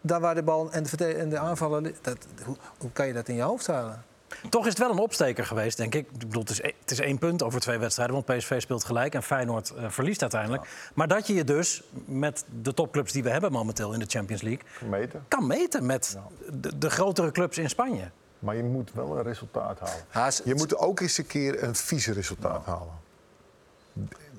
Daar 0.00 0.20
waar 0.20 0.34
de 0.34 0.42
bal 0.42 0.72
en 0.72 0.84
de, 0.96 1.06
en 1.14 1.28
de 1.28 1.38
aanvaller... 1.38 1.80
li- 1.82 1.94
Dat, 2.02 2.16
hoe, 2.44 2.56
hoe 2.78 2.90
kan 2.92 3.06
je 3.06 3.12
dat 3.12 3.28
in 3.28 3.34
je 3.34 3.42
hoofd 3.42 3.66
halen? 3.66 4.04
Toch 4.50 4.62
is 4.62 4.68
het 4.68 4.78
wel 4.78 4.90
een 4.90 4.98
opsteker 4.98 5.46
geweest, 5.46 5.76
denk 5.76 5.94
ik. 5.94 6.06
Ik 6.12 6.18
bedoel, 6.18 6.40
het 6.42 6.50
is, 6.50 6.60
e- 6.60 6.72
het 6.80 6.90
is 6.90 7.00
één 7.00 7.18
punt 7.18 7.42
over 7.42 7.60
twee 7.60 7.78
wedstrijden, 7.78 8.14
want 8.14 8.26
PSV 8.38 8.60
speelt 8.60 8.84
gelijk 8.84 9.14
en 9.14 9.22
Feyenoord 9.22 9.70
eh, 9.70 9.84
verliest 9.88 10.20
uiteindelijk. 10.20 10.90
Maar 10.94 11.08
dat 11.08 11.26
je 11.26 11.34
je 11.34 11.44
dus 11.44 11.82
met 12.04 12.44
de 12.62 12.74
topclubs 12.74 13.12
die 13.12 13.22
we 13.22 13.30
hebben 13.30 13.52
momenteel 13.52 13.92
in 13.92 13.98
de 13.98 14.06
Champions 14.08 14.42
League 14.42 14.62
Meten. 14.88 15.24
kan 15.28 15.46
meten 15.46 15.86
met 15.86 16.18
de, 16.52 16.78
de 16.78 16.90
grotere 16.90 17.30
clubs 17.30 17.58
in 17.58 17.68
Spanje. 17.68 18.10
Maar 18.38 18.56
je 18.56 18.62
moet 18.62 18.90
wel 18.94 19.16
een 19.16 19.22
resultaat 19.22 19.78
halen. 20.12 20.32
Ze- 20.32 20.42
Je 20.44 20.54
moet 20.54 20.76
ook 20.76 21.00
eens 21.00 21.18
een 21.18 21.26
keer 21.26 21.62
een 21.62 21.74
vieze 21.74 22.12
resultaat 22.12 22.64
halen. 22.64 22.92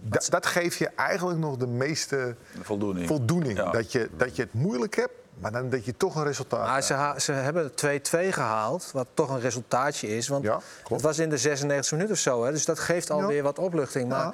Da- 0.01 0.21
dat 0.29 0.45
geeft 0.45 0.77
je 0.77 0.87
eigenlijk 0.95 1.39
nog 1.39 1.57
de 1.57 1.67
meeste 1.67 2.35
Voldoening. 2.61 3.07
voldoening. 3.07 3.57
Ja. 3.57 3.71
Dat, 3.71 3.91
je, 3.91 4.09
dat 4.17 4.35
je 4.35 4.41
het 4.41 4.53
moeilijk 4.53 4.95
hebt, 4.95 5.13
maar 5.39 5.51
dan 5.51 5.69
dat 5.69 5.85
je 5.85 5.97
toch 5.97 6.15
een 6.15 6.23
resultaat 6.23 6.67
Maar 6.67 6.83
ze, 6.83 7.13
ze 7.17 7.31
hebben 7.31 7.71
2-2 7.71 7.73
gehaald, 8.11 8.89
wat 8.93 9.07
toch 9.13 9.29
een 9.29 9.39
resultaatje 9.39 10.07
is. 10.17 10.27
Want 10.27 10.43
Ja, 10.43 10.59
het 10.87 11.01
was 11.01 11.19
in 11.19 11.29
de 11.29 11.37
96 11.37 11.91
minuten 11.91 12.13
of 12.13 12.19
zo. 12.19 12.43
Hè, 12.45 12.51
dus 12.51 12.65
dat 12.65 12.79
geeft 12.79 13.09
alweer 13.11 13.43
wat 13.43 13.59
opluchting. 13.59 14.09
Maar 14.09 14.23
Ja. 14.25 14.33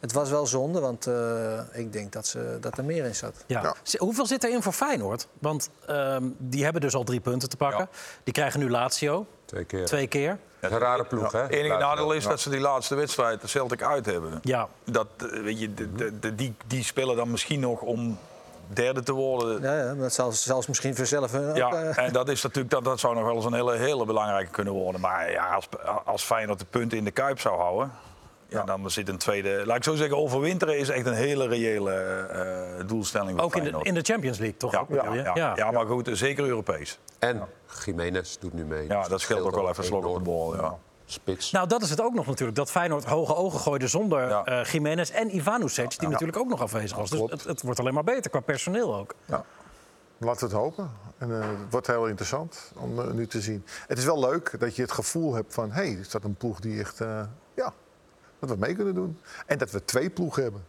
het 0.00 0.12
was 0.12 0.30
wel 0.30 0.46
zonde, 0.46 0.80
want 0.80 1.06
eh, 1.06 1.58
ik 1.72 1.92
denk 1.92 2.12
dat, 2.12 2.26
ze, 2.26 2.58
dat 2.60 2.78
er 2.78 2.84
meer 2.84 3.04
in 3.04 3.14
zat. 3.14 3.44
Ja. 3.46 3.62
Ja. 3.84 3.98
Hoeveel 3.98 4.26
zit 4.26 4.44
erin 4.44 4.62
voor 4.62 4.72
Feyenoord? 4.72 5.28
Want 5.38 5.70
ehm, 5.86 6.24
die 6.38 6.64
hebben 6.64 6.80
dus 6.80 6.94
al 6.94 7.04
drie 7.04 7.20
punten 7.20 7.48
te 7.48 7.56
pakken. 7.56 7.88
Die 8.24 8.34
krijgen 8.34 8.60
nu 8.60 8.70
Lazio 8.70 9.26
twee 9.44 9.64
keer. 9.64 9.84
twee 9.86 10.06
keer. 10.06 10.38
Een 10.60 10.78
rare 10.78 11.04
ploeg, 11.04 11.32
hè? 11.32 11.40
Het 11.42 11.50
enige 11.50 11.76
nadeel 11.76 12.12
is 12.12 12.24
dat 12.24 12.40
ze 12.40 12.50
die 12.50 12.60
laatste 12.60 12.94
wedstrijd 12.94 13.40
de 13.40 13.46
Celtic 13.48 13.82
uit 13.82 14.06
hebben. 14.06 14.38
Ja. 14.42 14.68
Dat, 14.84 15.06
eh, 15.18 15.40
weet 15.42 15.60
je, 15.60 15.74
de, 15.74 15.92
de, 15.92 16.18
de- 16.18 16.34
die, 16.34 16.54
die 16.66 16.84
spelen 16.84 17.16
dan 17.16 17.30
misschien 17.30 17.60
nog 17.60 17.80
om 17.80 18.18
derde 18.72 19.02
te 19.02 19.12
worden. 19.12 19.62
Ja, 19.62 19.76
ja, 19.84 19.94
dat 19.94 20.12
zal 20.12 20.32
zelfs 20.32 20.66
misschien 20.66 20.94
voor 20.96 21.06
zelf... 21.06 21.34
eh, 21.34 21.56
Ja, 21.56 21.66
ook, 21.66 21.72
eh, 21.72 21.98
en 22.04 22.12
dat, 22.12 22.28
is 22.28 22.42
natuurlijk, 22.42 22.70
dat, 22.74 22.84
dat 22.84 23.00
zou 23.00 23.14
nog 23.14 23.24
wel 23.24 23.34
eens 23.34 23.44
een 23.44 23.52
hele, 23.52 23.76
hele 23.76 24.04
belangrijke 24.04 24.50
kunnen 24.50 24.72
worden. 24.72 25.00
Maar 25.00 25.30
ja, 25.30 25.54
als, 25.54 25.68
als 26.04 26.22
Feyenoord 26.24 26.58
de 26.58 26.64
punten 26.70 26.98
in 26.98 27.04
de 27.04 27.10
Kuip 27.10 27.40
zou 27.40 27.56
houden... 27.58 27.92
Ja, 28.50 28.62
dan 28.64 28.90
zit 28.90 29.08
een 29.08 29.18
tweede... 29.18 29.62
Laat 29.66 29.76
ik 29.76 29.84
zo 29.84 29.94
zeggen, 29.94 30.16
overwinteren 30.16 30.78
is 30.78 30.88
echt 30.88 31.06
een 31.06 31.12
hele 31.14 31.46
reële 31.46 31.92
eh, 31.92 32.86
doelstelling 32.86 33.36
voor 33.36 33.44
Ook 33.44 33.56
in 33.56 33.64
de, 33.64 33.78
in 33.82 33.94
de 33.94 34.00
Champions 34.02 34.38
League, 34.38 34.56
toch? 34.56 34.72
ja, 34.72 34.86
ja, 35.14 35.30
ja, 35.34 35.52
ja, 35.56 35.70
maar 35.70 35.86
goed, 35.86 36.08
zeker 36.12 36.44
Europees. 36.44 36.98
En 37.18 37.42
Jiménez 37.84 38.36
doet 38.36 38.52
nu 38.52 38.64
mee. 38.64 38.86
Ja, 38.88 39.08
dat 39.08 39.20
scheelt 39.20 39.40
ook 39.46 39.54
wel 39.54 39.68
even 39.68 39.84
slok 39.84 40.06
op 40.06 40.14
de 40.14 40.20
bol. 40.20 40.56
Ja. 40.56 40.78
Spits. 41.10 41.50
Nou, 41.50 41.68
dat 41.68 41.82
is 41.82 41.90
het 41.90 42.00
ook 42.00 42.14
nog 42.14 42.26
natuurlijk. 42.26 42.56
Dat 42.56 42.70
Feyenoord 42.70 43.04
hoge 43.04 43.34
ogen 43.34 43.60
gooide 43.60 43.88
zonder 43.88 44.28
Ja. 44.28 44.44
eh 44.44 44.64
Jiménez 44.64 45.10
en 45.10 45.36
Ivanovic, 45.36 45.98
die 45.98 46.08
natuurlijk 46.08 46.38
ook 46.38 46.48
nog 46.48 46.60
afwezig 46.62 46.96
was. 46.96 47.10
Dus 47.10 47.20
het, 47.30 47.44
het 47.44 47.62
wordt 47.62 47.80
alleen 47.80 47.94
maar 47.94 48.04
beter 48.04 48.30
qua 48.30 48.40
personeel 48.40 48.96
ook. 48.96 49.14
Laten 50.20 50.48
we 50.48 50.54
het 50.54 50.62
hopen. 50.62 50.90
En, 51.18 51.32
eh, 51.42 51.48
het 51.48 51.70
wordt 51.70 51.86
heel 51.86 52.06
interessant 52.06 52.72
om 52.76 53.00
eh, 53.00 53.10
nu 53.10 53.26
te 53.26 53.40
zien. 53.40 53.64
Het 53.86 53.98
is 53.98 54.04
wel 54.04 54.20
leuk 54.20 54.54
dat 54.60 54.76
je 54.76 54.82
het 54.82 54.92
gevoel 54.92 55.34
hebt 55.34 55.54
van... 55.54 55.70
hé, 55.70 55.82
hey, 55.82 55.90
is 55.92 56.10
dat 56.10 56.24
een 56.24 56.34
ploeg 56.34 56.60
die 56.60 56.80
echt... 56.80 57.00
eh, 57.00 57.20
ja, 57.54 57.72
dat 58.38 58.48
we 58.50 58.56
mee 58.58 58.74
kunnen 58.74 58.94
doen. 58.94 59.18
En 59.46 59.58
dat 59.58 59.70
we 59.70 59.84
twee 59.84 60.10
ploegen 60.10 60.42
hebben. 60.42 60.64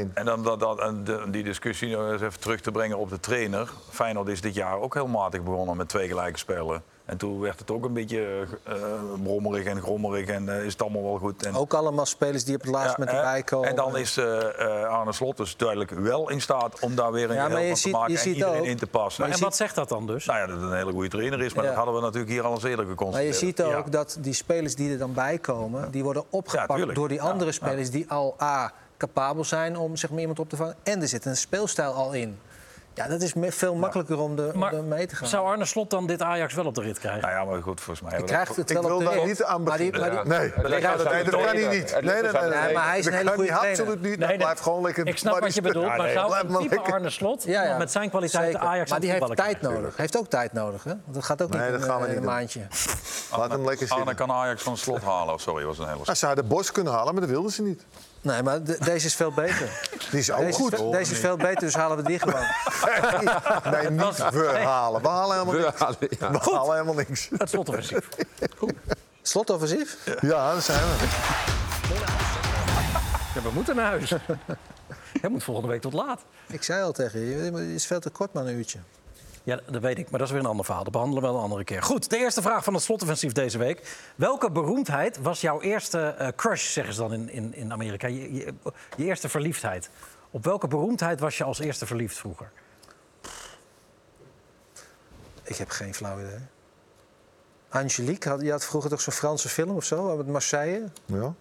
En, 0.00 0.10
en 0.14 0.24
dan 0.24 0.42
dat, 0.42 0.60
dat, 0.60 0.80
en 0.80 1.04
de- 1.04 1.24
die 1.30 1.42
discussie 1.44 1.96
nog 1.96 2.10
eens 2.12 2.22
even 2.22 2.40
terug 2.40 2.60
te 2.60 2.70
brengen 2.70 2.98
op 2.98 3.08
de 3.08 3.20
trainer. 3.20 3.70
Feyenoord 3.90 4.28
is 4.28 4.40
dit 4.40 4.54
jaar 4.54 4.78
ook 4.78 4.94
heel 4.94 5.06
matig 5.06 5.42
begonnen 5.42 5.76
met 5.76 5.88
twee 5.88 6.08
gelijke 6.08 6.38
spelen. 6.38 6.82
En 7.04 7.16
toen 7.16 7.40
werd 7.40 7.58
het 7.58 7.70
ook 7.70 7.84
een 7.84 7.92
beetje 7.92 8.46
eh 8.64 8.74
brommerig 9.22 9.64
en 9.66 9.80
grommerig 9.80 10.26
en 10.28 10.48
eh, 10.48 10.64
is 10.64 10.72
het 10.72 10.82
allemaal 10.82 11.02
wel 11.02 11.18
goed. 11.18 11.46
En, 11.46 11.54
Ook 11.54 11.74
allemaal 11.74 12.06
spelers 12.06 12.44
die 12.44 12.54
op 12.54 12.60
het 12.60 12.70
laatste 12.70 12.90
Ja, 12.90 12.96
moment 12.98 13.16
hè? 13.16 13.22
erbij 13.24 13.42
komen. 13.42 13.68
En 13.68 13.76
dan 13.76 13.96
is 13.96 14.16
eh 14.16 14.82
eh, 14.82 14.88
Arne 14.88 15.12
Slot 15.12 15.36
dus 15.36 15.56
duidelijk 15.56 15.90
wel 15.90 16.30
in 16.30 16.40
staat 16.40 16.80
om 16.80 16.94
daar 16.94 17.12
weer 17.12 17.30
een 17.30 17.36
Ja, 17.36 17.48
maar 17.48 17.60
je 17.62 17.68
van 17.76 17.76
te 17.76 17.88
maken 17.98 18.16
en 18.16 18.28
iedereen 18.28 18.60
ook- 18.60 18.66
in 18.66 18.76
te 18.76 18.86
passen. 18.86 19.24
en 19.32 19.40
wat 19.40 19.56
zegt 19.56 19.74
dat 19.74 19.88
dan 19.88 20.06
dus? 20.06 20.26
Nou 20.26 20.38
ja, 20.38 20.46
dat 20.46 20.60
het 20.60 20.70
een 20.70 20.76
hele 20.76 20.92
goede 20.92 21.08
trainer 21.08 21.40
is, 21.42 21.52
maar 21.54 21.62
Ja. 21.64 21.68
dat 21.70 21.78
hadden 21.78 21.94
we 21.94 22.00
natuurlijk 22.00 22.32
hier 22.32 22.42
al 22.44 22.52
eens 22.54 22.62
eerder 22.62 22.84
Maar 22.86 22.94
geconstateerd. 22.94 23.38
je 23.40 23.46
ziet 23.46 23.62
ook 23.62 23.70
Ja. 23.84 23.90
dat 23.90 24.16
die 24.20 24.32
spelers 24.34 24.74
die 24.74 24.92
er 24.92 24.98
dan 24.98 25.12
bij 25.12 25.38
komen, 25.38 25.90
die 25.90 26.02
worden 26.02 26.24
opgepakt 26.30 26.94
door 26.94 27.08
die 27.08 27.22
andere 27.22 27.44
ja. 27.46 27.52
spelers 27.52 27.90
die 27.90 28.10
al 28.10 28.36
A, 28.42 28.72
capabel 28.96 29.44
zijn 29.44 29.76
om 29.76 29.96
zeg 29.96 30.10
maar, 30.10 30.20
iemand 30.20 30.38
op 30.38 30.48
te 30.48 30.56
vangen. 30.56 30.74
En 30.82 31.02
er 31.02 31.08
zit 31.08 31.24
een 31.24 31.36
speelstijl 31.36 31.92
al 31.92 32.12
in. 32.12 32.38
Ja, 32.94 33.08
dat 33.08 33.22
is 33.22 33.34
me- 33.34 33.52
veel 33.52 33.74
makkelijker 33.74 34.18
om, 34.18 34.36
de, 34.36 34.50
om 34.54 34.58
Maar 34.58 34.72
er 34.72 34.82
mee 34.82 35.06
te 35.06 35.16
gaan. 35.16 35.28
Zou 35.28 35.46
Arne 35.46 35.64
Slot 35.64 35.90
dan 35.90 36.06
dit 36.06 36.22
Ajax 36.22 36.54
wel 36.54 36.64
op 36.64 36.74
de 36.74 36.80
rit 36.80 36.98
krijgen? 36.98 37.20
Nou 37.22 37.32
ja, 37.34 37.44
maar 37.44 37.62
goed, 37.62 37.80
volgens 37.80 38.00
mij 38.00 38.10
Hij 38.10 38.18
hebben 38.18 38.38
we 38.38 38.44
krijgt 38.44 38.56
het 38.56 38.72
wel 38.72 38.82
Ik 38.82 38.88
wil 38.88 38.96
op 38.96 39.02
de 39.02 39.08
daar 39.08 39.18
rit. 39.18 39.26
niet 39.26 39.42
aan 39.42 39.62
maar 39.62 39.78
die, 39.78 39.90
beginnen. 39.90 40.14
maar 40.28 40.40
die- 40.40 40.52
Nee, 40.68 41.24
dat 41.24 41.30
kan 41.30 41.44
hij 41.44 41.68
niet. 41.68 41.94
Het 41.94 42.04
Nee, 42.04 42.22
nee, 42.22 42.32
nee, 42.32 42.72
maar 42.74 42.86
hij 42.88 42.98
is 42.98 43.06
een 43.06 43.10
dat 43.12 43.20
hele 43.20 43.24
kan 43.30 43.34
goede 43.38 43.50
hij 43.52 43.60
trainer. 43.60 43.80
absoluut 43.84 44.02
niet. 44.02 44.18
Nee, 44.18 44.36
blijft 44.36 44.60
gewoon 44.60 44.82
lekker... 44.82 45.06
Ik 45.06 45.18
snap 45.18 45.38
wat 45.40 45.54
je 45.54 45.60
bedoelt, 45.62 45.96
maar 45.96 46.10
zou 46.10 46.34
een 46.36 46.68
type. 46.68 46.80
Arne 46.80 47.10
Slot 47.10 47.42
Ja, 47.44 47.62
ja. 47.64 47.76
met 47.78 47.90
zijn 47.90 48.08
kwaliteiten 48.10 48.52
Zeker. 48.52 48.68
Ajax 48.68 48.90
maar 48.90 49.00
die 49.00 49.10
heeft 49.10 49.36
tijd 49.36 49.60
nodig. 49.60 49.96
Heeft 49.96 50.16
ook 50.18 50.26
tijd 50.26 50.52
nodig, 50.52 50.84
hè? 50.84 50.90
Want 50.90 51.14
dat 51.14 51.24
gaat 51.24 51.42
ook 51.42 51.50
Nee, 51.50 51.60
niet 51.60 51.70
dat 51.70 51.80
in, 51.80 51.86
gaan 51.86 52.00
we 52.00 52.06
eh, 52.06 52.12
in 52.12 52.18
niet 52.18 52.28
een 52.28 52.34
maandje. 52.34 52.60
Laat 53.36 53.50
hem 53.50 53.64
lekker 53.64 53.88
Arne 53.90 54.04
zitten. 54.06 54.26
kan 54.26 54.36
Ajax 54.36 54.62
van 54.62 54.76
slot 54.76 55.02
halen. 55.02 55.38
Sorry, 55.38 55.64
was 55.64 55.78
een 55.78 55.88
hele... 55.88 56.14
Ze 56.16 56.26
hadden 56.26 56.46
Bos 56.46 56.72
kunnen 56.72 56.92
halen, 56.92 57.12
maar 57.12 57.22
dat 57.22 57.30
wilden 57.30 57.50
ze 57.52 57.62
niet. 57.62 57.84
Nee, 58.22 58.42
maar 58.42 58.62
de- 58.64 58.76
deze 58.84 59.06
is 59.06 59.14
veel 59.14 59.32
beter. 59.32 59.88
Die 60.10 60.20
is 60.20 60.30
ook 60.30 60.38
Deze, 60.38 60.58
goed. 60.58 60.72
Is, 60.72 60.80
deze 60.90 61.12
is 61.12 61.18
veel 61.18 61.36
beter, 61.36 61.60
dus 61.60 61.74
halen 61.74 61.96
we 61.96 62.02
die 62.02 62.18
gewoon. 62.18 62.44
Nee, 63.72 63.90
niet 64.06 64.16
we 64.30 64.58
halen. 64.64 65.02
We 65.02 65.08
halen 65.08 65.32
helemaal 65.38 65.54
We 65.54 65.60
niks. 65.60 65.78
halen- 65.78 65.96
ja. 66.18 66.30
We 66.30 66.38
halen 66.54 66.72
helemaal 66.72 66.94
niks. 66.94 67.28
Het 67.38 67.48
slotoffensief. 67.50 68.08
Slotoffensief? 69.22 69.96
Ja, 70.20 70.52
daar 70.52 70.62
zijn 70.62 70.78
we. 70.80 71.06
Ja, 73.34 73.42
we 73.42 73.50
moeten 73.52 73.76
naar 73.76 73.86
huis. 73.86 74.08
Jij 75.20 75.30
moet 75.30 75.42
volgende 75.44 75.68
week 75.68 75.80
tot 75.80 75.92
laat. 75.92 76.20
Ik 76.48 76.62
zei 76.62 76.82
al 76.82 76.92
tegen 76.92 77.20
je, 77.20 77.36
het 77.36 77.56
is 77.58 77.86
veel 77.86 78.00
te 78.00 78.10
kort 78.10 78.32
maar 78.32 78.44
een 78.46 78.54
uurtje. 78.56 78.78
Ja, 79.44 79.60
dat 79.70 79.82
weet 79.82 79.98
ik, 79.98 80.10
maar 80.10 80.18
dat 80.18 80.28
is 80.28 80.34
weer 80.34 80.42
een 80.42 80.50
ander 80.50 80.64
verhaal. 80.64 80.82
Dat 80.84 80.92
behandelen 80.92 81.22
we 81.22 81.28
wel 81.28 81.38
een 81.38 81.44
andere 81.44 81.64
keer. 81.64 81.82
Goed, 81.82 82.10
de 82.10 82.16
eerste 82.16 82.42
vraag 82.42 82.64
van 82.64 82.74
het 82.74 82.82
slotoffensief 82.82 83.32
deze 83.32 83.58
week. 83.58 83.96
Welke 84.16 84.50
beroemdheid 84.50 85.18
was 85.18 85.40
jouw 85.40 85.60
eerste 85.60 86.00
eh, 86.00 86.28
crush, 86.36 86.72
zeggen 86.72 86.94
ze 86.94 87.00
dan 87.00 87.12
in, 87.12 87.30
in, 87.30 87.54
in 87.54 87.72
Amerika? 87.72 88.06
Je, 88.06 88.34
je, 88.34 88.54
je 88.96 89.04
eerste 89.04 89.28
verliefdheid. 89.28 89.90
Op 90.30 90.44
welke 90.44 90.68
beroemdheid 90.68 91.20
was 91.20 91.38
je 91.38 91.44
als 91.44 91.58
eerste 91.58 91.86
verliefd 91.86 92.16
vroeger? 92.16 92.50
Ik 95.42 95.56
heb 95.56 95.70
geen 95.70 95.94
flauw 95.94 96.18
idee. 96.18 96.38
Angelique, 97.68 98.28
had, 98.28 98.40
je 98.40 98.50
had 98.50 98.64
vroeger 98.64 98.90
toch 98.90 99.00
zo'n 99.00 99.12
Franse 99.12 99.48
film 99.48 99.76
of 99.76 99.84
zo, 99.84 100.16
met 100.16 100.26
Marseille? 100.26 100.88
Ja. 101.04 101.34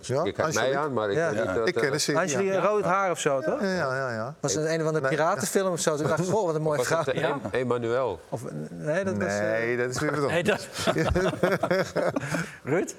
Je 0.00 0.32
kijkt 0.32 0.54
mij 0.54 0.76
aan, 0.76 0.92
maar 0.92 1.10
ik 1.10 1.16
Ja. 1.16 1.30
weet 1.30 1.44
niet 1.46 1.54
dat... 1.54 1.68
Ik 1.68 1.74
ken 1.74 1.92
eh, 1.92 1.98
de. 2.06 2.18
Angelique, 2.18 2.58
rood 2.60 2.84
haar 2.84 3.10
of 3.10 3.18
zo, 3.20 3.40
toch? 3.40 3.60
Ja, 3.60 3.66
ja, 3.74 3.96
ja. 3.96 4.12
ja. 4.12 4.34
Was 4.40 4.54
het 4.54 4.64
een 4.66 4.80
of 4.80 4.86
andere 4.86 5.08
piratenfilm 5.08 5.72
of 5.72 5.80
zo? 5.80 5.96
Toen 5.96 6.06
dacht 6.06 6.18
ik, 6.20 6.28
goh, 6.30 6.46
wat 6.46 6.54
een 6.54 6.62
mooie 6.62 7.04
eh, 7.12 7.34
Emmanuel? 7.50 8.20
Of, 8.28 8.42
nee, 8.70 9.04
dat 9.04 9.16
was... 9.16 9.26
eh, 9.26 9.38
Nee, 9.40 9.76
dat 9.76 9.90
is 9.90 9.98
weer 10.00 10.20
wat 10.20 10.30
Nee, 10.30 10.42
dat... 10.42 10.68
Ruud? 12.64 12.94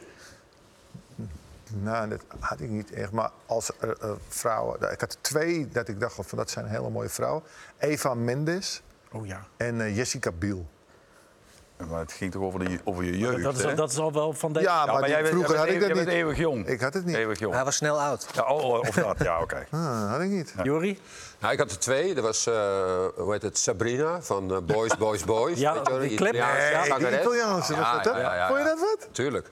Nou, 1.82 2.10
dat 2.10 2.22
had 2.39 2.60
ik 2.60 2.70
niet 2.70 2.91
echt. 2.91 3.12
Maar 3.12 3.30
als 3.46 3.78
eh, 3.80 3.89
eh, 3.89 4.10
vrouwen... 4.28 4.91
Ik 4.91 5.00
had 5.00 5.18
twee 5.22 5.68
dat 5.72 5.88
ik 5.88 6.00
dacht 6.00 6.16
van 6.16 6.38
dat 6.38 6.50
zijn 6.50 6.66
hele 6.66 6.89
mooie 6.89 7.10
vrouwen. 7.10 7.44
Eva 7.78 8.14
Mendes 8.14 8.82
Oh 9.12 9.26
ja. 9.28 9.46
en 9.58 9.82
eh, 9.82 9.98
Jessica 9.98 10.32
Biel. 10.32 10.66
Maar 11.90 12.00
het 12.00 12.12
ging 12.12 12.32
toch 12.32 12.42
over, 12.42 12.60
de, 12.60 12.80
over 12.84 13.04
je 13.04 13.18
jeugd, 13.18 13.44
Dat 13.44 13.56
is, 13.58 13.64
hè? 13.64 13.74
dat 13.76 13.92
is 13.92 13.98
al 13.98 14.12
wel 14.14 14.34
van 14.34 14.54
deze... 14.54 14.66
Ja, 14.66 14.86
maar, 14.86 15.02
die- 15.02 15.10
jij 15.10 15.18
bent- 15.22 15.34
vroeger 15.34 15.52
jij 15.56 15.60
had 15.60 15.70
ik 15.74 15.80
bent 15.80 15.90
dat 15.90 15.98
eeuwig- 15.98 16.06
niet. 16.14 16.16
eeuwig 16.16 16.38
jong. 16.38 16.68
Ik 16.68 16.82
had 16.82 16.94
het 16.94 17.06
niet. 17.06 17.16
Eeuwig 17.16 17.40
jong. 17.40 17.54
Hij 17.54 17.64
was 17.64 17.76
snel 17.76 18.02
oud. 18.02 18.28
Ja, 18.34 18.44
oh, 18.44 18.64
oh, 18.64 18.80
of 18.80 18.90
dat, 18.90 19.24
ja, 19.24 19.42
oké. 19.42 19.66
Ah, 19.72 20.12
had 20.12 20.22
ik 20.22 20.30
niet. 20.30 20.54
Jori? 20.64 21.00
Nou, 21.44 21.56
ik 21.56 21.62
had 21.62 21.72
er 21.72 21.80
twee. 21.80 22.14
Dat 22.14 22.24
was, 22.24 22.48
eh, 22.48 22.54
hoe 23.16 23.32
heet 23.32 23.41
het, 23.41 23.58
Sabrina 23.58 24.22
van 24.22 24.52
eh, 24.54 24.58
Boys, 24.58 24.98
Boys, 24.98 25.24
Boys. 25.24 25.60
Ja, 25.68 25.74
Weet 25.74 26.02
je 26.02 26.08
die 26.08 26.18
clip. 26.18 26.34
Italiaanse 26.34 26.94
Nee, 27.00 27.10
die. 27.10 27.20
Italiaanse, 27.20 27.76
was 27.76 28.04
dat, 28.04 28.16
hè? 28.16 28.48
Vond 28.48 28.60
je 28.60 28.66
dat 28.66 28.80
wat? 28.80 29.08
Tuurlijk. 29.12 29.48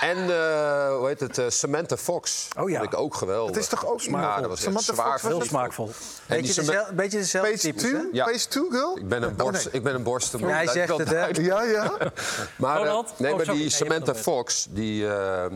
En, 0.00 0.16
eh, 0.16 0.96
hoe 0.96 1.06
heet 1.06 1.20
het, 1.20 1.42
Samantha 1.52 1.96
Fox. 1.96 2.48
Oh 2.58 2.70
ja. 2.70 2.78
Vond 2.78 2.92
ik 2.92 2.98
ook 2.98 3.14
geweldig. 3.14 3.54
Het 3.54 3.64
is 3.64 3.68
toch 3.68 3.86
ook 3.86 4.00
smaakvol? 4.00 4.30
Ja, 4.30 4.40
dat 4.40 4.48
was 4.48 4.58
echt 4.58 4.66
Samantha 4.66 4.92
zwaar 4.92 5.18
Fox 5.18 5.22
was 5.22 5.32
Heel 5.32 5.42
smaakvol. 5.42 5.86
En 6.26 6.36
Beetje, 6.40 6.54
dezelfde, 6.54 6.94
beetje 6.94 7.18
dezelfde 7.18 7.50
Page 7.50 7.62
types? 7.62 7.82
2? 7.82 8.08
Ja. 8.12 8.24
Page 8.24 8.48
2, 8.48 8.64
girl? 8.70 8.96
ik 8.96 9.08
ben 9.08 9.22
een, 9.22 9.36
borst, 9.36 9.68
ik 9.72 9.82
ben 9.82 9.94
een. 9.94 10.38
Ja, 10.38 10.46
hij 10.46 10.66
zegt 10.66 10.96
het, 10.96 11.08
hè? 11.18 11.26
Ja, 11.26 11.62
ja. 11.62 11.92
Maar, 12.56 12.76
eh, 12.76 12.82
Ronald? 12.86 13.12
nee, 13.16 13.30
Oh, 13.30 13.36
maar 13.36 13.46
die 13.46 13.54
Nee, 13.54 13.70
Samantha 13.70 14.14
Fox, 14.14 14.66
die, 14.70 15.08
eh, 15.08 15.46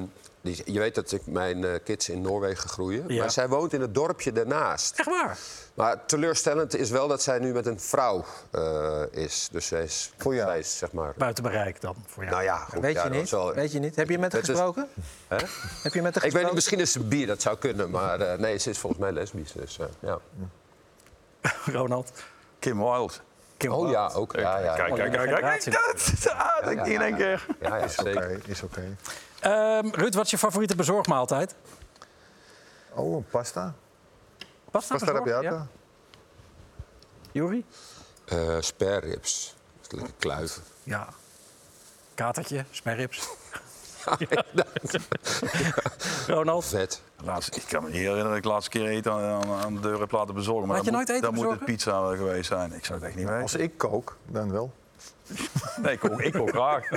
die, 0.43 0.62
je 0.72 0.78
weet 0.78 0.95
dat 0.95 1.12
ik 1.12 1.26
mijn 1.26 1.64
eh, 1.64 1.70
kids 1.84 2.09
in 2.09 2.20
Noorwegen 2.20 2.68
groeien. 2.68 3.05
Ja. 3.09 3.20
Maar 3.20 3.30
zij 3.30 3.49
woont 3.49 3.72
in 3.72 3.80
het 3.80 3.95
dorpje 3.95 4.32
daarnaast. 4.32 4.99
Echt 4.99 5.09
waar? 5.09 5.38
Maar 5.74 6.07
teleurstellend 6.07 6.76
is 6.76 6.90
wel 6.90 7.09
dat 7.09 7.22
zij 7.22 7.38
nu 7.38 7.53
met 7.53 7.66
een 7.66 7.80
vrouw 7.80 8.24
eh, 8.51 9.03
is. 9.11 9.49
Dus 9.53 9.66
zij 9.66 9.82
is, 9.82 10.12
Voor 10.18 10.34
jou. 10.34 10.49
zij 10.49 10.59
is 10.59 10.78
zeg 10.78 10.93
maar... 10.93 11.12
Buiten 11.16 11.43
bereik 11.43 11.80
dan, 11.80 11.95
voor 12.07 12.22
jou. 12.24 12.34
Nou 12.34 12.47
ja, 12.47 12.57
goed, 12.57 12.80
Weet 12.80 12.95
ja, 12.95 13.05
je 13.05 13.11
niet? 13.11 13.22
is 13.22 13.30
wel- 13.30 13.55
Weet 13.55 13.72
je 13.72 13.78
niet? 13.78 13.97
Heb 13.97 14.09
je 14.09 14.18
met 14.18 14.32
haar 14.32 14.40
Het 14.40 14.51
is- 14.51 14.57
gesproken? 14.57 14.88
Hè? 15.28 15.36
Heb 15.82 15.95
je 15.95 16.03
met 16.03 16.14
haar 16.14 16.24
Ik 16.24 16.32
weet 16.32 16.45
niet, 16.45 16.53
misschien 16.55 16.80
is 16.80 16.93
ze 16.93 17.01
bi, 17.05 17.26
dat 17.26 17.43
zou 17.43 17.57
kunnen. 17.57 17.90
Maar 17.90 18.20
eh, 18.20 18.38
nee, 18.38 18.59
ze 18.59 18.70
is 18.70 18.78
volgens 18.78 19.03
mij 19.03 19.12
lesbisch. 19.12 19.53
Dus, 19.53 19.78
eh, 19.78 19.86
ja. 20.01 20.18
Ronald? 21.78 22.12
Kim 22.59 22.78
Wilde. 22.78 23.12
Kim 23.57 23.72
Oh 23.72 23.90
ja, 23.90 24.11
ook. 24.14 24.32
Ja, 24.36 24.59
ja, 24.59 24.74
Kijk, 24.74 24.95
kijk, 24.95 24.99
kijk, 24.99 25.12
kijk. 25.12 25.28
generatie. 25.28 25.72
Dat 25.72 26.74
dat 26.76 26.86
in 26.86 27.01
één 27.03 27.16
keer. 27.16 27.47
Ja, 27.61 27.76
ja, 27.76 27.84
Is 27.84 27.95
zeker. 27.95 28.16
oké, 28.24 28.40
is 28.47 28.62
oké. 28.62 28.97
Ehm, 29.43 29.88
Ruud, 29.90 30.14
wat 30.14 30.24
is 30.24 30.30
je 30.30 30.38
favoriete 30.38 30.76
bezorgmaaltijd? 30.76 31.55
Oh, 32.95 33.16
een 33.16 33.26
pasta. 33.30 33.74
Pasta, 34.70 34.72
Pasta 34.95 34.95
bezorgd? 34.95 35.12
arrabbiata. 35.32 35.57
Ja. 35.57 35.66
Jori? 37.32 37.64
Eh, 38.24 38.57
spareribs. 38.61 39.55
Lekker 39.90 40.12
kluiven. 40.18 40.62
Ja. 40.82 41.09
Katertje, 42.14 42.64
smerrips. 42.70 43.28
Ronald? 46.26 46.64
Vet. 46.64 47.03
Laatst, 47.24 47.57
ik 47.57 47.64
kan 47.68 47.82
me 47.82 47.88
niet 47.88 47.99
herinneren 47.99 48.28
dat 48.28 48.36
ik 48.36 48.43
de 48.43 48.49
laatste 48.49 48.70
keer 48.70 48.86
eten 48.88 49.12
aan, 49.12 49.51
aan- 49.51 49.74
de 49.74 49.80
deur 49.80 50.01
heb 50.01 50.11
laten 50.11 50.34
bezorgen. 50.34 50.66
Maar 50.66 50.76
Had 50.76 50.84
je 50.84 50.90
dan 50.90 50.99
nooit 51.01 51.09
moet, 51.09 51.16
eten 51.26 51.34
dan 51.34 51.45
moet 51.45 51.55
het 51.59 51.64
pizza 51.64 52.14
geweest 52.16 52.49
zijn. 52.49 52.72
Ik 52.72 52.84
zou 52.84 52.99
het 52.99 53.09
echt 53.09 53.16
niet 53.16 53.26
weten. 53.26 53.43
Als 53.43 53.55
ik 53.55 53.78
kook, 53.78 54.16
dan 54.26 54.51
wel. 54.53 54.72
Nee, 55.82 55.92
ik 55.92 56.32
kook 56.32 56.50
graag. 56.50 56.88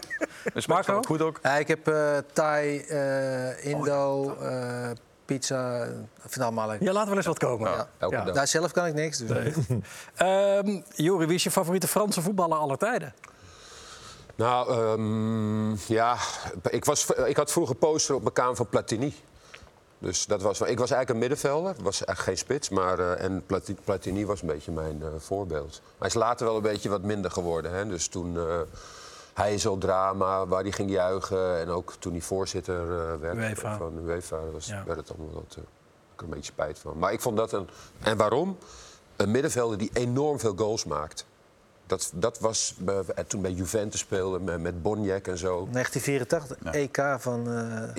Marco? 0.68 0.94
Marco? 0.94 1.02
goed 1.02 1.22
ook. 1.22 1.40
Ja, 1.44 1.56
ik 1.56 1.68
heb 1.68 1.88
eh, 1.88 2.18
Thai, 2.34 2.80
eh, 2.80 3.66
Indo, 3.66 4.36
eh, 4.36 4.90
pizza. 5.26 5.88
Het 6.22 6.40
allemaal. 6.40 6.74
Ja, 6.80 6.92
laat 6.92 7.08
wel 7.08 7.16
eens 7.16 7.26
wat 7.26 7.40
komen. 7.40 7.88
Ja. 8.00 8.32
Daar 8.32 8.48
zelf 8.48 8.72
kan 8.72 8.86
ik 8.86 8.94
niks. 8.94 9.18
Dus. 9.18 9.28
Ehm, 10.16 10.82
Jori, 10.96 11.26
wie 11.26 11.36
is 11.36 11.44
je 11.44 11.52
favoriete 11.52 11.88
Franse 11.88 12.22
voetballer 12.22 12.58
aller 12.58 12.78
tijden? 12.78 13.14
Nou, 14.36 14.72
ehm, 14.72 15.94
ja, 15.94 16.18
ik, 16.70 16.86
was, 16.86 17.06
ik 17.06 17.38
had 17.38 17.52
vroeger 17.52 17.76
poster 17.76 18.16
op 18.16 18.22
mijn 18.22 18.34
kamer 18.34 18.56
van 18.56 18.70
Platini. 18.70 19.16
Dus 20.00 20.26
dat 20.26 20.42
was, 20.42 20.62
ik 20.62 20.80
was 20.80 20.92
eigenlijk 20.92 21.10
een 21.10 21.18
middenvelder, 21.18 21.76
was 21.84 22.04
eigenlijk 22.06 22.20
geen 22.20 22.38
spits. 22.38 22.70
Maar, 22.70 23.00
eh, 23.00 23.24
en 23.24 23.46
Plati- 23.46 23.78
Platini 23.84 24.26
was 24.26 24.42
een 24.42 24.48
beetje 24.48 24.72
mijn 24.72 25.02
eh, 25.02 25.08
voorbeeld. 25.18 25.82
Hij 25.98 26.08
is 26.08 26.14
later 26.14 26.46
wel 26.46 26.56
een 26.56 26.62
beetje 26.62 26.90
wat 26.90 27.02
minder 27.02 27.32
geworden. 27.32 27.72
Hè? 27.74 27.88
Dus 27.88 28.08
toen 28.08 28.38
eh 28.38 28.60
hij 29.34 29.54
is 29.54 29.68
al 29.68 29.78
drama, 29.78 30.48
waar 30.48 30.62
hij 30.62 30.72
ging 30.72 30.90
juichen. 30.92 31.60
En 31.60 31.70
ook 31.70 31.94
toen 32.00 32.12
hij 32.12 32.22
voorzitter 32.22 32.88
werd 33.20 33.36
UEFA. 33.36 33.78
van 33.78 33.98
UEFA, 34.06 34.38
was, 34.54 34.68
Ja. 34.68 34.84
werd 34.86 34.98
het 34.98 35.10
allemaal 35.10 35.34
wat, 35.34 35.58
ik 35.58 36.18
er 36.18 36.24
een 36.24 36.30
beetje 36.30 36.52
spijt 36.52 36.80
van. 36.80 36.98
Maar 36.98 37.14
ik 37.14 37.22
vond 37.22 37.38
dat 37.38 37.52
een... 37.52 37.68
En 38.02 38.18
waarom? 38.18 38.58
Een 39.16 39.32
middenvelder 39.32 39.78
die 39.78 39.90
enorm 39.94 40.40
veel 40.40 40.54
goals 40.56 40.86
maakt. 40.86 41.26
Dat, 41.88 42.12
dat 42.16 42.40
was 42.40 42.76
bij- 42.80 43.04
toen 43.28 43.42
bij 43.42 43.52
Juventus 43.52 44.00
speelde 44.00 44.40
met, 44.40 44.62
met 44.62 44.82
Boniek 44.82 45.28
en 45.28 45.38
zo. 45.38 45.68
1984, 45.72 46.74
EK 46.74 47.16
van 47.22 47.52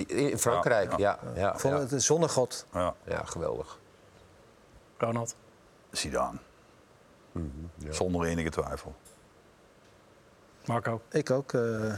eh, 0.07 0.29
In 0.29 0.37
Frankrijk, 0.39 0.97
ja. 0.97 1.19
ja, 1.35 1.57
van 1.57 1.71
ja, 1.71 1.79
het 1.79 2.03
zonnegod. 2.03 2.65
Ja, 2.73 2.95
ja, 3.03 3.23
geweldig. 3.23 3.79
Ronald? 4.97 5.35
Zidane. 5.91 6.37
Mhm, 7.31 7.47
Zonder 7.89 8.25
enige 8.25 8.49
twijfel. 8.49 8.95
Marco? 10.65 11.01
Ik 11.11 11.31
ook. 11.31 11.53
eh 11.53 11.93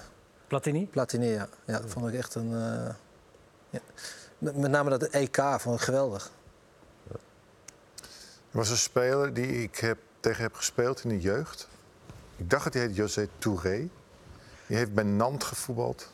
Platini? 0.47 0.87
Platini, 0.87 1.27
ja. 1.27 1.47
ja. 1.65 1.79
Dat 1.79 1.89
vond 1.89 2.07
ik 2.07 2.13
echt 2.13 2.35
een... 2.35 2.53
eh, 2.53 2.93
ja. 3.69 3.79
Met 4.37 4.55
met 4.57 4.71
name 4.71 4.89
dat 4.89 5.03
EK 5.03 5.43
vond 5.57 5.75
ik 5.75 5.81
geweldig. 5.81 6.31
Er 8.51 8.57
was 8.57 8.69
een 8.69 8.77
speler 8.77 9.33
die 9.33 9.63
ik 9.63 9.77
heb, 9.77 9.97
tegen 10.19 10.41
heb 10.43 10.53
gespeeld 10.55 11.03
in 11.03 11.09
de 11.09 11.19
jeugd. 11.19 11.67
Ik 12.39 12.49
dacht 12.49 12.63
dat 12.63 12.73
hij 12.73 12.81
heet 12.81 12.95
José 12.95 13.27
Touré. 13.37 13.89
Die 14.67 14.77
heeft 14.77 14.93
bij 14.93 15.03
Nantes 15.03 15.47
gevoetbald. 15.47 16.11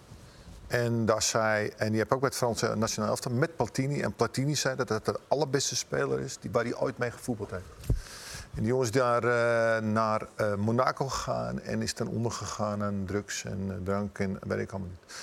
En, 0.68 1.06
daar 1.06 1.22
zei, 1.22 1.68
en 1.78 1.88
die 1.88 1.98
heeft 1.98 2.12
ook 2.12 2.20
bij 2.20 2.30
het 2.30 2.38
Franse 2.38 2.76
nationaal 2.76 3.10
elftal 3.10 3.32
met 3.32 3.56
Platini. 3.56 4.02
En 4.02 4.14
Platini 4.14 4.56
zei 4.56 4.76
dat 4.76 4.90
het 4.90 5.06
de 5.06 5.20
allerbeste 5.28 5.76
speler 5.76 6.20
is 6.20 6.38
die, 6.38 6.52
waar 6.52 6.64
hij 6.64 6.76
ooit 6.76 6.98
mee 6.98 7.12
gevoetbald 7.12 7.52
heeft. 7.52 7.64
En 8.56 8.62
die 8.62 8.66
jongen 8.66 8.86
is 8.86 8.92
daar 8.92 9.24
eh, 9.24 9.84
naar 9.84 10.28
eh, 10.36 10.56
Monaco 10.56 11.08
gegaan 11.08 11.62
en 11.62 11.82
is 11.82 11.94
dan 11.94 12.08
ondergegaan 12.08 12.84
aan 12.84 13.04
drugs 13.06 13.44
en 13.44 13.66
eh, 13.70 13.76
drank 13.84 14.20
en 14.20 14.40
weet 14.48 14.60
ik 14.60 14.72
allemaal 14.72 14.90
niet. 14.90 15.14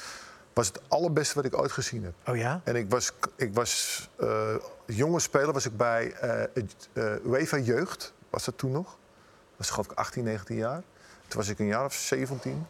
Was 0.52 0.66
het 0.66 0.80
allerbeste 0.88 1.34
wat 1.34 1.44
ik 1.44 1.58
ooit 1.58 1.72
gezien 1.72 2.04
heb. 2.04 2.14
Oh 2.26 2.36
ja? 2.36 2.60
En 2.64 2.76
ik 2.76 2.90
was, 2.90 3.12
ik 3.36 3.54
was 3.54 4.10
jonge 4.86 5.20
speler, 5.20 5.52
was 5.52 5.66
ik 5.66 5.76
bij 5.76 6.14
UEFA 7.24 7.58
Jeugd, 7.58 8.12
was 8.30 8.44
dat 8.44 8.58
toen 8.58 8.70
nog. 8.70 8.98
Was 9.56 9.70
geloof 9.70 9.90
ik 9.90 9.98
18, 9.98 10.24
19 10.24 10.56
jaar. 10.56 10.82
Toen 11.32 11.40
was 11.40 11.50
ik 11.50 11.58
een 11.58 11.66
jaar 11.66 11.84
of 11.84 11.94
17. 11.94 12.66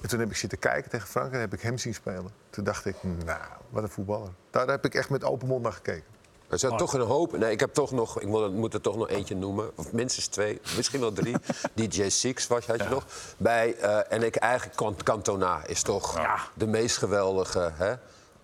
En 0.00 0.08
toen 0.08 0.18
heb 0.20 0.30
ik 0.30 0.36
zitten 0.36 0.58
kijken 0.58 0.90
tegen 0.90 1.08
Frankrijk 1.08 1.34
en 1.34 1.40
heb 1.50 1.52
ik 1.52 1.60
hem 1.60 1.78
zien 1.78 1.94
spelen. 1.94 2.30
Toen 2.50 2.64
dacht 2.64 2.84
ik, 2.84 2.96
nou, 3.24 3.40
wat 3.70 3.82
een 3.82 3.88
voetballer. 3.88 4.28
Daar 4.50 4.66
heb 4.68 4.84
ik 4.84 4.94
echt 4.94 5.10
met 5.10 5.24
open 5.24 5.48
mond 5.48 5.62
naar 5.62 5.72
gekeken. 5.72 6.04
Er 6.48 6.58
zijn 6.58 6.76
toch 6.76 6.92
een 6.94 7.00
hoop. 7.00 7.36
Nee, 7.38 7.50
ik 7.52 7.60
heb 7.60 7.74
toch 7.74 7.90
nog. 7.90 8.20
Ik 8.20 8.26
moet, 8.28 8.52
moet 8.54 8.74
er 8.74 8.80
toch 8.80 8.96
nog 8.96 9.08
eentje 9.08 9.34
noemen. 9.36 9.70
Of 9.74 9.92
minstens 9.92 10.26
twee, 10.26 10.60
misschien 10.76 11.00
wel 11.00 11.12
drie. 11.12 11.36
DJ 11.74 12.08
Six 12.08 12.46
was 12.46 12.66
had 12.66 12.82
je 12.82 12.88
nog. 12.88 13.04
Bij, 13.36 13.76
eh, 13.76 14.12
en 14.12 14.22
ik 14.22 14.36
eigenlijk 14.36 14.76
Can- 14.76 14.96
Cantona 15.02 15.66
is 15.66 15.82
toch 15.82 16.20
de 16.54 16.66
meest 16.66 16.96
geweldige. 16.96 17.70
Hè? 17.74 17.94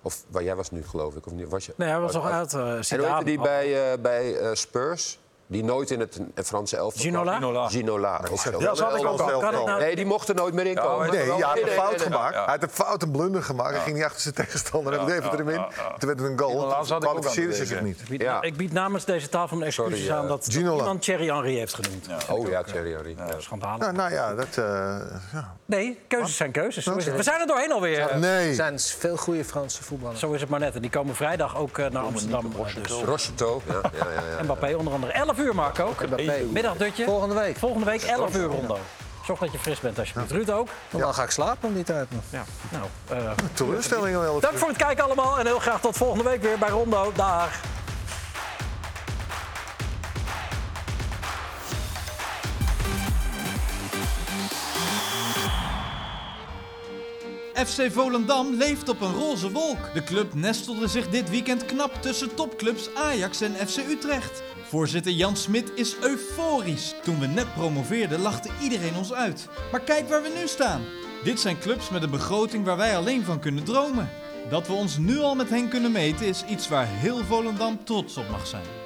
Of 0.02 0.24
waar 0.28 0.42
jij 0.42 0.54
was 0.56 0.70
nu, 0.70 0.84
geloof 0.84 1.14
ik. 1.16 1.26
Of 1.26 1.32
niet? 1.32 1.48
Was 1.48 1.66
je? 1.66 1.72
Nee, 1.76 1.88
hij 1.88 2.00
was 2.00 2.12
nog 2.12 2.24
Oh, 2.24 2.30
uit. 2.32 2.54
eh 2.54 2.60
En 2.60 3.04
heette 3.04 3.24
die 3.24 3.40
bij, 3.40 3.92
eh, 3.92 3.98
bij 4.00 4.36
eh, 4.38 4.54
Spurs? 4.54 5.18
Die 5.50 5.64
nooit 5.64 5.90
in 5.90 6.00
het 6.00 6.20
Franse 6.44 6.76
elftal 6.76 7.02
Ginola? 7.02 7.68
Ginola. 7.68 8.20
zo. 8.36 8.60
Ja, 8.60 8.74
zat 8.74 8.96
ik 8.96 9.06
ook 9.06 9.20
al. 9.20 9.42
Het 9.42 9.64
nou- 9.64 9.80
Nee, 9.80 9.96
die 9.96 10.06
mocht 10.06 10.28
er 10.28 10.34
nooit 10.34 10.54
meer 10.54 10.66
in 10.66 10.74
komen. 10.74 11.10
Nee, 11.10 11.20
hij 11.32 11.40
had 11.40 11.58
een 11.60 11.68
fout 11.68 12.00
gemaakt. 12.02 12.34
Hij 12.34 12.44
had 12.44 12.62
een 12.62 12.70
fout, 12.70 13.02
een 13.02 13.10
blunder 13.10 13.42
gemaakt. 13.42 13.70
Hij 13.74 13.80
ging 13.80 13.96
niet 13.96 14.04
achter 14.04 14.20
zijn 14.20 14.34
tegenstander 14.34 14.98
en 14.98 15.04
bleef 15.04 15.22
het 15.30 15.32
erin. 15.40 15.60
Toen 15.98 16.08
werd 16.08 16.20
het 16.20 16.28
een 16.30 16.38
goal. 16.38 16.84
Toen 16.84 16.96
ik 16.96 17.00
kwalificeerde 17.02 17.54
zich 17.54 17.68
denken. 17.68 17.86
niet. 17.86 18.00
Ik 18.40 18.56
bied, 18.56 18.68
ik 18.68 18.72
namens 18.72 19.04
deze 19.04 19.28
tafel 19.28 19.56
een 19.56 19.62
excuses 19.62 20.10
aan 20.10 20.28
dat 20.28 20.46
Ginola. 20.50 20.76
iemand 20.78 21.02
Thierry 21.02 21.26
Henry 21.26 21.54
heeft 21.56 21.74
genoemd. 21.74 22.06
Oh 22.30 22.48
ja, 22.48 22.62
Thierry 22.62 22.92
Henry. 22.92 23.16
Schandalig. 23.38 23.78
Nou, 23.78 23.92
nou 23.92 24.12
ja, 24.12 24.34
dat... 24.34 24.46
eh, 24.56 24.64
ja. 25.32 25.54
Nee, 25.64 25.98
keuzes 26.08 26.36
zijn 26.36 26.50
keuzes. 26.50 26.84
Zo 26.84 26.94
is 26.94 27.06
het. 27.06 27.16
We 27.16 27.22
zijn 27.22 27.40
er 27.40 27.46
doorheen 27.46 27.72
alweer. 27.72 27.98
Er 28.10 28.18
Nee. 28.18 28.54
zijn 28.54 28.78
veel 28.78 29.16
goede 29.16 29.44
Franse 29.44 29.82
voetballers. 29.82 30.20
Zo 30.20 30.32
is 30.32 30.40
het 30.40 30.50
maar 30.50 30.60
net. 30.60 30.74
En 30.74 30.80
die 30.80 30.90
komen 30.90 31.14
vrijdag 31.14 31.56
ook 31.56 31.78
eh, 31.78 31.90
naar 31.90 32.02
Amsterdam. 32.02 32.52
eh, 32.66 32.74
Dus. 32.82 32.90
Rocheteau. 33.04 33.60
Ja, 33.68 33.74
ja, 33.74 34.04
ja, 34.04 34.36
ja. 34.36 34.42
Mbappé 34.42 34.74
onder 34.76 34.92
andere. 34.92 35.12
11 35.12 35.38
uur, 35.40 35.54
Marco. 35.54 35.94
Middagdutje. 36.50 37.04
Volgende 37.04 37.34
week. 37.34 37.56
Volgende 37.58 37.86
week 37.86 38.02
11 38.02 38.36
uur, 38.36 38.46
Rondo. 38.46 38.78
Zorg 39.26 39.40
dat 39.40 39.52
je 39.52 39.58
fris 39.58 39.80
bent 39.80 39.98
alsjeblieft. 39.98 40.30
Ruud 40.30 40.50
ook. 40.50 40.68
Want 40.90 41.04
dan 41.04 41.14
ga 41.14 41.22
ik 41.22 41.30
slapen 41.30 41.68
om 41.68 41.74
die 41.74 41.84
tijd. 41.84 42.06
Ja. 42.30 42.44
Nou, 42.68 42.84
eh, 43.08 43.30
Teleurstelling 43.54 44.16
wel. 44.18 44.40
dank 44.40 44.58
voor 44.58 44.68
het 44.68 44.76
kijken 44.76 45.04
allemaal. 45.04 45.38
En 45.38 45.46
heel 45.46 45.58
graag 45.58 45.80
tot 45.80 45.96
volgende 45.96 46.24
week 46.24 46.42
weer 46.42 46.58
bij 46.58 46.68
Rondo. 46.68 47.12
Dag. 47.14 47.60
FC 57.66 57.92
Volendam 57.92 58.54
leeft 58.54 58.88
op 58.88 59.00
een 59.00 59.12
roze 59.12 59.50
wolk. 59.50 59.94
De 59.94 60.02
club 60.02 60.34
nestelde 60.34 60.88
zich 60.88 61.08
dit 61.08 61.30
weekend 61.30 61.64
knap 61.64 62.02
tussen 62.02 62.34
topclubs 62.34 62.94
Ajax 62.94 63.40
en 63.40 63.68
FC 63.68 63.76
Utrecht. 63.88 64.42
Voorzitter 64.68 65.12
Jan 65.12 65.36
Smit 65.36 65.72
is 65.74 65.96
euforisch. 66.00 66.94
Toen 67.02 67.18
we 67.18 67.26
net 67.26 67.54
promoveerden 67.54 68.20
lachte 68.20 68.48
iedereen 68.62 68.96
ons 68.96 69.12
uit. 69.12 69.48
Maar 69.70 69.80
kijk 69.80 70.08
waar 70.08 70.22
we 70.22 70.32
nu 70.40 70.48
staan. 70.48 70.82
Dit 71.24 71.40
zijn 71.40 71.58
clubs 71.58 71.90
met 71.90 72.02
een 72.02 72.10
begroting 72.10 72.64
waar 72.64 72.76
wij 72.76 72.96
alleen 72.96 73.24
van 73.24 73.40
kunnen 73.40 73.64
dromen. 73.64 74.10
Dat 74.50 74.66
we 74.66 74.72
ons 74.72 74.98
nu 74.98 75.18
al 75.18 75.34
met 75.34 75.50
hen 75.50 75.68
kunnen 75.68 75.92
meten 75.92 76.26
is 76.26 76.44
iets 76.44 76.68
waar 76.68 76.86
heel 76.88 77.24
Volendam 77.24 77.84
trots 77.84 78.16
op 78.16 78.28
mag 78.30 78.46
zijn. 78.46 78.79